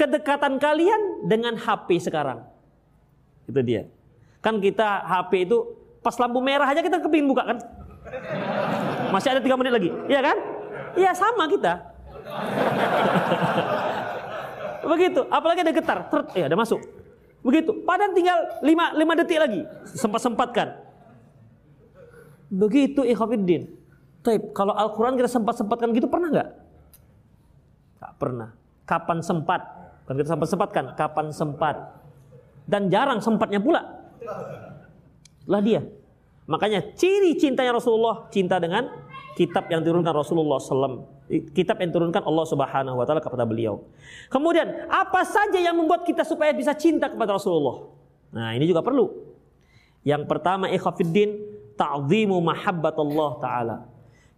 kedekatan 0.00 0.56
kalian 0.56 1.28
dengan 1.28 1.60
HP 1.60 2.00
sekarang." 2.00 2.44
Itu 3.44 3.60
dia. 3.60 3.84
Kan 4.40 4.56
kita 4.56 5.04
HP 5.04 5.44
itu 5.48 5.56
pas 6.00 6.16
lampu 6.16 6.40
merah 6.40 6.64
aja 6.64 6.80
kita 6.80 6.96
kepingin 7.04 7.28
buka 7.28 7.44
kan? 7.44 7.58
Masih 9.12 9.36
ada 9.36 9.40
tiga 9.44 9.56
menit 9.60 9.72
lagi, 9.76 9.90
iya 10.08 10.20
kan? 10.24 10.36
Iya 10.96 11.12
sama 11.12 11.44
kita. 11.44 11.72
Begitu, 14.90 15.20
apalagi 15.28 15.60
ada 15.60 15.72
getar, 15.76 15.98
ter, 16.08 16.20
ya 16.40 16.48
ada 16.48 16.56
masuk. 16.56 16.80
Begitu, 17.44 17.84
padahal 17.84 18.16
tinggal 18.16 18.38
lima, 18.64 18.96
lima 18.96 19.12
detik 19.12 19.36
lagi, 19.36 19.60
sempat-sempatkan. 19.92 20.72
Begitu 22.48 23.04
ikhwafiddin. 23.04 23.76
Taib, 24.24 24.52
kalau 24.56 24.72
Al-Quran 24.72 25.16
kita 25.20 25.28
sempat-sempatkan 25.28 25.92
gitu 25.92 26.08
pernah 26.08 26.28
nggak? 26.32 26.48
Tak 28.00 28.12
pernah. 28.16 28.48
Kapan 28.88 29.20
sempat? 29.20 29.60
Kan 30.08 30.16
kita 30.16 30.32
sempat-sempatkan, 30.32 30.84
kapan 30.96 31.26
sempat? 31.30 31.76
Dan 32.64 32.88
jarang 32.88 33.20
sempatnya 33.20 33.60
pula 33.60 33.99
lah 35.48 35.60
dia. 35.60 35.80
Makanya 36.50 36.82
ciri 36.98 37.38
cintanya 37.38 37.78
Rasulullah 37.78 38.26
cinta 38.28 38.58
dengan 38.58 38.90
kitab 39.38 39.70
yang 39.70 39.80
diturunkan 39.86 40.10
Rasulullah 40.10 40.58
SAW. 40.58 41.06
Kitab 41.54 41.78
yang 41.78 41.94
diturunkan 41.94 42.26
Allah 42.26 42.42
Subhanahu 42.42 42.98
Wa 42.98 43.06
Taala 43.06 43.22
kepada 43.22 43.46
beliau. 43.46 43.86
Kemudian 44.26 44.90
apa 44.90 45.22
saja 45.22 45.62
yang 45.62 45.78
membuat 45.78 46.02
kita 46.02 46.26
supaya 46.26 46.50
bisa 46.50 46.74
cinta 46.74 47.06
kepada 47.06 47.38
Rasulullah? 47.38 47.86
Nah, 48.34 48.50
ini 48.58 48.66
juga 48.66 48.82
perlu. 48.82 49.30
Yang 50.02 50.26
pertama 50.26 50.66
ikhafidin 50.70 51.38
ta'zimu 51.78 52.36
mahabbatullah 52.40 53.30
taala. 53.40 53.76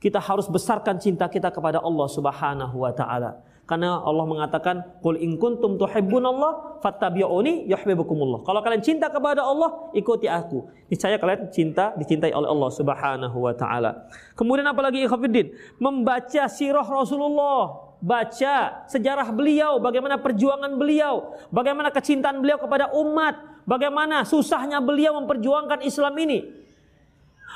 Kita 0.02 0.18
harus 0.18 0.50
besarkan 0.50 0.98
cinta 0.98 1.30
kita 1.30 1.48
kepada 1.48 1.78
Allah 1.78 2.08
Subhanahu 2.10 2.76
wa 2.82 2.92
taala. 2.92 3.38
Karena 3.62 4.02
Allah 4.02 4.26
mengatakan, 4.26 4.98
"Qul 4.98 5.22
in 5.22 5.38
kuntum 5.38 5.78
tuhibbunallah 5.78 6.82
fattabi'uni 6.82 7.70
yuhibbukumullah." 7.70 8.42
Kalau 8.42 8.58
kalian 8.58 8.82
cinta 8.82 9.06
kepada 9.06 9.46
Allah, 9.46 9.94
ikuti 9.94 10.26
aku. 10.26 10.66
Niscaya 10.90 11.14
kalian 11.14 11.46
cinta 11.54 11.94
dicintai 11.94 12.34
oleh 12.34 12.50
Allah 12.50 12.70
Subhanahu 12.74 13.38
wa 13.38 13.54
taala. 13.54 14.10
Kemudian 14.34 14.66
apalagi 14.66 15.06
ikhwatiddin? 15.06 15.54
Membaca 15.78 16.50
sirah 16.50 16.82
Rasulullah, 16.82 17.94
baca 18.02 18.82
sejarah 18.90 19.30
beliau, 19.30 19.78
bagaimana 19.78 20.18
perjuangan 20.18 20.74
beliau, 20.74 21.38
bagaimana 21.54 21.94
kecintaan 21.94 22.42
beliau 22.42 22.58
kepada 22.58 22.90
umat, 22.98 23.62
bagaimana 23.62 24.26
susahnya 24.26 24.82
beliau 24.82 25.22
memperjuangkan 25.22 25.86
Islam 25.86 26.18
ini. 26.18 26.50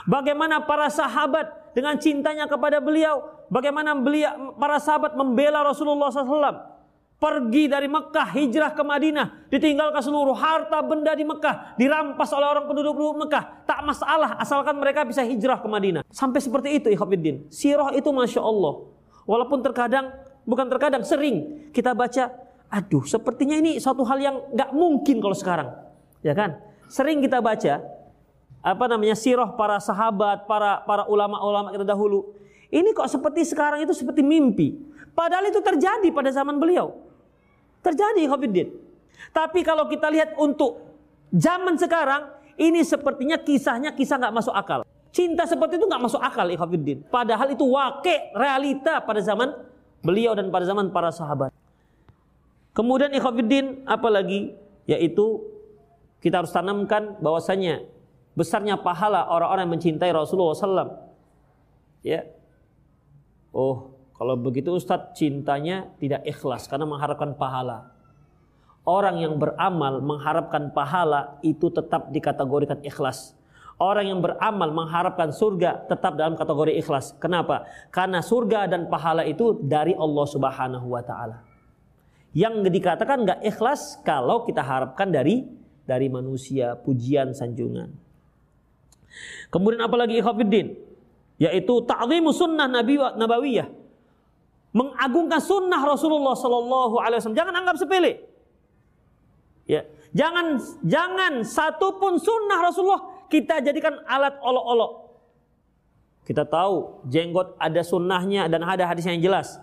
Bagaimana 0.07 0.63
para 0.63 0.87
sahabat 0.87 1.66
dengan 1.77 2.01
cintanya 2.01 2.49
kepada 2.49 2.81
beliau, 2.81 3.45
bagaimana 3.53 3.93
beliau 3.93 4.57
para 4.57 4.81
sahabat 4.81 5.13
membela 5.13 5.61
Rasulullah 5.61 6.09
SAW. 6.09 6.73
Pergi 7.17 7.69
dari 7.69 7.89
Mekah, 7.89 8.33
hijrah 8.33 8.73
ke 8.77 8.81
Madinah, 8.85 9.49
ditinggalkan 9.49 10.05
seluruh 10.05 10.37
harta 10.37 10.81
benda 10.85 11.13
di 11.17 11.25
Mekah, 11.25 11.77
dirampas 11.77 12.29
oleh 12.33 12.49
orang 12.49 12.65
penduduk 12.69 12.97
Mekah. 12.97 13.65
Tak 13.69 13.81
masalah, 13.85 14.37
asalkan 14.41 14.77
mereka 14.77 15.05
bisa 15.05 15.25
hijrah 15.25 15.61
ke 15.61 15.69
Madinah. 15.69 16.05
Sampai 16.13 16.45
seperti 16.45 16.77
itu, 16.77 16.89
Ikhwanuddin. 16.93 17.49
Sirah 17.49 17.93
itu 17.97 18.09
Masya 18.09 18.41
Allah. 18.41 18.85
Walaupun 19.25 19.65
terkadang, 19.65 20.13
bukan 20.45 20.69
terkadang, 20.69 21.05
sering 21.09 21.69
kita 21.73 21.97
baca, 21.97 22.37
aduh 22.69 23.05
sepertinya 23.09 23.57
ini 23.57 23.81
suatu 23.81 24.05
hal 24.05 24.21
yang 24.21 24.37
gak 24.53 24.77
mungkin 24.77 25.17
kalau 25.21 25.37
sekarang. 25.37 25.73
Ya 26.21 26.37
kan? 26.37 26.61
Sering 26.93 27.25
kita 27.25 27.41
baca, 27.41 27.81
apa 28.67 28.91
namanya 28.91 29.15
sirah 29.15 29.55
para 29.55 29.79
sahabat, 29.79 30.51
para 30.51 30.83
para 30.83 31.07
ulama-ulama 31.07 31.71
kita 31.71 31.87
dahulu. 31.87 32.35
Ini 32.67 32.91
kok 32.91 33.07
seperti 33.07 33.47
sekarang 33.47 33.87
itu 33.87 33.95
seperti 33.95 34.27
mimpi. 34.27 34.75
Padahal 35.15 35.47
itu 35.47 35.63
terjadi 35.63 36.11
pada 36.11 36.35
zaman 36.35 36.59
beliau. 36.59 36.99
Terjadi 37.79 38.27
Khofiddin. 38.27 38.75
Tapi 39.31 39.63
kalau 39.63 39.87
kita 39.87 40.11
lihat 40.11 40.35
untuk 40.35 40.83
zaman 41.31 41.79
sekarang, 41.79 42.27
ini 42.59 42.83
sepertinya 42.83 43.39
kisahnya 43.39 43.95
kisah 43.95 44.19
nggak 44.19 44.35
masuk 44.35 44.51
akal. 44.51 44.83
Cinta 45.15 45.47
seperti 45.47 45.79
itu 45.79 45.87
nggak 45.87 46.03
masuk 46.03 46.19
akal 46.19 46.51
Khofiddin. 46.51 47.07
Padahal 47.07 47.55
itu 47.55 47.63
wake 47.63 48.35
realita 48.35 48.99
pada 48.99 49.23
zaman 49.23 49.55
beliau 50.03 50.35
dan 50.35 50.51
pada 50.51 50.67
zaman 50.67 50.91
para 50.91 51.15
sahabat. 51.15 51.55
Kemudian 52.77 53.09
Ikhafiddin 53.15 53.89
apalagi 53.89 54.53
yaitu 54.85 55.41
kita 56.21 56.45
harus 56.45 56.53
tanamkan 56.53 57.17
bahwasanya 57.25 57.89
besarnya 58.37 58.79
pahala 58.79 59.27
orang-orang 59.33 59.67
yang 59.67 59.75
mencintai 59.75 60.13
Rasulullah 60.13 60.55
SAW. 60.55 60.93
Ya, 62.07 62.23
Oh, 63.57 63.97
kalau 64.21 64.37
begitu 64.37 64.69
Ustadz 64.77 65.17
cintanya 65.17 65.89
tidak 65.97 66.29
ikhlas 66.29 66.69
karena 66.69 66.85
mengharapkan 66.85 67.33
pahala. 67.33 67.89
Orang 68.85 69.17
yang 69.17 69.41
beramal 69.41 70.05
mengharapkan 70.05 70.77
pahala 70.77 71.41
itu 71.41 71.73
tetap 71.73 72.13
dikategorikan 72.13 72.85
ikhlas. 72.85 73.33
Orang 73.81 74.13
yang 74.13 74.21
beramal 74.21 74.77
mengharapkan 74.77 75.33
surga 75.33 75.89
tetap 75.89 76.21
dalam 76.21 76.37
kategori 76.37 76.77
ikhlas. 76.85 77.17
Kenapa? 77.17 77.65
Karena 77.89 78.21
surga 78.21 78.69
dan 78.69 78.93
pahala 78.93 79.25
itu 79.25 79.57
dari 79.57 79.97
Allah 79.97 80.27
Subhanahu 80.29 80.87
wa 80.93 81.01
taala. 81.01 81.41
Yang 82.37 82.69
dikatakan 82.69 83.25
nggak 83.25 83.41
ikhlas 83.41 84.05
kalau 84.05 84.45
kita 84.45 84.61
harapkan 84.61 85.09
dari 85.09 85.49
dari 85.89 86.13
manusia, 86.13 86.77
pujian, 86.77 87.33
sanjungan. 87.33 88.06
Kemudian 89.51 89.83
apalagi 89.85 90.19
ikhwafiddin? 90.19 90.87
yaitu 91.37 91.85
ta'zimu 91.85 92.33
sunnah 92.33 92.67
nabi 92.69 92.97
nabawiyah. 92.97 93.69
Mengagungkan 94.77 95.41
sunnah 95.41 95.81
Rasulullah 95.81 96.37
Sallallahu 96.37 97.01
Alaihi 97.01 97.21
Wasallam. 97.25 97.39
Jangan 97.39 97.55
anggap 97.65 97.77
sepele. 97.81 98.29
Ya. 99.65 99.89
Jangan 100.13 100.61
jangan 100.85 101.33
satu 101.45 101.97
pun 102.01 102.17
sunnah 102.17 102.61
Rasulullah 102.61 103.29
kita 103.29 103.61
jadikan 103.61 104.01
alat 104.09 104.37
olok-olok. 104.41 104.93
Kita 106.25 106.45
tahu 106.49 107.05
jenggot 107.09 107.57
ada 107.61 107.81
sunnahnya 107.85 108.49
dan 108.49 108.65
ada 108.65 108.89
hadis 108.89 109.05
yang 109.05 109.21
jelas. 109.21 109.61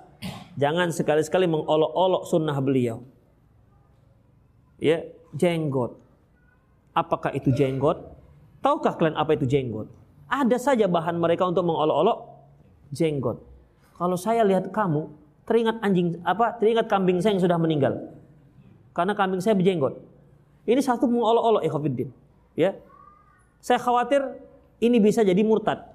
Jangan 0.58 0.94
sekali-sekali 0.94 1.50
mengolok-olok 1.50 2.30
sunnah 2.30 2.58
beliau. 2.62 3.02
Ya 4.78 5.06
jenggot. 5.34 5.98
Apakah 6.94 7.34
itu 7.34 7.50
jenggot 7.50 7.98
tahukah 8.64 8.96
kalian 8.96 9.20
apa 9.20 9.36
itu 9.36 9.46
jenggot 9.46 9.92
ada 10.34 10.58
saja 10.58 10.90
bahan 10.90 11.22
mereka 11.22 11.46
untuk 11.46 11.62
mengolok-olok 11.62 12.34
jenggot. 12.90 13.38
Kalau 13.94 14.18
saya 14.18 14.42
lihat 14.42 14.74
kamu, 14.74 15.10
teringat 15.46 15.78
anjing 15.86 16.18
apa? 16.26 16.58
Teringat 16.58 16.90
kambing 16.90 17.22
saya 17.22 17.38
yang 17.38 17.44
sudah 17.46 17.58
meninggal. 17.62 17.94
Karena 18.98 19.14
kambing 19.14 19.42
saya 19.42 19.54
berjenggot. 19.54 19.94
Ini 20.66 20.82
satu 20.82 21.06
mengolok-olok 21.06 21.62
ikhwatiddin. 21.66 22.10
Ya. 22.58 22.78
Saya 23.62 23.78
khawatir 23.78 24.22
ini 24.82 24.98
bisa 24.98 25.22
jadi 25.22 25.40
murtad. 25.46 25.86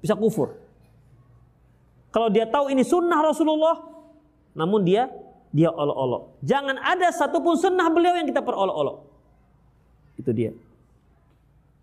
Bisa 0.00 0.16
kufur. 0.16 0.56
Kalau 2.10 2.32
dia 2.32 2.48
tahu 2.48 2.72
ini 2.72 2.82
sunnah 2.82 3.20
Rasulullah, 3.20 3.84
namun 4.56 4.82
dia 4.82 5.12
dia 5.52 5.68
olok-olok. 5.68 6.40
Jangan 6.40 6.80
ada 6.80 7.10
satupun 7.12 7.58
sunnah 7.60 7.86
beliau 7.92 8.16
yang 8.16 8.26
kita 8.26 8.40
perolok-olok. 8.40 8.96
Itu 10.16 10.32
dia. 10.32 10.56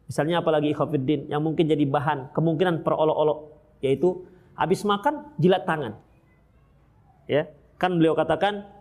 Misalnya 0.08 0.40
apalagi 0.40 0.72
ikhafiddin 0.72 1.28
yang 1.28 1.44
mungkin 1.44 1.68
jadi 1.68 1.84
bahan 1.84 2.32
kemungkinan 2.32 2.82
perolok-olok 2.82 3.60
yaitu 3.84 4.24
habis 4.56 4.82
makan 4.88 5.36
jilat 5.38 5.68
tangan. 5.68 6.00
Ya, 7.28 7.52
kan 7.76 8.00
beliau 8.00 8.16
katakan 8.16 8.78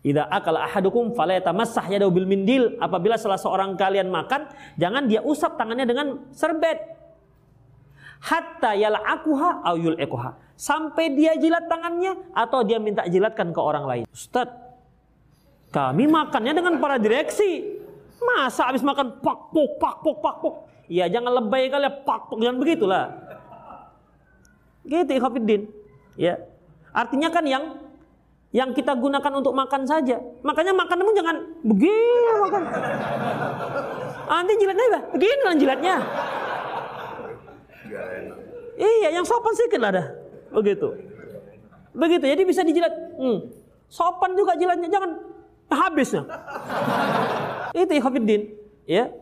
Idza 0.00 0.24
akala 0.32 0.64
ahadukum 0.64 1.12
fala 1.12 1.36
yatamassah 1.36 1.84
yadahu 1.92 2.08
bil 2.08 2.24
mindil. 2.24 2.80
Apabila 2.80 3.20
salah 3.20 3.36
seorang 3.36 3.76
kalian 3.76 4.08
makan, 4.08 4.48
jangan 4.80 5.04
dia 5.04 5.20
usap 5.20 5.60
tangannya 5.60 5.84
dengan 5.84 6.06
serbet. 6.32 6.80
Hatta 8.20 8.72
yal'akuha 8.76 9.60
aw 9.60 9.76
yul'ikuha. 9.76 10.56
Sampai 10.56 11.12
dia 11.12 11.36
jilat 11.36 11.68
tangannya 11.68 12.32
atau 12.32 12.64
dia 12.64 12.80
minta 12.80 13.04
jilatkan 13.08 13.52
ke 13.52 13.60
orang 13.60 13.84
lain. 13.84 14.04
Ustaz, 14.08 14.48
kami 15.72 16.08
makannya 16.08 16.52
dengan 16.56 16.80
para 16.80 16.96
direksi. 16.96 17.79
Masa 18.20 18.68
habis 18.68 18.84
makan 18.84 19.20
pak 19.24 19.38
pok 19.50 19.70
pak 19.80 19.94
pok 20.04 20.16
pak 20.20 20.34
pok. 20.44 20.54
Ya 20.90 21.08
jangan 21.08 21.40
lebay 21.40 21.72
kali 21.72 21.88
ya 21.88 21.92
pak 22.04 22.28
pok 22.28 22.38
jangan 22.38 22.58
begitulah. 22.60 23.04
Gitu 24.84 25.10
ikhafidin. 25.16 25.62
Ya. 26.20 26.36
Artinya 26.92 27.28
kan 27.32 27.44
yang 27.46 27.64
yang 28.50 28.74
kita 28.74 28.98
gunakan 28.98 29.32
untuk 29.38 29.54
makan 29.54 29.86
saja. 29.86 30.18
Makanya 30.42 30.74
makan 30.74 30.98
pun 31.06 31.14
jangan 31.14 31.36
begini 31.62 32.30
makan. 32.44 32.62
Nanti 34.26 34.52
jilatnya 34.58 34.86
apa? 34.90 35.00
Begini 35.14 35.42
lah 35.42 35.56
jilatnya. 35.56 35.96
Iya, 38.80 39.08
yang 39.20 39.26
sopan 39.28 39.52
sedikit 39.52 39.80
lah 39.84 39.90
dah. 39.92 40.06
Begitu. 40.56 40.88
Begitu. 41.94 42.24
Jadi 42.26 42.42
bisa 42.48 42.62
dijilat. 42.64 42.94
Hmm. 43.20 43.38
Sopan 43.86 44.34
juga 44.34 44.56
jilatnya. 44.58 44.88
Jangan 44.90 45.10
habisnya. 45.74 46.26
Itu 47.74 47.92
ikhwafiddin. 47.94 48.54
Ya. 48.86 49.14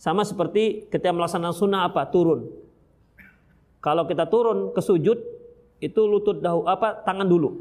Sama 0.00 0.24
seperti 0.24 0.88
ketika 0.88 1.12
melaksanakan 1.12 1.56
sunnah 1.56 1.80
apa? 1.88 2.08
Turun. 2.08 2.48
Kalau 3.80 4.04
kita 4.04 4.28
turun 4.28 4.72
ke 4.76 4.80
sujud, 4.80 5.18
itu 5.80 6.00
lutut 6.04 6.40
dahulu 6.40 6.68
apa? 6.68 7.00
Tangan 7.04 7.24
dulu. 7.28 7.60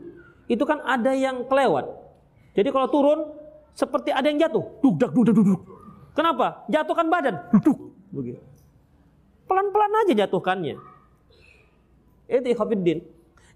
Itu 0.52 0.68
kan 0.68 0.84
ada 0.84 1.16
yang 1.16 1.48
kelewat. 1.48 1.88
Jadi 2.56 2.70
kalau 2.76 2.88
turun 2.92 3.20
seperti 3.76 4.12
ada 4.12 4.28
yang 4.28 4.40
jatuh, 4.40 4.64
duduk 4.84 5.12
duduk 5.16 5.36
duduk. 5.36 5.62
Kenapa? 6.12 6.68
Jatuhkan 6.68 7.08
badan, 7.08 7.36
duduk. 7.56 7.96
Begitu. 8.12 8.42
Pelan-pelan 9.48 10.04
aja 10.06 10.14
jatuhkannya. 10.26 10.76
Itu 12.28 12.48
ikhwafiddin. 12.52 13.00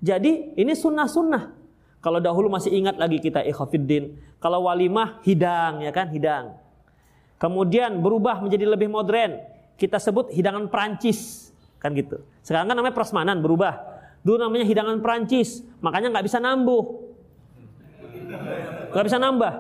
Jadi 0.04 0.58
ini 0.60 0.74
sunnah-sunnah. 0.74 1.63
Kalau 2.04 2.20
dahulu 2.20 2.52
masih 2.52 2.76
ingat 2.76 3.00
lagi 3.00 3.24
kita 3.24 3.40
ikhafiddin. 3.48 4.20
Kalau 4.44 4.68
walimah 4.68 5.24
hidang 5.24 5.88
ya 5.88 5.92
kan 5.96 6.12
hidang. 6.12 6.60
Kemudian 7.40 8.04
berubah 8.04 8.44
menjadi 8.44 8.68
lebih 8.68 8.92
modern. 8.92 9.40
Kita 9.80 10.04
sebut 10.04 10.28
hidangan 10.36 10.68
Prancis 10.68 11.50
kan 11.80 11.96
gitu. 11.96 12.20
Sekarang 12.44 12.68
kan 12.68 12.76
namanya 12.76 12.92
prasmanan 12.92 13.40
berubah. 13.40 13.80
Dulu 14.20 14.36
namanya 14.36 14.68
hidangan 14.68 15.00
Prancis. 15.00 15.64
Makanya 15.80 16.12
nggak 16.12 16.28
bisa 16.28 16.44
nambuh. 16.44 16.84
Nggak 18.92 19.06
bisa 19.08 19.18
nambah. 19.20 19.54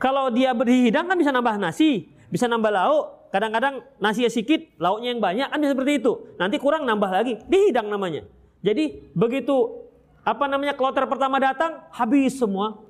Kalau 0.00 0.32
dia 0.32 0.52
berhidang 0.56 1.08
kan 1.08 1.16
bisa 1.16 1.32
nambah 1.32 1.60
nasi, 1.60 2.08
bisa 2.28 2.48
nambah 2.48 2.72
lauk. 2.72 3.04
Kadang-kadang 3.30 3.84
nasi 4.02 4.26
sedikit, 4.26 4.64
lauknya 4.80 5.14
yang 5.14 5.20
banyak 5.22 5.48
kan 5.48 5.60
seperti 5.60 5.92
itu. 6.02 6.12
Nanti 6.36 6.56
kurang 6.56 6.88
nambah 6.88 7.10
lagi, 7.12 7.40
dihidang 7.46 7.88
namanya. 7.88 8.24
Jadi 8.60 9.12
begitu 9.12 9.86
apa 10.20 10.44
namanya 10.48 10.76
kloter 10.76 11.04
pertama 11.08 11.40
datang 11.40 11.80
habis 11.92 12.36
semua 12.36 12.80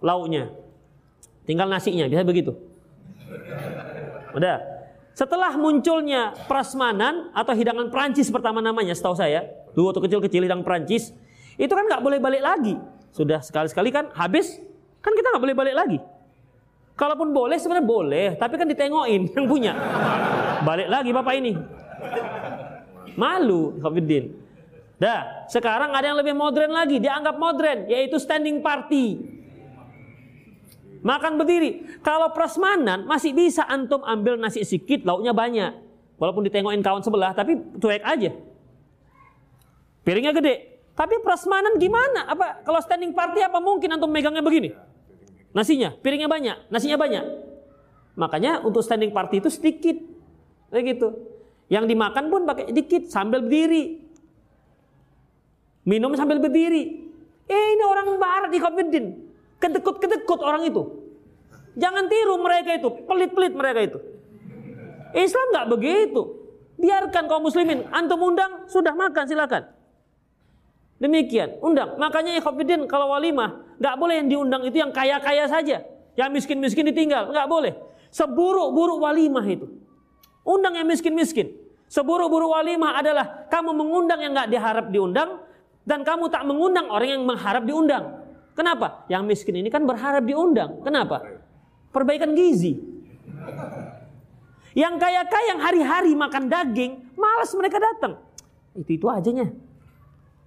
lauknya 0.00 0.52
tinggal 1.44 1.68
nasinya 1.68 2.08
bisa 2.08 2.24
begitu 2.24 2.56
Udah. 4.36 4.60
Setelah 5.16 5.56
munculnya 5.56 6.36
prasmanan 6.44 7.32
atau 7.32 7.56
hidangan 7.56 7.88
Prancis 7.88 8.28
pertama 8.28 8.60
namanya, 8.60 8.92
setahu 8.92 9.16
saya, 9.16 9.48
dulu 9.72 9.88
waktu 9.88 10.04
kecil-kecil 10.04 10.44
hidangan 10.44 10.60
Prancis, 10.60 11.16
itu 11.56 11.72
kan 11.72 11.88
nggak 11.88 12.04
boleh 12.04 12.20
balik 12.20 12.44
lagi. 12.44 12.76
Sudah 13.16 13.40
sekali-sekali 13.40 13.88
kan 13.88 14.12
habis, 14.12 14.60
kan 15.00 15.16
kita 15.16 15.32
nggak 15.32 15.40
boleh 15.48 15.56
balik 15.56 15.72
lagi. 15.74 15.98
Kalaupun 17.00 17.32
boleh 17.32 17.56
sebenarnya 17.56 17.88
boleh, 17.88 18.26
tapi 18.36 18.60
kan 18.60 18.68
ditengokin 18.68 19.22
yang 19.40 19.46
punya. 19.48 19.72
Balik 20.68 20.88
lagi 20.92 21.10
bapak 21.16 21.34
ini. 21.40 21.52
Malu, 23.16 23.80
Khofiddin. 23.80 24.36
Dah, 24.96 25.44
sekarang 25.52 25.92
ada 25.92 26.08
yang 26.08 26.16
lebih 26.16 26.32
modern 26.32 26.72
lagi, 26.72 26.96
dianggap 26.96 27.36
modern, 27.36 27.84
yaitu 27.84 28.16
standing 28.16 28.64
party. 28.64 29.36
Makan 31.04 31.36
berdiri. 31.36 31.84
Kalau 32.00 32.32
prasmanan 32.32 33.04
masih 33.04 33.36
bisa 33.36 33.62
antum 33.68 34.00
ambil 34.02 34.40
nasi 34.40 34.64
sedikit, 34.64 35.04
lauknya 35.04 35.36
banyak. 35.36 35.72
Walaupun 36.16 36.48
ditengokin 36.48 36.80
kawan 36.80 37.04
sebelah, 37.04 37.36
tapi 37.36 37.60
cuek 37.76 38.02
aja. 38.02 38.32
Piringnya 40.00 40.32
gede. 40.32 40.54
Tapi 40.96 41.20
prasmanan 41.20 41.76
gimana? 41.76 42.24
Apa 42.32 42.64
kalau 42.64 42.80
standing 42.80 43.12
party 43.12 43.44
apa 43.44 43.60
mungkin 43.60 43.92
antum 43.92 44.08
megangnya 44.08 44.40
begini? 44.40 44.72
Nasinya, 45.52 45.92
piringnya 45.92 46.24
banyak, 46.24 46.72
nasinya 46.72 46.96
banyak. 46.96 47.24
Makanya 48.16 48.64
untuk 48.64 48.80
standing 48.80 49.12
party 49.12 49.44
itu 49.44 49.52
sedikit. 49.52 49.96
Kayak 50.72 50.96
gitu. 50.96 51.08
Yang 51.68 51.84
dimakan 51.92 52.24
pun 52.32 52.40
pakai 52.48 52.72
sedikit 52.72 53.12
sambil 53.12 53.44
berdiri. 53.44 54.05
Minum 55.86 56.12
sambil 56.18 56.42
berdiri. 56.42 57.06
Eh 57.46 57.66
ini 57.78 57.84
orang 57.86 58.18
barat 58.18 58.50
di 58.50 58.58
Covidin. 58.58 59.06
Kedekut-kedekut 59.62 60.42
orang 60.42 60.66
itu. 60.66 60.82
Jangan 61.78 62.10
tiru 62.10 62.42
mereka 62.42 62.74
itu. 62.74 62.88
Pelit-pelit 63.06 63.54
mereka 63.54 63.80
itu. 63.86 63.98
Islam 65.14 65.46
nggak 65.54 65.66
begitu. 65.70 66.22
Biarkan 66.76 67.24
kaum 67.30 67.46
muslimin. 67.46 67.86
Antum 67.94 68.20
undang, 68.20 68.66
sudah 68.66 68.92
makan 68.92 69.24
silakan. 69.30 69.62
Demikian, 70.98 71.60
undang. 71.60 71.96
Makanya 72.00 72.40
Ikhwafiddin 72.40 72.88
kalau 72.88 73.12
walimah, 73.12 73.76
nggak 73.78 73.94
boleh 74.00 74.14
yang 74.20 74.28
diundang 74.32 74.62
itu 74.64 74.80
yang 74.80 74.92
kaya-kaya 74.92 75.44
saja. 75.46 75.84
Yang 76.16 76.30
miskin-miskin 76.42 76.88
ditinggal, 76.88 77.30
nggak 77.30 77.48
boleh. 77.48 77.76
Seburuk-buruk 78.08 78.98
walimah 79.04 79.44
itu. 79.44 79.68
Undang 80.42 80.80
yang 80.80 80.88
miskin-miskin. 80.88 81.52
Seburuk-buruk 81.86 82.48
walimah 82.48 82.98
adalah 82.98 83.46
kamu 83.52 83.70
mengundang 83.76 84.24
yang 84.24 84.32
nggak 84.32 84.48
diharap 84.48 84.86
diundang, 84.88 85.45
dan 85.86 86.02
kamu 86.02 86.26
tak 86.28 86.42
mengundang 86.42 86.90
orang 86.90 87.08
yang 87.16 87.22
mengharap 87.22 87.62
diundang. 87.62 88.26
Kenapa? 88.58 89.06
Yang 89.06 89.22
miskin 89.22 89.62
ini 89.62 89.70
kan 89.70 89.86
berharap 89.86 90.26
diundang. 90.26 90.82
Kenapa? 90.82 91.22
Perbaikan 91.94 92.34
gizi. 92.34 92.76
Yang 94.76 94.94
kaya-kaya 95.00 95.46
yang 95.56 95.60
hari-hari 95.62 96.12
makan 96.12 96.52
daging, 96.52 97.16
malas 97.16 97.48
mereka 97.56 97.80
datang. 97.80 98.20
Itu-itu 98.76 99.08
ajanya. 99.08 99.48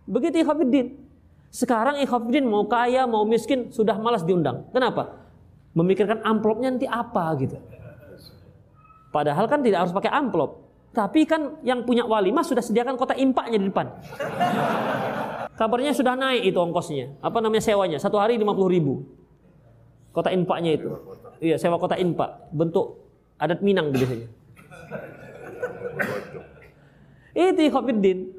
Begitu 0.06 0.46
Ikhwafiddin. 0.46 0.94
Sekarang 1.50 1.98
Ikhwafiddin 1.98 2.46
mau 2.46 2.68
kaya, 2.70 3.10
mau 3.10 3.26
miskin, 3.26 3.74
sudah 3.74 3.98
malas 3.98 4.22
diundang. 4.22 4.70
Kenapa? 4.70 5.18
Memikirkan 5.74 6.22
amplopnya 6.22 6.70
nanti 6.70 6.86
apa 6.86 7.26
gitu. 7.42 7.58
Padahal 9.10 9.50
kan 9.50 9.66
tidak 9.66 9.86
harus 9.86 9.94
pakai 9.94 10.14
amplop. 10.14 10.69
Tapi 11.00 11.24
kan 11.24 11.64
yang 11.64 11.88
punya 11.88 12.04
walimah 12.04 12.44
sudah 12.44 12.60
sediakan 12.60 13.00
kota 13.00 13.16
impaknya 13.16 13.56
di 13.56 13.72
depan. 13.72 13.88
Kabarnya 15.56 15.96
sudah 15.96 16.20
naik 16.20 16.52
itu 16.52 16.60
ongkosnya. 16.60 17.16
Apa 17.24 17.40
namanya 17.40 17.64
sewanya? 17.64 17.96
Satu 18.04 18.20
hari 18.20 18.36
50 18.36 18.68
ribu. 18.68 19.08
Kota 20.12 20.28
impaknya 20.36 20.76
itu. 20.76 20.92
Iya, 21.40 21.56
sewa 21.56 21.80
kota 21.80 21.96
impak. 21.96 22.52
Bentuk 22.52 23.00
adat 23.40 23.64
Minang 23.64 23.96
biasanya. 23.96 24.28
Itu 27.32 27.62
Ikhwafiddin. 27.64 28.36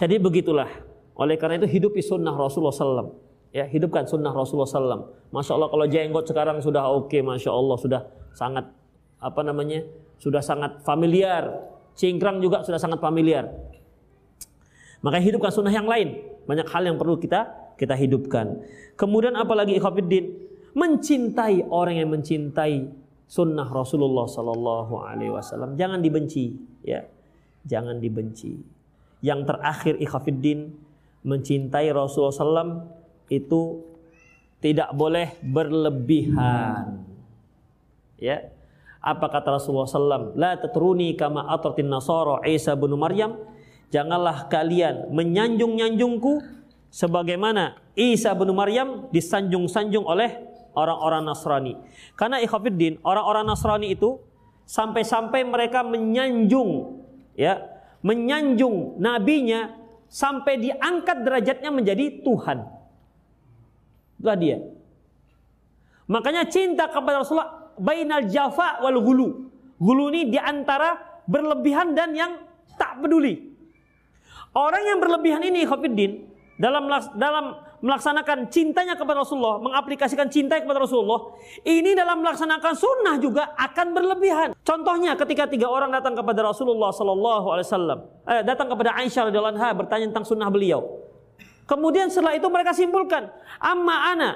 Jadi 0.00 0.14
begitulah. 0.16 0.72
Oleh 1.20 1.36
karena 1.36 1.60
itu 1.60 1.68
hidupi 1.68 2.00
sunnah 2.00 2.32
Rasulullah 2.32 2.72
SAW. 2.72 3.12
Ya, 3.52 3.68
hidupkan 3.68 4.08
sunnah 4.08 4.32
Rasulullah 4.32 4.72
SAW. 4.72 5.04
Masya 5.36 5.52
Allah 5.52 5.68
kalau 5.68 5.84
jenggot 5.84 6.24
sekarang 6.24 6.64
sudah 6.64 6.88
oke, 6.88 7.12
okay, 7.12 7.20
Masya 7.20 7.52
Allah 7.52 7.76
sudah 7.76 8.00
sangat 8.32 8.72
apa 9.20 9.40
namanya 9.44 9.84
sudah 10.16 10.40
sangat 10.40 10.80
familiar. 10.80 11.73
Cingkrang 11.94 12.42
juga 12.42 12.66
sudah 12.66 12.78
sangat 12.78 12.98
familiar. 12.98 13.50
Maka 15.04 15.20
hidupkan 15.22 15.50
sunnah 15.54 15.74
yang 15.74 15.86
lain. 15.86 16.20
Banyak 16.44 16.68
hal 16.68 16.82
yang 16.84 16.96
perlu 16.98 17.16
kita 17.16 17.64
kita 17.74 17.94
hidupkan. 17.98 18.62
Kemudian 18.94 19.34
apalagi 19.34 19.74
ikhwafiddin 19.78 20.30
mencintai 20.74 21.66
orang 21.70 22.02
yang 22.02 22.10
mencintai 22.10 22.90
sunnah 23.26 23.66
Rasulullah 23.66 24.26
Sallallahu 24.26 24.94
Alaihi 25.02 25.32
Wasallam. 25.34 25.74
Jangan 25.74 26.02
dibenci, 26.02 26.54
ya. 26.86 27.02
Jangan 27.64 27.98
dibenci. 27.98 28.60
Yang 29.24 29.40
terakhir 29.48 29.94
ikhwafiddin 29.98 30.68
mencintai 31.24 31.88
Rasulullah 31.96 32.36
SAW 32.36 32.84
itu 33.32 33.80
tidak 34.60 34.92
boleh 34.92 35.32
berlebihan. 35.40 37.08
Ya, 38.20 38.53
apa 39.04 39.28
kata 39.28 39.60
Rasulullah 39.60 39.84
SAW? 39.84 40.32
La 40.32 40.56
tatruni 40.56 41.12
kama 41.12 41.44
atratin 41.52 41.92
nasara 41.92 42.40
Isa 42.48 42.72
bin 42.72 42.96
Maryam. 42.96 43.36
Janganlah 43.92 44.48
kalian 44.48 45.12
menyanjung-nyanjungku 45.12 46.40
sebagaimana 46.88 47.76
Isa 47.92 48.32
bin 48.32 48.48
Maryam 48.56 49.12
disanjung-sanjung 49.12 50.08
oleh 50.08 50.40
orang-orang 50.72 51.22
Nasrani. 51.22 51.76
Karena 52.16 52.40
ikhafiddin, 52.40 52.98
orang-orang 53.04 53.44
Nasrani 53.44 53.92
itu 53.92 54.18
sampai-sampai 54.64 55.44
mereka 55.44 55.84
menyanjung 55.84 57.04
ya, 57.36 57.60
menyanjung 58.00 58.98
nabinya 58.98 59.76
sampai 60.08 60.58
diangkat 60.58 61.22
derajatnya 61.22 61.70
menjadi 61.70 62.24
Tuhan. 62.24 62.58
Itulah 64.18 64.38
dia. 64.40 64.58
Makanya 66.08 66.48
cinta 66.48 66.88
kepada 66.88 67.20
Rasulullah 67.20 67.63
bainal 67.78 68.26
jafa 68.28 68.82
wal 68.82 68.98
gulu. 69.00 69.28
Gulu 69.78 70.04
ini 70.14 70.30
di 70.30 70.38
antara 70.38 71.20
berlebihan 71.26 71.92
dan 71.92 72.14
yang 72.14 72.32
tak 72.78 73.00
peduli. 73.02 73.54
Orang 74.54 74.82
yang 74.86 74.98
berlebihan 75.02 75.42
ini 75.42 75.66
Khofiddin 75.66 76.30
dalam 76.54 76.86
dalam 77.18 77.58
melaksanakan 77.84 78.48
cintanya 78.48 78.96
kepada 78.96 79.20
Rasulullah, 79.20 79.60
mengaplikasikan 79.60 80.32
cinta 80.32 80.56
kepada 80.56 80.80
Rasulullah, 80.80 81.36
ini 81.68 81.92
dalam 81.92 82.24
melaksanakan 82.24 82.72
sunnah 82.72 83.20
juga 83.20 83.52
akan 83.60 83.92
berlebihan. 83.92 84.48
Contohnya 84.64 85.12
ketika 85.20 85.44
tiga 85.44 85.68
orang 85.68 85.92
datang 85.92 86.16
kepada 86.16 86.40
Rasulullah 86.48 86.88
Sallallahu 86.94 87.46
Alaihi 87.52 87.66
Wasallam, 87.68 87.98
eh, 88.24 88.42
datang 88.46 88.72
kepada 88.72 88.96
Aisyah 88.96 89.28
radhiyallahu 89.28 89.54
anha 89.60 89.70
bertanya 89.76 90.06
tentang 90.08 90.24
sunnah 90.24 90.48
beliau. 90.48 90.80
Kemudian 91.68 92.08
setelah 92.08 92.32
itu 92.32 92.48
mereka 92.48 92.72
simpulkan, 92.72 93.28
amma 93.60 94.16
ana 94.16 94.30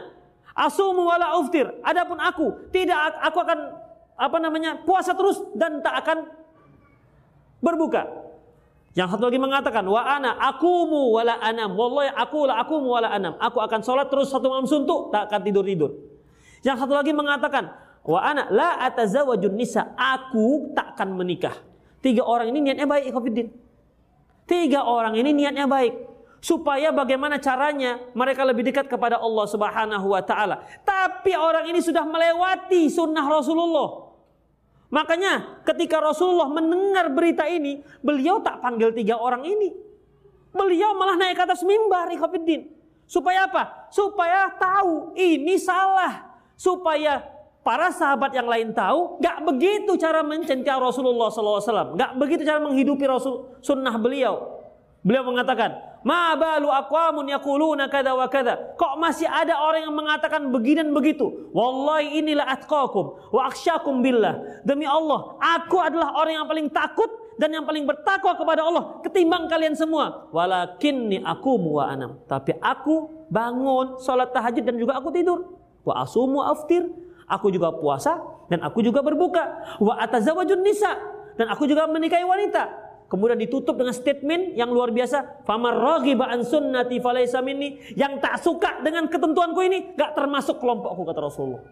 Asumu 0.58 1.06
wala 1.06 1.38
uftir. 1.38 1.70
Adapun 1.86 2.18
aku, 2.18 2.66
tidak 2.74 3.14
aku 3.22 3.38
akan 3.46 3.58
apa 4.18 4.36
namanya? 4.42 4.82
puasa 4.82 5.14
terus 5.14 5.38
dan 5.54 5.78
tak 5.78 6.02
akan 6.02 6.26
berbuka. 7.62 8.10
Yang 8.98 9.14
satu 9.14 9.30
lagi 9.30 9.38
mengatakan 9.38 9.86
wa 9.86 10.02
ana 10.02 10.34
akumu 10.34 11.14
wala 11.14 11.38
anam. 11.38 11.78
Wallahi 11.78 12.10
aku 12.10 12.50
la 12.50 12.58
akumu 12.58 12.90
wala 12.90 13.14
anam. 13.14 13.38
Aku 13.38 13.62
akan 13.62 13.86
sholat 13.86 14.10
terus 14.10 14.34
satu 14.34 14.50
malam 14.50 14.66
suntuk, 14.66 15.14
tak 15.14 15.30
akan 15.30 15.46
tidur-tidur. 15.46 15.94
Yang 16.66 16.82
satu 16.82 16.98
lagi 16.98 17.14
mengatakan 17.14 17.70
wa 18.02 18.18
ana 18.18 18.50
la 18.50 18.82
atazawajun 18.82 19.54
nisa. 19.54 19.94
Aku 19.94 20.74
tak 20.74 20.98
akan 20.98 21.14
menikah. 21.14 21.54
Tiga 22.02 22.26
orang 22.26 22.50
ini 22.50 22.58
niatnya 22.66 22.90
baik, 22.90 23.14
Ikhwafiddin. 23.14 23.48
Tiga 24.50 24.82
orang 24.82 25.14
ini 25.14 25.30
niatnya 25.30 25.70
baik 25.70 26.07
supaya 26.38 26.94
bagaimana 26.94 27.38
caranya 27.42 27.98
mereka 28.14 28.46
lebih 28.46 28.66
dekat 28.70 28.86
kepada 28.86 29.18
Allah 29.18 29.46
Subhanahu 29.46 30.06
wa 30.06 30.22
taala. 30.22 30.62
Tapi 30.86 31.34
orang 31.34 31.70
ini 31.70 31.82
sudah 31.82 32.06
melewati 32.06 32.86
sunnah 32.90 33.26
Rasulullah. 33.26 34.08
Makanya 34.88 35.60
ketika 35.68 36.00
Rasulullah 36.00 36.48
mendengar 36.48 37.12
berita 37.12 37.44
ini, 37.44 37.84
beliau 38.00 38.40
tak 38.40 38.64
panggil 38.64 38.94
tiga 38.96 39.20
orang 39.20 39.44
ini. 39.44 39.74
Beliau 40.48 40.96
malah 40.96 41.20
naik 41.20 41.36
ke 41.36 41.42
atas 41.44 41.60
mimbar 41.60 42.08
ikhwatiddin. 42.08 42.72
Supaya 43.04 43.48
apa? 43.48 43.88
Supaya 43.92 44.48
tahu 44.56 45.12
ini 45.12 45.60
salah. 45.60 46.40
Supaya 46.56 47.20
para 47.60 47.92
sahabat 47.92 48.32
yang 48.32 48.48
lain 48.48 48.72
tahu, 48.72 49.20
gak 49.20 49.44
begitu 49.44 49.92
cara 50.00 50.24
mencintai 50.24 50.80
Rasulullah 50.80 51.28
SAW. 51.28 51.92
Gak 51.96 52.16
begitu 52.16 52.42
cara 52.48 52.60
menghidupi 52.64 53.04
Rasul 53.04 53.60
sunnah 53.60 53.92
beliau. 54.00 54.57
Beliau 55.06 55.24
mengatakan, 55.24 55.88
Ma 56.06 56.38
balu 56.38 56.70
aqwamun 56.70 57.26
yaquluna 57.26 57.90
kada 57.90 58.14
wa 58.14 58.30
kada. 58.30 58.78
Kok 58.78 59.02
masih 59.02 59.26
ada 59.26 59.58
orang 59.58 59.90
yang 59.90 59.94
mengatakan 59.94 60.46
begini 60.46 60.86
dan 60.86 60.90
begitu? 60.94 61.50
Wallahi 61.50 62.22
inilah 62.22 62.46
atqakum 62.54 63.18
wa 63.34 63.42
akhsyakum 63.50 63.98
billah. 63.98 64.62
Demi 64.62 64.86
Allah, 64.86 65.34
aku 65.42 65.76
adalah 65.82 66.14
orang 66.14 66.38
yang 66.38 66.46
paling 66.46 66.70
takut 66.70 67.10
dan 67.38 67.50
yang 67.50 67.66
paling 67.66 67.82
bertakwa 67.82 68.34
kepada 68.38 68.62
Allah 68.62 69.02
ketimbang 69.02 69.50
kalian 69.50 69.74
semua. 69.74 70.30
Walakinni 70.30 71.18
aku 71.26 71.58
wa 71.58 71.90
anam. 71.90 72.22
Tapi 72.30 72.54
aku 72.62 73.26
bangun 73.26 73.98
salat 73.98 74.30
tahajud 74.30 74.62
dan 74.62 74.78
juga 74.78 75.02
aku 75.02 75.10
tidur. 75.10 75.58
Wa 75.82 76.06
asumu 76.06 76.46
aftir. 76.46 76.86
Aku 77.28 77.52
juga 77.52 77.68
puasa 77.74 78.24
dan 78.48 78.64
aku 78.64 78.80
juga 78.80 79.04
berbuka. 79.04 79.76
Wa 79.82 80.00
atazawajun 80.00 80.64
nisa 80.64 80.96
dan 81.36 81.52
aku 81.52 81.68
juga 81.68 81.84
menikahi 81.84 82.24
wanita. 82.24 82.87
Kemudian 83.08 83.40
ditutup 83.40 83.72
dengan 83.80 83.96
statement 83.96 84.52
yang 84.52 84.68
luar 84.68 84.92
biasa, 84.92 85.40
"Famar 85.48 85.72
an 86.28 86.44
sunnati 86.44 87.00
falaysa 87.00 87.40
minni." 87.40 87.80
Yang 87.96 88.12
tak 88.20 88.34
suka 88.44 88.70
dengan 88.84 89.08
ketentuanku 89.08 89.64
ini 89.64 89.96
gak 89.96 90.12
termasuk 90.12 90.60
kelompokku 90.60 91.08
kata 91.08 91.20
Rasulullah. 91.24 91.64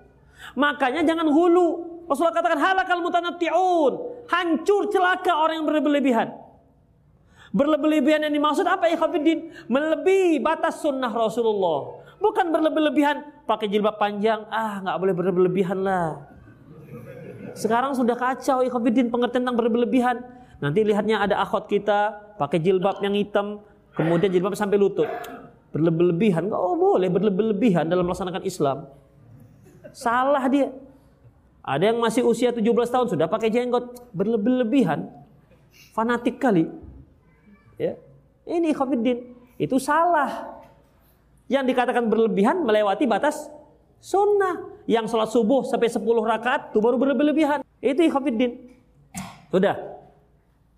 Makanya 0.56 1.04
jangan 1.04 1.28
hulu. 1.28 1.68
Rasulullah 2.08 2.40
katakan 2.40 2.56
halakal 2.56 3.04
mutanatti'un. 3.04 3.92
Hancur 4.32 4.88
celaka 4.88 5.36
orang 5.36 5.60
yang 5.60 5.66
berlebihan. 5.68 6.28
Berlebihan 7.52 8.24
yang 8.24 8.32
dimaksud 8.32 8.64
apa 8.64 8.88
ya? 8.88 8.96
Melebihi 9.68 10.40
batas 10.40 10.80
sunnah 10.80 11.12
Rasulullah. 11.12 12.00
Bukan 12.16 12.48
berlebihan 12.48 13.44
pakai 13.44 13.68
jilbab 13.68 14.00
panjang. 14.00 14.48
Ah 14.48 14.80
nggak 14.80 14.96
boleh 14.96 15.12
berlebihan 15.12 15.84
lah. 15.84 16.32
Sekarang 17.56 17.92
sudah 17.96 18.16
kacau 18.16 18.60
ya 18.64 18.72
pengertian 18.72 19.12
tentang 19.12 19.56
berlebihan. 19.56 20.20
Nanti 20.56 20.80
lihatnya 20.84 21.20
ada 21.20 21.40
akhwat 21.44 21.68
kita 21.68 22.32
pakai 22.40 22.60
jilbab 22.60 23.04
yang 23.04 23.12
hitam, 23.12 23.60
kemudian 23.92 24.32
jilbab 24.32 24.56
sampai 24.56 24.80
lutut. 24.80 25.08
Berlebihan, 25.76 26.48
oh 26.48 26.72
boleh 26.72 27.12
berlebihan 27.12 27.84
dalam 27.84 28.08
melaksanakan 28.08 28.40
Islam. 28.48 28.88
Salah 29.92 30.44
dia. 30.48 30.72
Ada 31.66 31.92
yang 31.92 31.98
masih 31.98 32.22
usia 32.24 32.54
17 32.54 32.62
tahun 32.64 33.06
sudah 33.12 33.26
pakai 33.28 33.52
jenggot, 33.52 34.08
berlebihan. 34.16 35.12
Fanatik 35.92 36.40
kali. 36.40 36.70
Ya. 37.76 37.98
Ini 38.46 38.72
Khafiddin, 38.72 39.34
itu 39.60 39.76
salah. 39.76 40.56
Yang 41.50 41.74
dikatakan 41.74 42.06
berlebihan 42.08 42.64
melewati 42.64 43.04
batas 43.04 43.50
sunnah. 44.00 44.72
Yang 44.86 45.12
sholat 45.12 45.28
subuh 45.34 45.66
sampai 45.66 45.90
10 45.90 46.00
rakaat 46.22 46.70
itu 46.70 46.78
baru 46.78 46.96
berlebihan. 46.96 47.66
Itu 47.82 48.06
Khafiddin. 48.06 48.78
Sudah. 49.50 49.95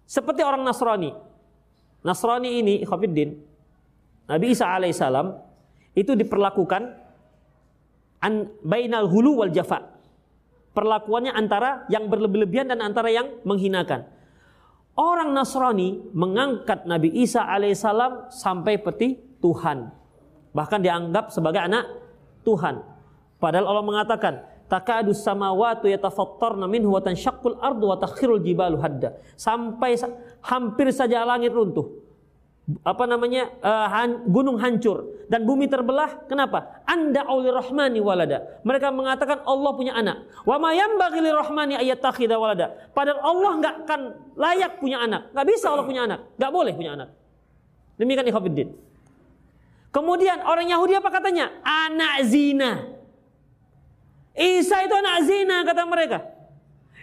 Seperti 0.09 0.41
orang 0.41 0.65
Nasrani. 0.65 1.13
Nasrani 2.01 2.65
ini, 2.65 2.81
Khafiddin, 2.81 3.37
Nabi 4.25 4.57
Isa 4.57 4.65
alaihissalam 4.65 5.37
itu 5.93 6.17
diperlakukan 6.17 6.83
an 8.25 8.49
bainal 8.65 9.05
hulu 9.05 9.45
wal 9.45 9.53
jafa. 9.53 9.85
Perlakuannya 10.73 11.37
antara 11.37 11.85
yang 11.93 12.09
berlebih-lebihan 12.09 12.73
dan 12.73 12.81
antara 12.81 13.13
yang 13.13 13.37
menghinakan. 13.45 14.09
Orang 14.97 15.37
Nasrani 15.37 16.01
mengangkat 16.17 16.89
Nabi 16.89 17.13
Isa 17.13 17.45
alaihissalam 17.45 18.33
sampai 18.33 18.81
peti 18.81 19.21
Tuhan. 19.45 19.93
Bahkan 20.57 20.81
dianggap 20.81 21.31
sebagai 21.35 21.61
anak 21.61 21.85
Tuhan. 22.49 22.81
Padahal 23.37 23.69
Allah 23.69 23.85
mengatakan, 23.85 24.35
takadu 24.69 25.17
samawati 25.17 25.91
yatafattarna 25.91 26.69
minhu 26.69 26.93
wa 26.93 27.01
tanshaqqul 27.01 27.57
ardu 27.59 27.89
wa 27.89 27.97
takhirul 27.97 28.39
jibalu 28.45 28.77
hadda. 28.79 29.17
Sampai 29.35 29.97
hampir 30.45 30.93
saja 30.93 31.25
langit 31.25 31.51
runtuh. 31.51 31.89
Apa 32.85 33.09
namanya? 33.09 33.49
Uh, 33.65 33.89
han, 33.89 34.11
gunung 34.29 34.61
hancur 34.61 35.25
dan 35.33 35.49
bumi 35.49 35.73
terbelah. 35.73 36.21
Kenapa? 36.29 36.85
Anda 36.85 37.25
aulir 37.25 37.57
rahmani 37.57 37.97
walada. 38.05 38.61
Mereka 38.61 38.93
mengatakan 38.93 39.41
Allah 39.49 39.73
punya 39.73 39.97
anak. 39.97 40.29
Wa 40.45 40.61
ma 40.61 40.77
yanbaghi 40.77 41.25
lirahmani 41.25 41.81
ayattakhidha 41.81 42.37
walada. 42.37 42.77
Padahal 42.93 43.25
Allah 43.25 43.53
nggak 43.65 43.75
akan 43.89 44.01
layak 44.37 44.73
punya 44.85 45.01
anak. 45.01 45.33
Nggak 45.33 45.47
bisa 45.49 45.67
Allah 45.73 45.87
punya 45.89 46.05
anak. 46.05 46.21
Nggak 46.37 46.53
boleh 46.53 46.73
punya 46.77 46.93
anak. 46.93 47.09
Demikian 47.97 48.29
ikhwatiddin. 48.29 48.69
Kemudian 49.89 50.45
orang 50.45 50.69
Yahudi 50.69 50.93
apa 50.93 51.09
katanya? 51.09 51.49
Anak 51.65 52.29
zina. 52.29 52.98
Isa 54.39 54.87
itu 54.87 54.95
anak 54.95 55.17
zina 55.27 55.67
kata 55.67 55.83
mereka. 55.83 56.19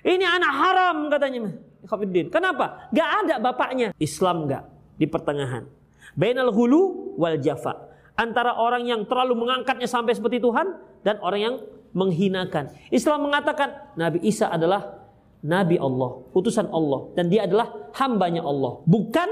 Ini 0.06 0.24
anak 0.24 0.52
haram 0.56 0.98
katanya. 1.12 1.52
Khafiddin. 1.86 2.32
Kenapa? 2.32 2.90
Gak 2.96 3.10
ada 3.26 3.36
bapaknya. 3.38 3.92
Islam 4.00 4.48
gak 4.48 4.64
di 4.96 5.06
pertengahan. 5.06 5.68
Bainal 6.16 6.50
hulu 6.56 7.14
wal 7.20 7.38
jafa. 7.44 7.92
Antara 8.16 8.56
orang 8.56 8.88
yang 8.88 9.04
terlalu 9.04 9.36
mengangkatnya 9.36 9.86
sampai 9.92 10.16
seperti 10.16 10.40
Tuhan 10.40 10.80
dan 11.04 11.20
orang 11.20 11.42
yang 11.44 11.56
menghinakan. 11.92 12.72
Islam 12.92 13.28
mengatakan 13.28 13.96
Nabi 14.00 14.24
Isa 14.24 14.48
adalah 14.48 15.04
Nabi 15.46 15.78
Allah, 15.78 16.26
utusan 16.34 16.72
Allah 16.72 17.12
dan 17.14 17.30
dia 17.30 17.46
adalah 17.46 17.92
hambanya 17.96 18.42
Allah, 18.42 18.82
bukan 18.88 19.30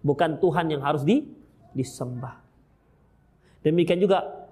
bukan 0.00 0.40
Tuhan 0.40 0.66
yang 0.72 0.82
harus 0.82 1.04
di, 1.04 1.28
disembah. 1.76 2.40
Demikian 3.62 4.00
juga 4.02 4.48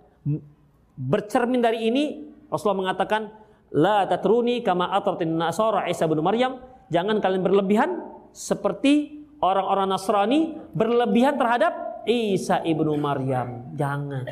bercermin 0.95 1.65
dari 1.65 1.89
ini 1.91 2.30
Rasulullah 2.51 2.91
mengatakan, 2.91 3.31
La 3.71 4.03
tatruni 4.11 4.67
kama 4.67 4.91
atratin 4.91 5.39
nasara 5.39 5.87
Isa 5.87 6.11
bin 6.11 6.19
Maryam. 6.21 6.59
Jangan 6.91 7.23
kalian 7.23 7.43
berlebihan 7.47 7.91
seperti 8.35 9.23
orang-orang 9.39 9.95
Nasrani 9.95 10.59
berlebihan 10.75 11.39
terhadap 11.39 12.03
Isa 12.03 12.59
ibnu 12.67 12.99
Maryam. 12.99 13.71
Jangan. 13.79 14.27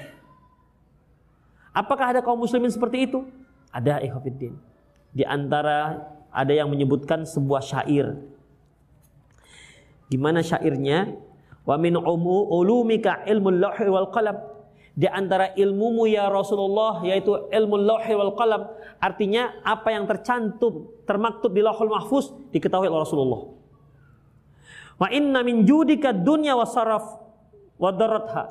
Apakah 1.71 2.11
ada 2.11 2.21
kaum 2.27 2.43
muslimin 2.43 2.75
seperti 2.75 3.07
itu? 3.07 3.23
Ada 3.71 4.03
ikhwafiddin. 4.03 4.59
Di 5.15 5.23
antara 5.23 6.03
ada 6.35 6.51
yang 6.51 6.67
menyebutkan 6.67 7.23
sebuah 7.23 7.63
syair. 7.63 8.19
Gimana 10.11 10.43
syairnya? 10.43 11.15
Wa 11.63 11.79
min 11.79 11.95
ulumika 11.95 13.23
ilmul 13.29 13.61
lauhi 13.61 13.87
wal 13.87 14.11
qalam 14.11 14.35
di 14.99 15.07
antara 15.07 15.55
ilmumu 15.55 16.11
ya 16.11 16.27
Rasulullah 16.27 17.07
yaitu 17.07 17.31
ilmu 17.55 17.79
lauhi 17.79 18.19
wal 18.19 18.35
qalam. 18.35 18.67
Artinya 18.99 19.63
apa 19.63 19.95
yang 19.95 20.11
tercantum 20.11 20.91
termaktub 21.07 21.55
di 21.55 21.63
lauhul 21.63 21.87
mahfuz 21.87 22.35
diketahui 22.51 22.91
oleh 22.91 23.07
Rasulullah. 23.07 23.47
Wa 24.99 25.07
inna 25.15 25.47
min 25.47 25.63
judika 25.63 26.11
dunya 26.11 26.59
wasaraf 26.59 27.23
wa 27.79 27.95
daratha 27.95 28.51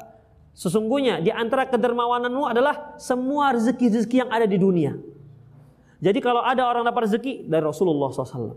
sesungguhnya 0.56 1.20
di 1.20 1.36
antara 1.36 1.68
kedermawananmu 1.68 2.48
adalah 2.48 2.96
semua 2.96 3.52
rezeki-rezeki 3.52 4.24
yang 4.24 4.32
ada 4.32 4.48
di 4.48 4.56
dunia. 4.56 4.96
Jadi 6.00 6.24
kalau 6.24 6.40
ada 6.40 6.64
orang 6.64 6.88
dapat 6.88 7.12
rezeki 7.12 7.44
dari 7.52 7.68
Rasulullah 7.68 8.08
SAW 8.08 8.56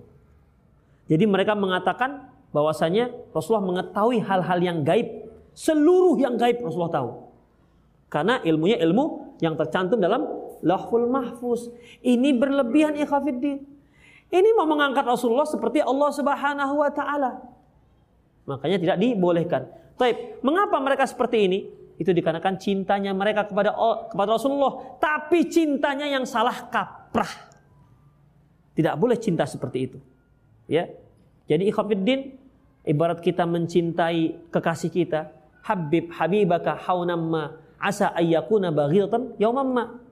jadi 1.10 1.26
mereka 1.26 1.58
mengatakan 1.58 2.30
bahwasanya 2.54 3.10
Rasulullah 3.34 3.66
mengetahui 3.66 4.22
hal-hal 4.22 4.58
yang 4.62 4.86
gaib. 4.86 5.26
Seluruh 5.50 6.14
yang 6.22 6.38
gaib 6.38 6.62
Rasulullah 6.62 6.94
tahu 6.94 7.29
karena 8.10 8.42
ilmunya 8.42 8.76
ilmu 8.82 9.38
yang 9.38 9.54
tercantum 9.54 10.02
dalam 10.02 10.26
lahful 10.66 11.06
mahfuz. 11.06 11.70
Ini 12.02 12.34
berlebihan 12.36 12.98
ikhafiddin. 12.98 13.62
Ini 14.30 14.50
mau 14.58 14.66
mengangkat 14.66 15.06
Rasulullah 15.06 15.46
seperti 15.46 15.78
Allah 15.82 16.10
Subhanahu 16.10 16.74
wa 16.82 16.90
taala. 16.90 17.38
Makanya 18.50 18.82
tidak 18.82 18.96
dibolehkan. 18.98 19.70
Taib, 19.94 20.42
mengapa 20.42 20.82
mereka 20.82 21.06
seperti 21.06 21.38
ini? 21.46 21.58
Itu 22.00 22.10
dikarenakan 22.10 22.56
cintanya 22.56 23.12
mereka 23.12 23.44
kepada 23.44 23.76
kepada 24.08 24.30
Rasulullah, 24.34 24.98
tapi 24.98 25.46
cintanya 25.46 26.08
yang 26.08 26.24
salah 26.24 26.66
kaprah. 26.72 27.52
Tidak 28.72 28.94
boleh 28.96 29.20
cinta 29.20 29.44
seperti 29.44 29.78
itu. 29.86 29.98
Ya. 30.64 30.88
Jadi 31.44 31.68
ikhafiddin 31.68 32.40
ibarat 32.88 33.20
kita 33.20 33.44
mencintai 33.44 34.48
kekasih 34.48 34.88
kita, 34.88 35.28
Habib 35.60 36.08
habibaka 36.16 36.72
haunamma 36.72 37.59
asa 37.80 38.12
ayyakuna 38.12 38.68
baghilatan 38.70 39.34
yaumamma. 39.40 40.04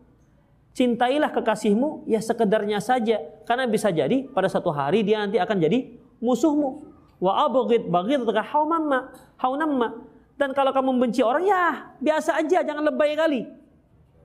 Cintailah 0.73 1.31
kekasihmu 1.35 2.09
ya 2.09 2.23
sekedarnya 2.23 2.81
saja 2.81 3.21
karena 3.45 3.69
bisa 3.69 3.93
jadi 3.93 4.25
pada 4.31 4.49
satu 4.49 4.73
hari 4.73 5.05
dia 5.05 5.21
nanti 5.21 5.37
akan 5.37 5.57
jadi 5.61 5.93
musuhmu. 6.19 6.89
Wa 7.21 7.45
abghid 7.47 7.93
baghidaka 7.93 8.41
haumamma 8.41 9.13
haunamma. 9.37 10.09
Dan 10.39 10.55
kalau 10.55 10.71
kamu 10.71 10.95
membenci 10.95 11.21
orang 11.21 11.45
ya 11.45 11.93
biasa 11.99 12.39
aja 12.41 12.63
jangan 12.63 12.83
lebay 12.89 13.19
kali. 13.19 13.43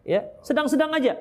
Ya, 0.05 0.29
sedang-sedang 0.45 0.93
aja. 0.93 1.17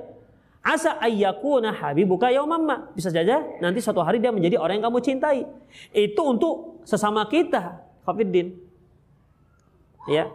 Asa 0.62 1.00
ayyakuna 1.00 1.74
habibuka 1.74 2.28
yaumamma. 2.28 2.92
Bisa 2.94 3.08
saja 3.08 3.40
nanti 3.58 3.80
suatu 3.80 4.04
hari 4.04 4.20
dia 4.20 4.30
menjadi 4.30 4.60
orang 4.60 4.78
yang 4.78 4.92
kamu 4.92 5.00
cintai. 5.00 5.48
Itu 5.96 6.22
untuk 6.22 6.84
sesama 6.84 7.24
kita, 7.26 7.82
Khafiddin. 8.04 8.52
Ya, 10.10 10.28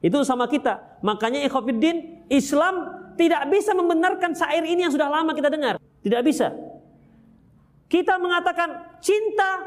itu 0.00 0.16
sama 0.24 0.48
kita. 0.48 1.00
Makanya 1.04 1.44
ikhwafiddin, 1.44 2.24
Islam 2.32 2.88
tidak 3.20 3.52
bisa 3.52 3.76
membenarkan 3.76 4.32
syair 4.32 4.64
ini 4.64 4.88
yang 4.88 4.92
sudah 4.92 5.12
lama 5.12 5.36
kita 5.36 5.52
dengar. 5.52 5.76
Tidak 6.00 6.20
bisa. 6.24 6.56
Kita 7.84 8.16
mengatakan 8.16 8.96
cinta 9.04 9.60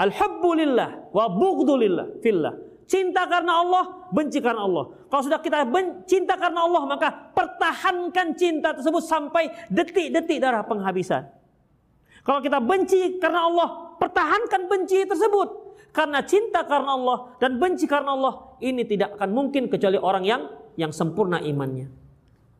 alhabbulillah 0.00 1.12
wa 1.12 1.24
bughdulillah 1.28 2.24
fillah. 2.24 2.56
Cinta 2.86 3.26
karena 3.26 3.66
Allah, 3.66 3.84
benci 4.14 4.38
karena 4.38 4.62
Allah. 4.62 4.94
Kalau 5.10 5.22
sudah 5.26 5.42
kita 5.42 5.66
cinta 6.06 6.38
karena 6.38 6.62
Allah, 6.62 6.86
maka 6.86 7.34
pertahankan 7.34 8.38
cinta 8.38 8.70
tersebut 8.78 9.02
sampai 9.02 9.50
detik-detik 9.66 10.38
darah 10.38 10.62
penghabisan. 10.62 11.26
Kalau 12.22 12.38
kita 12.38 12.62
benci 12.62 13.18
karena 13.18 13.50
Allah, 13.50 13.98
pertahankan 13.98 14.70
benci 14.70 15.02
tersebut 15.02 15.65
karena 15.96 16.20
cinta 16.28 16.60
karena 16.68 16.92
Allah 16.92 17.40
dan 17.40 17.56
benci 17.56 17.88
karena 17.88 18.12
Allah 18.12 18.60
ini 18.60 18.84
tidak 18.84 19.16
akan 19.16 19.32
mungkin 19.32 19.72
kecuali 19.72 19.96
orang 19.96 20.28
yang 20.28 20.42
yang 20.76 20.92
sempurna 20.92 21.40
imannya. 21.40 21.88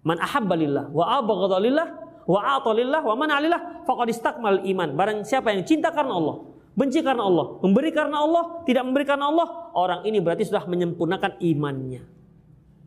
Man 0.08 0.16
ahabbalillah 0.16 0.88
wa 0.88 1.04
abghadalillah 1.20 1.88
wa 2.24 2.40
atalillah 2.56 3.04
wa 3.04 3.12
manalillah 3.12 3.84
faqad 3.84 4.08
istakmal 4.08 4.64
iman. 4.64 4.96
Barang 4.96 5.20
siapa 5.20 5.52
yang 5.52 5.68
cinta 5.68 5.92
karena 5.92 6.16
Allah, 6.16 6.48
benci 6.72 7.04
karena 7.04 7.28
Allah, 7.28 7.60
memberi 7.60 7.92
karena 7.92 8.24
Allah, 8.24 8.44
tidak 8.64 8.82
memberi 8.88 9.04
karena 9.04 9.28
Allah, 9.28 9.46
orang 9.76 10.00
ini 10.08 10.18
berarti 10.24 10.48
sudah 10.48 10.64
menyempurnakan 10.64 11.36
imannya. 11.36 12.02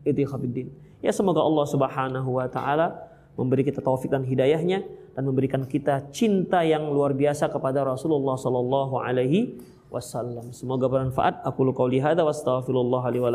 Itu 0.02 0.18
khabiddin. 0.26 0.74
Ya 0.98 1.14
semoga 1.14 1.46
Allah 1.46 1.64
Subhanahu 1.70 2.42
wa 2.42 2.50
taala 2.50 3.06
memberi 3.38 3.62
kita 3.64 3.78
taufik 3.80 4.10
dan 4.10 4.26
hidayahnya 4.26 4.82
dan 5.14 5.22
memberikan 5.22 5.62
kita 5.62 6.10
cinta 6.10 6.66
yang 6.66 6.90
luar 6.90 7.14
biasa 7.14 7.48
kepada 7.48 7.86
Rasulullah 7.86 8.34
sallallahu 8.34 9.00
alaihi 9.00 9.56
wasallam. 9.90 10.54
Semoga 10.54 10.86
bermanfaat. 10.86 11.42
Aku 11.44 11.66
lu 11.66 11.74
qauli 11.74 11.98
hadza 11.98 12.22
wa 12.22 12.30
astaghfirullah 12.30 13.04
li 13.10 13.18
wa 13.18 13.34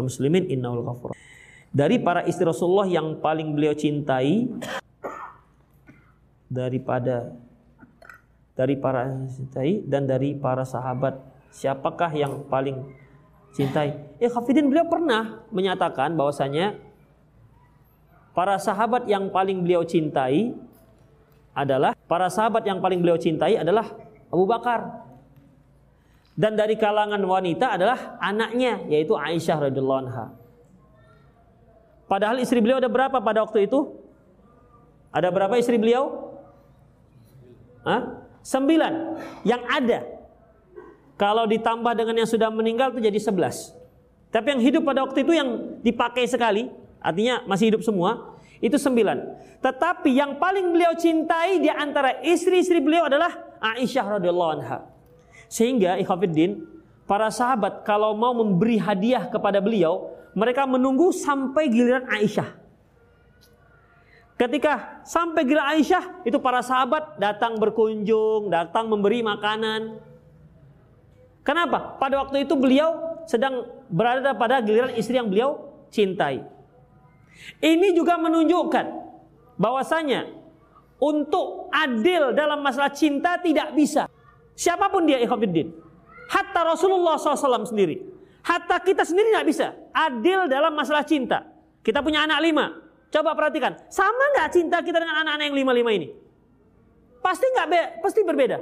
muslimin 0.00 0.48
innahu 0.48 0.82
ghafur. 0.82 1.12
Dari 1.74 1.98
para 2.00 2.22
istri 2.24 2.46
Rasulullah 2.46 2.86
yang 2.86 3.18
paling 3.18 3.52
beliau 3.52 3.74
cintai 3.74 4.46
daripada 6.48 7.34
dari 8.54 8.78
para 8.78 9.10
cintai 9.26 9.82
dan 9.82 10.06
dari 10.06 10.38
para 10.38 10.62
sahabat 10.62 11.18
siapakah 11.50 12.14
yang 12.14 12.46
paling 12.46 12.86
cintai 13.50 13.98
ya 14.22 14.30
Khafidin 14.30 14.70
beliau 14.70 14.86
pernah 14.86 15.42
menyatakan 15.50 16.14
bahwasanya 16.14 16.78
para 18.30 18.54
sahabat 18.62 19.10
yang 19.10 19.34
paling 19.34 19.66
beliau 19.66 19.82
cintai 19.82 20.54
adalah 21.54 21.94
para 22.06 22.30
sahabat 22.30 22.62
yang 22.66 22.78
paling 22.78 23.02
beliau 23.02 23.18
cintai 23.18 23.58
adalah 23.58 23.90
Abu 24.30 24.46
Bakar 24.46 25.03
dan 26.34 26.58
dari 26.58 26.74
kalangan 26.74 27.22
wanita 27.22 27.78
adalah 27.78 28.18
anaknya 28.18 28.82
yaitu 28.90 29.14
Aisyah 29.14 29.70
radhiyallahu 29.70 30.00
anha 30.06 30.34
padahal 32.10 32.42
istri 32.42 32.58
beliau 32.58 32.82
ada 32.82 32.90
berapa 32.90 33.22
pada 33.22 33.42
waktu 33.46 33.70
itu 33.70 33.94
ada 35.14 35.30
berapa 35.30 35.54
istri 35.58 35.78
beliau 35.78 36.34
Hah? 37.84 38.02
Sembilan 38.44 38.92
yang 39.44 39.62
ada. 39.68 40.04
Kalau 41.14 41.46
ditambah 41.46 41.94
dengan 41.94 42.24
yang 42.24 42.28
sudah 42.28 42.50
meninggal 42.50 42.90
itu 42.96 43.06
jadi 43.06 43.20
sebelas. 43.20 43.70
Tapi 44.34 44.50
yang 44.58 44.60
hidup 44.60 44.82
pada 44.82 45.06
waktu 45.06 45.22
itu 45.22 45.32
yang 45.36 45.78
dipakai 45.84 46.26
sekali, 46.26 46.66
artinya 46.98 47.46
masih 47.46 47.70
hidup 47.70 47.86
semua, 47.86 48.34
itu 48.58 48.74
sembilan. 48.74 49.38
Tetapi 49.62 50.10
yang 50.10 50.42
paling 50.42 50.74
beliau 50.74 50.92
cintai 50.98 51.62
di 51.62 51.70
antara 51.70 52.18
istri-istri 52.18 52.82
beliau 52.82 53.06
adalah 53.06 53.30
Aisyah 53.62 54.18
radhiyallahu 54.18 54.52
anha. 54.58 54.78
Sehingga 55.54 55.94
ikhwatiddin, 56.02 56.66
para 57.06 57.30
sahabat 57.30 57.86
kalau 57.86 58.10
mau 58.18 58.34
memberi 58.34 58.74
hadiah 58.74 59.30
kepada 59.30 59.62
beliau, 59.62 60.10
mereka 60.34 60.66
menunggu 60.66 61.14
sampai 61.14 61.70
giliran 61.70 62.10
Aisyah. 62.10 62.58
Ketika 64.34 65.06
sampai 65.06 65.46
gila 65.46 65.62
Aisyah, 65.78 66.26
itu 66.26 66.42
para 66.42 66.58
sahabat 66.58 67.22
datang 67.22 67.54
berkunjung, 67.54 68.50
datang 68.50 68.90
memberi 68.90 69.22
makanan. 69.22 70.02
Kenapa? 71.46 72.02
Pada 72.02 72.26
waktu 72.26 72.42
itu 72.42 72.58
beliau 72.58 73.22
sedang 73.30 73.70
berada 73.86 74.34
pada 74.34 74.58
giliran 74.58 74.90
istri 74.98 75.22
yang 75.22 75.30
beliau 75.30 75.70
cintai. 75.94 76.42
Ini 77.62 77.94
juga 77.94 78.18
menunjukkan 78.18 78.86
bahwasanya 79.54 80.34
untuk 80.98 81.70
adil 81.70 82.34
dalam 82.34 82.58
masalah 82.58 82.90
cinta 82.90 83.38
tidak 83.38 83.70
bisa. 83.78 84.10
Siapa 84.54 84.86
pun 84.90 85.06
dia 85.06 85.18
ikhwatiddin. 85.18 85.74
Hatta 86.30 86.62
Rasulullah 86.64 87.18
SAW 87.18 87.68
sendiri. 87.68 88.00
Hatta 88.44 88.80
kita 88.80 89.02
sendiri 89.02 89.34
tidak 89.34 89.46
bisa. 89.46 89.66
Adil 89.90 90.46
dalam 90.46 90.72
masalah 90.72 91.04
cinta. 91.04 91.44
Kita 91.84 92.00
punya 92.00 92.24
anak 92.24 92.38
lima. 92.40 92.84
Coba 93.14 93.30
perhatikan, 93.38 93.78
sama 93.86 94.34
nggak 94.34 94.48
cinta 94.50 94.82
kita 94.82 94.98
dengan 94.98 95.22
anak-anak 95.22 95.44
yang 95.46 95.54
lima-lima 95.54 95.90
ini? 95.94 96.10
Pasti 97.22 97.46
nggak, 97.46 98.02
pasti 98.02 98.26
berbeda. 98.26 98.58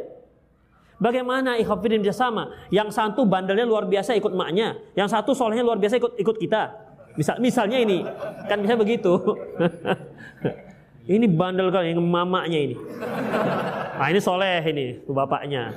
Bagaimana 1.00 1.56
ikhafidin 1.56 2.04
bisa 2.04 2.12
sama? 2.12 2.52
Yang 2.68 2.94
satu 2.94 3.24
bandelnya 3.24 3.64
luar 3.64 3.88
biasa 3.88 4.12
ikut 4.12 4.36
maknya, 4.36 4.76
yang 4.92 5.08
satu 5.08 5.32
solehnya 5.32 5.64
luar 5.64 5.80
biasa 5.80 5.96
ikut 5.96 6.20
ikut 6.20 6.36
kita. 6.36 6.68
Misal, 7.16 7.40
misalnya 7.40 7.80
ini, 7.80 8.04
kan 8.44 8.60
bisa 8.60 8.76
begitu. 8.76 9.16
ini 11.16 11.26
bandel 11.32 11.72
kan 11.72 11.88
yang 11.88 11.98
mamanya 12.04 12.58
ini. 12.60 12.76
Nah 13.92 14.06
ini 14.08 14.20
soleh 14.20 14.60
ini, 14.68 14.86
bapaknya. 15.04 15.72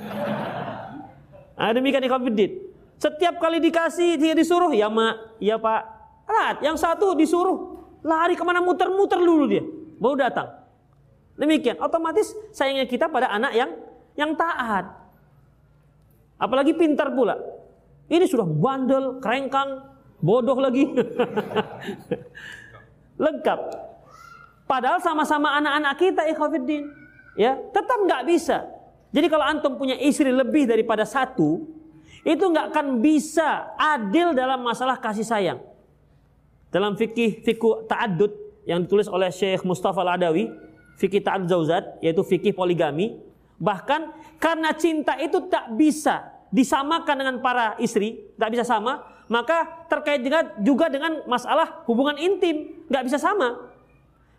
Nah, 1.56 1.72
demikian 1.72 2.04
ikhafidin. 2.04 2.52
Setiap 2.96 3.40
kali 3.40 3.60
dikasih 3.60 4.16
dia 4.16 4.32
disuruh, 4.32 4.72
ya 4.72 4.88
mak, 4.88 5.36
ya 5.40 5.60
pak. 5.60 5.84
Rat, 6.26 6.58
yang 6.64 6.74
satu 6.74 7.14
disuruh, 7.14 7.76
Lari 8.06 8.38
ke 8.38 8.44
mana 8.46 8.62
muter-muter 8.62 9.18
dulu 9.18 9.50
dia. 9.50 9.66
Baru 9.98 10.14
datang. 10.14 10.46
Demikian. 11.34 11.82
Otomatis 11.82 12.30
sayangnya 12.54 12.86
kita 12.86 13.10
pada 13.10 13.26
anak 13.34 13.50
yang 13.50 13.70
yang 14.14 14.30
taat. 14.38 14.94
Apalagi 16.38 16.70
pintar 16.78 17.10
pula. 17.10 17.34
Ini 18.06 18.22
sudah 18.30 18.46
bandel, 18.46 19.18
kerengkang, 19.18 19.82
bodoh 20.22 20.54
lagi. 20.62 20.86
Lengkap. 23.26 23.60
Padahal 24.70 25.02
sama-sama 25.02 25.58
anak-anak 25.58 25.98
kita 25.98 26.22
ikhwafiddin. 26.30 26.86
Ya, 27.36 27.60
tetap 27.70 28.00
nggak 28.02 28.24
bisa. 28.26 28.64
Jadi 29.12 29.26
kalau 29.28 29.44
antum 29.44 29.76
punya 29.76 29.96
istri 29.96 30.32
lebih 30.32 30.64
daripada 30.64 31.04
satu, 31.04 31.64
itu 32.26 32.42
nggak 32.42 32.74
akan 32.74 32.98
bisa 32.98 33.70
adil 33.78 34.34
dalam 34.34 34.64
masalah 34.64 34.98
kasih 34.98 35.22
sayang. 35.22 35.60
Dalam 36.74 36.98
fikih 36.98 37.40
fikih 37.44 37.86
ta'addud 37.86 38.32
yang 38.66 38.82
ditulis 38.82 39.06
oleh 39.06 39.30
Syekh 39.30 39.62
Mustafa 39.62 40.02
Al-Adawi, 40.02 40.50
fikih 40.98 41.22
ta'addud 41.22 41.48
zauzat 41.48 42.02
yaitu 42.02 42.26
fikih 42.26 42.50
poligami, 42.50 43.14
bahkan 43.62 44.10
karena 44.42 44.74
cinta 44.74 45.14
itu 45.22 45.44
tak 45.46 45.72
bisa 45.78 46.36
disamakan 46.50 47.16
dengan 47.16 47.36
para 47.44 47.78
istri, 47.78 48.32
tak 48.34 48.52
bisa 48.52 48.66
sama, 48.66 49.06
maka 49.26 49.86
terkait 49.90 50.22
dengan 50.22 50.50
juga 50.62 50.86
dengan 50.86 51.22
masalah 51.26 51.82
hubungan 51.86 52.18
intim, 52.18 52.74
nggak 52.90 53.04
bisa 53.06 53.18
sama. 53.18 53.65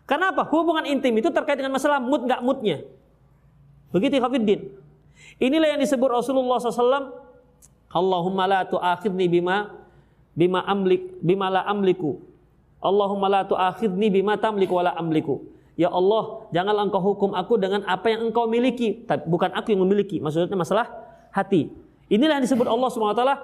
Kenapa? 0.08 0.48
Hubungan 0.48 0.88
intim 0.88 1.12
itu 1.20 1.28
terkait 1.28 1.60
dengan 1.60 1.76
masalah 1.76 2.00
mood 2.00 2.24
nggak 2.24 2.40
moodnya. 2.40 2.80
Begitu 3.92 4.16
Khafiddin. 4.16 4.72
Inilah 5.36 5.76
yang 5.76 5.80
disebut 5.84 6.08
Rasulullah 6.08 6.56
SAW. 6.56 7.12
Allahumma 7.92 8.48
la 8.48 8.60
tu'akhidni 8.64 9.28
bima 9.28 9.72
bima 10.36 10.60
amlik 10.64 11.16
bima 11.24 11.48
la 11.48 11.64
amliku 11.64 12.20
Allahumma 12.78 13.26
la 13.32 13.42
tu'akhidni 13.48 14.12
bima 14.12 14.38
tamliku 14.38 14.78
wala 14.78 14.94
amliku. 14.94 15.42
Ya 15.78 15.90
Allah, 15.94 16.46
janganlah 16.50 16.90
engkau 16.90 17.02
hukum 17.02 17.30
aku 17.34 17.54
dengan 17.58 17.86
apa 17.86 18.10
yang 18.10 18.30
engkau 18.30 18.50
miliki. 18.50 19.02
Bukan 19.06 19.54
aku 19.54 19.74
yang 19.74 19.82
memiliki. 19.86 20.18
Maksudnya 20.18 20.58
masalah 20.58 20.90
hati. 21.30 21.70
Inilah 22.10 22.38
yang 22.38 22.44
disebut 22.46 22.66
Allah 22.66 22.88
Subhanahu 22.90 23.14
wa 23.14 23.18
taala 23.18 23.36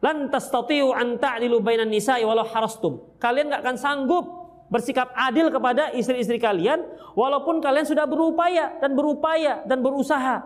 lan 0.00 0.28
tastati'u 0.28 0.92
an 0.92 1.16
ta'dilu 1.20 1.60
bainan 1.60 1.88
nisa'i 1.88 2.24
walau 2.24 2.44
harastum. 2.48 3.00
Kalian 3.20 3.48
enggak 3.52 3.64
akan 3.64 3.76
sanggup 3.76 4.24
bersikap 4.66 5.14
adil 5.14 5.48
kepada 5.50 5.94
istri-istri 5.94 6.42
kalian 6.42 6.82
walaupun 7.14 7.62
kalian 7.62 7.86
sudah 7.86 8.04
berupaya 8.06 8.78
dan 8.82 8.94
berupaya 8.98 9.62
dan 9.64 9.82
berusaha. 9.82 10.42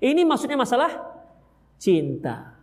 Ini 0.00 0.22
maksudnya 0.26 0.58
masalah 0.58 0.90
cinta. 1.78 2.56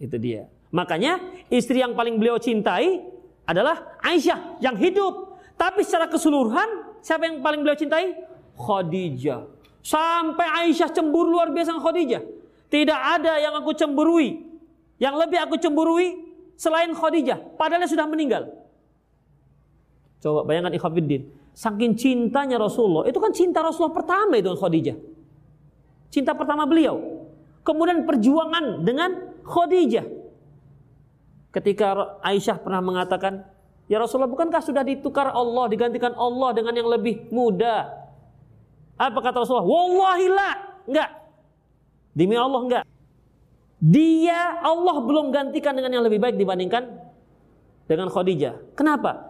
Itu 0.00 0.16
dia. 0.16 0.48
Makanya 0.70 1.18
istri 1.50 1.82
yang 1.82 1.92
paling 1.98 2.16
beliau 2.16 2.38
cintai 2.38 3.02
adalah 3.44 3.98
Aisyah 4.00 4.62
yang 4.62 4.78
hidup. 4.78 5.36
Tapi 5.58 5.84
secara 5.84 6.08
keseluruhan 6.08 7.02
siapa 7.04 7.28
yang 7.28 7.42
paling 7.44 7.60
beliau 7.60 7.76
cintai? 7.76 8.16
Khadijah. 8.56 9.44
Sampai 9.80 10.46
Aisyah 10.46 10.92
cemburu 10.92 11.36
luar 11.36 11.52
biasa 11.52 11.74
dengan 11.74 11.84
Khadijah. 11.84 12.22
Tidak 12.70 13.00
ada 13.18 13.40
yang 13.42 13.56
aku 13.58 13.74
cemburui. 13.74 14.46
Yang 15.00 15.14
lebih 15.26 15.38
aku 15.42 15.56
cemburui 15.58 16.08
selain 16.54 16.92
Khadijah. 16.92 17.58
Padahal 17.58 17.88
sudah 17.88 18.06
meninggal. 18.06 18.52
Coba 20.20 20.44
bayangkan 20.44 20.76
ikhwafiddin. 20.76 21.32
Saking 21.56 21.96
cintanya 21.96 22.60
Rasulullah. 22.60 23.08
Itu 23.08 23.18
kan 23.18 23.32
cinta 23.32 23.64
Rasulullah 23.64 23.96
pertama 23.96 24.36
itu 24.36 24.52
Khadijah. 24.52 24.96
Cinta 26.12 26.36
pertama 26.36 26.68
beliau. 26.68 27.26
Kemudian 27.64 28.04
perjuangan 28.04 28.84
dengan 28.84 29.40
Khadijah. 29.44 30.06
Ketika 31.50 32.20
Aisyah 32.22 32.62
pernah 32.62 32.78
mengatakan, 32.78 33.42
Ya 33.90 33.98
Rasulullah 33.98 34.30
bukankah 34.30 34.62
sudah 34.62 34.86
ditukar 34.86 35.34
Allah, 35.34 35.66
digantikan 35.66 36.14
Allah 36.14 36.54
dengan 36.54 36.78
yang 36.78 36.86
lebih 36.86 37.26
muda? 37.34 37.90
Apa 38.94 39.18
kata 39.18 39.42
Rasulullah? 39.42 39.66
Wallahi 39.66 40.26
la. 40.30 40.50
Enggak. 40.86 41.10
Demi 42.14 42.38
Allah 42.38 42.60
enggak. 42.62 42.84
Dia 43.82 44.62
Allah 44.62 44.96
belum 45.02 45.34
gantikan 45.34 45.74
dengan 45.74 45.90
yang 45.90 46.04
lebih 46.06 46.22
baik 46.22 46.38
dibandingkan 46.38 46.86
dengan 47.90 48.06
Khadijah. 48.12 48.78
Kenapa? 48.78 49.29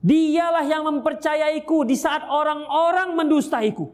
Dialah 0.00 0.64
yang 0.64 0.88
mempercayaiku 0.88 1.84
di 1.84 1.96
saat 1.96 2.24
orang-orang 2.24 3.12
mendustaiku. 3.16 3.92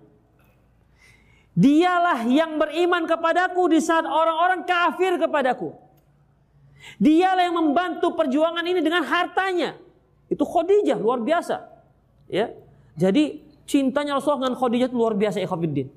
Dialah 1.57 2.29
yang 2.31 2.61
beriman 2.61 3.09
kepadaku 3.11 3.75
di 3.75 3.81
saat 3.83 4.07
orang-orang 4.07 4.63
kafir 4.63 5.19
kepadaku. 5.19 5.75
Dialah 7.03 7.43
yang 7.51 7.59
membantu 7.59 8.15
perjuangan 8.15 8.63
ini 8.63 8.79
dengan 8.85 9.03
hartanya. 9.03 9.75
Itu 10.31 10.47
Khadijah 10.47 11.01
luar 11.01 11.25
biasa. 11.25 11.65
Ya. 12.31 12.55
Jadi 12.95 13.47
Cintanya 13.67 14.15
Rasulullah 14.15 14.47
dengan 14.47 14.57
Khadijah 14.63 14.91
luar 14.95 15.19
biasa 15.19 15.43
ikhwatiddin. 15.43 15.91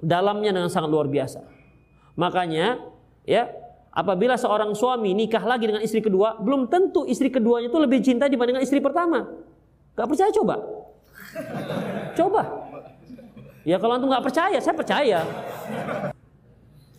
Dalamnya 0.00 0.56
dengan 0.56 0.72
sangat 0.72 0.88
luar 0.88 1.12
biasa. 1.12 1.44
Makanya 2.16 2.80
ya 3.28 3.52
apabila 3.96 4.36
seorang 4.36 4.76
suami 4.76 5.16
nikah 5.16 5.40
lagi 5.40 5.64
dengan 5.64 5.80
istri 5.80 6.04
kedua, 6.04 6.36
belum 6.36 6.68
tentu 6.68 7.08
istri 7.08 7.32
keduanya 7.32 7.72
itu 7.72 7.78
lebih 7.80 8.04
cinta 8.04 8.28
dibandingkan 8.28 8.60
istri 8.60 8.84
pertama. 8.84 9.24
Gak 9.96 10.04
percaya 10.04 10.28
coba? 10.36 10.60
Coba. 12.12 12.42
Ya 13.66 13.80
kalau 13.82 13.98
antum 13.98 14.12
nggak 14.12 14.22
percaya, 14.22 14.58
saya 14.60 14.76
percaya. 14.76 15.26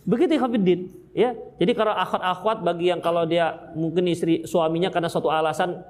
Begitu 0.04 0.36
ikhwatiddin. 0.36 0.80
Ya, 1.16 1.32
jadi 1.56 1.72
kalau 1.72 1.96
akhwat-akhwat 1.96 2.60
bagi 2.62 2.92
yang 2.92 3.00
kalau 3.00 3.24
dia 3.24 3.72
mungkin 3.72 4.04
istri 4.12 4.44
suaminya 4.44 4.92
karena 4.92 5.08
suatu 5.08 5.32
alasan 5.32 5.80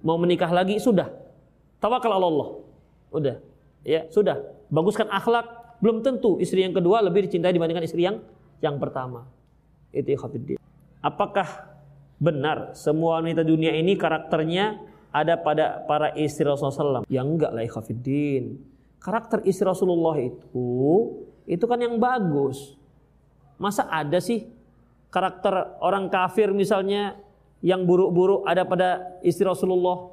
mau 0.00 0.16
menikah 0.16 0.48
lagi 0.48 0.80
sudah. 0.80 1.12
Tawakal 1.78 2.16
Allah. 2.16 2.48
Udah. 3.12 3.36
Ya, 3.84 4.08
sudah. 4.08 4.40
Baguskan 4.72 5.12
akhlak, 5.12 5.78
belum 5.84 6.00
tentu 6.00 6.40
istri 6.40 6.64
yang 6.64 6.72
kedua 6.72 7.04
lebih 7.04 7.28
dicintai 7.28 7.52
dibandingkan 7.52 7.84
istri 7.84 8.06
yang 8.06 8.24
yang 8.64 8.80
pertama. 8.80 9.28
Itu 9.92 10.08
ikhwatiddin. 10.16 10.58
Apakah 11.04 11.68
benar 12.16 12.72
semua 12.74 13.20
wanita 13.20 13.44
dunia 13.44 13.76
ini 13.76 13.94
karakternya 13.94 14.80
ada 15.12 15.36
pada 15.36 15.84
para 15.84 16.16
istri 16.16 16.48
Rasulullah 16.48 17.04
SAW? 17.04 17.08
Ya 17.12 17.20
enggak 17.22 17.52
lah 17.52 17.62
ikhwatiddin. 17.62 18.58
Karakter 18.98 19.44
istri 19.44 19.68
Rasulullah 19.68 20.16
itu 20.18 20.72
itu 21.44 21.64
kan 21.68 21.78
yang 21.78 22.00
bagus. 22.00 22.78
Masa 23.60 23.86
ada 23.90 24.18
sih 24.18 24.48
karakter 25.12 25.78
orang 25.84 26.08
kafir 26.08 26.50
misalnya 26.56 27.20
yang 27.62 27.86
buruk-buruk 27.86 28.42
ada 28.48 28.66
pada 28.66 29.20
istri 29.22 29.46
Rasulullah. 29.46 30.10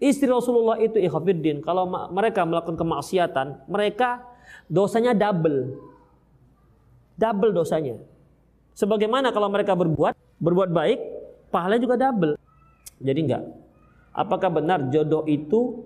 Istri 0.00 0.32
Rasulullah 0.32 0.80
itu 0.80 0.96
ikhafidin. 0.96 1.60
Kalau 1.60 1.84
mereka 2.08 2.48
melakukan 2.48 2.80
kemaksiatan, 2.80 3.68
mereka 3.68 4.24
dosanya 4.64 5.12
double. 5.12 5.76
Double 7.20 7.52
dosanya. 7.52 8.00
Sebagaimana 8.80 9.28
kalau 9.28 9.52
mereka 9.52 9.76
berbuat, 9.76 10.40
berbuat 10.40 10.72
baik, 10.72 10.98
pahalanya 11.52 11.84
juga 11.84 11.96
double. 12.00 12.40
Jadi 12.96 13.20
enggak. 13.28 13.44
Apakah 14.16 14.48
benar 14.48 14.88
jodoh 14.88 15.28
itu 15.28 15.84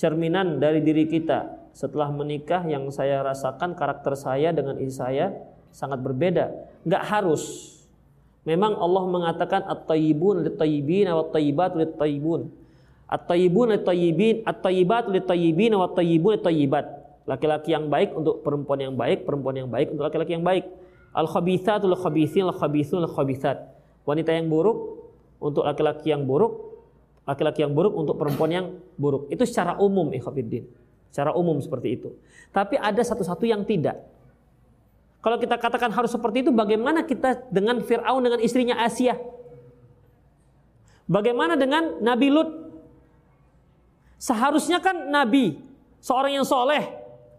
cerminan 0.00 0.56
dari 0.56 0.80
diri 0.80 1.04
kita? 1.04 1.68
Setelah 1.76 2.08
menikah 2.08 2.64
yang 2.64 2.88
saya 2.88 3.20
rasakan 3.20 3.76
karakter 3.76 4.16
saya 4.16 4.48
dengan 4.48 4.80
istri 4.80 4.96
saya 4.96 5.36
sangat 5.76 6.00
berbeda. 6.00 6.56
Enggak 6.88 7.04
harus. 7.04 7.76
Memang 8.48 8.72
Allah 8.80 9.04
mengatakan 9.04 9.68
at-tayyibun 9.68 10.40
lit-tayyibin 10.40 11.12
wa 11.12 11.20
at-tayyibat 11.20 11.76
lit-tayyibun. 11.76 12.48
At-tayyibun 13.12 13.76
lit-tayyibin, 13.76 14.40
at-tayyibat 14.48 15.12
lit-tayyibin 15.12 15.76
wa 15.76 15.84
at-tayyibun 15.84 16.40
lit-tayyibat. 16.40 16.86
Laki-laki 17.28 17.76
yang 17.76 17.92
baik 17.92 18.16
untuk 18.16 18.40
perempuan 18.40 18.80
yang 18.80 18.96
baik, 18.96 19.28
perempuan 19.28 19.60
yang 19.60 19.68
baik 19.68 19.92
untuk 19.92 20.08
laki-laki 20.08 20.32
yang 20.32 20.46
baik. 20.46 20.85
Al-khabithatu 21.16 21.88
lil-khabithin, 21.88 22.44
al-khabithun 22.52 23.08
lil-khabithat. 23.08 23.72
Wanita 24.04 24.36
yang 24.36 24.52
buruk 24.52 25.08
untuk 25.40 25.64
laki-laki 25.64 26.12
yang 26.12 26.28
buruk, 26.28 26.76
laki-laki 27.24 27.64
yang 27.64 27.72
buruk 27.72 27.96
untuk 27.96 28.20
perempuan 28.20 28.50
yang 28.52 28.66
buruk. 29.00 29.32
Itu 29.32 29.48
secara 29.48 29.80
umum 29.80 30.12
ikhwatiddin. 30.12 30.68
Secara 31.08 31.32
umum 31.32 31.56
seperti 31.64 31.96
itu. 31.96 32.12
Tapi 32.52 32.76
ada 32.76 33.00
satu-satu 33.00 33.48
yang 33.48 33.64
tidak. 33.64 33.96
Kalau 35.24 35.40
kita 35.40 35.56
katakan 35.56 35.90
harus 35.90 36.12
seperti 36.12 36.44
itu, 36.44 36.52
bagaimana 36.52 37.02
kita 37.02 37.48
dengan 37.48 37.80
Fir'aun 37.80 38.20
dengan 38.20 38.38
istrinya 38.44 38.78
Asia? 38.78 39.16
Bagaimana 41.08 41.56
dengan 41.56 41.98
Nabi 42.04 42.28
Lut? 42.30 42.50
Seharusnya 44.20 44.78
kan 44.78 45.08
Nabi, 45.08 45.58
seorang 45.98 46.36
yang 46.36 46.46
soleh, 46.46 46.82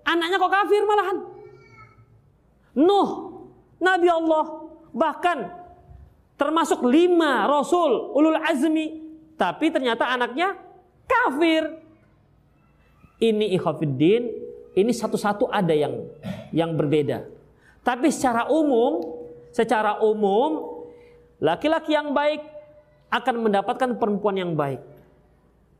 anaknya 0.03 0.35
kok 0.35 0.51
kafir 0.51 0.83
malahan. 0.83 1.17
Nuh, 2.77 3.26
Nabi 3.77 4.07
Allah, 4.09 4.45
bahkan 4.93 5.53
termasuk 6.37 6.85
lima 6.85 7.45
Rasul, 7.45 8.13
ulul 8.13 8.37
azmi, 8.41 9.01
tapi 9.37 9.69
ternyata 9.69 10.09
anaknya 10.09 10.57
kafir. 11.05 11.81
Ini 13.17 13.57
ikhafiddin, 13.57 14.29
ini 14.77 14.91
satu-satu 14.93 15.49
ada 15.49 15.73
yang 15.73 16.05
yang 16.53 16.77
berbeda. 16.77 17.25
Tapi 17.81 18.13
secara 18.13 18.45
umum, 18.49 19.01
secara 19.49 19.97
umum 20.05 20.83
laki-laki 21.41 21.97
yang 21.97 22.13
baik 22.13 22.45
akan 23.09 23.35
mendapatkan 23.49 23.89
perempuan 23.97 24.37
yang 24.37 24.53
baik. 24.53 24.81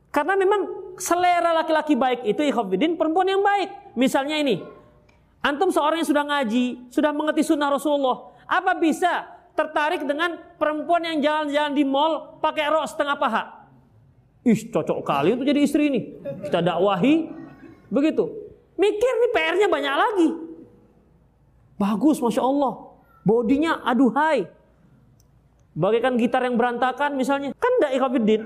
Karena 0.08 0.34
memang 0.34 0.94
selera 0.96 1.52
laki-laki 1.62 1.94
baik 1.94 2.26
itu 2.26 2.42
ikhwatiddin 2.42 2.96
perempuan 2.98 3.28
yang 3.28 3.44
baik. 3.44 3.94
Misalnya 3.94 4.40
ini, 4.40 4.64
antum 5.42 5.70
seorang 5.70 6.02
yang 6.02 6.08
sudah 6.08 6.24
ngaji, 6.24 6.90
sudah 6.90 7.10
mengerti 7.14 7.42
sunnah 7.46 7.70
Rasulullah, 7.72 8.32
apa 8.48 8.74
bisa 8.78 9.28
tertarik 9.58 10.06
dengan 10.06 10.38
perempuan 10.54 11.02
yang 11.02 11.18
jalan-jalan 11.18 11.72
di 11.74 11.84
mall 11.84 12.38
pakai 12.38 12.70
rok 12.70 12.86
setengah 12.86 13.16
paha? 13.18 13.42
Ih, 14.46 14.60
cocok 14.70 15.02
kali 15.02 15.34
untuk 15.34 15.46
jadi 15.50 15.60
istri 15.60 15.90
ini. 15.90 16.00
Kita 16.46 16.62
dakwahi 16.62 17.28
begitu. 17.90 18.30
Mikir 18.78 19.12
nih 19.18 19.30
PR-nya 19.34 19.68
banyak 19.68 19.94
lagi. 19.98 20.28
Bagus, 21.74 22.22
masya 22.22 22.46
Allah. 22.46 22.94
Bodinya 23.26 23.82
aduhai. 23.82 24.46
Bagaikan 25.74 26.14
gitar 26.14 26.46
yang 26.46 26.54
berantakan 26.54 27.18
misalnya. 27.18 27.50
Kan 27.58 27.72
tidak 27.82 27.92
ikhwafiddin. 27.98 28.42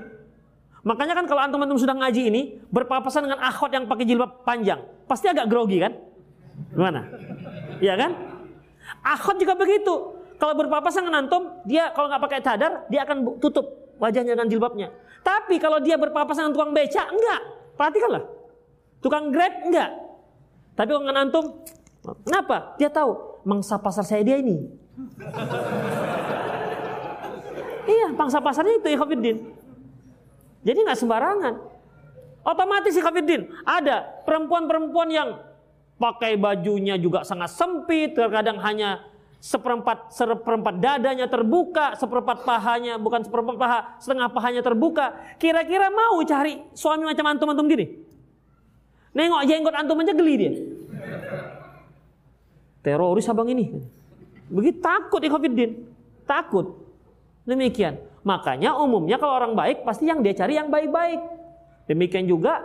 Makanya 0.83 1.13
kan 1.15 1.25
kalau 1.29 1.41
antum-antum 1.45 1.79
sudah 1.79 1.95
ngaji 1.95 2.21
ini 2.27 2.41
berpapasan 2.67 3.29
dengan 3.29 3.39
akhwat 3.39 3.71
yang 3.71 3.85
pakai 3.87 4.03
jilbab 4.03 4.43
panjang, 4.43 4.83
pasti 5.07 5.31
agak 5.31 5.47
grogi 5.47 5.79
kan? 5.79 5.95
Gimana? 6.73 7.01
Iya 7.79 7.93
kan? 7.95 8.11
Akhwat 9.05 9.37
juga 9.39 9.53
begitu. 9.55 10.19
Kalau 10.41 10.57
berpapasan 10.59 11.07
dengan 11.07 11.23
antum, 11.23 11.43
dia 11.63 11.93
kalau 11.95 12.11
nggak 12.11 12.23
pakai 12.25 12.39
cadar, 12.43 12.83
dia 12.91 13.07
akan 13.07 13.39
tutup 13.39 13.95
wajahnya 14.01 14.35
dengan 14.35 14.49
jilbabnya. 14.51 14.91
Tapi 15.23 15.55
kalau 15.61 15.79
dia 15.79 15.95
berpapasan 15.95 16.51
dengan 16.51 16.55
tukang 16.57 16.71
beca, 16.75 17.07
enggak. 17.07 17.41
Perhatikanlah. 17.79 18.23
Tukang 18.99 19.31
grab 19.31 19.53
enggak. 19.63 19.89
Tapi 20.73 20.89
kalau 20.89 21.01
dengan 21.05 21.17
antum, 21.23 21.45
Kenapa? 22.03 22.75
Dia 22.75 22.91
tahu 22.91 23.39
mangsa 23.47 23.79
pasar 23.79 24.03
saya 24.03 24.19
dia 24.27 24.43
ini. 24.43 24.67
iya, 27.95 28.11
pangsa 28.11 28.43
pasarnya 28.43 28.83
itu 28.83 28.91
Ikhwanuddin. 28.91 29.39
Jadi 30.67 30.79
nggak 30.83 30.99
sembarangan. 30.99 31.55
Otomatis 32.43 32.99
Ikhwanuddin 32.99 33.47
ada 33.63 34.03
perempuan-perempuan 34.27 35.07
yang 35.07 35.39
pakai 36.03 36.35
bajunya 36.35 36.99
juga 36.99 37.23
sangat 37.23 37.55
sempit, 37.55 38.11
terkadang 38.11 38.59
hanya 38.59 39.07
seperempat 39.39 40.11
seperempat 40.11 40.83
dadanya 40.83 41.31
terbuka, 41.31 41.95
seperempat 41.95 42.43
pahanya 42.43 42.99
bukan 42.99 43.23
seperempat 43.23 43.55
paha, 43.55 43.79
setengah 44.03 44.27
pahanya 44.35 44.59
terbuka. 44.59 45.15
Kira-kira 45.39 45.87
mau 45.87 46.19
cari 46.27 46.59
suami 46.75 47.07
macam 47.07 47.31
antum-antum 47.31 47.71
gini? 47.71 48.03
Nengok 49.15 49.47
jenggot 49.47 49.75
antum 49.79 50.03
aja 50.03 50.11
geli 50.11 50.35
dia 50.35 50.53
teroris 52.83 53.25
abang 53.31 53.47
ini. 53.47 53.71
Begitu 54.51 54.83
takut 54.83 55.23
Ikhwanuddin. 55.23 55.87
Takut. 56.27 56.83
Demikian. 57.47 57.97
Makanya 58.27 58.75
umumnya 58.77 59.15
kalau 59.17 59.39
orang 59.39 59.55
baik 59.55 59.87
pasti 59.87 60.07
yang 60.11 60.19
dia 60.19 60.35
cari 60.35 60.59
yang 60.59 60.67
baik-baik. 60.67 61.19
Demikian 61.87 62.27
juga 62.27 62.61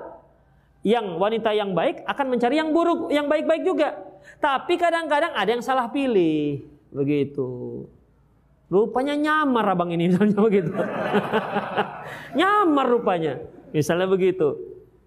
yang 0.87 1.19
wanita 1.19 1.51
yang 1.55 1.75
baik 1.75 2.07
akan 2.07 2.27
mencari 2.31 2.59
yang 2.59 2.71
buruk, 2.71 3.11
yang 3.11 3.27
baik-baik 3.27 3.63
juga. 3.67 3.99
Tapi 4.39 4.79
kadang-kadang 4.79 5.35
ada 5.35 5.51
yang 5.51 5.65
salah 5.65 5.91
pilih. 5.91 6.63
Begitu. 6.95 7.49
Rupanya 8.69 9.17
nyamar 9.17 9.65
abang 9.73 9.91
ini 9.91 10.07
misalnya 10.13 10.41
begitu. 10.45 10.71
nyamar 12.39 12.87
rupanya. 12.87 13.35
Misalnya 13.73 14.07
begitu. 14.07 14.55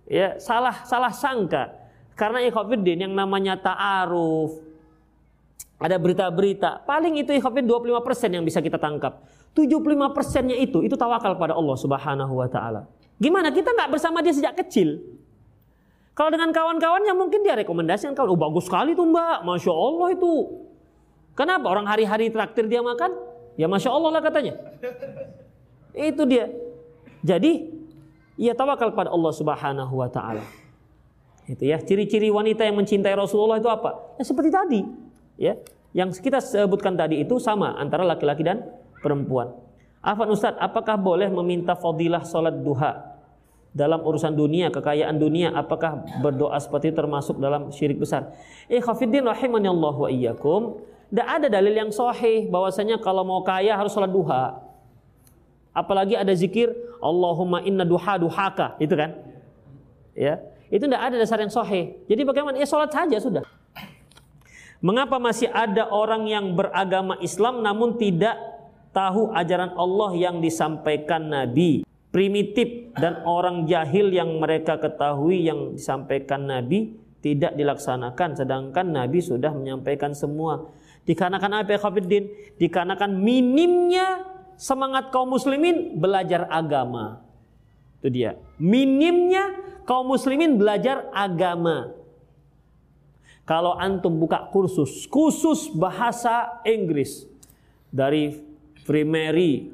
Ya, 0.09 0.35
salah 0.41 0.83
salah 0.83 1.13
sangka. 1.13 1.71
Karena 2.19 2.43
ikhwanuddin 2.43 3.07
yang 3.07 3.13
namanya 3.15 3.55
ta'aruf, 3.57 4.59
ada 5.81 5.97
berita-berita, 5.97 6.85
paling 6.85 7.17
itu 7.17 7.33
ikhafin 7.33 7.65
25% 7.65 8.37
yang 8.37 8.45
bisa 8.45 8.61
kita 8.61 8.77
tangkap. 8.77 9.25
75 9.57 10.13
persennya 10.13 10.53
itu, 10.53 10.85
itu 10.85 10.93
tawakal 10.93 11.33
pada 11.41 11.57
Allah 11.57 11.73
subhanahu 11.73 12.37
wa 12.37 12.45
ta'ala. 12.45 12.85
Gimana? 13.17 13.49
Kita 13.49 13.73
nggak 13.73 13.89
bersama 13.97 14.21
dia 14.21 14.29
sejak 14.29 14.53
kecil. 14.61 15.01
Kalau 16.21 16.37
dengan 16.37 16.53
kawan-kawannya 16.53 17.17
mungkin 17.17 17.41
dia 17.41 17.57
rekomendasikan 17.57 18.13
kalau 18.13 18.37
oh, 18.37 18.37
bagus 18.37 18.69
sekali 18.69 18.93
tuh 18.93 19.09
mbak, 19.09 19.41
masya 19.41 19.73
Allah 19.73 20.07
itu. 20.13 20.33
Kenapa 21.33 21.65
orang 21.65 21.89
hari-hari 21.89 22.29
traktir 22.29 22.69
dia 22.69 22.77
makan? 22.85 23.09
Ya 23.57 23.65
masya 23.65 23.89
Allah 23.89 24.13
lah 24.13 24.21
katanya. 24.21 24.53
Itu 25.97 26.29
dia. 26.29 26.45
Jadi 27.25 27.73
ia 28.37 28.53
tawakal 28.53 28.93
pada 28.93 29.09
Allah 29.09 29.33
Subhanahu 29.33 29.97
wa 29.97 30.05
taala. 30.13 30.45
Itu 31.49 31.65
ya, 31.65 31.81
ciri-ciri 31.81 32.29
wanita 32.29 32.69
yang 32.69 32.77
mencintai 32.77 33.17
Rasulullah 33.17 33.57
itu 33.57 33.73
apa? 33.73 34.21
Ya 34.21 34.23
seperti 34.29 34.53
tadi 34.53 34.85
ya 35.41 35.57
yang 35.89 36.13
kita 36.13 36.37
sebutkan 36.37 37.01
tadi 37.01 37.17
itu 37.17 37.41
sama 37.41 37.73
antara 37.81 38.05
laki-laki 38.05 38.45
dan 38.45 38.61
perempuan. 39.01 39.57
Afan 40.05 40.29
Ustaz, 40.29 40.53
apakah 40.61 41.01
boleh 41.01 41.33
meminta 41.33 41.73
fadilah 41.73 42.21
sholat 42.21 42.61
duha 42.61 43.10
dalam 43.71 44.03
urusan 44.03 44.35
dunia, 44.35 44.67
kekayaan 44.67 45.15
dunia, 45.15 45.55
apakah 45.55 46.03
berdoa 46.19 46.59
seperti 46.59 46.91
itu 46.91 46.97
termasuk 46.99 47.39
dalam 47.39 47.71
syirik 47.71 48.03
besar? 48.03 48.35
Eh 48.67 48.83
khafiddin 48.83 49.23
rahimani 49.23 49.71
Allah 49.71 49.95
wa 49.95 50.09
iyyakum. 50.11 50.83
Tidak 51.11 51.27
ada 51.27 51.47
dalil 51.51 51.75
yang 51.75 51.91
sahih 51.91 52.47
bahwasanya 52.47 52.99
kalau 52.99 53.27
mau 53.27 53.43
kaya 53.43 53.75
harus 53.75 53.91
sholat 53.91 54.11
duha. 54.11 54.63
Apalagi 55.71 56.15
ada 56.15 56.31
zikir 56.35 56.71
Allahumma 56.99 57.63
inna 57.63 57.87
duha 57.87 58.19
duhaka, 58.19 58.79
itu 58.79 58.95
kan? 58.95 59.19
Ya, 60.15 60.43
itu 60.71 60.87
tidak 60.87 61.03
ada 61.03 61.15
dasar 61.19 61.39
yang 61.39 61.51
sahih. 61.51 61.99
Jadi 62.07 62.21
bagaimana? 62.23 62.55
Ya 62.59 62.67
sholat 62.67 62.91
saja 62.91 63.19
sudah. 63.19 63.43
Mengapa 64.79 65.19
masih 65.19 65.51
ada 65.51 65.87
orang 65.91 66.27
yang 66.27 66.55
beragama 66.55 67.19
Islam 67.19 67.59
namun 67.61 67.99
tidak 67.99 68.33
tahu 68.95 69.31
ajaran 69.35 69.75
Allah 69.75 70.11
yang 70.15 70.39
disampaikan 70.39 71.27
Nabi? 71.27 71.83
Primitif 72.11 72.91
dan 72.99 73.23
orang 73.23 73.63
jahil 73.65 74.11
yang 74.11 74.37
mereka 74.37 74.75
ketahui 74.77 75.47
yang 75.47 75.73
disampaikan 75.79 76.43
Nabi 76.43 76.99
tidak 77.23 77.55
dilaksanakan 77.55 78.35
sedangkan 78.35 78.85
Nabi 78.91 79.23
sudah 79.23 79.55
menyampaikan 79.55 80.11
semua. 80.11 80.67
Dikarenakan 81.07 81.63
apa 81.63 81.69
ya 81.73 81.79
Khafiddin? 81.81 82.23
Dikarenakan 82.59 83.17
minimnya 83.17 84.27
semangat 84.59 85.09
kaum 85.09 85.31
muslimin 85.33 85.97
belajar 85.97 86.45
agama. 86.51 87.23
Itu 88.03 88.13
dia. 88.13 88.37
Minimnya 88.61 89.57
kaum 89.87 90.11
muslimin 90.11 90.59
belajar 90.59 91.09
agama. 91.15 91.95
Kalau 93.47 93.73
antum 93.73 94.21
buka 94.21 94.51
kursus 94.53 95.09
khusus 95.09 95.73
bahasa 95.73 96.61
Inggris 96.61 97.25
dari 97.89 98.37
primary 98.85 99.73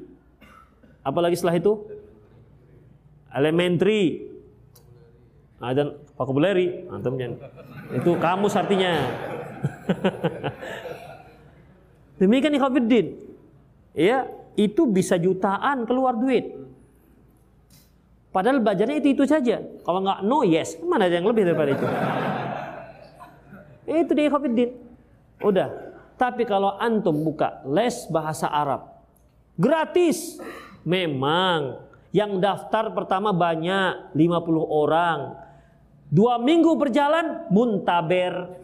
apalagi 1.04 1.36
setelah 1.38 1.56
itu 1.56 1.97
elementary. 3.32 4.28
Nah, 5.58 5.74
dan 5.74 5.98
vocabulary. 6.14 6.86
Antum 6.88 7.18
itu 7.92 8.10
kamus 8.20 8.54
artinya. 8.54 8.92
Demikian 12.20 12.54
ikhwafiddin 12.58 13.14
ya 13.94 14.26
itu 14.58 14.86
bisa 14.90 15.18
jutaan 15.18 15.86
keluar 15.86 16.18
duit. 16.18 16.58
Padahal 18.34 18.60
belajarnya 18.60 19.00
itu 19.00 19.08
itu 19.14 19.24
saja. 19.24 19.62
Kalau 19.82 20.04
nggak 20.04 20.20
no 20.26 20.44
yes. 20.44 20.78
Mana 20.82 21.08
ada 21.08 21.16
yang 21.16 21.26
lebih 21.26 21.48
daripada 21.48 21.70
itu? 21.74 21.86
Itu 23.88 24.12
dia 24.12 24.28
ikhwafiddin 24.28 24.70
udah. 25.42 25.68
Tapi 26.18 26.42
kalau 26.42 26.74
antum 26.82 27.14
buka 27.22 27.62
les 27.66 28.06
bahasa 28.10 28.50
Arab 28.50 28.98
gratis. 29.58 30.38
Memang 30.86 31.87
yang 32.10 32.40
daftar 32.40 32.90
pertama 32.96 33.36
banyak, 33.36 34.16
50 34.16 34.64
orang. 34.64 35.36
Dua 36.08 36.40
minggu 36.40 36.72
berjalan, 36.72 37.44
muntaber. 37.52 38.56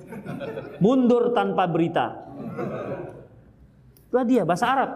Mundur 0.80 1.36
tanpa 1.36 1.68
berita. 1.68 2.24
Itulah 4.08 4.24
dia, 4.24 4.48
bahasa 4.48 4.64
Arab. 4.64 4.90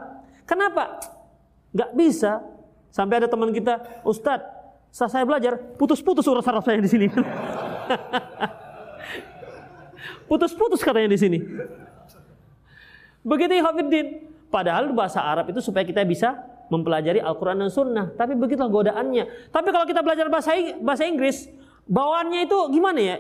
Kenapa? 0.48 0.96
Gak 1.76 1.92
bisa. 1.92 2.40
Sampai 2.88 3.20
ada 3.20 3.28
teman 3.28 3.52
kita, 3.52 4.00
Ustadz, 4.00 4.48
saat 4.88 5.12
saya 5.12 5.28
belajar, 5.28 5.60
putus-putus 5.76 6.24
urus 6.24 6.48
Arab 6.48 6.64
saya 6.64 6.80
di 6.80 6.88
sini. 6.88 7.12
Putus-putus 10.28 10.80
katanya 10.80 11.12
di 11.12 11.20
sini. 11.20 11.38
Begitu 13.24 13.60
Hafiddin. 13.60 14.28
Padahal 14.48 14.88
bahasa 14.96 15.20
Arab 15.20 15.52
itu 15.52 15.60
supaya 15.60 15.84
kita 15.84 16.00
bisa 16.08 16.32
mempelajari 16.68 17.20
Al-Quran 17.20 17.64
dan 17.64 17.70
Sunnah. 17.72 18.06
Tapi 18.14 18.36
begitulah 18.36 18.68
godaannya. 18.68 19.52
Tapi 19.52 19.68
kalau 19.72 19.86
kita 19.88 20.04
belajar 20.04 20.28
bahasa, 20.28 20.52
bahasa 20.80 21.04
Inggris, 21.08 21.48
bawaannya 21.88 22.44
itu 22.44 22.58
gimana 22.72 23.00
ya? 23.00 23.16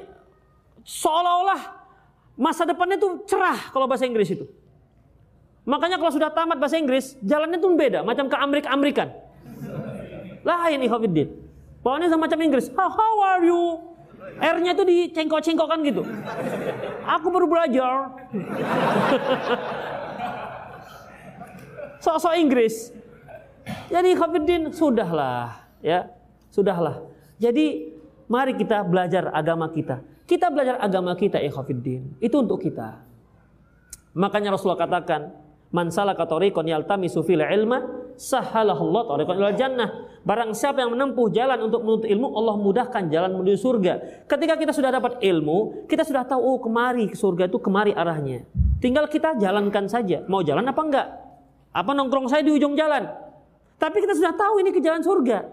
Seolah-olah 0.84 1.60
masa 2.38 2.64
depannya 2.64 2.96
itu 2.96 3.28
cerah 3.28 3.72
kalau 3.74 3.90
bahasa 3.90 4.06
Inggris 4.06 4.30
itu. 4.30 4.46
Makanya 5.68 6.00
kalau 6.00 6.08
sudah 6.08 6.32
tamat 6.32 6.56
bahasa 6.56 6.80
Inggris, 6.80 7.12
jalannya 7.20 7.60
tuh 7.60 7.76
beda, 7.76 8.00
macam 8.00 8.24
ke 8.24 8.36
Amerika-Amerikan. 8.40 9.12
Lain 10.40 10.80
Ikhwafiddin. 10.80 11.28
Bawaannya 11.84 12.08
sama 12.08 12.24
macam 12.24 12.40
Inggris. 12.40 12.72
How, 12.72 12.88
how 12.88 13.14
are 13.20 13.44
you? 13.44 13.84
R-nya 14.38 14.72
itu 14.72 14.84
dicengkok-cengkokkan 14.86 15.82
gitu. 15.84 16.02
Aku 17.04 17.28
baru 17.28 17.50
belajar. 17.50 18.16
Sok-sok 22.04 22.34
Inggris. 22.38 22.94
Jadi 23.88 24.10
Khafiddin 24.16 24.62
sudahlah 24.72 25.68
ya, 25.80 26.08
sudahlah. 26.52 27.04
Jadi 27.40 27.94
mari 28.28 28.52
kita 28.58 28.84
belajar 28.84 29.32
agama 29.32 29.70
kita. 29.72 30.04
Kita 30.28 30.52
belajar 30.52 30.76
agama 30.76 31.16
kita 31.16 31.40
ya 31.40 31.48
Khafiddin. 31.48 32.20
Itu 32.20 32.44
untuk 32.44 32.60
kita. 32.60 33.00
Makanya 34.12 34.52
Rasulullah 34.52 34.84
katakan, 34.84 35.32
"Man 35.72 35.88
salaka 35.88 36.28
tariqan 36.28 36.68
yaltamisu 36.68 37.24
fil 37.24 37.40
ilma, 37.40 38.12
sahalallahu 38.18 39.08
tariqan 39.08 39.34
ilal 39.40 39.56
jannah." 39.56 39.88
Barang 40.26 40.52
siapa 40.52 40.84
yang 40.84 40.92
menempuh 40.92 41.32
jalan 41.32 41.70
untuk 41.70 41.80
menuntut 41.80 42.08
ilmu, 42.12 42.28
Allah 42.36 42.54
mudahkan 42.60 43.08
jalan 43.08 43.40
menuju 43.40 43.56
surga. 43.56 43.92
Ketika 44.28 44.60
kita 44.60 44.76
sudah 44.76 44.92
dapat 44.92 45.22
ilmu, 45.24 45.88
kita 45.88 46.04
sudah 46.04 46.28
tahu 46.28 46.40
oh 46.42 46.58
kemari 46.60 47.08
ke 47.08 47.16
surga 47.16 47.48
itu 47.48 47.56
kemari 47.56 47.96
arahnya. 47.96 48.44
Tinggal 48.84 49.08
kita 49.08 49.40
jalankan 49.40 49.88
saja. 49.88 50.20
Mau 50.28 50.44
jalan 50.44 50.68
apa 50.68 50.82
enggak? 50.84 51.08
Apa 51.72 51.90
nongkrong 51.96 52.28
saya 52.28 52.44
di 52.44 52.52
ujung 52.52 52.76
jalan? 52.76 53.27
Tapi 53.78 53.96
kita 54.02 54.14
sudah 54.18 54.34
tahu 54.34 54.58
ini 54.60 54.74
ke 54.74 54.82
jalan 54.82 55.00
surga. 55.00 55.46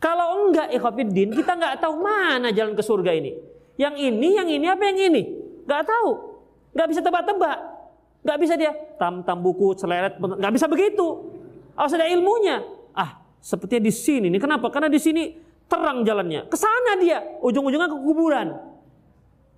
Kalau 0.00 0.48
enggak 0.48 0.72
ikhwafiddin, 0.76 1.32
kita 1.32 1.56
enggak 1.56 1.80
tahu 1.80 2.00
mana 2.00 2.52
jalan 2.52 2.76
ke 2.76 2.84
surga 2.84 3.12
ini. 3.16 3.36
Yang 3.80 3.94
ini, 4.00 4.28
yang 4.36 4.48
ini, 4.48 4.66
apa 4.68 4.82
yang 4.88 4.98
ini? 5.12 5.22
Enggak 5.64 5.88
tahu. 5.88 6.10
Enggak 6.76 6.88
bisa 6.92 7.00
tebak-tebak. 7.00 7.58
Enggak 8.24 8.38
bisa 8.40 8.54
dia 8.56 8.72
tam-tam 8.96 9.40
buku, 9.44 9.76
seleret, 9.76 10.16
enggak 10.16 10.52
bisa 10.52 10.66
begitu. 10.68 11.32
Harus 11.76 11.92
ada 11.92 12.08
ilmunya. 12.08 12.64
Ah, 12.96 13.20
sepertinya 13.40 13.84
di 13.84 13.92
sini 13.92 14.26
nih. 14.32 14.40
Kenapa? 14.40 14.72
Karena 14.72 14.88
di 14.88 15.00
sini 15.00 15.36
terang 15.68 16.04
jalannya. 16.04 16.48
Ke 16.48 16.56
sana 16.56 16.96
dia, 17.00 17.20
ujung-ujungnya 17.44 17.88
ke 17.88 17.98
kuburan. 18.00 18.48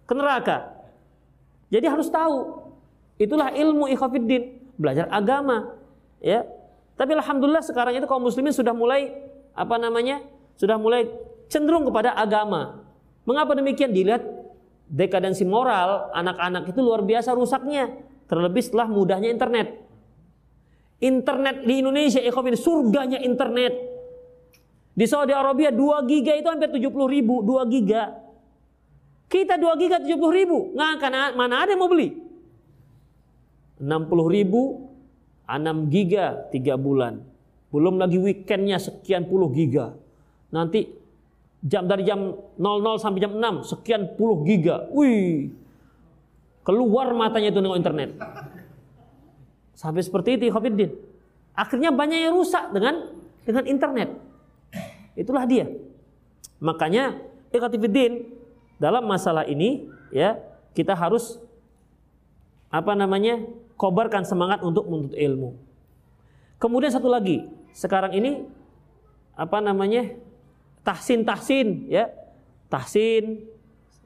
Ke 0.06 0.12
neraka. 0.14 0.74
Jadi 1.70 1.86
harus 1.86 2.06
tahu. 2.10 2.66
Itulah 3.18 3.50
ilmu 3.54 3.90
ikhwafiddin, 3.90 4.74
belajar 4.78 5.10
agama, 5.10 5.76
ya. 6.22 6.46
Tapi 6.96 7.12
alhamdulillah 7.12 7.60
sekarang 7.60 8.00
itu 8.00 8.08
kaum 8.08 8.24
muslimin 8.24 8.56
sudah 8.56 8.72
mulai 8.72 9.12
apa 9.52 9.76
namanya? 9.76 10.24
Sudah 10.56 10.80
mulai 10.80 11.04
cenderung 11.52 11.84
kepada 11.84 12.16
agama. 12.16 12.80
Mengapa 13.28 13.52
demikian? 13.52 13.92
Dilihat 13.92 14.24
dekadensi 14.88 15.44
moral 15.44 16.08
anak-anak 16.16 16.72
itu 16.72 16.80
luar 16.80 17.04
biasa 17.04 17.36
rusaknya. 17.36 17.92
Terlebih 18.26 18.64
setelah 18.64 18.88
mudahnya 18.88 19.28
internet. 19.28 19.76
Internet 20.96 21.68
di 21.68 21.84
Indonesia, 21.84 22.24
ikhwan 22.24 22.56
surganya 22.56 23.20
internet. 23.20 23.76
Di 24.96 25.04
Saudi 25.04 25.36
Arabia 25.36 25.68
2 25.68 26.08
giga 26.08 26.32
itu 26.32 26.48
hampir 26.48 26.72
70 26.72 26.88
ribu, 27.04 27.44
2 27.44 27.68
giga. 27.68 28.16
Kita 29.28 29.60
2 29.60 29.76
giga 29.76 30.00
70 30.00 30.16
ribu, 30.32 30.72
nggak 30.72 31.36
mana 31.36 31.60
ada 31.60 31.76
yang 31.76 31.84
mau 31.84 31.92
beli? 31.92 32.16
60 33.76 33.84
ribu 34.32 34.88
6 35.46 35.88
giga 35.94 36.50
3 36.50 36.76
bulan. 36.76 37.22
Belum 37.70 37.98
lagi 37.98 38.18
weekendnya 38.18 38.78
sekian 38.82 39.26
puluh 39.26 39.50
giga. 39.50 39.94
Nanti 40.50 40.90
jam 41.62 41.86
dari 41.86 42.06
jam 42.06 42.34
00 42.58 43.02
sampai 43.02 43.20
jam 43.22 43.32
6 43.38 43.70
sekian 43.74 44.14
puluh 44.18 44.42
giga. 44.42 44.86
Wih. 44.90 45.50
Keluar 46.66 47.14
matanya 47.14 47.54
itu 47.54 47.62
nengok 47.62 47.78
internet. 47.78 48.10
Sampai 49.78 50.02
seperti 50.02 50.40
itu 50.40 50.50
Khofiddin. 50.50 50.90
Akhirnya 51.54 51.94
banyak 51.94 52.26
yang 52.26 52.34
rusak 52.34 52.74
dengan 52.74 53.12
dengan 53.46 53.64
internet. 53.70 54.08
Itulah 55.14 55.46
dia. 55.46 55.70
Makanya 56.58 57.16
Ikhatifiddin 57.54 58.26
dalam 58.76 59.06
masalah 59.06 59.46
ini 59.48 59.88
ya 60.12 60.36
kita 60.76 60.92
harus 60.92 61.40
apa 62.68 62.92
namanya 62.92 63.40
kobarkan 63.76 64.24
semangat 64.24 64.64
untuk 64.64 64.88
menuntut 64.88 65.16
ilmu. 65.16 65.56
Kemudian 66.56 66.90
satu 66.90 67.12
lagi, 67.12 67.46
sekarang 67.76 68.16
ini 68.16 68.44
apa 69.36 69.60
namanya? 69.60 70.16
tahsin 70.86 71.26
tahsin 71.26 71.90
ya. 71.90 72.08
Tahsin 72.70 73.42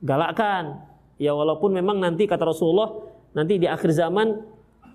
galakkan. 0.00 0.80
Ya 1.20 1.36
walaupun 1.36 1.76
memang 1.76 2.00
nanti 2.00 2.24
kata 2.24 2.48
Rasulullah 2.48 3.04
nanti 3.36 3.60
di 3.60 3.68
akhir 3.68 3.92
zaman 3.92 4.40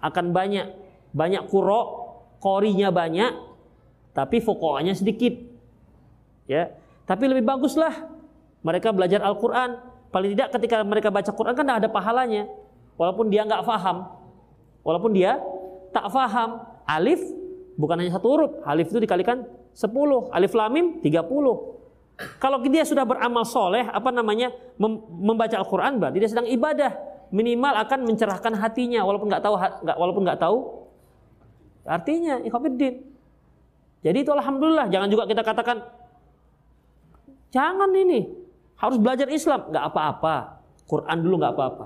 akan 0.01 0.25
banyak 0.33 0.67
banyak 1.15 1.47
kuro, 1.47 2.11
korinya 2.43 2.91
banyak, 2.91 3.31
tapi 4.11 4.43
fokoannya 4.43 4.91
sedikit. 4.97 5.31
Ya, 6.45 6.75
tapi 7.07 7.31
lebih 7.31 7.47
baguslah 7.47 8.11
mereka 8.61 8.91
belajar 8.91 9.23
Al-Quran. 9.23 9.79
Paling 10.11 10.35
tidak 10.35 10.49
ketika 10.59 10.83
mereka 10.83 11.09
baca 11.09 11.31
Quran 11.31 11.55
kan 11.55 11.67
ada 11.71 11.87
pahalanya, 11.87 12.51
walaupun 12.99 13.31
dia 13.31 13.47
nggak 13.47 13.63
faham. 13.63 14.11
Walaupun 14.85 15.11
dia 15.17 15.41
tak 15.89 16.13
faham. 16.13 16.61
Alif 16.85 17.17
bukan 17.75 17.97
hanya 17.97 18.13
satu 18.13 18.27
huruf. 18.29 18.51
Alif 18.61 18.93
itu 18.93 19.01
dikalikan 19.01 19.49
10. 19.73 20.29
Alif 20.29 20.53
lamim 20.53 21.01
30. 21.01 21.17
Kalau 22.39 22.63
dia 22.63 22.87
sudah 22.87 23.03
beramal 23.03 23.43
soleh, 23.43 23.83
apa 23.91 24.07
namanya 24.13 24.53
membaca 24.79 25.51
Al-Quran 25.57 25.99
berarti 25.99 26.17
dia 26.21 26.29
sedang 26.31 26.47
ibadah. 26.47 26.95
Minimal 27.33 27.73
akan 27.83 28.05
mencerahkan 28.05 28.53
hatinya, 28.55 29.03
walaupun 29.03 29.27
nggak 29.27 29.43
tahu, 29.43 29.57
nggak 29.57 29.97
walaupun 29.97 30.23
nggak 30.23 30.39
tahu. 30.39 30.57
Artinya, 31.83 32.39
ikhafidin. 32.45 33.03
Jadi 34.05 34.17
itu 34.21 34.31
alhamdulillah. 34.31 34.87
Jangan 34.87 35.09
juga 35.11 35.25
kita 35.27 35.41
katakan, 35.43 35.83
jangan 37.51 37.89
ini 37.91 38.29
harus 38.79 38.95
belajar 39.01 39.27
Islam, 39.27 39.73
nggak 39.73 39.85
apa-apa. 39.91 40.61
Quran 40.85 41.17
dulu 41.19 41.35
nggak 41.41 41.53
apa-apa. 41.57 41.85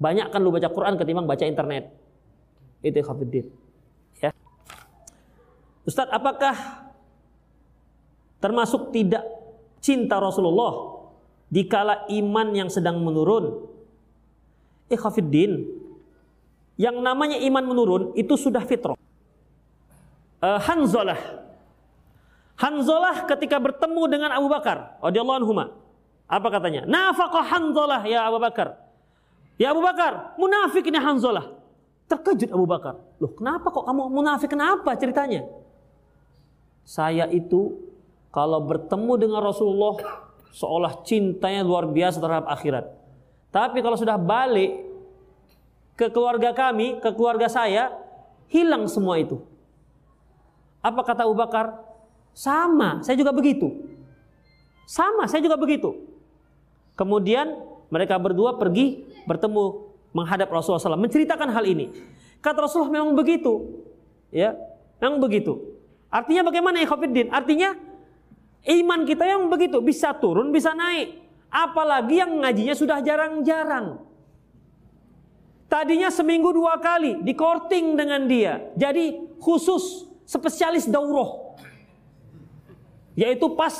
Banyak 0.00 0.32
kan 0.32 0.40
lu 0.40 0.50
baca 0.50 0.66
Quran 0.72 0.96
ketimbang 0.96 1.28
baca 1.28 1.44
internet. 1.44 1.99
Itu 2.80 2.96
ikhafidin. 3.00 3.46
Ya. 4.20 4.32
Ustadz, 5.84 6.12
apakah 6.12 6.56
termasuk 8.40 8.90
tidak 8.90 9.24
cinta 9.84 10.16
Rasulullah 10.16 11.04
dikala 11.52 12.08
iman 12.08 12.48
yang 12.56 12.70
sedang 12.72 13.02
menurun. 13.02 13.68
Ikhafiddin, 14.90 15.70
yang 16.74 16.98
namanya 16.98 17.38
iman 17.38 17.62
menurun 17.62 18.02
itu 18.18 18.34
sudah 18.34 18.64
fitrah. 18.66 18.98
Uh, 20.40 20.58
Hanzalah. 20.58 21.20
Hanzalah 22.58 23.28
ketika 23.28 23.60
bertemu 23.60 24.02
dengan 24.08 24.30
Abu 24.34 24.48
Bakar 24.50 24.98
radhiyallahu 24.98 25.38
anhu. 25.44 25.52
Apa 26.26 26.48
katanya? 26.48 26.88
Nafaqah 26.88 27.44
Hanzalah 27.44 28.02
ya 28.08 28.26
Abu 28.26 28.42
Bakar. 28.42 28.80
Ya 29.60 29.76
Abu 29.76 29.84
Bakar, 29.84 30.34
munafik 30.40 30.88
ini 30.88 30.96
Hanzalah. 30.96 31.59
Terkejut 32.10 32.50
Abu 32.50 32.66
Bakar. 32.66 32.98
Loh, 33.22 33.30
kenapa 33.38 33.70
kok 33.70 33.86
kamu 33.86 34.10
munafik? 34.10 34.50
Kenapa 34.50 34.98
ceritanya? 34.98 35.46
Saya 36.82 37.30
itu 37.30 37.78
kalau 38.34 38.58
bertemu 38.66 39.12
dengan 39.14 39.40
Rasulullah 39.46 39.94
seolah 40.50 41.06
cintanya 41.06 41.62
luar 41.62 41.86
biasa 41.86 42.18
terhadap 42.18 42.50
akhirat. 42.50 42.90
Tapi 43.54 43.78
kalau 43.78 43.94
sudah 43.94 44.18
balik 44.18 44.90
ke 45.94 46.10
keluarga 46.10 46.50
kami, 46.50 46.98
ke 46.98 47.10
keluarga 47.14 47.46
saya, 47.46 47.94
hilang 48.50 48.90
semua 48.90 49.18
itu. 49.22 49.38
Apa 50.82 51.06
kata 51.06 51.30
Abu 51.30 51.38
Bakar? 51.38 51.78
Sama, 52.34 53.02
saya 53.06 53.14
juga 53.14 53.30
begitu. 53.30 53.70
Sama, 54.86 55.30
saya 55.30 55.42
juga 55.42 55.54
begitu. 55.54 55.94
Kemudian 56.98 57.54
mereka 57.90 58.18
berdua 58.18 58.58
pergi 58.58 59.06
bertemu 59.26 59.89
menghadap 60.10 60.50
Rasulullah 60.50 60.82
SAW, 60.82 60.98
menceritakan 60.98 61.48
hal 61.50 61.64
ini. 61.66 61.90
Kata 62.40 62.66
Rasulullah 62.66 63.00
memang 63.00 63.14
begitu, 63.14 63.84
ya, 64.32 64.56
memang 64.98 65.22
begitu. 65.22 65.78
Artinya 66.10 66.42
bagaimana 66.50 66.82
ya 66.82 66.88
Artinya 67.30 67.70
Iman 68.60 69.08
kita 69.08 69.24
yang 69.24 69.48
begitu 69.48 69.80
bisa 69.80 70.12
turun, 70.12 70.52
bisa 70.52 70.76
naik. 70.76 71.16
Apalagi 71.48 72.20
yang 72.20 72.44
ngajinya 72.44 72.76
sudah 72.76 73.00
jarang-jarang. 73.00 74.04
Tadinya 75.70 76.12
seminggu 76.12 76.52
dua 76.52 76.76
kali 76.76 77.24
di 77.24 77.32
korting 77.32 77.96
dengan 77.96 78.28
dia. 78.28 78.68
Jadi 78.76 79.16
khusus 79.40 80.04
spesialis 80.28 80.84
daurah. 80.84 81.56
Yaitu 83.16 83.48
pas 83.56 83.72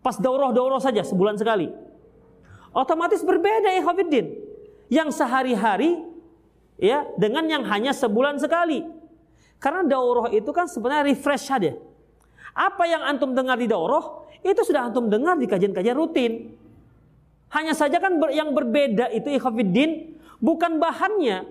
pas 0.00 0.16
daurah-daurah 0.16 0.80
saja 0.80 1.04
sebulan 1.04 1.36
sekali. 1.36 1.68
Otomatis 2.72 3.20
berbeda 3.20 3.76
ya 3.76 3.82
Hafidin. 3.84 4.45
Yang 4.86 5.18
sehari-hari 5.18 6.02
ya 6.78 7.08
dengan 7.18 7.46
yang 7.48 7.64
hanya 7.66 7.90
sebulan 7.90 8.38
sekali. 8.38 8.84
Karena 9.56 9.82
daurah 9.82 10.28
itu 10.30 10.48
kan 10.52 10.68
sebenarnya 10.68 11.10
refresh 11.10 11.48
saja. 11.48 11.74
Apa 12.56 12.88
yang 12.88 13.04
antum 13.04 13.36
dengar 13.36 13.60
di 13.60 13.68
daurah, 13.68 14.24
itu 14.40 14.60
sudah 14.64 14.88
antum 14.88 15.08
dengar 15.08 15.36
di 15.36 15.48
kajian-kajian 15.48 15.96
rutin. 15.96 16.56
Hanya 17.52 17.72
saja 17.76 18.00
kan 18.00 18.16
yang 18.32 18.52
berbeda 18.52 19.12
itu 19.12 19.32
ikhafiddin 19.36 20.16
bukan 20.40 20.76
bahannya. 20.80 21.48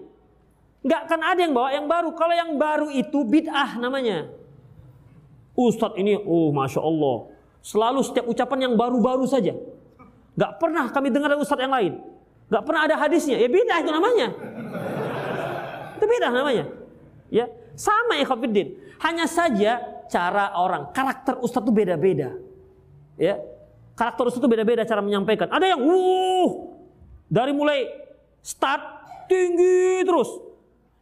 Nggak 0.85 1.01
akan 1.09 1.21
ada 1.25 1.39
yang 1.41 1.53
bawa 1.53 1.69
yang 1.73 1.87
baru. 1.89 2.09
Kalau 2.13 2.33
yang 2.37 2.51
baru 2.61 2.87
itu 2.93 3.25
bid'ah 3.25 3.81
namanya. 3.81 4.29
Ustadz 5.57 5.97
ini, 5.97 6.19
oh 6.19 6.53
Masya 6.53 6.81
Allah. 6.83 7.31
Selalu 7.65 7.99
setiap 8.05 8.29
ucapan 8.29 8.69
yang 8.69 8.73
baru-baru 8.77 9.25
saja. 9.25 9.57
Nggak 10.37 10.51
pernah 10.61 10.85
kami 10.93 11.09
dengar 11.09 11.33
dari 11.33 11.41
ustadz 11.41 11.63
yang 11.65 11.73
lain. 11.73 11.93
Nggak 12.45 12.63
pernah 12.63 12.81
ada 12.85 12.95
hadisnya. 12.99 13.41
Ya 13.41 13.49
bid'ah 13.49 13.77
itu 13.81 13.91
namanya. 13.91 14.27
Itu 15.97 16.05
bid'ah 16.05 16.31
namanya. 16.31 16.65
Ya, 17.33 17.49
sama 17.73 18.21
ikhafiddin. 18.21 18.77
Hanya 19.01 19.25
saja 19.25 19.81
cara 20.05 20.53
orang, 20.55 20.93
karakter 20.93 21.41
ustadz 21.41 21.65
itu 21.65 21.73
beda-beda. 21.73 22.37
Ya. 23.17 23.41
Karakter 23.97 24.29
ustadz 24.29 24.43
itu 24.43 24.49
beda-beda 24.51 24.85
cara 24.85 25.01
menyampaikan. 25.01 25.49
Ada 25.49 25.73
yang 25.73 25.81
wuh 25.81 26.77
dari 27.25 27.51
mulai 27.55 27.89
start 28.45 28.81
tinggi 29.25 30.05
terus. 30.05 30.29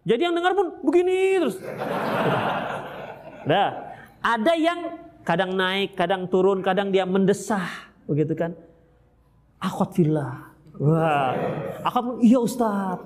Jadi 0.04 0.22
yang 0.24 0.36
dengar 0.36 0.56
pun 0.56 0.80
begini 0.84 1.44
terus. 1.44 1.58
Nah, 3.44 3.68
ada 4.24 4.54
yang 4.56 5.00
kadang 5.28 5.52
naik, 5.56 5.96
kadang 6.00 6.28
turun, 6.32 6.64
kadang 6.64 6.92
dia 6.92 7.04
mendesah, 7.04 7.92
begitu 8.08 8.36
kan? 8.36 8.56
Akhwat 9.60 9.96
fillah. 9.96 10.53
Wah, 10.82 11.38
akhwat 11.86 12.18
iya 12.26 12.42
Ustaz. 12.42 12.98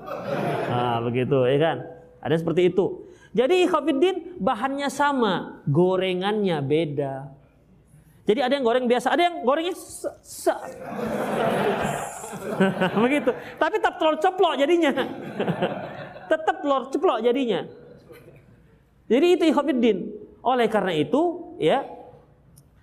Nah, 0.72 1.04
begitu 1.04 1.44
ya 1.44 1.60
kan? 1.60 1.84
Ada 2.24 2.40
seperti 2.40 2.72
itu. 2.72 3.04
Jadi 3.36 3.68
Khafiddin 3.68 4.40
bahannya 4.40 4.88
sama, 4.88 5.60
gorengannya 5.68 6.64
beda. 6.64 7.28
Jadi 8.28 8.44
ada 8.44 8.54
yang 8.56 8.64
goreng 8.64 8.88
biasa, 8.88 9.12
ada 9.12 9.24
yang 9.24 9.44
gorengnya 9.44 9.76
begitu. 13.04 13.32
Tapi 13.60 13.76
tetap 13.80 14.00
telur 14.00 14.16
ceplok 14.20 14.56
jadinya. 14.60 14.92
tetap 16.32 16.56
telur 16.64 16.88
ceplok 16.92 17.20
jadinya. 17.24 17.68
Jadi 19.08 19.28
itu 19.36 19.44
Khafiddin. 19.52 19.98
Oleh 20.44 20.68
karena 20.72 20.94
itu, 20.96 21.56
ya 21.60 21.84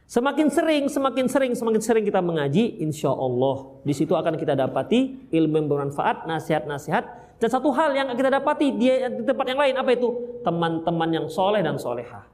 Semakin 0.04 0.52
sering, 0.52 0.84
semakin 0.92 1.26
sering, 1.26 1.52
semakin 1.56 1.80
sering 1.80 2.04
kita 2.04 2.20
mengaji, 2.20 2.76
insya 2.84 3.08
Allah 3.08 3.80
di 3.82 3.96
situ 3.96 4.12
akan 4.12 4.36
kita 4.36 4.52
dapati 4.52 5.32
ilmu 5.32 5.54
yang 5.64 5.68
bermanfaat, 5.68 6.28
nasihat-nasihat 6.28 7.24
dan 7.40 7.48
satu 7.50 7.72
hal 7.74 7.92
yang 7.92 8.08
kita 8.14 8.30
dapati 8.30 8.72
di, 8.72 8.88
tempat 9.26 9.46
yang 9.48 9.60
lain 9.60 9.74
apa 9.76 9.90
itu? 9.92 10.40
Teman-teman 10.46 11.08
yang 11.10 11.26
soleh 11.26 11.60
dan 11.60 11.76
soleha. 11.80 12.24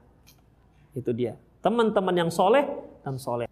Itu 0.93 1.11
dia. 1.11 1.35
Teman-teman 1.59 2.15
yang 2.15 2.29
soleh 2.29 2.63
dan 3.01 3.17
soleh. 3.17 3.49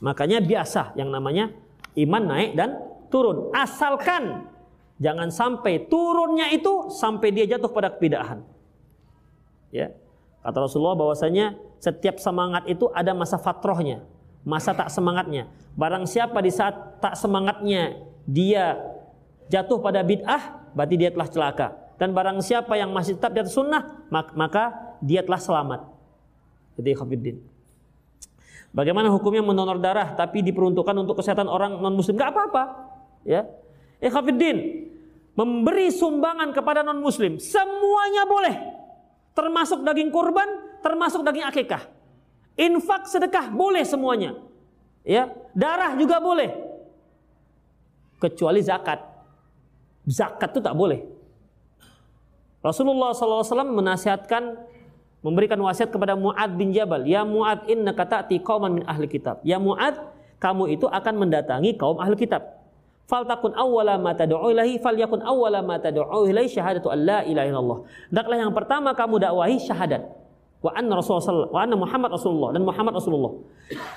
Makanya 0.00 0.40
biasa 0.40 0.96
yang 0.96 1.12
namanya 1.12 1.52
iman 1.94 2.22
naik 2.26 2.52
dan 2.56 2.80
turun. 3.12 3.52
Asalkan 3.52 4.48
jangan 4.96 5.32
sampai 5.32 5.86
turunnya 5.86 6.52
itu 6.52 6.88
sampai 6.92 7.32
dia 7.32 7.46
jatuh 7.56 7.70
pada 7.70 7.92
kebidahan. 7.92 8.42
Ya. 9.72 9.94
Kata 10.40 10.68
Rasulullah 10.68 10.96
bahwasanya 10.96 11.56
setiap 11.80 12.20
semangat 12.20 12.68
itu 12.68 12.92
ada 12.92 13.16
masa 13.16 13.40
fatrohnya, 13.40 14.04
masa 14.44 14.76
tak 14.76 14.92
semangatnya. 14.92 15.48
Barang 15.74 16.04
siapa 16.04 16.38
di 16.44 16.52
saat 16.52 17.00
tak 17.00 17.16
semangatnya 17.16 17.96
dia 18.28 18.76
jatuh 19.48 19.80
pada 19.80 20.04
bid'ah, 20.04 20.70
berarti 20.76 20.94
dia 21.00 21.10
telah 21.10 21.28
celaka. 21.32 21.68
Dan 21.96 22.12
barang 22.12 22.40
siapa 22.44 22.76
yang 22.76 22.92
masih 22.92 23.16
tetap 23.16 23.32
di 23.32 23.40
atas 23.44 23.56
sunnah, 23.56 24.04
maka 24.12 24.96
dia 25.00 25.24
telah 25.24 25.40
selamat. 25.40 25.80
Jadi 26.76 26.96
khafiddin. 26.96 27.36
Bagaimana 28.70 29.10
hukumnya 29.10 29.42
mendonor 29.42 29.82
darah 29.82 30.14
tapi 30.14 30.46
diperuntukkan 30.46 30.94
untuk 30.94 31.18
kesehatan 31.18 31.50
orang 31.50 31.82
non 31.82 31.98
muslim? 31.98 32.14
Gak 32.14 32.30
apa-apa. 32.30 32.92
Ya. 33.26 33.50
Ikhafiddin 33.98 34.88
memberi 35.34 35.90
sumbangan 35.90 36.54
kepada 36.54 36.86
non 36.86 37.02
muslim 37.02 37.42
semuanya 37.42 38.24
boleh. 38.30 38.56
Termasuk 39.34 39.82
daging 39.82 40.14
kurban, 40.14 40.46
termasuk 40.80 41.24
daging 41.24 41.46
akikah. 41.46 41.88
Infak 42.58 43.08
sedekah 43.08 43.48
boleh 43.48 43.84
semuanya. 43.86 44.36
Ya, 45.00 45.32
darah 45.56 45.96
juga 45.96 46.20
boleh. 46.20 46.52
Kecuali 48.20 48.60
zakat 48.60 49.10
zakat 50.10 50.50
itu 50.52 50.60
tak 50.60 50.74
boleh. 50.76 51.04
Rasulullah 52.60 53.16
SAW 53.16 53.72
menasihatkan 53.72 54.68
memberikan 55.24 55.56
wasiat 55.60 55.88
kepada 55.88 56.12
Muad 56.16 56.50
bin 56.60 56.72
Jabal, 56.76 57.08
"Ya 57.08 57.24
Muad, 57.24 57.64
inna 57.68 57.96
ta'ti 57.96 58.40
qauman 58.40 58.80
min 58.80 58.84
ahli 58.84 59.08
kitab." 59.08 59.40
Ya 59.44 59.56
Muad, 59.56 59.96
kamu 60.40 60.76
itu 60.76 60.84
akan 60.88 61.14
mendatangi 61.24 61.76
kaum 61.80 61.96
ahli 61.96 62.16
kitab. 62.16 62.60
Faltakun 63.08 63.56
awwala 63.56 63.96
ma 63.98 64.14
tad'u 64.14 64.38
ilahi 64.52 64.78
falyakun 64.78 65.24
awwala 65.24 65.64
ma 65.64 65.80
tad'u 65.80 66.28
ilahi 66.28 66.46
syahadatu 66.46 66.92
an 66.92 66.98
la 67.00 67.18
ilaha 67.26 67.46
illallah. 67.48 67.78
Hendaklah 68.12 68.36
yang 68.38 68.52
pertama 68.52 68.90
kamu 68.94 69.14
dakwahi 69.18 69.56
syahadat 69.58 70.19
wa 70.60 70.70
anna 70.76 71.00
Rasulullah 71.00 71.48
wa 71.48 71.60
anna 71.64 71.76
Muhammad 71.76 72.10
Rasulullah 72.12 72.50
dan 72.52 72.62
Muhammad 72.64 72.92
Rasulullah. 73.00 73.32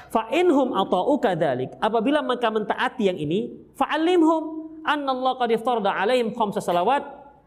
Fa 0.07 0.31
inhum 0.31 0.72
ata'uka 0.72 1.35
dzalik, 1.35 1.76
apabila 1.84 2.23
mereka 2.23 2.48
mentaati 2.48 3.11
yang 3.11 3.19
ini, 3.19 3.52
fa'alimhum 3.76 4.64
Allah 4.84 5.31
qad 5.40 5.49
iftarda 5.52 5.91
alaihim 5.95 6.35
khamsa 6.35 6.60
salawat 6.60 7.03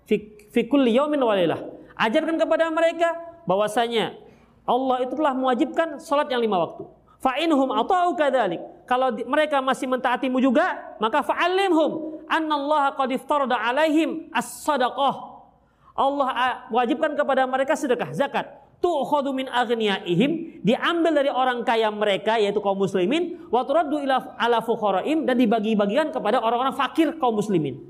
fi, 0.09 0.21
fi 0.53 0.65
kulli 0.69 0.97
yaumin 0.97 1.21
wa 1.21 1.37
lailah. 1.37 1.61
Ajarkan 1.97 2.37
kepada 2.37 2.69
mereka 2.69 3.13
bahwasanya 3.49 4.17
Allah 4.69 5.07
itu 5.07 5.15
telah 5.17 5.33
mewajibkan 5.33 5.97
salat 5.97 6.29
yang 6.29 6.43
lima 6.43 6.61
waktu. 6.61 6.85
Fa'inhum 7.23 7.73
atau 7.73 8.13
kadzalik. 8.13 8.61
Kalau 8.85 9.11
mereka 9.25 9.59
masih 9.65 9.89
mentaatimu 9.89 10.39
juga, 10.43 10.97
maka 11.01 11.25
fa'alimhum 11.25 12.21
annallaha 12.29 12.93
qad 13.01 13.09
iftarada 13.17 13.57
alaihim 13.57 14.29
as-sadaqah. 14.35 15.39
Allah 15.97 16.29
wajibkan 16.69 17.17
kepada 17.17 17.49
mereka 17.49 17.73
sedekah 17.73 18.13
zakat. 18.13 18.66
Tu'khadhu 18.77 19.33
min 19.33 19.49
aghniyaihim, 19.49 20.61
diambil 20.61 21.13
dari 21.17 21.33
orang 21.33 21.65
kaya 21.65 21.89
mereka 21.89 22.37
yaitu 22.37 22.61
kaum 22.61 22.77
muslimin, 22.77 23.49
wa 23.49 23.65
turaddu 23.65 23.99
ila 24.05 24.37
ala 24.37 24.61
fuqaraim 24.61 25.25
dan 25.25 25.41
dibagi-bagikan 25.41 26.13
kepada 26.13 26.45
orang-orang 26.45 26.77
fakir 26.77 27.17
kaum 27.17 27.41
muslimin. 27.41 27.81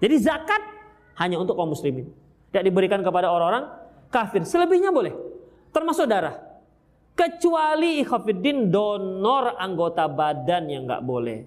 Jadi 0.00 0.16
zakat 0.20 0.62
hanya 1.20 1.40
untuk 1.40 1.56
kaum 1.56 1.72
muslimin. 1.72 2.08
Tidak 2.52 2.64
diberikan 2.64 3.00
kepada 3.00 3.32
orang-orang 3.32 3.68
kafir. 4.12 4.44
Selebihnya 4.44 4.92
boleh. 4.92 5.12
Termasuk 5.70 6.08
darah. 6.08 6.36
Kecuali 7.14 8.00
ikhafiddin 8.00 8.72
donor 8.72 9.56
anggota 9.60 10.08
badan 10.08 10.68
yang 10.72 10.88
nggak 10.88 11.04
boleh. 11.04 11.44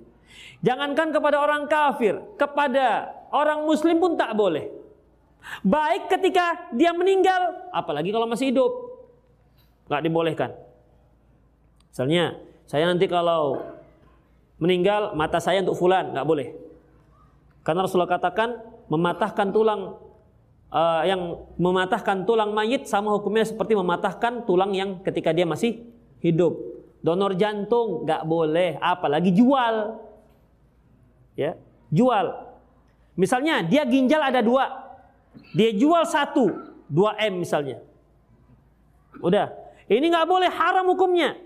Jangankan 0.64 1.12
kepada 1.12 1.44
orang 1.44 1.68
kafir, 1.68 2.18
kepada 2.40 3.12
orang 3.34 3.66
muslim 3.68 4.00
pun 4.00 4.16
tak 4.16 4.32
boleh. 4.38 4.83
Baik 5.64 6.08
ketika 6.08 6.72
dia 6.72 6.96
meninggal, 6.96 7.70
apalagi 7.76 8.10
kalau 8.10 8.28
masih 8.28 8.52
hidup. 8.52 8.72
Nggak 9.92 10.02
dibolehkan. 10.08 10.52
Misalnya, 11.92 12.40
saya 12.66 12.88
nanti 12.90 13.06
kalau 13.06 13.62
meninggal, 14.58 15.14
mata 15.14 15.38
saya 15.44 15.62
untuk 15.62 15.78
fulan, 15.78 16.16
nggak 16.16 16.28
boleh. 16.28 16.56
Karena 17.62 17.84
Rasulullah 17.84 18.12
katakan, 18.12 18.60
mematahkan 18.88 19.52
tulang 19.52 20.00
uh, 20.72 21.04
yang 21.06 21.44
mematahkan 21.56 22.26
tulang 22.28 22.52
mayit 22.52 22.90
sama 22.90 23.14
hukumnya 23.14 23.48
seperti 23.48 23.78
mematahkan 23.78 24.44
tulang 24.44 24.74
yang 24.74 25.00
ketika 25.04 25.32
dia 25.32 25.48
masih 25.48 25.86
hidup. 26.24 26.56
Donor 27.04 27.36
jantung 27.36 28.08
nggak 28.08 28.24
boleh, 28.24 28.80
apalagi 28.80 29.36
jual. 29.36 30.00
Ya, 31.36 31.60
jual. 31.92 32.32
Misalnya 33.20 33.62
dia 33.62 33.84
ginjal 33.86 34.24
ada 34.24 34.40
dua, 34.40 34.93
dia 35.54 35.70
jual 35.74 36.04
satu, 36.06 36.50
dua 36.90 37.18
m 37.22 37.42
misalnya. 37.42 37.82
Udah, 39.22 39.54
ini 39.88 40.10
nggak 40.10 40.26
boleh 40.26 40.50
haram 40.50 40.90
hukumnya. 40.90 41.38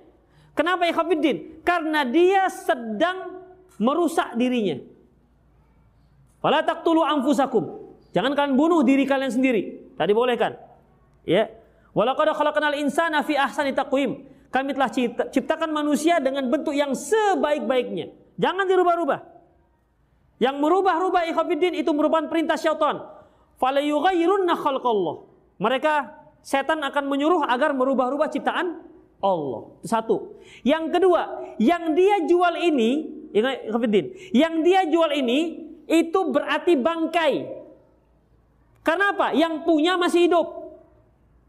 Kenapa 0.58 0.90
Khafiddin? 0.90 1.62
Karena 1.62 2.02
dia 2.02 2.50
sedang 2.50 3.46
merusak 3.78 4.34
dirinya. 4.34 4.82
Fala 6.42 6.66
taqtulu 6.66 7.06
anfusakum. 7.06 7.94
Jangan 8.16 8.34
kalian 8.34 8.58
bunuh 8.58 8.82
diri 8.82 9.06
kalian 9.06 9.30
sendiri. 9.30 9.94
Tadi 9.94 10.12
boleh 10.18 10.34
kan? 10.34 10.58
Ya. 11.28 11.54
Walaqad 11.94 12.34
khalaqnal 12.34 12.78
insana 12.82 13.22
fi 13.22 13.38
ahsani 13.38 13.74
taqwim. 13.74 14.26
Kami 14.50 14.74
telah 14.74 14.90
ciptakan 15.30 15.70
manusia 15.70 16.18
dengan 16.24 16.48
bentuk 16.50 16.74
yang 16.74 16.96
sebaik-baiknya. 16.98 18.10
Jangan 18.42 18.66
dirubah-rubah. 18.66 19.20
Yang 20.38 20.56
merubah-rubah 20.62 21.26
ikhwatiddin 21.30 21.78
itu 21.78 21.90
merupakan 21.94 22.30
perintah 22.30 22.58
syaitan. 22.58 23.02
Khalqallah. 24.58 25.16
Mereka 25.58 25.94
setan 26.46 26.86
akan 26.86 27.04
menyuruh 27.10 27.42
agar 27.44 27.74
merubah-rubah 27.74 28.30
ciptaan 28.30 28.86
Allah. 29.18 29.62
Satu. 29.82 30.38
Yang 30.62 30.94
kedua, 30.94 31.22
yang 31.58 31.98
dia 31.98 32.22
jual 32.30 32.54
ini, 32.62 32.90
yang 34.32 34.62
dia 34.62 34.86
jual 34.86 35.10
ini 35.18 35.70
itu 35.90 36.20
berarti 36.30 36.78
bangkai. 36.78 37.34
Karena 38.86 39.12
apa? 39.12 39.34
Yang 39.34 39.66
punya 39.66 40.00
masih 40.00 40.30
hidup. 40.30 40.48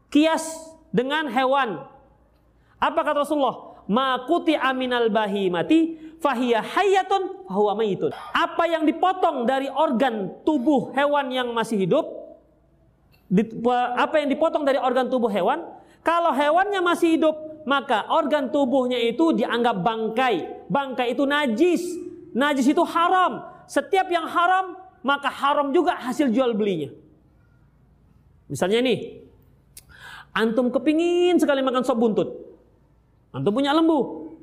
Kias 0.09 0.73
dengan 0.89 1.29
hewan. 1.29 1.85
Apa 2.81 2.99
kata 3.05 3.23
Rasulullah? 3.23 3.77
Makuti 3.89 4.57
aminal 4.57 5.09
bahimati 5.13 6.08
fahiyah 6.19 6.63
hayatun 6.63 7.47
fahuwa 7.47 7.73
mayitun. 7.79 8.11
Apa 8.35 8.67
yang 8.67 8.83
dipotong 8.83 9.47
dari 9.47 9.71
organ 9.71 10.43
tubuh 10.43 10.91
hewan 10.93 11.31
yang 11.31 11.51
masih 11.55 11.79
hidup, 11.79 12.05
apa 13.95 14.19
yang 14.21 14.29
dipotong 14.29 14.63
dari 14.67 14.77
organ 14.79 15.07
tubuh 15.07 15.31
hewan, 15.31 15.63
kalau 16.03 16.31
hewannya 16.31 16.79
masih 16.79 17.19
hidup, 17.19 17.35
maka 17.67 18.07
organ 18.07 18.49
tubuhnya 18.49 18.97
itu 18.97 19.35
dianggap 19.35 19.83
bangkai. 19.83 20.67
Bangkai 20.71 21.13
itu 21.13 21.27
najis. 21.27 21.83
Najis 22.31 22.71
itu 22.71 22.83
haram. 22.87 23.45
Setiap 23.69 24.07
yang 24.09 24.25
haram, 24.25 24.79
maka 25.05 25.29
haram 25.29 25.69
juga 25.69 25.93
hasil 25.99 26.33
jual 26.33 26.55
belinya. 26.57 26.89
Misalnya 28.49 28.81
nih, 28.81 29.21
antum 30.33 30.73
kepingin 30.73 31.37
sekali 31.37 31.61
makan 31.61 31.85
sop 31.85 32.01
buntut. 32.01 32.29
Antum 33.29 33.53
punya 33.53 33.75
lembu. 33.77 34.33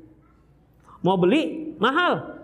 Mau 1.03 1.19
beli, 1.19 1.66
mahal. 1.79 2.43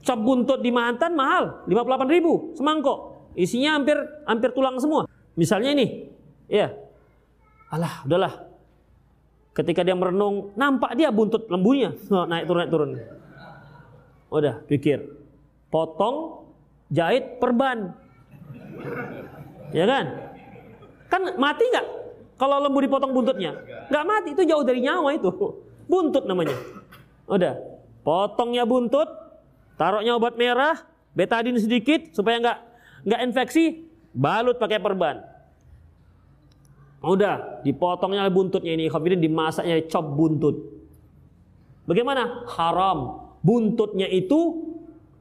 Sop 0.00 0.20
buntut 0.24 0.64
di 0.64 0.72
Mantan 0.72 1.12
mahal, 1.12 1.64
58 1.68 2.08
ribu 2.08 2.56
semangkok. 2.56 3.30
Isinya 3.36 3.76
hampir 3.76 3.96
hampir 4.24 4.50
tulang 4.56 4.80
semua. 4.80 5.04
Misalnya 5.36 5.70
ini, 5.76 6.08
ya. 6.50 6.72
Alah, 7.70 8.02
udahlah. 8.02 8.34
Ketika 9.54 9.86
dia 9.86 9.94
merenung, 9.94 10.50
nampak 10.58 10.98
dia 10.98 11.14
buntut 11.14 11.46
lembunya. 11.46 11.94
naik 12.10 12.44
turun, 12.48 12.58
naik 12.64 12.70
turun. 12.72 12.90
Udah, 14.30 14.54
pikir. 14.66 14.98
Potong, 15.70 16.46
jahit, 16.90 17.38
perban. 17.38 17.94
Ya 19.70 19.86
kan? 19.86 20.04
Kan 21.10 21.22
mati 21.38 21.66
nggak? 21.66 21.86
Kalau 22.38 22.56
lembu 22.62 22.78
dipotong 22.82 23.12
buntutnya? 23.14 23.54
Nggak 23.90 24.04
mati, 24.06 24.28
itu 24.34 24.42
jauh 24.46 24.64
dari 24.66 24.80
nyawa 24.82 25.14
itu. 25.14 25.30
Buntut 25.86 26.26
namanya. 26.26 26.54
Udah, 27.30 27.54
potongnya 28.00 28.64
buntut, 28.64 29.08
taruhnya 29.76 30.16
obat 30.16 30.36
merah, 30.36 30.80
betadin 31.12 31.56
sedikit 31.58 32.12
supaya 32.14 32.40
nggak 32.40 32.58
nggak 33.06 33.20
infeksi, 33.26 33.84
balut 34.12 34.56
pakai 34.60 34.78
perban. 34.80 35.22
Udah, 37.00 37.64
dipotongnya 37.64 38.28
buntutnya 38.28 38.76
ini, 38.76 38.92
khafidin 38.92 39.24
dimasaknya 39.24 39.88
cop 39.88 40.04
buntut. 40.04 40.56
Bagaimana? 41.88 42.44
Haram. 42.44 43.24
Buntutnya 43.40 44.04
itu 44.04 44.68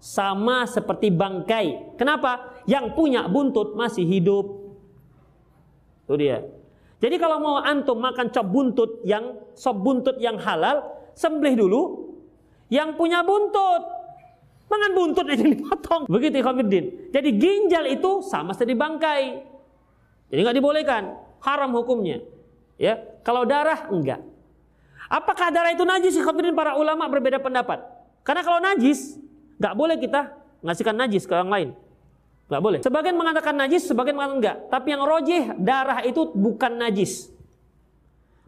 sama 0.04 0.68
seperti 0.68 1.08
bangkai. 1.08 1.96
Kenapa? 1.96 2.60
Yang 2.68 3.00
punya 3.00 3.24
buntut 3.32 3.80
masih 3.80 4.04
hidup. 4.04 4.76
Itu 6.04 6.20
dia. 6.20 6.44
Jadi 7.00 7.16
kalau 7.16 7.40
mau 7.40 7.56
antum 7.64 7.96
makan 7.96 8.28
cop 8.28 8.48
buntut 8.52 8.92
yang 9.08 9.40
sop 9.56 9.80
buntut 9.80 10.20
yang 10.20 10.36
halal, 10.36 10.84
sembelih 11.16 11.64
dulu 11.64 12.09
yang 12.70 12.96
punya 12.96 13.26
buntut. 13.26 13.84
Mangan 14.70 14.92
buntut 14.94 15.26
aja 15.26 15.46
dipotong. 15.58 16.06
Begitu 16.06 16.40
Ikhwanuddin. 16.40 16.86
Jadi 17.10 17.30
ginjal 17.36 17.90
itu 17.90 18.22
sama 18.26 18.54
seperti 18.54 18.78
bangkai. 18.78 19.24
Jadi 20.30 20.40
nggak 20.46 20.58
dibolehkan. 20.58 21.04
Haram 21.42 21.74
hukumnya. 21.74 22.22
Ya, 22.78 23.02
kalau 23.26 23.44
darah 23.44 23.90
enggak. 23.90 24.22
Apakah 25.10 25.50
darah 25.50 25.74
itu 25.74 25.82
najis? 25.84 26.16
Ikhwanuddin 26.22 26.54
para 26.54 26.78
ulama 26.78 27.10
berbeda 27.10 27.42
pendapat. 27.42 27.82
Karena 28.22 28.46
kalau 28.46 28.62
najis 28.62 29.18
Nggak 29.60 29.76
boleh 29.76 29.98
kita 30.00 30.22
ngasihkan 30.64 30.96
najis 30.96 31.28
ke 31.28 31.36
orang 31.36 31.52
lain. 31.52 31.70
Nggak 32.48 32.62
boleh. 32.64 32.80
Sebagian 32.82 33.16
mengatakan 33.20 33.54
najis, 33.60 33.84
sebagian 33.86 34.16
mengatakan 34.16 34.40
enggak. 34.40 34.58
Tapi 34.72 34.88
yang 34.96 35.04
rojih, 35.04 35.44
darah 35.60 36.00
itu 36.08 36.32
bukan 36.32 36.80
najis. 36.80 37.30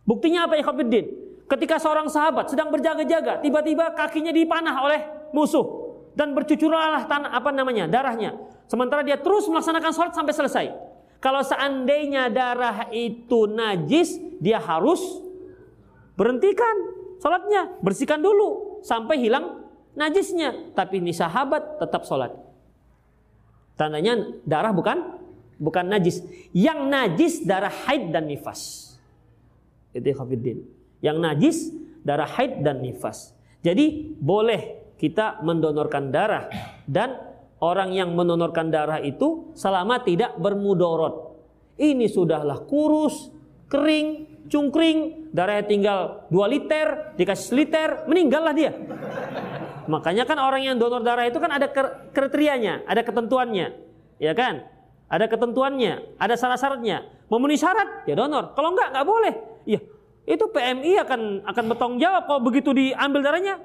Buktinya 0.07 0.48
apa 0.48 0.57
Khabiddin? 0.57 1.06
Ketika 1.52 1.84
seorang 1.84 2.07
sahabat 2.07 2.48
sedang 2.48 2.72
berjaga-jaga, 2.72 3.44
tiba-tiba 3.44 3.91
kakinya 3.91 4.32
dipanah 4.32 4.88
oleh 4.88 5.03
musuh 5.36 5.91
dan 6.15 6.32
bercucurlah 6.32 7.03
tanah 7.11 7.36
apa 7.36 7.52
namanya 7.52 7.91
darahnya. 7.91 8.40
Sementara 8.72 9.03
dia 9.03 9.19
terus 9.19 9.52
melaksanakan 9.52 9.91
sholat 9.91 10.14
sampai 10.15 10.32
selesai. 10.32 10.65
Kalau 11.19 11.44
seandainya 11.44 12.32
darah 12.32 12.88
itu 12.95 13.52
najis, 13.52 14.15
dia 14.40 14.64
harus 14.64 15.03
berhentikan 16.15 16.76
sholatnya, 17.19 17.76
bersihkan 17.84 18.23
dulu 18.23 18.80
sampai 18.80 19.19
hilang 19.19 19.68
najisnya, 19.99 20.72
tapi 20.72 21.03
ini 21.03 21.11
sahabat 21.11 21.84
tetap 21.84 22.07
sholat. 22.07 22.32
Tandanya 23.76 24.40
darah 24.48 24.72
bukan 24.72 25.19
bukan 25.60 25.84
najis. 25.84 26.23
Yang 26.56 26.80
najis 26.88 27.34
darah 27.44 27.76
haid 27.91 28.15
dan 28.15 28.32
nifas. 28.32 28.95
Itu 29.91 30.15
khafiddin. 30.15 30.81
Yang 31.02 31.18
najis 31.18 31.57
darah 32.06 32.30
haid 32.30 32.61
dan 32.61 32.82
nifas. 32.82 33.34
Jadi 33.61 34.18
boleh 34.18 34.94
kita 34.98 35.41
mendonorkan 35.41 36.14
darah 36.14 36.49
dan 36.86 37.18
orang 37.61 37.94
yang 37.94 38.14
mendonorkan 38.14 38.69
darah 38.69 39.02
itu 39.02 39.53
selama 39.57 40.02
tidak 40.02 40.38
bermudorot. 40.38 41.34
Ini 41.82 42.06
sudahlah 42.10 42.65
kurus, 42.69 43.34
kering, 43.65 44.30
cungkring, 44.49 45.30
darahnya 45.34 45.65
tinggal 45.65 45.99
2 46.30 46.53
liter, 46.53 47.18
dikasih 47.18 47.53
liter, 47.57 47.90
meninggallah 48.06 48.53
dia. 48.53 48.73
Makanya 49.90 50.30
kan 50.30 50.38
orang 50.38 50.61
yang 50.61 50.76
donor 50.78 51.02
darah 51.02 51.26
itu 51.26 51.41
kan 51.41 51.49
ada 51.49 51.65
kriterianya, 52.14 52.86
ada 52.86 53.02
ketentuannya, 53.02 53.73
ya 54.22 54.34
kan? 54.38 54.61
Ada 55.11 55.28
ketentuannya, 55.28 56.15
ada 56.22 56.38
syarat-syaratnya. 56.38 57.03
Memenuhi 57.28 57.60
syarat, 57.60 58.06
ya 58.07 58.15
donor. 58.15 58.53
Kalau 58.53 58.72
enggak, 58.72 58.94
enggak 58.94 59.07
boleh. 59.07 59.34
Iya, 59.68 59.80
itu 60.26 60.45
PMI 60.48 61.02
akan 61.02 61.22
akan 61.49 61.64
bertanggung 61.73 61.99
jawab 61.99 62.30
kalau 62.30 62.41
begitu 62.45 62.69
diambil 62.72 63.26
darahnya. 63.26 63.57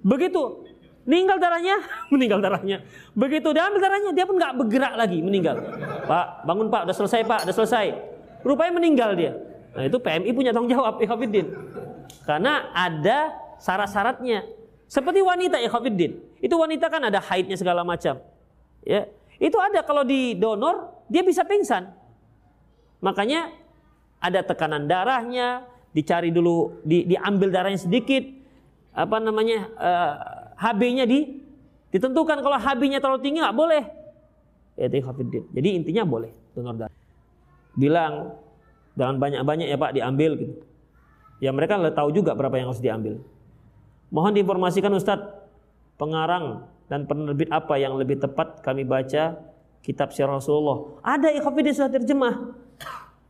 Begitu 0.00 0.64
meninggal 1.04 1.36
darahnya, 1.40 1.76
meninggal 2.12 2.38
darahnya. 2.40 2.78
Begitu 3.12 3.48
diambil 3.52 3.80
darahnya, 3.80 4.10
dia 4.14 4.24
pun 4.24 4.36
nggak 4.36 4.54
bergerak 4.56 4.94
lagi, 4.96 5.18
meninggal. 5.20 5.56
Pak, 6.08 6.44
bangun 6.48 6.68
Pak, 6.68 6.88
udah 6.88 6.96
selesai 6.96 7.20
Pak, 7.24 7.40
udah 7.48 7.54
selesai. 7.54 7.86
Rupanya 8.40 8.72
meninggal 8.80 9.10
dia. 9.16 9.32
Nah 9.76 9.84
itu 9.86 10.00
PMI 10.00 10.30
punya 10.32 10.50
tanggung 10.54 10.72
jawab, 10.72 10.96
Ikhwafiddin. 11.04 11.46
Karena 12.24 12.72
ada 12.72 13.36
syarat-syaratnya. 13.60 14.48
Seperti 14.90 15.20
wanita, 15.22 15.60
Ikhwafiddin. 15.60 16.40
Itu 16.40 16.56
wanita 16.56 16.88
kan 16.88 17.04
ada 17.04 17.20
haidnya 17.20 17.54
segala 17.54 17.84
macam. 17.84 18.16
Ya, 18.80 19.12
itu 19.36 19.56
ada 19.60 19.84
kalau 19.84 20.08
di 20.08 20.32
donor 20.34 21.04
dia 21.12 21.20
bisa 21.20 21.44
pingsan. 21.44 21.92
Makanya 23.04 23.52
ada 24.20 24.44
tekanan 24.44 24.84
darahnya, 24.84 25.64
dicari 25.96 26.28
dulu, 26.30 26.84
di, 26.84 27.08
diambil 27.08 27.48
darahnya 27.50 27.80
sedikit, 27.80 28.22
apa 28.92 29.16
namanya 29.18 29.58
uh, 29.80 29.88
eh, 29.88 30.14
HB-nya 30.60 31.04
di 31.08 31.40
ditentukan 31.90 32.38
kalau 32.44 32.58
HB-nya 32.60 33.02
terlalu 33.02 33.20
tinggi 33.24 33.40
nggak 33.42 33.56
boleh. 33.56 33.84
Ya, 34.78 34.86
Jadi 34.88 35.68
intinya 35.76 36.06
boleh 36.06 36.30
donor 36.54 36.76
darah. 36.86 36.96
Bilang 37.74 38.38
jangan 38.94 39.16
banyak-banyak 39.18 39.66
ya 39.66 39.76
Pak 39.76 39.92
diambil 39.96 40.30
gitu. 40.38 40.54
Ya 41.40 41.50
mereka 41.56 41.80
tahu 41.96 42.12
juga 42.12 42.36
berapa 42.36 42.54
yang 42.60 42.68
harus 42.70 42.84
diambil. 42.84 43.20
Mohon 44.12 44.32
diinformasikan 44.36 44.92
Ustadz 44.92 45.32
pengarang 45.96 46.68
dan 46.90 47.06
penerbit 47.06 47.48
apa 47.48 47.78
yang 47.78 47.96
lebih 47.96 48.18
tepat 48.18 48.60
kami 48.60 48.82
baca 48.84 49.38
kitab 49.80 50.12
Syiar 50.12 50.28
Rasulullah. 50.28 51.00
Ada 51.00 51.32
ikhafidin 51.38 51.72
sudah 51.72 51.92
terjemah 51.92 52.34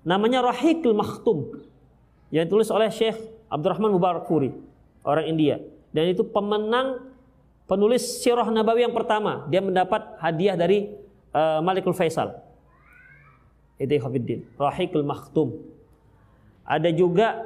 namanya 0.07 0.45
Rahikul 0.45 0.97
Makhtum 0.97 1.61
yang 2.31 2.47
ditulis 2.47 2.71
oleh 2.73 2.89
Syekh 2.89 3.19
Abdurrahman 3.51 3.93
Mubarak 3.93 4.31
Furi 4.31 4.55
orang 5.03 5.27
India. 5.27 5.59
Dan 5.91 6.15
itu 6.15 6.23
pemenang 6.23 7.11
penulis 7.67 8.23
Sirah 8.23 8.47
Nabawi 8.47 8.87
yang 8.87 8.95
pertama. 8.95 9.47
Dia 9.51 9.59
mendapat 9.59 10.19
hadiah 10.23 10.55
dari 10.55 10.95
uh, 11.35 11.59
Malikul 11.61 11.95
Faisal. 11.95 12.39
Itu 13.81 13.97
Hafiddin 13.99 14.47
Rahikul 14.55 15.03
Makhtum. 15.03 15.59
Ada 16.63 16.95
juga 16.95 17.43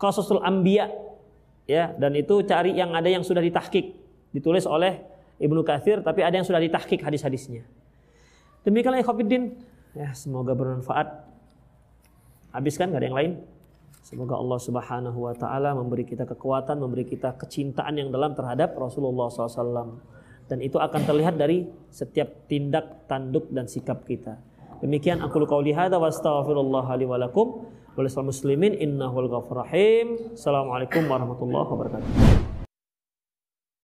Qasusul 0.00 0.40
Anbiya 0.40 0.88
ya. 1.68 1.92
Dan 1.92 2.16
itu 2.16 2.40
cari 2.48 2.72
yang 2.72 2.96
ada 2.96 3.12
yang 3.12 3.20
sudah 3.20 3.44
ditahkik 3.44 3.92
ditulis 4.32 4.64
oleh 4.64 5.04
Ibnu 5.36 5.60
Katsir 5.66 6.00
tapi 6.00 6.24
ada 6.24 6.32
yang 6.32 6.46
sudah 6.48 6.62
ditahkik 6.62 7.04
hadis-hadisnya. 7.04 7.68
Demikianlah 8.64 9.04
Hafiddin 9.04 9.58
ya 9.92 10.14
semoga 10.16 10.56
bermanfaat 10.56 11.31
Habiskan 12.52 12.92
nggak 12.92 13.00
ada 13.00 13.08
yang 13.08 13.18
lain? 13.18 13.32
Semoga 14.04 14.36
Allah 14.36 14.60
Subhanahu 14.60 15.18
wa 15.24 15.32
taala 15.32 15.72
memberi 15.72 16.04
kita 16.04 16.28
kekuatan, 16.28 16.76
memberi 16.84 17.08
kita 17.08 17.38
kecintaan 17.40 17.96
yang 17.96 18.12
dalam 18.12 18.36
terhadap 18.36 18.76
Rasulullah 18.76 19.32
SAW. 19.32 20.04
Dan 20.50 20.58
itu 20.60 20.76
akan 20.76 21.00
terlihat 21.08 21.40
dari 21.40 21.64
setiap 21.88 22.44
tindak, 22.44 23.08
tanduk 23.08 23.48
dan 23.48 23.64
sikap 23.70 24.04
kita. 24.04 24.36
Demikian 24.84 25.24
aku 25.24 25.48
qauli 25.48 25.72
hadza 25.72 25.96
wa 25.96 26.12
astaghfirullah 26.12 26.86
li 26.98 27.06
wa 27.08 27.16
lakum 27.16 27.64
wa 27.96 28.22
muslimin 28.26 28.76
innahu 28.76 29.24
al 29.24 29.28
rahim. 29.64 30.36
Assalamualaikum 30.36 31.08
warahmatullahi 31.08 31.66
wabarakatuh. 31.72 32.51